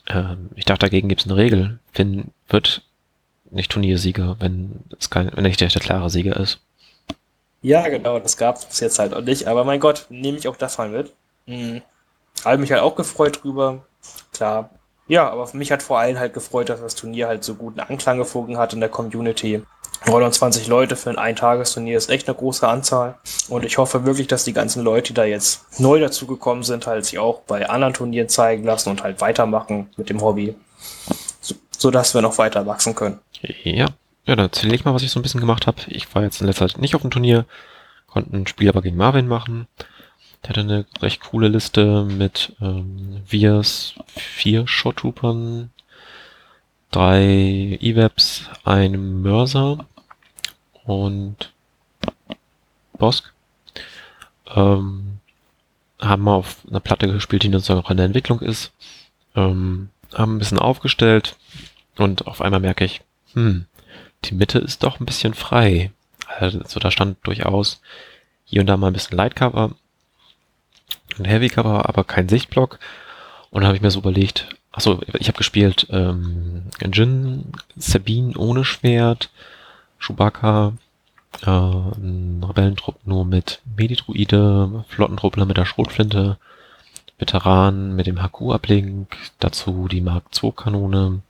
Ähm, 0.08 0.50
ich 0.56 0.66
dachte, 0.66 0.86
dagegen 0.86 1.10
gibt 1.10 1.22
es 1.22 1.28
eine 1.28 1.38
Regel. 1.38 1.80
Finn 1.92 2.32
wird 2.50 2.82
nicht 3.52 3.72
Turniersieger, 3.72 4.38
wenn 4.40 4.84
es 5.00 5.10
kein, 5.10 5.32
wenn 5.36 5.44
nicht 5.44 5.62
der, 5.62 5.68
der 5.68 5.82
klare 5.82 6.10
Sieger 6.10 6.38
ist. 6.38 6.60
Ja, 7.62 7.88
genau, 7.88 8.20
das 8.20 8.38
gab 8.38 8.58
es 8.58 8.80
jetzt 8.80 9.00
halt 9.00 9.14
auch 9.14 9.22
nicht. 9.22 9.48
Aber 9.48 9.64
mein 9.64 9.80
Gott, 9.80 10.08
nehme 10.10 10.38
ich 10.38 10.48
auch 10.48 10.58
das 10.58 10.78
mal 10.78 10.90
mit. 10.90 11.14
Mhm. 11.46 11.82
Habe 12.44 12.58
mich 12.58 12.72
halt 12.72 12.82
auch 12.82 12.96
gefreut 12.96 13.44
drüber. 13.44 13.86
Klar, 14.34 14.70
ja, 15.08 15.30
aber 15.30 15.47
mich 15.53 15.72
hat 15.72 15.84
vor 15.84 15.99
allem 15.99 16.18
halt 16.18 16.34
gefreut, 16.34 16.70
dass 16.70 16.82
das 16.82 16.95
Turnier 16.95 17.28
halt 17.28 17.43
so 17.43 17.56
guten 17.56 17.80
Anklang 17.80 18.18
gefunden 18.18 18.58
hat 18.58 18.74
in 18.74 18.80
der 18.80 18.89
Community. 18.89 19.62
29 20.08 20.68
Leute 20.68 20.95
für 20.95 21.10
ein 21.10 21.18
Eintagesturnier 21.18 21.97
ist 21.97 22.10
echt 22.10 22.28
eine 22.28 22.38
große 22.38 22.68
Anzahl. 22.68 23.16
Und 23.49 23.66
ich 23.66 23.78
hoffe 23.78 24.06
wirklich, 24.06 24.28
dass 24.28 24.43
die 24.43 24.53
ganzen 24.53 24.84
Leute, 24.84 25.10
die 25.10 25.14
da 25.14 25.24
jetzt 25.26 25.80
neu 25.80 25.99
dazugekommen 25.99 26.64
sind, 26.64 26.86
halt 26.86 27.06
sich 27.06 27.18
auch 27.18 27.41
bei 27.41 27.70
anderen 27.70 27.93
Turnieren 27.93 28.30
zeigen 28.30 28.64
lassen 28.64 28.89
und 28.89 29.03
halt 29.03 29.22
weitermachen 29.22 29.89
mit 29.97 30.10
dem 30.10 30.22
Hobby. 30.22 30.56
So, 31.41 31.56
so 31.78 31.91
dass 31.91 32.14
wir 32.14 32.22
noch 32.22 32.38
weiter 32.38 32.66
wachsen 32.66 32.95
können. 32.95 33.20
Ja. 33.64 33.88
Ja, 34.28 34.36
dann 34.36 34.47
erzähle 34.47 34.74
ich 34.74 34.86
mal, 34.86 34.93
was 34.93 35.03
ich 35.03 35.12
so 35.12 35.20
ein 35.20 35.24
bisschen 35.24 35.39
gemacht 35.39 35.68
habe. 35.68 35.78
Ich 35.88 36.14
war 36.16 36.24
jetzt 36.24 36.41
in 36.41 36.47
letzter 36.47 36.68
Zeit 36.68 36.82
nicht 36.82 36.95
auf 36.95 37.01
dem 37.01 37.12
Turnier, 37.12 37.45
konnte 38.08 38.36
ein 38.36 38.47
Spiel 38.47 38.70
aber 38.70 38.82
gegen 38.82 38.97
Marvin 38.97 39.28
machen. 39.28 39.68
Der 40.46 40.50
hatte 40.50 40.62
eine 40.62 40.86
recht 41.02 41.22
coole 41.22 41.48
Liste 41.48 42.04
mit 42.04 42.56
ähm, 42.62 43.20
Vias 43.28 43.96
vier 44.16 44.68
Shot 44.68 44.98
Troopern, 44.98 45.72
drei 46.91 47.80
E-Webs, 47.82 48.48
einem 48.64 49.24
Mörser 49.24 49.88
und 50.84 51.52
Bosk. 52.93 53.34
Ähm, 54.56 55.18
haben 56.00 56.28
auf 56.28 56.58
einer 56.70 56.80
Platte 56.80 57.08
gespielt, 57.08 57.41
die 57.41 57.52
sozusagen 57.52 57.80
noch 57.80 57.89
in 57.89 57.98
der 57.98 58.06
Entwicklung 58.06 58.39
ist. 58.41 58.72
Ähm, 59.36 59.89
haben 60.14 60.36
ein 60.36 60.39
bisschen 60.39 60.60
aufgestellt 60.60 61.38
und 61.98 62.28
auf 62.28 62.41
einmal 62.41 62.60
merke 62.60 62.86
ich, 62.86 63.02
hm, 63.34 63.66
die 64.26 64.36
Mitte 64.36 64.60
ist 64.60 64.84
doch 64.84 65.00
ein 65.00 65.08
bisschen 65.08 65.34
frei. 65.34 65.91
Also 66.28 66.80
da 66.80 66.91
stand 66.91 67.18
durchaus 67.26 67.82
hier 68.43 68.62
und 68.62 68.68
da 68.68 68.78
mal 68.78 68.88
ein 68.88 68.93
bisschen 68.93 69.18
Lightcover 69.18 69.72
ein 71.20 71.26
Heavy 71.26 71.49
Cover, 71.49 71.88
aber 71.88 72.03
kein 72.03 72.30
Sichtblock. 72.30 72.80
Und 73.51 73.61
dann 73.61 73.68
habe 73.68 73.78
ich 73.78 73.82
mir 73.82 73.91
so 73.91 73.99
überlegt, 73.99 74.47
achso, 74.72 75.01
ich 75.13 75.28
habe 75.28 75.38
gespielt 75.38 75.88
ähm, 75.89 76.63
Jin, 76.91 77.53
Sabine 77.78 78.38
ohne 78.38 78.66
Schwert, 78.66 79.30
Chewbacca, 79.99 80.74
äh, 81.41 81.49
Rebellentrupp 81.49 83.05
nur 83.05 83.26
mit 83.26 83.61
Medidruide, 83.78 84.86
Flottentruppler 84.89 85.45
mit 85.45 85.57
der 85.57 85.66
Schrotflinte, 85.66 86.38
Veteran 87.18 87.95
mit 87.95 88.07
dem 88.07 88.22
HQ-Ablink, 88.22 89.16
dazu 89.39 89.88
die 89.88 90.01
Mark 90.01 90.26
II 90.41 90.51
Kanone, 90.55 91.22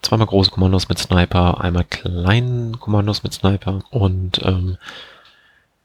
zweimal 0.00 0.26
große 0.26 0.50
Kommandos 0.50 0.88
mit 0.88 0.98
Sniper, 0.98 1.60
einmal 1.60 1.84
kleinen 1.84 2.78
Kommandos 2.78 3.22
mit 3.22 3.32
Sniper 3.32 3.80
und 3.90 4.40
ähm, 4.44 4.76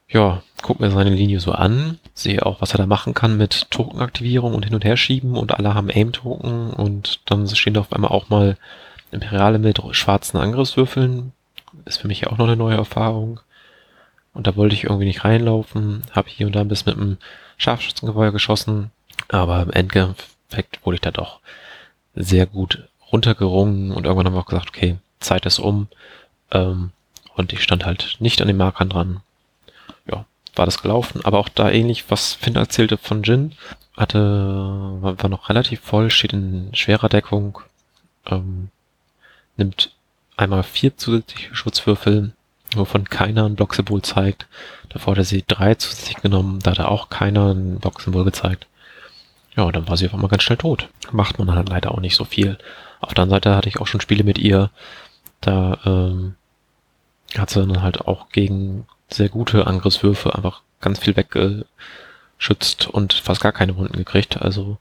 ja, 0.08 0.42
guck 0.62 0.80
mir 0.80 0.90
seine 0.90 1.10
Linie 1.10 1.40
so 1.40 1.52
an, 1.52 1.98
sehe 2.14 2.44
auch, 2.44 2.60
was 2.60 2.72
er 2.72 2.78
da 2.78 2.86
machen 2.86 3.14
kann 3.14 3.36
mit 3.36 3.70
Tokenaktivierung 3.70 4.54
und 4.54 4.64
hin 4.64 4.74
und 4.74 4.84
her 4.84 4.96
schieben 4.96 5.36
und 5.36 5.54
alle 5.54 5.74
haben 5.74 5.90
Aim-Token 5.90 6.72
und 6.72 7.20
dann 7.26 7.46
stehen 7.48 7.74
da 7.74 7.80
auf 7.80 7.92
einmal 7.92 8.10
auch 8.10 8.30
mal 8.30 8.56
Imperiale 9.12 9.58
mit 9.58 9.80
schwarzen 9.92 10.38
Angriffswürfeln. 10.38 11.32
Ist 11.84 11.98
für 11.98 12.08
mich 12.08 12.26
auch 12.26 12.38
noch 12.38 12.46
eine 12.46 12.56
neue 12.56 12.76
Erfahrung. 12.76 13.40
Und 14.32 14.46
da 14.46 14.56
wollte 14.56 14.74
ich 14.74 14.84
irgendwie 14.84 15.06
nicht 15.06 15.24
reinlaufen, 15.24 16.02
habe 16.12 16.28
hier 16.28 16.46
und 16.46 16.56
da 16.56 16.60
ein 16.60 16.68
bisschen 16.68 16.92
mit 16.92 17.00
einem 17.00 17.18
Scharfschützengewehr 17.56 18.32
geschossen, 18.32 18.90
aber 19.28 19.62
im 19.62 19.70
Endeffekt 19.70 20.84
wurde 20.84 20.96
ich 20.96 21.00
da 21.00 21.10
doch 21.10 21.40
sehr 22.14 22.46
gut 22.46 22.88
runtergerungen 23.12 23.90
und 23.90 24.04
irgendwann 24.04 24.26
haben 24.26 24.34
wir 24.34 24.40
auch 24.40 24.46
gesagt, 24.46 24.68
okay, 24.68 24.96
Zeit 25.20 25.44
ist 25.46 25.58
um. 25.58 25.88
Ähm, 26.50 26.90
und 27.34 27.52
ich 27.52 27.62
stand 27.62 27.84
halt 27.84 28.16
nicht 28.20 28.40
an 28.40 28.48
den 28.48 28.56
Markern 28.56 28.88
dran 28.88 29.20
ja, 29.20 29.27
war 30.58 30.66
das 30.66 30.82
gelaufen. 30.82 31.24
Aber 31.24 31.38
auch 31.38 31.48
da 31.48 31.70
ähnlich, 31.70 32.10
was 32.10 32.34
Finn 32.34 32.56
erzählte 32.56 32.98
von 32.98 33.22
Jin, 33.22 33.52
hatte, 33.96 34.18
war, 35.00 35.28
noch 35.28 35.48
relativ 35.48 35.80
voll, 35.80 36.10
steht 36.10 36.32
in 36.32 36.70
schwerer 36.74 37.08
Deckung, 37.08 37.60
ähm, 38.26 38.68
nimmt 39.56 39.92
einmal 40.36 40.62
vier 40.62 40.96
zusätzliche 40.96 41.54
Schutzwürfel, 41.54 42.32
wovon 42.74 43.04
keiner 43.08 43.46
ein 43.46 43.56
Blocksymbol 43.56 44.02
zeigt. 44.02 44.46
Davor 44.88 45.12
hat 45.12 45.18
er 45.18 45.24
sie 45.24 45.44
drei 45.46 45.74
zusätzlich 45.74 46.18
genommen, 46.18 46.60
da 46.60 46.72
hat 46.72 46.78
er 46.78 46.90
auch 46.90 47.08
keiner 47.08 47.52
ein 47.52 47.80
Blocksymbol 47.80 48.24
gezeigt. 48.24 48.66
Ja, 49.56 49.70
dann 49.72 49.88
war 49.88 49.96
sie 49.96 50.06
auf 50.06 50.14
einmal 50.14 50.30
ganz 50.30 50.44
schnell 50.44 50.58
tot. 50.58 50.88
Macht 51.10 51.38
man 51.38 51.50
halt 51.50 51.68
leider 51.68 51.90
auch 51.90 52.00
nicht 52.00 52.14
so 52.14 52.24
viel. 52.24 52.58
Auf 53.00 53.14
der 53.14 53.24
anderen 53.24 53.42
Seite 53.42 53.56
hatte 53.56 53.68
ich 53.68 53.80
auch 53.80 53.88
schon 53.88 54.00
Spiele 54.00 54.22
mit 54.22 54.38
ihr, 54.38 54.70
da 55.40 55.78
ähm, 55.84 56.36
hat 57.36 57.50
sie 57.50 57.60
dann 57.60 57.82
halt 57.82 58.02
auch 58.06 58.28
gegen 58.30 58.86
sehr 59.10 59.28
gute 59.28 59.66
Angriffswürfe 59.66 60.34
einfach 60.34 60.62
ganz 60.80 60.98
viel 60.98 61.16
weggeschützt 61.16 62.86
und 62.88 63.12
fast 63.14 63.40
gar 63.40 63.52
keine 63.52 63.76
Wunden 63.76 63.96
gekriegt. 63.96 64.40
Also 64.40 64.78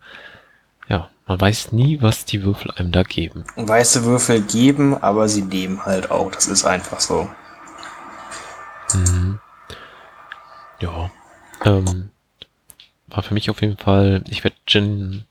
ja, 0.88 1.10
man 1.26 1.40
weiß 1.40 1.72
nie, 1.74 2.02
was 2.02 2.26
die 2.26 2.44
Würfel 2.44 2.72
einem 2.72 2.92
da 2.92 3.04
geben. 3.04 3.44
Weiße 3.56 4.06
Würfel 4.06 4.42
geben, 4.42 4.96
aber 5.02 5.28
sie 5.28 5.42
nehmen 5.42 5.86
halt 5.86 6.12
auch. 6.12 6.32
Das 6.32 6.48
ist 6.48 6.66
einfach 6.66 7.00
so. 7.00 7.30
Mhm. 8.94 9.40
Ja. 10.80 11.12
Ähm, 11.66 12.12
war 13.08 13.24
für 13.24 13.34
mich 13.34 13.50
auf 13.50 13.62
jeden 13.62 13.78
Fall, 13.78 14.24
ich 14.30 14.44
werde 14.44 14.56
Jin 14.68 15.26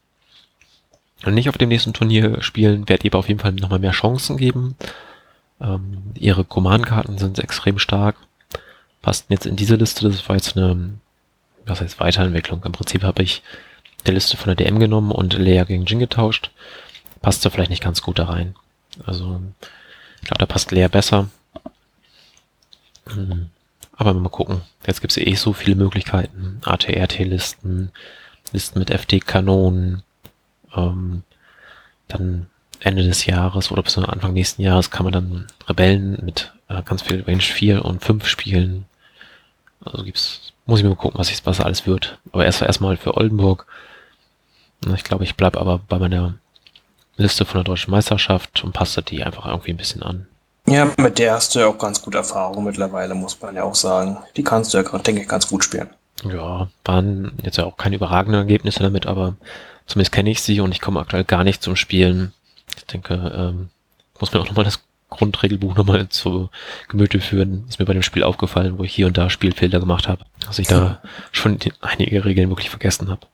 nicht 1.24 1.48
auf 1.48 1.58
dem 1.58 1.68
nächsten 1.68 1.94
Turnier 1.94 2.42
spielen, 2.42 2.88
werde 2.88 3.04
ihr 3.04 3.10
aber 3.10 3.18
auf 3.20 3.28
jeden 3.28 3.40
Fall 3.40 3.52
nochmal 3.52 3.78
mehr 3.78 3.92
Chancen 3.92 4.36
geben. 4.36 4.76
Ähm, 5.60 6.12
ihre 6.14 6.44
Command-Karten 6.44 7.18
sind 7.18 7.38
extrem 7.38 7.78
stark. 7.78 8.16
Passten 9.06 9.32
jetzt 9.32 9.46
in 9.46 9.54
diese 9.54 9.76
Liste. 9.76 10.08
Das 10.08 10.28
war 10.28 10.34
jetzt 10.34 10.56
eine, 10.56 10.90
was 11.64 11.80
heißt 11.80 12.00
Weiterentwicklung. 12.00 12.60
Im 12.64 12.72
Prinzip 12.72 13.04
habe 13.04 13.22
ich 13.22 13.40
die 14.04 14.10
Liste 14.10 14.36
von 14.36 14.48
der 14.48 14.56
DM 14.56 14.80
genommen 14.80 15.12
und 15.12 15.34
Lea 15.34 15.62
gegen 15.64 15.84
Jin 15.84 16.00
getauscht. 16.00 16.50
Passte 17.22 17.48
vielleicht 17.48 17.70
nicht 17.70 17.84
ganz 17.84 18.02
gut 18.02 18.18
da 18.18 18.24
rein. 18.24 18.56
Also, 19.04 19.40
ich 20.16 20.26
glaube, 20.26 20.40
da 20.40 20.46
passt 20.46 20.72
Lea 20.72 20.88
besser. 20.88 21.28
Hm. 23.06 23.48
Aber 23.92 24.12
mal 24.12 24.28
gucken. 24.28 24.62
Jetzt 24.84 25.02
gibt 25.02 25.12
es 25.12 25.18
eh 25.18 25.36
so 25.36 25.52
viele 25.52 25.76
Möglichkeiten. 25.76 26.60
ATRT-Listen, 26.64 27.92
Listen 28.50 28.80
mit 28.80 28.90
FD-Kanonen. 28.90 30.02
Ähm, 30.74 31.22
dann 32.08 32.46
Ende 32.80 33.04
des 33.04 33.24
Jahres 33.24 33.70
oder 33.70 33.84
bis 33.84 33.96
Anfang 33.98 34.32
nächsten 34.32 34.62
Jahres 34.62 34.90
kann 34.90 35.04
man 35.04 35.12
dann 35.12 35.46
Rebellen 35.68 36.18
mit 36.24 36.52
äh, 36.66 36.82
ganz 36.82 37.02
viel 37.02 37.22
Range 37.22 37.38
4 37.40 37.84
und 37.84 38.02
5 38.02 38.26
spielen. 38.26 38.86
Also 39.86 40.04
gibt's, 40.04 40.52
muss 40.66 40.80
ich 40.80 40.84
mir 40.84 40.90
mal 40.90 40.96
gucken, 40.96 41.18
was, 41.18 41.30
ich, 41.30 41.44
was 41.46 41.60
alles 41.60 41.86
wird. 41.86 42.18
Aber 42.32 42.44
erst 42.44 42.62
erstmal 42.62 42.96
für 42.96 43.16
Oldenburg. 43.16 43.66
Ich 44.94 45.04
glaube, 45.04 45.24
ich 45.24 45.36
bleibe 45.36 45.60
aber 45.60 45.78
bei 45.78 45.98
meiner 45.98 46.34
Liste 47.16 47.44
von 47.44 47.58
der 47.58 47.64
deutschen 47.64 47.90
Meisterschaft 47.90 48.62
und 48.62 48.72
passe 48.72 49.02
die 49.02 49.24
einfach 49.24 49.46
irgendwie 49.46 49.70
ein 49.70 49.78
bisschen 49.78 50.02
an. 50.02 50.26
Ja, 50.68 50.90
mit 50.96 51.18
der 51.18 51.34
hast 51.34 51.54
du 51.54 51.60
ja 51.60 51.66
auch 51.66 51.78
ganz 51.78 52.02
gute 52.02 52.18
Erfahrung 52.18 52.64
mittlerweile, 52.64 53.14
muss 53.14 53.40
man 53.40 53.54
ja 53.54 53.62
auch 53.62 53.74
sagen. 53.74 54.18
Die 54.36 54.42
kannst 54.42 54.74
du 54.74 54.78
ja, 54.78 54.98
denke 54.98 55.22
ich, 55.22 55.28
ganz 55.28 55.48
gut 55.48 55.64
spielen. 55.64 55.90
Ja, 56.24 56.68
waren 56.84 57.32
jetzt 57.42 57.58
ja 57.58 57.64
auch 57.64 57.76
keine 57.76 57.96
überragenden 57.96 58.40
Ergebnisse 58.40 58.82
damit, 58.82 59.06
aber 59.06 59.36
zumindest 59.86 60.12
kenne 60.12 60.30
ich 60.30 60.42
sie 60.42 60.60
und 60.60 60.72
ich 60.72 60.80
komme 60.80 61.00
aktuell 61.00 61.24
gar 61.24 61.44
nicht 61.44 61.62
zum 61.62 61.76
Spielen. 61.76 62.32
Ich 62.76 62.86
denke, 62.86 63.14
ähm, 63.14 63.68
muss 64.18 64.32
mir 64.32 64.40
auch 64.40 64.46
nochmal 64.46 64.64
das 64.64 64.80
Grundregelbuch 65.08 65.76
nochmal 65.76 66.08
zu 66.08 66.50
Gemüte 66.88 67.20
führen. 67.20 67.64
Ist 67.68 67.78
mir 67.78 67.86
bei 67.86 67.92
dem 67.92 68.02
Spiel 68.02 68.22
aufgefallen, 68.22 68.78
wo 68.78 68.84
ich 68.84 68.94
hier 68.94 69.06
und 69.06 69.16
da 69.16 69.30
Spielfehler 69.30 69.80
gemacht 69.80 70.08
habe, 70.08 70.24
dass 70.46 70.58
ich 70.58 70.66
da 70.66 71.00
schon 71.32 71.58
einige 71.80 72.24
Regeln 72.24 72.48
wirklich 72.48 72.70
vergessen 72.70 73.08
habe. 73.08 73.26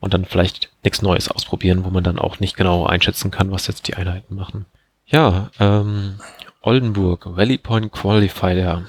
Und 0.00 0.14
dann 0.14 0.24
vielleicht 0.24 0.70
nichts 0.84 1.02
Neues 1.02 1.28
ausprobieren, 1.28 1.84
wo 1.84 1.90
man 1.90 2.04
dann 2.04 2.18
auch 2.18 2.40
nicht 2.40 2.56
genau 2.56 2.86
einschätzen 2.86 3.30
kann, 3.30 3.50
was 3.50 3.66
jetzt 3.66 3.88
die 3.88 3.94
Einheiten 3.94 4.34
machen. 4.34 4.66
Ja, 5.06 5.50
ähm, 5.58 6.20
Oldenburg, 6.60 7.24
Valley 7.36 7.58
Point 7.58 7.92
Qualifier. 7.92 8.84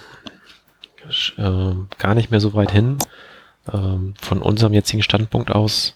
Äh, 1.37 1.71
gar 1.97 2.13
nicht 2.13 2.29
mehr 2.29 2.39
so 2.39 2.53
weit 2.53 2.71
hin. 2.71 2.97
Ähm, 3.71 4.13
von 4.19 4.41
unserem 4.41 4.73
jetzigen 4.73 5.01
Standpunkt 5.01 5.51
aus 5.51 5.95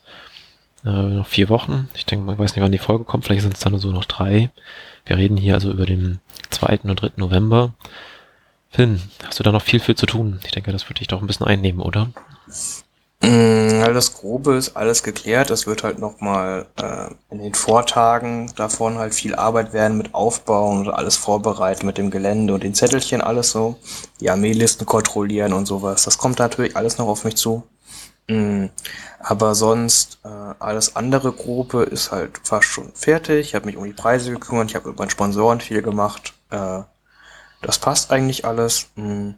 äh, 0.86 0.90
noch 0.90 1.28
vier 1.28 1.50
Wochen. 1.50 1.90
Ich 1.94 2.06
denke, 2.06 2.26
man 2.26 2.38
weiß 2.38 2.56
nicht, 2.56 2.64
wann 2.64 2.72
die 2.72 2.78
Folge 2.78 3.04
kommt. 3.04 3.26
Vielleicht 3.26 3.42
sind 3.42 3.54
es 3.54 3.60
dann 3.60 3.78
so 3.80 3.92
noch 3.92 4.06
drei. 4.06 4.50
Wir 5.06 5.18
reden 5.18 5.38
hier 5.38 5.56
also 5.56 5.72
über 5.72 5.86
den 5.86 6.20
2. 6.50 6.80
und 6.84 6.96
3. 6.96 7.12
November. 7.18 7.74
Finn, 8.70 9.02
hast 9.26 9.40
du 9.40 9.44
da 9.44 9.52
noch 9.52 9.62
viel 9.62 9.80
für 9.80 9.96
zu 9.96 10.06
tun? 10.06 10.40
Ich 10.46 10.52
denke, 10.52 10.72
das 10.72 10.86
würde 10.90 11.00
dich 11.00 11.08
doch 11.08 11.22
ein 11.22 11.28
bisschen 11.28 11.46
einnehmen, 11.46 11.80
oder? 11.80 12.10
Mm, 13.22 13.94
das 13.94 14.16
Grobe 14.16 14.56
ist 14.56 14.76
alles 14.76 15.04
geklärt. 15.04 15.52
Es 15.52 15.68
wird 15.68 15.84
halt 15.84 16.00
nochmal 16.00 16.66
äh, 16.76 17.08
in 17.30 17.40
den 17.40 17.54
Vortagen 17.54 18.52
davon 18.56 18.98
halt 18.98 19.14
viel 19.14 19.36
Arbeit 19.36 19.72
werden 19.74 19.98
mit 19.98 20.14
Aufbauen 20.14 20.80
und 20.80 20.94
alles 20.94 21.16
vorbereiten 21.16 21.86
mit 21.86 21.98
dem 21.98 22.12
Gelände 22.12 22.54
und 22.54 22.64
den 22.64 22.74
Zettelchen, 22.74 23.22
alles 23.22 23.52
so. 23.52 23.78
Die 24.20 24.30
Armeelisten 24.30 24.86
kontrollieren 24.86 25.54
und 25.54 25.68
sowas. 25.68 26.04
Das 26.04 26.18
kommt 26.18 26.40
natürlich 26.40 26.76
alles 26.76 26.98
noch 26.98 27.08
auf 27.08 27.24
mich 27.24 27.36
zu. 27.36 27.64
Mm, 28.28 28.68
aber 29.20 29.56
sonst, 29.56 30.20
äh, 30.24 30.28
alles 30.60 30.96
andere 30.96 31.32
Grobe 31.32 31.84
ist 31.84 32.12
halt 32.12 32.40
fast 32.44 32.66
schon 32.66 32.92
fertig. 32.94 33.48
Ich 33.48 33.56
habe 33.56 33.66
mich 33.66 33.78
um 33.78 33.84
die 33.84 33.94
Preise 33.94 34.32
gekümmert, 34.32 34.70
ich 34.70 34.76
habe 34.76 34.90
mit 34.90 35.00
meinen 35.00 35.10
Sponsoren 35.10 35.62
viel 35.62 35.82
gemacht. 35.82 36.34
Äh, 36.50 36.82
das 37.62 37.80
passt 37.80 38.12
eigentlich 38.12 38.46
alles. 38.46 38.90
Mm 38.96 39.32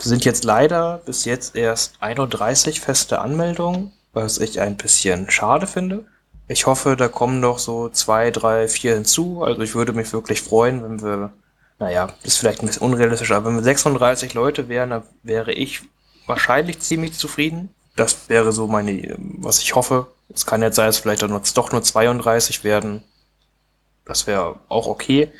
sind 0.00 0.24
jetzt 0.24 0.44
leider 0.44 1.00
bis 1.04 1.24
jetzt 1.24 1.56
erst 1.56 1.94
31 2.00 2.80
feste 2.80 3.20
Anmeldungen, 3.20 3.92
was 4.12 4.38
ich 4.38 4.60
ein 4.60 4.76
bisschen 4.76 5.30
schade 5.30 5.66
finde. 5.66 6.04
Ich 6.48 6.66
hoffe, 6.66 6.96
da 6.96 7.08
kommen 7.08 7.40
noch 7.40 7.58
so 7.58 7.88
zwei, 7.88 8.30
drei, 8.30 8.68
vier 8.68 8.94
hinzu. 8.94 9.42
Also 9.42 9.62
ich 9.62 9.74
würde 9.74 9.92
mich 9.92 10.12
wirklich 10.12 10.42
freuen, 10.42 10.82
wenn 10.82 11.02
wir, 11.02 11.32
naja, 11.78 12.08
ist 12.22 12.38
vielleicht 12.38 12.60
ein 12.62 12.66
bisschen 12.66 12.82
unrealistisch, 12.82 13.30
aber 13.30 13.46
wenn 13.46 13.56
wir 13.56 13.62
36 13.62 14.34
Leute 14.34 14.68
wären, 14.68 14.90
dann 14.90 15.02
wäre 15.22 15.52
ich 15.52 15.82
wahrscheinlich 16.26 16.80
ziemlich 16.80 17.14
zufrieden. 17.14 17.70
Das 17.96 18.28
wäre 18.28 18.52
so 18.52 18.66
meine, 18.66 19.16
was 19.18 19.60
ich 19.60 19.74
hoffe. 19.74 20.08
Es 20.32 20.46
kann 20.46 20.62
jetzt 20.62 20.76
sein, 20.76 20.86
dass 20.86 20.98
vielleicht 20.98 21.22
dann 21.22 21.40
doch 21.54 21.72
nur 21.72 21.82
32 21.82 22.64
werden. 22.64 23.02
Das 24.04 24.26
wäre 24.26 24.58
auch 24.68 24.86
okay. 24.86 25.30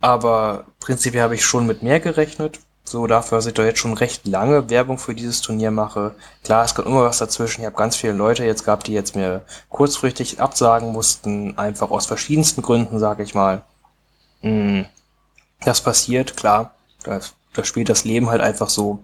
Aber 0.00 0.66
prinzipiell 0.80 1.22
habe 1.22 1.34
ich 1.34 1.44
schon 1.44 1.66
mit 1.66 1.82
mehr 1.82 2.00
gerechnet. 2.00 2.60
So 2.86 3.06
dafür, 3.06 3.38
dass 3.38 3.46
ich 3.46 3.54
doch 3.54 3.64
jetzt 3.64 3.78
schon 3.78 3.94
recht 3.94 4.26
lange 4.26 4.68
Werbung 4.68 4.98
für 4.98 5.14
dieses 5.14 5.40
Turnier 5.40 5.70
mache. 5.70 6.14
Klar, 6.44 6.64
es 6.66 6.74
kommt 6.74 6.86
immer 6.86 7.02
was 7.02 7.16
dazwischen. 7.16 7.62
Ich 7.62 7.66
habe 7.66 7.76
ganz 7.76 7.96
viele 7.96 8.12
Leute 8.12 8.44
jetzt 8.44 8.64
gehabt, 8.64 8.86
die 8.86 8.92
jetzt 8.92 9.16
mir 9.16 9.42
kurzfristig 9.70 10.40
absagen 10.40 10.92
mussten, 10.92 11.56
einfach 11.56 11.90
aus 11.90 12.04
verschiedensten 12.04 12.60
Gründen, 12.60 12.98
sage 12.98 13.22
ich 13.22 13.34
mal. 13.34 13.62
Hm, 14.42 14.84
das 15.64 15.80
passiert, 15.80 16.36
klar. 16.36 16.74
Das 17.04 17.34
spielt 17.66 17.88
das 17.88 18.04
Leben 18.04 18.28
halt 18.28 18.42
einfach 18.42 18.68
so. 18.68 19.02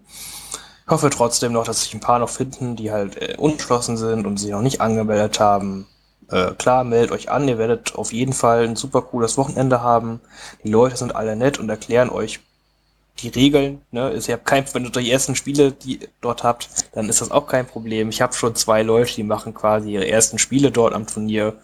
Ich 0.91 0.93
hoffe 0.93 1.09
trotzdem 1.09 1.53
noch, 1.53 1.63
dass 1.63 1.85
sich 1.85 1.95
ein 1.95 2.01
paar 2.01 2.19
noch 2.19 2.31
finden, 2.31 2.75
die 2.75 2.91
halt 2.91 3.15
äh, 3.17 3.37
unentschlossen 3.39 3.97
sind 3.97 4.27
und 4.27 4.39
sich 4.39 4.51
noch 4.51 4.61
nicht 4.61 4.81
angemeldet 4.81 5.39
haben. 5.39 5.87
Äh, 6.29 6.51
klar, 6.55 6.83
meldet 6.83 7.13
euch 7.13 7.31
an, 7.31 7.47
ihr 7.47 7.59
werdet 7.59 7.95
auf 7.95 8.13
jeden 8.13 8.33
Fall 8.33 8.65
ein 8.65 8.75
super 8.75 9.03
cooles 9.03 9.39
Wochenende 9.39 9.83
haben. 9.83 10.21
Die 10.65 10.69
Leute 10.69 10.97
sind 10.97 11.15
alle 11.15 11.37
nett 11.37 11.61
und 11.61 11.69
erklären 11.69 12.11
euch 12.11 12.41
die 13.21 13.29
Regeln, 13.29 13.83
ne, 13.93 14.11
ist 14.11 14.27
ja 14.27 14.37
kein, 14.37 14.65
wenn 14.75 14.83
du 14.83 14.91
die 14.91 15.13
ersten 15.13 15.37
Spiele 15.37 15.71
die 15.71 16.09
dort 16.21 16.43
habt, 16.43 16.69
dann 16.93 17.09
ist 17.09 17.21
das 17.21 17.31
auch 17.31 17.47
kein 17.47 17.69
Problem. 17.69 18.09
Ich 18.09 18.21
habe 18.21 18.33
schon 18.33 18.57
zwei 18.57 18.83
Leute, 18.83 19.15
die 19.15 19.23
machen 19.23 19.55
quasi 19.55 19.93
ihre 19.93 20.09
ersten 20.09 20.41
Spiele 20.41 20.73
dort 20.73 20.93
am 20.93 21.07
Turnier 21.07 21.55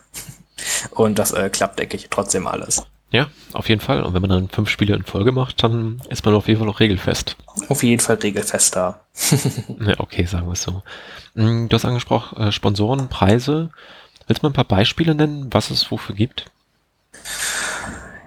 und 0.91 1.19
das 1.19 1.33
äh, 1.33 1.51
klappt, 1.51 1.81
denke 1.81 1.97
ich, 1.97 2.11
trotzdem 2.11 2.47
alles. 2.47 2.85
Ja, 3.17 3.29
auf 3.55 3.71
jeden 3.71 3.81
Fall. 3.81 4.03
Und 4.03 4.13
wenn 4.13 4.21
man 4.21 4.29
dann 4.29 4.51
fünf 4.51 4.69
Spiele 4.69 4.95
in 4.95 5.03
Folge 5.03 5.33
macht, 5.33 5.63
dann 5.63 6.03
ist 6.11 6.27
man 6.27 6.35
auf 6.35 6.49
jeden 6.49 6.59
Fall 6.59 6.67
noch 6.67 6.81
regelfest. 6.81 7.35
Auf 7.71 7.83
jeden 7.83 8.03
Fall 8.03 8.17
regelfest 8.17 8.77
da. 8.77 9.01
ja, 9.81 9.95
okay, 9.97 10.27
sagen 10.27 10.45
wir 10.45 10.53
es 10.53 10.63
so. 10.63 10.83
Mm, 11.33 11.69
du 11.69 11.75
hast 11.75 11.87
angesprochen, 11.87 12.37
äh, 12.39 12.53
Sponsoren, 12.53 13.09
Preise. 13.09 13.71
Willst 14.27 14.43
du 14.43 14.47
mal 14.47 14.51
ein 14.51 14.53
paar 14.53 14.65
Beispiele 14.65 15.15
nennen, 15.15 15.47
was 15.51 15.71
es 15.71 15.91
wofür 15.91 16.15
gibt? 16.15 16.51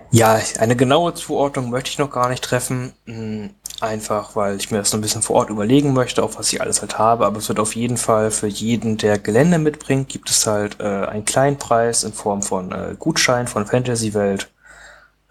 Ja, 0.10 0.40
eine 0.58 0.76
genaue 0.76 1.14
Zuordnung 1.14 1.70
möchte 1.70 1.92
ich 1.92 2.00
noch 2.00 2.10
gar 2.10 2.30
nicht 2.30 2.44
treffen. 2.44 2.94
Hm, 3.06 3.52
einfach, 3.82 4.36
weil 4.36 4.58
ich 4.58 4.72
mir 4.72 4.80
das 4.80 4.92
noch 4.92 4.98
ein 4.98 5.04
bisschen 5.04 5.22
vor 5.22 5.36
Ort 5.36 5.52
überlegen 5.52 5.94
möchte, 5.94 6.24
auf 6.24 6.40
was 6.40 6.52
ich 6.52 6.62
alles 6.62 6.82
halt 6.82 6.98
habe. 6.98 7.28
Aber 7.28 7.38
es 7.38 7.48
wird 7.48 7.60
auf 7.60 7.76
jeden 7.76 7.98
Fall 7.98 8.32
für 8.32 8.48
jeden, 8.48 8.98
der 8.98 9.20
Gelände 9.20 9.60
mitbringt, 9.60 10.10
gibt 10.10 10.32
es 10.32 10.48
halt 10.48 10.80
äh, 10.80 11.06
einen 11.06 11.26
kleinen 11.26 11.60
Preis 11.60 12.04
in 12.04 12.14
Form 12.14 12.42
von 12.42 12.72
äh, 12.72 12.96
Gutschein 12.98 13.46
von 13.46 13.68
Fantasy 13.68 14.16
Welt. 14.16 14.50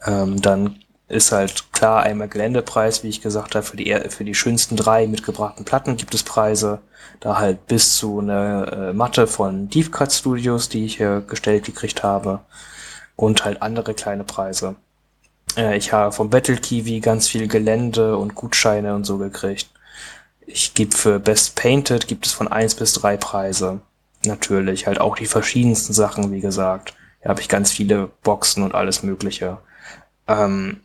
Ähm, 0.04 0.40
dann 0.40 0.76
ist 1.08 1.32
halt 1.32 1.72
klar 1.72 2.02
einmal 2.02 2.28
Geländepreis, 2.28 3.02
wie 3.02 3.08
ich 3.08 3.22
gesagt 3.22 3.54
habe, 3.54 3.64
für 3.64 3.76
die, 3.76 3.94
für 4.10 4.24
die 4.24 4.34
schönsten 4.34 4.76
drei 4.76 5.06
mitgebrachten 5.06 5.64
Platten 5.64 5.96
gibt 5.96 6.14
es 6.14 6.22
Preise. 6.22 6.80
Da 7.20 7.38
halt 7.38 7.66
bis 7.66 7.96
zu 7.96 8.20
eine 8.20 8.90
äh, 8.90 8.92
Matte 8.92 9.26
von 9.26 9.68
Deep 9.68 9.90
Cut 9.90 10.12
Studios, 10.12 10.68
die 10.68 10.84
ich 10.84 10.98
hier 10.98 11.22
gestellt 11.22 11.64
gekriegt 11.64 12.02
habe 12.02 12.40
und 13.16 13.44
halt 13.44 13.62
andere 13.62 13.94
kleine 13.94 14.24
Preise. 14.24 14.76
Äh, 15.56 15.76
ich 15.76 15.92
habe 15.92 16.12
vom 16.12 16.30
Battle 16.30 16.56
Kiwi 16.56 17.00
ganz 17.00 17.28
viel 17.28 17.48
Gelände 17.48 18.16
und 18.16 18.34
Gutscheine 18.34 18.94
und 18.94 19.04
so 19.04 19.18
gekriegt. 19.18 19.68
Ich 20.46 20.74
gebe 20.74 20.96
für 20.96 21.18
Best 21.18 21.56
Painted 21.56 22.06
gibt 22.06 22.26
es 22.26 22.32
von 22.32 22.48
eins 22.48 22.74
bis 22.74 22.92
drei 22.92 23.16
Preise. 23.16 23.80
Natürlich, 24.24 24.86
halt 24.86 25.00
auch 25.00 25.16
die 25.16 25.26
verschiedensten 25.26 25.92
Sachen, 25.92 26.32
wie 26.32 26.40
gesagt. 26.40 26.94
Da 27.22 27.30
habe 27.30 27.40
ich 27.40 27.48
ganz 27.48 27.72
viele 27.72 28.10
Boxen 28.22 28.62
und 28.62 28.74
alles 28.74 29.02
Mögliche. 29.02 29.58
Ähm, 30.28 30.80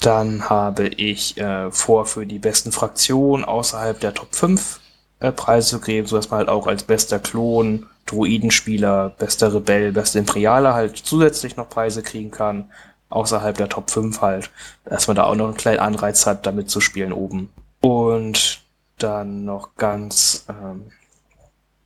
dann 0.00 0.50
habe 0.50 0.88
ich 0.88 1.38
äh, 1.38 1.70
vor, 1.70 2.04
für 2.06 2.26
die 2.26 2.38
besten 2.38 2.72
Fraktionen 2.72 3.44
außerhalb 3.44 3.98
der 3.98 4.12
Top 4.12 4.34
5 4.34 4.80
äh, 5.20 5.32
Preise 5.32 5.70
zu 5.70 5.80
geben, 5.80 6.06
sodass 6.06 6.30
man 6.30 6.38
halt 6.38 6.48
auch 6.48 6.66
als 6.66 6.84
bester 6.84 7.18
Klon 7.18 7.86
Druidenspieler, 8.06 9.14
bester 9.18 9.54
Rebell, 9.54 9.92
bester 9.92 10.18
Imperialer 10.18 10.74
halt 10.74 10.98
zusätzlich 10.98 11.56
noch 11.56 11.70
Preise 11.70 12.02
kriegen 12.02 12.30
kann, 12.30 12.70
außerhalb 13.08 13.56
der 13.56 13.70
Top 13.70 13.90
5 13.90 14.20
halt, 14.20 14.50
dass 14.84 15.06
man 15.06 15.16
da 15.16 15.24
auch 15.24 15.34
noch 15.34 15.46
einen 15.46 15.56
kleinen 15.56 15.80
Anreiz 15.80 16.26
hat, 16.26 16.44
damit 16.44 16.68
zu 16.68 16.80
spielen 16.80 17.12
oben. 17.12 17.50
Und 17.80 18.60
dann 18.98 19.44
noch 19.44 19.76
ganz, 19.76 20.44
ähm, 20.50 20.90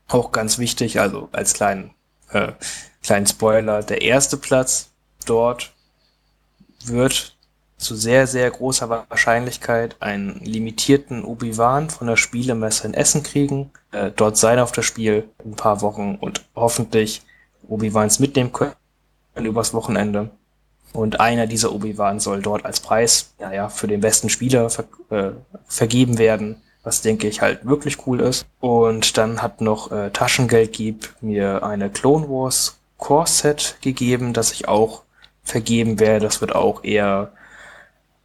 auch 0.08 0.32
ganz 0.32 0.58
wichtig, 0.58 0.98
also 1.00 1.28
als 1.30 1.54
kleinen, 1.54 1.92
äh, 2.30 2.52
kleinen 3.02 3.26
Spoiler, 3.26 3.82
der 3.82 4.02
erste 4.02 4.36
Platz 4.36 4.90
dort 5.24 5.72
wird 6.84 7.36
zu 7.78 7.94
sehr, 7.94 8.26
sehr 8.26 8.50
großer 8.50 8.88
Wahrscheinlichkeit 8.90 9.96
einen 10.00 10.40
limitierten 10.40 11.24
Obi-Wan 11.24 11.90
von 11.90 12.08
der 12.08 12.16
Spielemesse 12.16 12.86
in 12.86 12.94
Essen 12.94 13.22
kriegen, 13.22 13.70
äh, 13.92 14.10
dort 14.14 14.36
sein 14.36 14.58
auf 14.58 14.72
das 14.72 14.84
Spiel 14.84 15.28
in 15.44 15.52
ein 15.52 15.56
paar 15.56 15.80
Wochen 15.80 16.16
und 16.20 16.44
hoffentlich 16.56 17.22
Obi-Wans 17.68 18.18
mitnehmen 18.18 18.52
können 18.52 18.74
übers 19.36 19.72
Wochenende. 19.72 20.30
Und 20.92 21.20
einer 21.20 21.46
dieser 21.46 21.72
Obi-Wan 21.72 22.18
soll 22.18 22.42
dort 22.42 22.64
als 22.64 22.80
Preis, 22.80 23.34
ja, 23.38 23.52
ja, 23.52 23.68
für 23.68 23.86
den 23.86 24.00
besten 24.00 24.28
Spieler 24.28 24.70
ver 24.70 24.84
äh, 25.10 25.30
vergeben 25.66 26.18
werden, 26.18 26.62
was 26.82 27.02
denke 27.02 27.28
ich 27.28 27.40
halt 27.42 27.64
wirklich 27.66 28.06
cool 28.06 28.20
ist. 28.20 28.46
Und 28.58 29.16
dann 29.18 29.42
hat 29.42 29.60
noch 29.60 29.92
äh, 29.92 30.10
Taschengeldgib 30.10 31.14
mir 31.20 31.62
eine 31.62 31.90
Clone 31.90 32.28
Wars 32.28 32.78
Core 32.96 33.26
Set 33.28 33.76
gegeben, 33.80 34.32
das 34.32 34.50
ich 34.52 34.66
auch 34.66 35.02
vergeben 35.48 35.98
werde. 35.98 36.26
Das 36.26 36.40
wird 36.40 36.54
auch 36.54 36.84
eher 36.84 37.32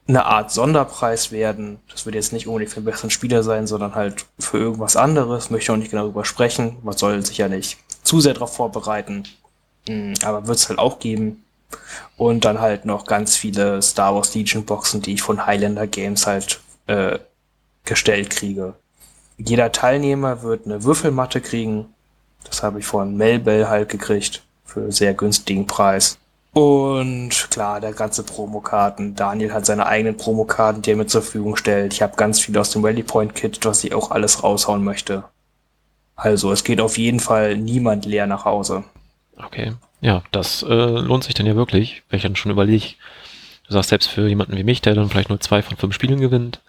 eine 0.08 0.26
Art 0.26 0.52
Sonderpreis 0.52 1.32
werden. 1.32 1.80
Das 1.90 2.06
wird 2.06 2.16
jetzt 2.16 2.34
nicht 2.34 2.48
unbedingt 2.48 2.72
für 2.72 2.82
den 2.82 2.86
besseren 2.86 3.10
Spieler 3.10 3.44
sein, 3.44 3.68
sondern 3.68 3.96
halt 3.96 4.26
für 4.38 4.58
irgendwas 4.58 4.96
anderes. 4.96 5.50
Möchte 5.50 5.72
auch 5.72 5.78
nicht 5.78 5.92
genau 5.92 6.04
darüber 6.04 6.26
sprechen. 6.26 6.78
Man 6.84 6.98
soll 6.98 7.26
sich 7.26 7.38
ja 7.38 7.48
nicht 7.48 7.78
zu 8.04 8.20
sehr 8.20 8.34
darauf 8.34 8.56
vorbereiten. 8.56 9.24
Hm, 9.88 10.14
aber 10.24 10.48
wird 10.48 10.58
es 10.58 10.70
halt 10.70 10.80
auch 10.80 11.00
geben. 11.00 11.44
Und 12.18 12.46
dann 12.46 12.62
halt 12.62 12.86
noch 12.86 13.06
ganz 13.06 13.36
viele 13.36 13.82
Star 13.82 14.14
Wars 14.14 14.36
Legion 14.36 14.66
Boxen, 14.66 15.02
die 15.02 15.14
ich 15.14 15.22
von 15.22 15.46
Highlander 15.46 15.88
Games 15.88 16.28
halt 16.28 16.60
äh, 16.88 17.18
gestellt 17.86 18.30
kriege. 18.30 18.76
Jeder 19.38 19.72
Teilnehmer 19.72 20.44
wird 20.44 20.66
eine 20.66 20.84
Würfelmatte 20.84 21.42
kriegen. 21.42 21.88
Das 22.44 22.62
habe 22.62 22.80
ich 22.80 22.86
von 22.86 23.16
Melbell 23.16 23.68
halt 23.68 23.90
gekriegt 23.90 24.44
für 24.66 24.92
sehr 24.92 25.14
günstigen 25.14 25.66
Preis. 25.66 26.20
Und 26.54 27.32
klar, 27.50 27.82
der 27.82 27.94
ganze 27.94 28.24
Promokarten. 28.24 29.16
Daniel 29.16 29.54
hat 29.54 29.66
seine 29.66 29.88
eigenen 29.88 30.18
Promokarten, 30.18 30.84
die 30.84 30.92
er 30.92 30.98
mir 30.98 31.08
zur 31.08 31.24
Verfügung 31.24 31.56
stellt. 31.56 31.94
Ich 31.94 32.04
habe 32.04 32.16
ganz 32.16 32.40
viel 32.40 32.56
aus 32.58 32.70
dem 32.70 32.86
Rally 32.86 33.02
Point 33.02 33.34
Kit, 33.34 33.66
was 33.66 33.84
ich 33.84 33.94
auch 33.94 34.12
alles 34.12 34.44
raushauen 34.44 34.84
möchte. 34.84 35.24
Also, 36.16 36.52
es 36.52 36.64
geht 36.64 36.80
auf 36.80 37.00
jeden 37.00 37.20
Fall 37.20 37.58
niemand 37.58 38.06
leer 38.06 38.28
nach 38.28 38.46
Hause. 38.46 38.84
Okay. 39.36 39.74
Ja, 40.00 40.22
das 40.32 40.62
äh, 40.64 41.00
lohnt 41.00 41.24
sich 41.24 41.34
dann 41.34 41.48
ja 41.48 41.56
wirklich, 41.56 42.04
wenn 42.10 42.18
ich 42.18 42.24
dann 42.24 42.36
schon 42.36 42.52
überlege. 42.52 42.96
Du 43.68 43.74
sagst 43.74 43.90
selbst 43.90 44.10
für 44.10 44.28
jemanden 44.28 44.56
wie 44.56 44.64
mich, 44.64 44.82
der 44.82 44.94
dann 44.94 45.10
vielleicht 45.10 45.30
nur 45.30 45.40
zwei 45.40 45.64
von 45.64 45.78
fünf 45.78 45.96
Spielen 45.96 46.20
gewinnt. 46.20 46.62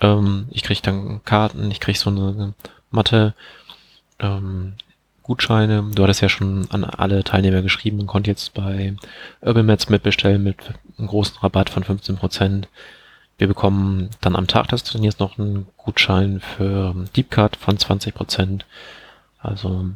Ähm, 0.00 0.48
ich 0.50 0.62
krieg 0.62 0.82
dann 0.82 1.22
Karten, 1.24 1.70
ich 1.70 1.80
krieg 1.80 1.96
so 1.96 2.10
eine 2.10 2.52
Matte. 2.90 3.34
Ähm, 4.18 4.74
Gutscheine. 5.26 5.84
Du 5.94 6.02
hattest 6.04 6.20
ja 6.20 6.28
schon 6.28 6.66
an 6.70 6.84
alle 6.84 7.24
Teilnehmer 7.24 7.62
geschrieben. 7.62 7.96
Man 7.96 8.06
konnte 8.06 8.30
jetzt 8.30 8.54
bei 8.54 8.94
Urban 9.40 9.66
Mats 9.66 9.88
mitbestellen 9.88 10.42
mit 10.42 10.56
einem 10.98 11.08
großen 11.08 11.36
Rabatt 11.40 11.68
von 11.68 11.82
15%. 11.82 12.64
Wir 13.38 13.48
bekommen 13.48 14.10
dann 14.20 14.36
am 14.36 14.46
Tag 14.46 14.68
des 14.68 14.84
Turniers 14.84 15.18
noch 15.18 15.38
einen 15.38 15.66
Gutschein 15.76 16.40
für 16.40 16.94
Deep 17.16 17.30
Card 17.30 17.56
von 17.56 17.76
20%. 17.76 18.60
Also 19.40 19.86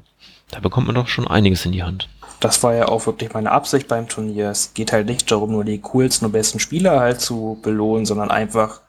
da 0.50 0.58
bekommt 0.58 0.88
man 0.88 0.96
doch 0.96 1.06
schon 1.06 1.28
einiges 1.28 1.64
in 1.64 1.72
die 1.72 1.84
Hand. 1.84 2.08
Das 2.40 2.62
war 2.62 2.74
ja 2.74 2.88
auch 2.88 3.06
wirklich 3.06 3.32
meine 3.32 3.52
Absicht 3.52 3.86
beim 3.86 4.08
Turnier. 4.08 4.50
Es 4.50 4.74
geht 4.74 4.92
halt 4.92 5.06
nicht 5.06 5.30
darum, 5.30 5.52
nur 5.52 5.64
die 5.64 5.80
coolsten 5.80 6.26
und 6.26 6.32
besten 6.32 6.58
Spieler 6.58 6.98
halt 6.98 7.20
zu 7.20 7.58
belohnen, 7.62 8.04
sondern 8.04 8.30
einfach 8.30 8.80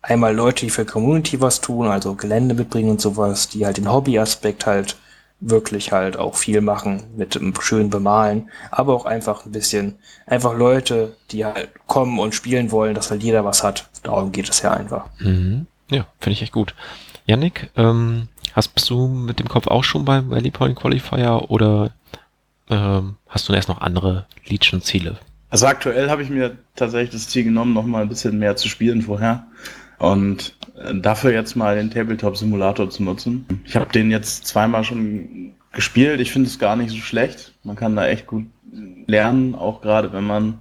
einmal 0.00 0.34
Leute, 0.34 0.66
die 0.66 0.70
für 0.70 0.84
Community 0.84 1.40
was 1.40 1.60
tun, 1.60 1.88
also 1.88 2.14
Gelände 2.14 2.54
mitbringen 2.54 2.90
und 2.90 3.00
sowas, 3.00 3.48
die 3.48 3.66
halt 3.66 3.78
den 3.78 3.90
Hobbyaspekt 3.90 4.64
halt 4.64 4.96
wirklich 5.40 5.92
halt 5.92 6.16
auch 6.16 6.34
viel 6.34 6.60
machen 6.60 7.04
mit 7.16 7.34
dem 7.34 7.54
schönen 7.60 7.90
Bemalen, 7.90 8.50
aber 8.70 8.94
auch 8.94 9.04
einfach 9.04 9.46
ein 9.46 9.52
bisschen, 9.52 9.96
einfach 10.26 10.56
Leute, 10.56 11.16
die 11.30 11.44
halt 11.44 11.70
kommen 11.86 12.18
und 12.18 12.34
spielen 12.34 12.72
wollen, 12.72 12.94
dass 12.94 13.10
halt 13.10 13.22
jeder 13.22 13.44
was 13.44 13.62
hat. 13.62 13.88
Darum 14.02 14.32
geht 14.32 14.48
es 14.48 14.62
ja 14.62 14.72
einfach. 14.72 15.06
Mhm. 15.20 15.66
Ja, 15.90 16.06
finde 16.18 16.32
ich 16.32 16.42
echt 16.42 16.52
gut. 16.52 16.74
Yannick, 17.26 17.70
ähm, 17.76 18.28
hast 18.52 18.74
bist 18.74 18.90
du 18.90 19.06
mit 19.06 19.38
dem 19.38 19.48
Kopf 19.48 19.68
auch 19.68 19.84
schon 19.84 20.04
beim 20.04 20.30
Valley 20.30 20.50
Point 20.50 20.76
Qualifier 20.76 21.50
oder 21.50 21.92
ähm, 22.68 23.16
hast 23.28 23.48
du 23.48 23.52
erst 23.52 23.68
noch 23.68 23.80
andere 23.80 24.26
Legion-Ziele? 24.46 25.18
Also 25.50 25.66
aktuell 25.66 26.10
habe 26.10 26.22
ich 26.22 26.30
mir 26.30 26.58
tatsächlich 26.76 27.10
das 27.10 27.28
Ziel 27.28 27.44
genommen, 27.44 27.72
noch 27.72 27.86
mal 27.86 28.02
ein 28.02 28.08
bisschen 28.08 28.38
mehr 28.38 28.56
zu 28.56 28.68
spielen 28.68 29.02
vorher. 29.02 29.46
Und 29.98 30.56
äh, 30.76 30.94
dafür 30.94 31.32
jetzt 31.32 31.56
mal 31.56 31.76
den 31.76 31.90
Tabletop-Simulator 31.90 32.90
zu 32.90 33.02
nutzen. 33.02 33.46
Ich 33.64 33.76
habe 33.76 33.92
den 33.92 34.10
jetzt 34.10 34.46
zweimal 34.46 34.84
schon 34.84 35.52
gespielt. 35.72 36.20
Ich 36.20 36.32
finde 36.32 36.48
es 36.48 36.58
gar 36.58 36.76
nicht 36.76 36.90
so 36.90 36.98
schlecht. 36.98 37.54
Man 37.64 37.76
kann 37.76 37.96
da 37.96 38.06
echt 38.06 38.26
gut 38.26 38.46
lernen, 39.06 39.54
auch 39.54 39.80
gerade 39.80 40.12
wenn 40.12 40.24
man 40.24 40.60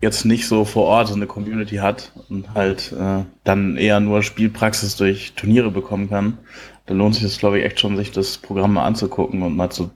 jetzt 0.00 0.24
nicht 0.24 0.48
so 0.48 0.64
vor 0.64 0.84
Ort 0.84 1.08
so 1.08 1.14
eine 1.14 1.26
Community 1.26 1.76
hat 1.76 2.12
und 2.28 2.54
halt 2.54 2.92
äh, 2.92 3.24
dann 3.44 3.76
eher 3.76 4.00
nur 4.00 4.22
Spielpraxis 4.22 4.96
durch 4.96 5.34
Turniere 5.34 5.70
bekommen 5.70 6.10
kann. 6.10 6.38
Da 6.86 6.94
lohnt 6.94 7.14
sich 7.14 7.22
das, 7.22 7.38
glaube 7.38 7.60
ich, 7.60 7.64
echt 7.64 7.78
schon, 7.78 7.96
sich 7.96 8.10
das 8.10 8.36
Programm 8.38 8.74
mal 8.74 8.84
anzugucken 8.84 9.42
und 9.42 9.56
mal 9.56 9.70
zu 9.70 9.90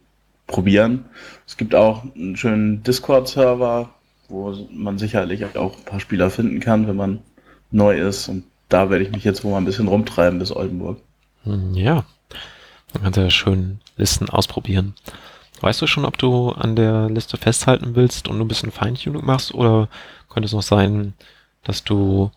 probieren. 0.46 1.04
Es 1.44 1.56
gibt 1.56 1.74
auch 1.74 2.04
einen 2.14 2.36
schönen 2.36 2.84
Discord-Server, 2.84 3.90
wo 4.28 4.54
man 4.70 4.96
sicherlich 4.96 5.44
auch 5.56 5.76
ein 5.76 5.84
paar 5.84 6.00
Spieler 6.00 6.30
finden 6.30 6.60
kann, 6.60 6.86
wenn 6.86 6.96
man 6.96 7.18
neu 7.70 8.01
ist. 8.01 8.28
Und 8.28 8.44
da 8.68 8.90
werde 8.90 9.05
ich 9.05 9.10
mich 9.10 9.24
jetzt 9.24 9.44
wohl 9.44 9.52
mal 9.52 9.59
ein 9.59 9.64
bisschen 9.64 9.88
rumtreiben 9.88 10.38
bis 10.38 10.55
Oldenburg. 10.55 10.98
Ja, 11.72 12.05
man 12.93 13.12
kann 13.12 13.24
ja 13.24 13.30
schön 13.30 13.80
Listen 13.97 14.28
ausprobieren. 14.28 14.94
Weißt 15.60 15.80
du 15.80 15.86
schon, 15.86 16.05
ob 16.05 16.18
du 16.18 16.51
an 16.51 16.76
der 16.76 17.09
Liste 17.09 17.36
festhalten 17.36 17.94
willst 17.94 18.28
und 18.28 18.40
ein 18.40 18.48
bisschen 18.48 18.72
Feintuning 18.72 19.24
machst 19.24 19.55
oder 19.55 19.88
könnte 20.28 20.47
es 20.47 20.52
noch 20.52 20.62
sein, 20.62 21.14
dass 21.64 21.82
du 21.82 22.30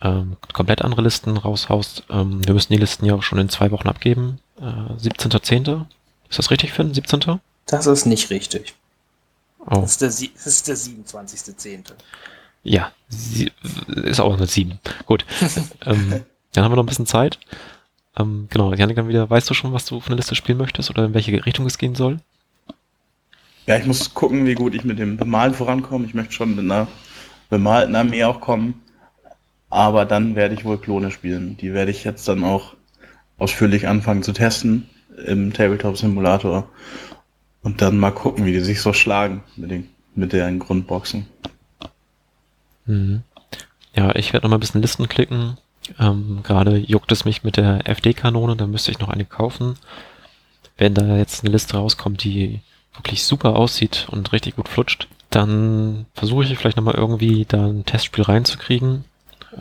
ähm, 0.00 0.36
komplett 0.52 0.82
andere 0.82 1.02
Listen 1.02 1.36
raushaust? 1.36 2.04
Ähm, 2.10 2.46
wir 2.46 2.54
müssen 2.54 2.72
die 2.72 2.78
Listen 2.78 3.06
ja 3.06 3.14
auch 3.14 3.22
schon 3.22 3.38
in 3.38 3.48
zwei 3.48 3.70
Wochen 3.70 3.88
abgeben. 3.88 4.38
Äh, 4.58 4.62
17.10. 4.62 5.86
Ist 6.28 6.38
das 6.38 6.50
richtig, 6.50 6.72
Finn? 6.72 6.94
17.? 6.94 7.40
Das 7.66 7.86
ist 7.86 8.06
nicht 8.06 8.30
richtig. 8.30 8.74
Oh. 9.66 9.80
Das 9.80 9.92
ist 9.92 10.00
der, 10.02 10.08
das 10.08 10.46
ist 10.46 10.68
der 10.68 10.76
27.10. 10.76 11.92
Ja, 12.64 12.90
sie, 13.08 13.52
ist 13.88 14.20
auch 14.20 14.34
eine 14.34 14.46
7. 14.46 14.80
Gut. 15.06 15.24
ähm, 15.86 16.24
dann 16.52 16.64
haben 16.64 16.72
wir 16.72 16.76
noch 16.76 16.82
ein 16.82 16.86
bisschen 16.86 17.06
Zeit. 17.06 17.38
Ähm, 18.16 18.48
genau, 18.50 18.72
Janik, 18.72 18.96
dann 18.96 19.08
wieder, 19.08 19.28
weißt 19.28 19.48
du 19.50 19.54
schon, 19.54 19.72
was 19.72 19.86
du 19.86 20.00
von 20.00 20.10
der 20.10 20.16
Liste 20.16 20.34
spielen 20.34 20.58
möchtest 20.58 20.90
oder 20.90 21.04
in 21.04 21.14
welche 21.14 21.44
Richtung 21.44 21.66
es 21.66 21.78
gehen 21.78 21.94
soll? 21.94 22.18
Ja, 23.66 23.76
ich 23.76 23.86
muss 23.86 24.14
gucken, 24.14 24.46
wie 24.46 24.54
gut 24.54 24.74
ich 24.74 24.84
mit 24.84 24.98
dem 24.98 25.16
Bemalen 25.16 25.54
vorankomme. 25.54 26.06
Ich 26.06 26.14
möchte 26.14 26.32
schon 26.32 26.54
mit 26.54 26.64
einer 26.64 26.86
bemalten 27.50 27.94
Armee 27.96 28.24
auch 28.24 28.40
kommen. 28.40 28.82
Aber 29.70 30.04
dann 30.04 30.36
werde 30.36 30.54
ich 30.54 30.64
wohl 30.64 30.78
Klone 30.78 31.10
spielen. 31.10 31.56
Die 31.56 31.72
werde 31.72 31.90
ich 31.90 32.04
jetzt 32.04 32.28
dann 32.28 32.44
auch 32.44 32.74
ausführlich 33.38 33.88
anfangen 33.88 34.22
zu 34.22 34.32
testen 34.32 34.88
im 35.26 35.52
Tabletop 35.52 35.96
Simulator. 35.96 36.68
Und 37.62 37.80
dann 37.80 37.98
mal 37.98 38.10
gucken, 38.12 38.44
wie 38.44 38.52
die 38.52 38.60
sich 38.60 38.80
so 38.80 38.92
schlagen 38.92 39.42
mit 39.56 39.70
den, 39.70 39.88
mit 40.14 40.32
den 40.32 40.58
Grundboxen. 40.58 41.26
Mhm. 42.86 43.22
Ja, 43.94 44.14
ich 44.16 44.32
werde 44.32 44.46
noch 44.46 44.50
mal 44.50 44.56
ein 44.56 44.60
bisschen 44.60 44.82
Listen 44.82 45.08
klicken. 45.08 45.58
Ähm, 45.98 46.40
Gerade 46.42 46.76
juckt 46.76 47.12
es 47.12 47.24
mich 47.24 47.44
mit 47.44 47.56
der 47.56 47.88
FD-Kanone, 47.88 48.56
da 48.56 48.66
müsste 48.66 48.90
ich 48.90 48.98
noch 48.98 49.08
eine 49.08 49.24
kaufen. 49.24 49.76
Wenn 50.76 50.94
da 50.94 51.16
jetzt 51.16 51.44
eine 51.44 51.52
Liste 51.52 51.76
rauskommt, 51.76 52.24
die 52.24 52.60
wirklich 52.94 53.24
super 53.24 53.56
aussieht 53.56 54.08
und 54.10 54.32
richtig 54.32 54.56
gut 54.56 54.68
flutscht, 54.68 55.08
dann 55.30 56.06
versuche 56.14 56.44
ich 56.44 56.58
vielleicht 56.58 56.76
nochmal 56.76 56.94
irgendwie 56.94 57.44
da 57.44 57.66
ein 57.66 57.84
Testspiel 57.84 58.24
reinzukriegen. 58.24 59.04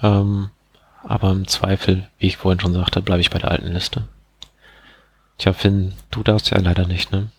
Ähm, 0.02 0.50
aber 1.04 1.32
im 1.32 1.48
Zweifel, 1.48 2.08
wie 2.18 2.28
ich 2.28 2.38
vorhin 2.38 2.60
schon 2.60 2.74
sagte, 2.74 3.02
bleibe 3.02 3.22
ich 3.22 3.30
bei 3.30 3.40
der 3.40 3.52
alten 3.52 3.74
Liste. 3.74 4.08
Tja, 5.38 5.54
Finn, 5.54 5.94
du 6.12 6.24
darfst 6.24 6.50
ja 6.52 6.60
leider 6.60 6.88
nicht, 6.88 7.12
ne? 7.12 7.30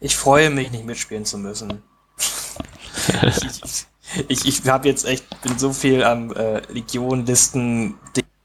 Ich 0.00 0.16
freue 0.16 0.50
mich, 0.50 0.70
nicht 0.70 0.84
mitspielen 0.84 1.24
zu 1.24 1.38
müssen. 1.38 1.82
ich, 4.28 4.46
ich 4.46 4.68
habe 4.68 4.88
jetzt 4.88 5.06
echt, 5.06 5.24
bin 5.42 5.58
so 5.58 5.72
viel 5.72 6.04
am 6.04 6.32
äh, 6.32 6.60
Legion-Listen 6.72 7.94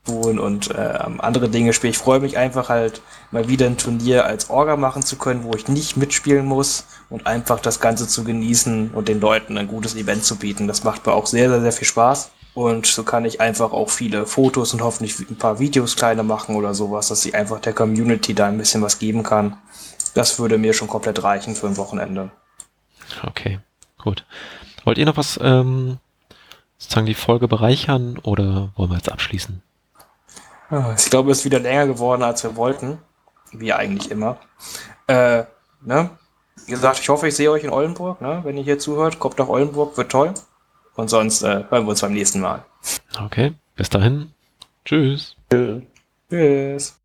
tun 0.06 0.40
und 0.40 0.72
äh, 0.72 1.00
andere 1.20 1.50
Dinge 1.50 1.74
spielen. 1.74 1.92
Ich 1.92 1.98
freue 1.98 2.20
mich 2.20 2.38
einfach 2.38 2.70
halt 2.70 3.02
mal 3.32 3.48
wieder 3.48 3.68
ein 3.68 3.78
Turnier 3.78 4.26
als 4.26 4.50
Orga 4.50 4.76
machen 4.76 5.04
zu 5.04 5.16
können, 5.18 5.44
wo 5.44 5.54
ich 5.54 5.68
nicht 5.68 5.98
mitspielen 5.98 6.46
muss 6.46 6.86
und 7.10 7.28
einfach 7.28 7.60
das 7.60 7.80
Ganze 7.80 8.08
zu 8.08 8.24
genießen 8.24 8.92
und 8.92 9.08
den 9.08 9.20
Leuten 9.20 9.58
ein 9.58 9.68
gutes 9.68 9.96
Event 9.96 10.24
zu 10.24 10.38
bieten. 10.38 10.68
Das 10.68 10.84
macht 10.84 11.06
mir 11.06 11.14
auch 11.14 11.28
sehr, 11.28 11.50
sehr, 11.50 11.62
sehr 11.62 11.72
viel 11.72 11.88
Spaß. 11.88 12.32
Und 12.54 12.86
so 12.86 13.04
kann 13.04 13.24
ich 13.24 13.40
einfach 13.40 13.72
auch 13.72 13.90
viele 13.90 14.26
Fotos 14.26 14.74
und 14.74 14.82
hoffentlich 14.82 15.18
ein 15.20 15.38
paar 15.38 15.60
Videos 15.60 15.96
kleiner 15.96 16.24
machen 16.24 16.56
oder 16.56 16.74
sowas, 16.74 17.08
dass 17.08 17.26
ich 17.26 17.34
einfach 17.34 17.62
der 17.62 17.74
Community 17.74 18.34
da 18.34 18.48
ein 18.48 18.58
bisschen 18.58 18.82
was 18.82 19.00
geben 19.00 19.24
kann. 19.24 19.58
Das 20.16 20.38
würde 20.38 20.58
mir 20.58 20.74
schon 20.74 20.90
komplett 20.90 21.24
reichen 21.24 21.56
für 21.56 21.68
ein 21.68 21.78
Wochenende. 21.78 22.32
Okay, 23.24 23.60
gut. 23.98 24.26
Wollt 24.84 24.98
ihr 24.98 25.06
noch 25.06 25.18
was 25.18 25.40
ähm, 25.42 25.98
sozusagen 26.78 27.06
die 27.06 27.14
Folge 27.14 27.48
bereichern 27.48 28.18
oder 28.24 28.70
wollen 28.76 28.90
wir 28.90 28.98
jetzt 28.98 29.12
abschließen? 29.12 29.62
Ich 30.98 31.10
glaube, 31.10 31.32
es 31.32 31.40
ist 31.40 31.46
wieder 31.46 31.60
länger 31.60 31.86
geworden, 31.88 32.24
als 32.24 32.44
wir 32.44 32.56
wollten. 32.56 33.00
Wie 33.52 33.74
eigentlich 33.74 34.10
immer. 34.10 34.38
Äh, 35.08 35.44
ne? 35.82 36.10
Wie 36.66 36.72
gesagt, 36.72 37.00
ich 37.00 37.10
hoffe, 37.10 37.28
ich 37.28 37.36
sehe 37.36 37.52
euch 37.52 37.66
in 37.66 37.70
Oldenburg. 37.70 38.22
Ne? 38.22 38.40
Wenn 38.44 38.58
ihr 38.58 38.64
hier 38.64 38.80
zuhört, 38.80 39.20
kommt 39.20 39.38
nach 39.38 39.50
Oldenburg, 39.50 39.98
wird 39.98 40.12
toll. 40.12 40.34
Und 40.96 41.10
sonst 41.10 41.42
äh, 41.42 41.66
hören 41.70 41.86
wir 41.86 41.90
uns 41.90 42.02
beim 42.02 42.14
nächsten 42.14 42.40
Mal. 42.40 42.64
Okay, 43.22 43.54
bis 43.76 43.90
dahin. 43.90 44.32
Tschüss. 44.86 45.36
Tschüss. 46.30 47.01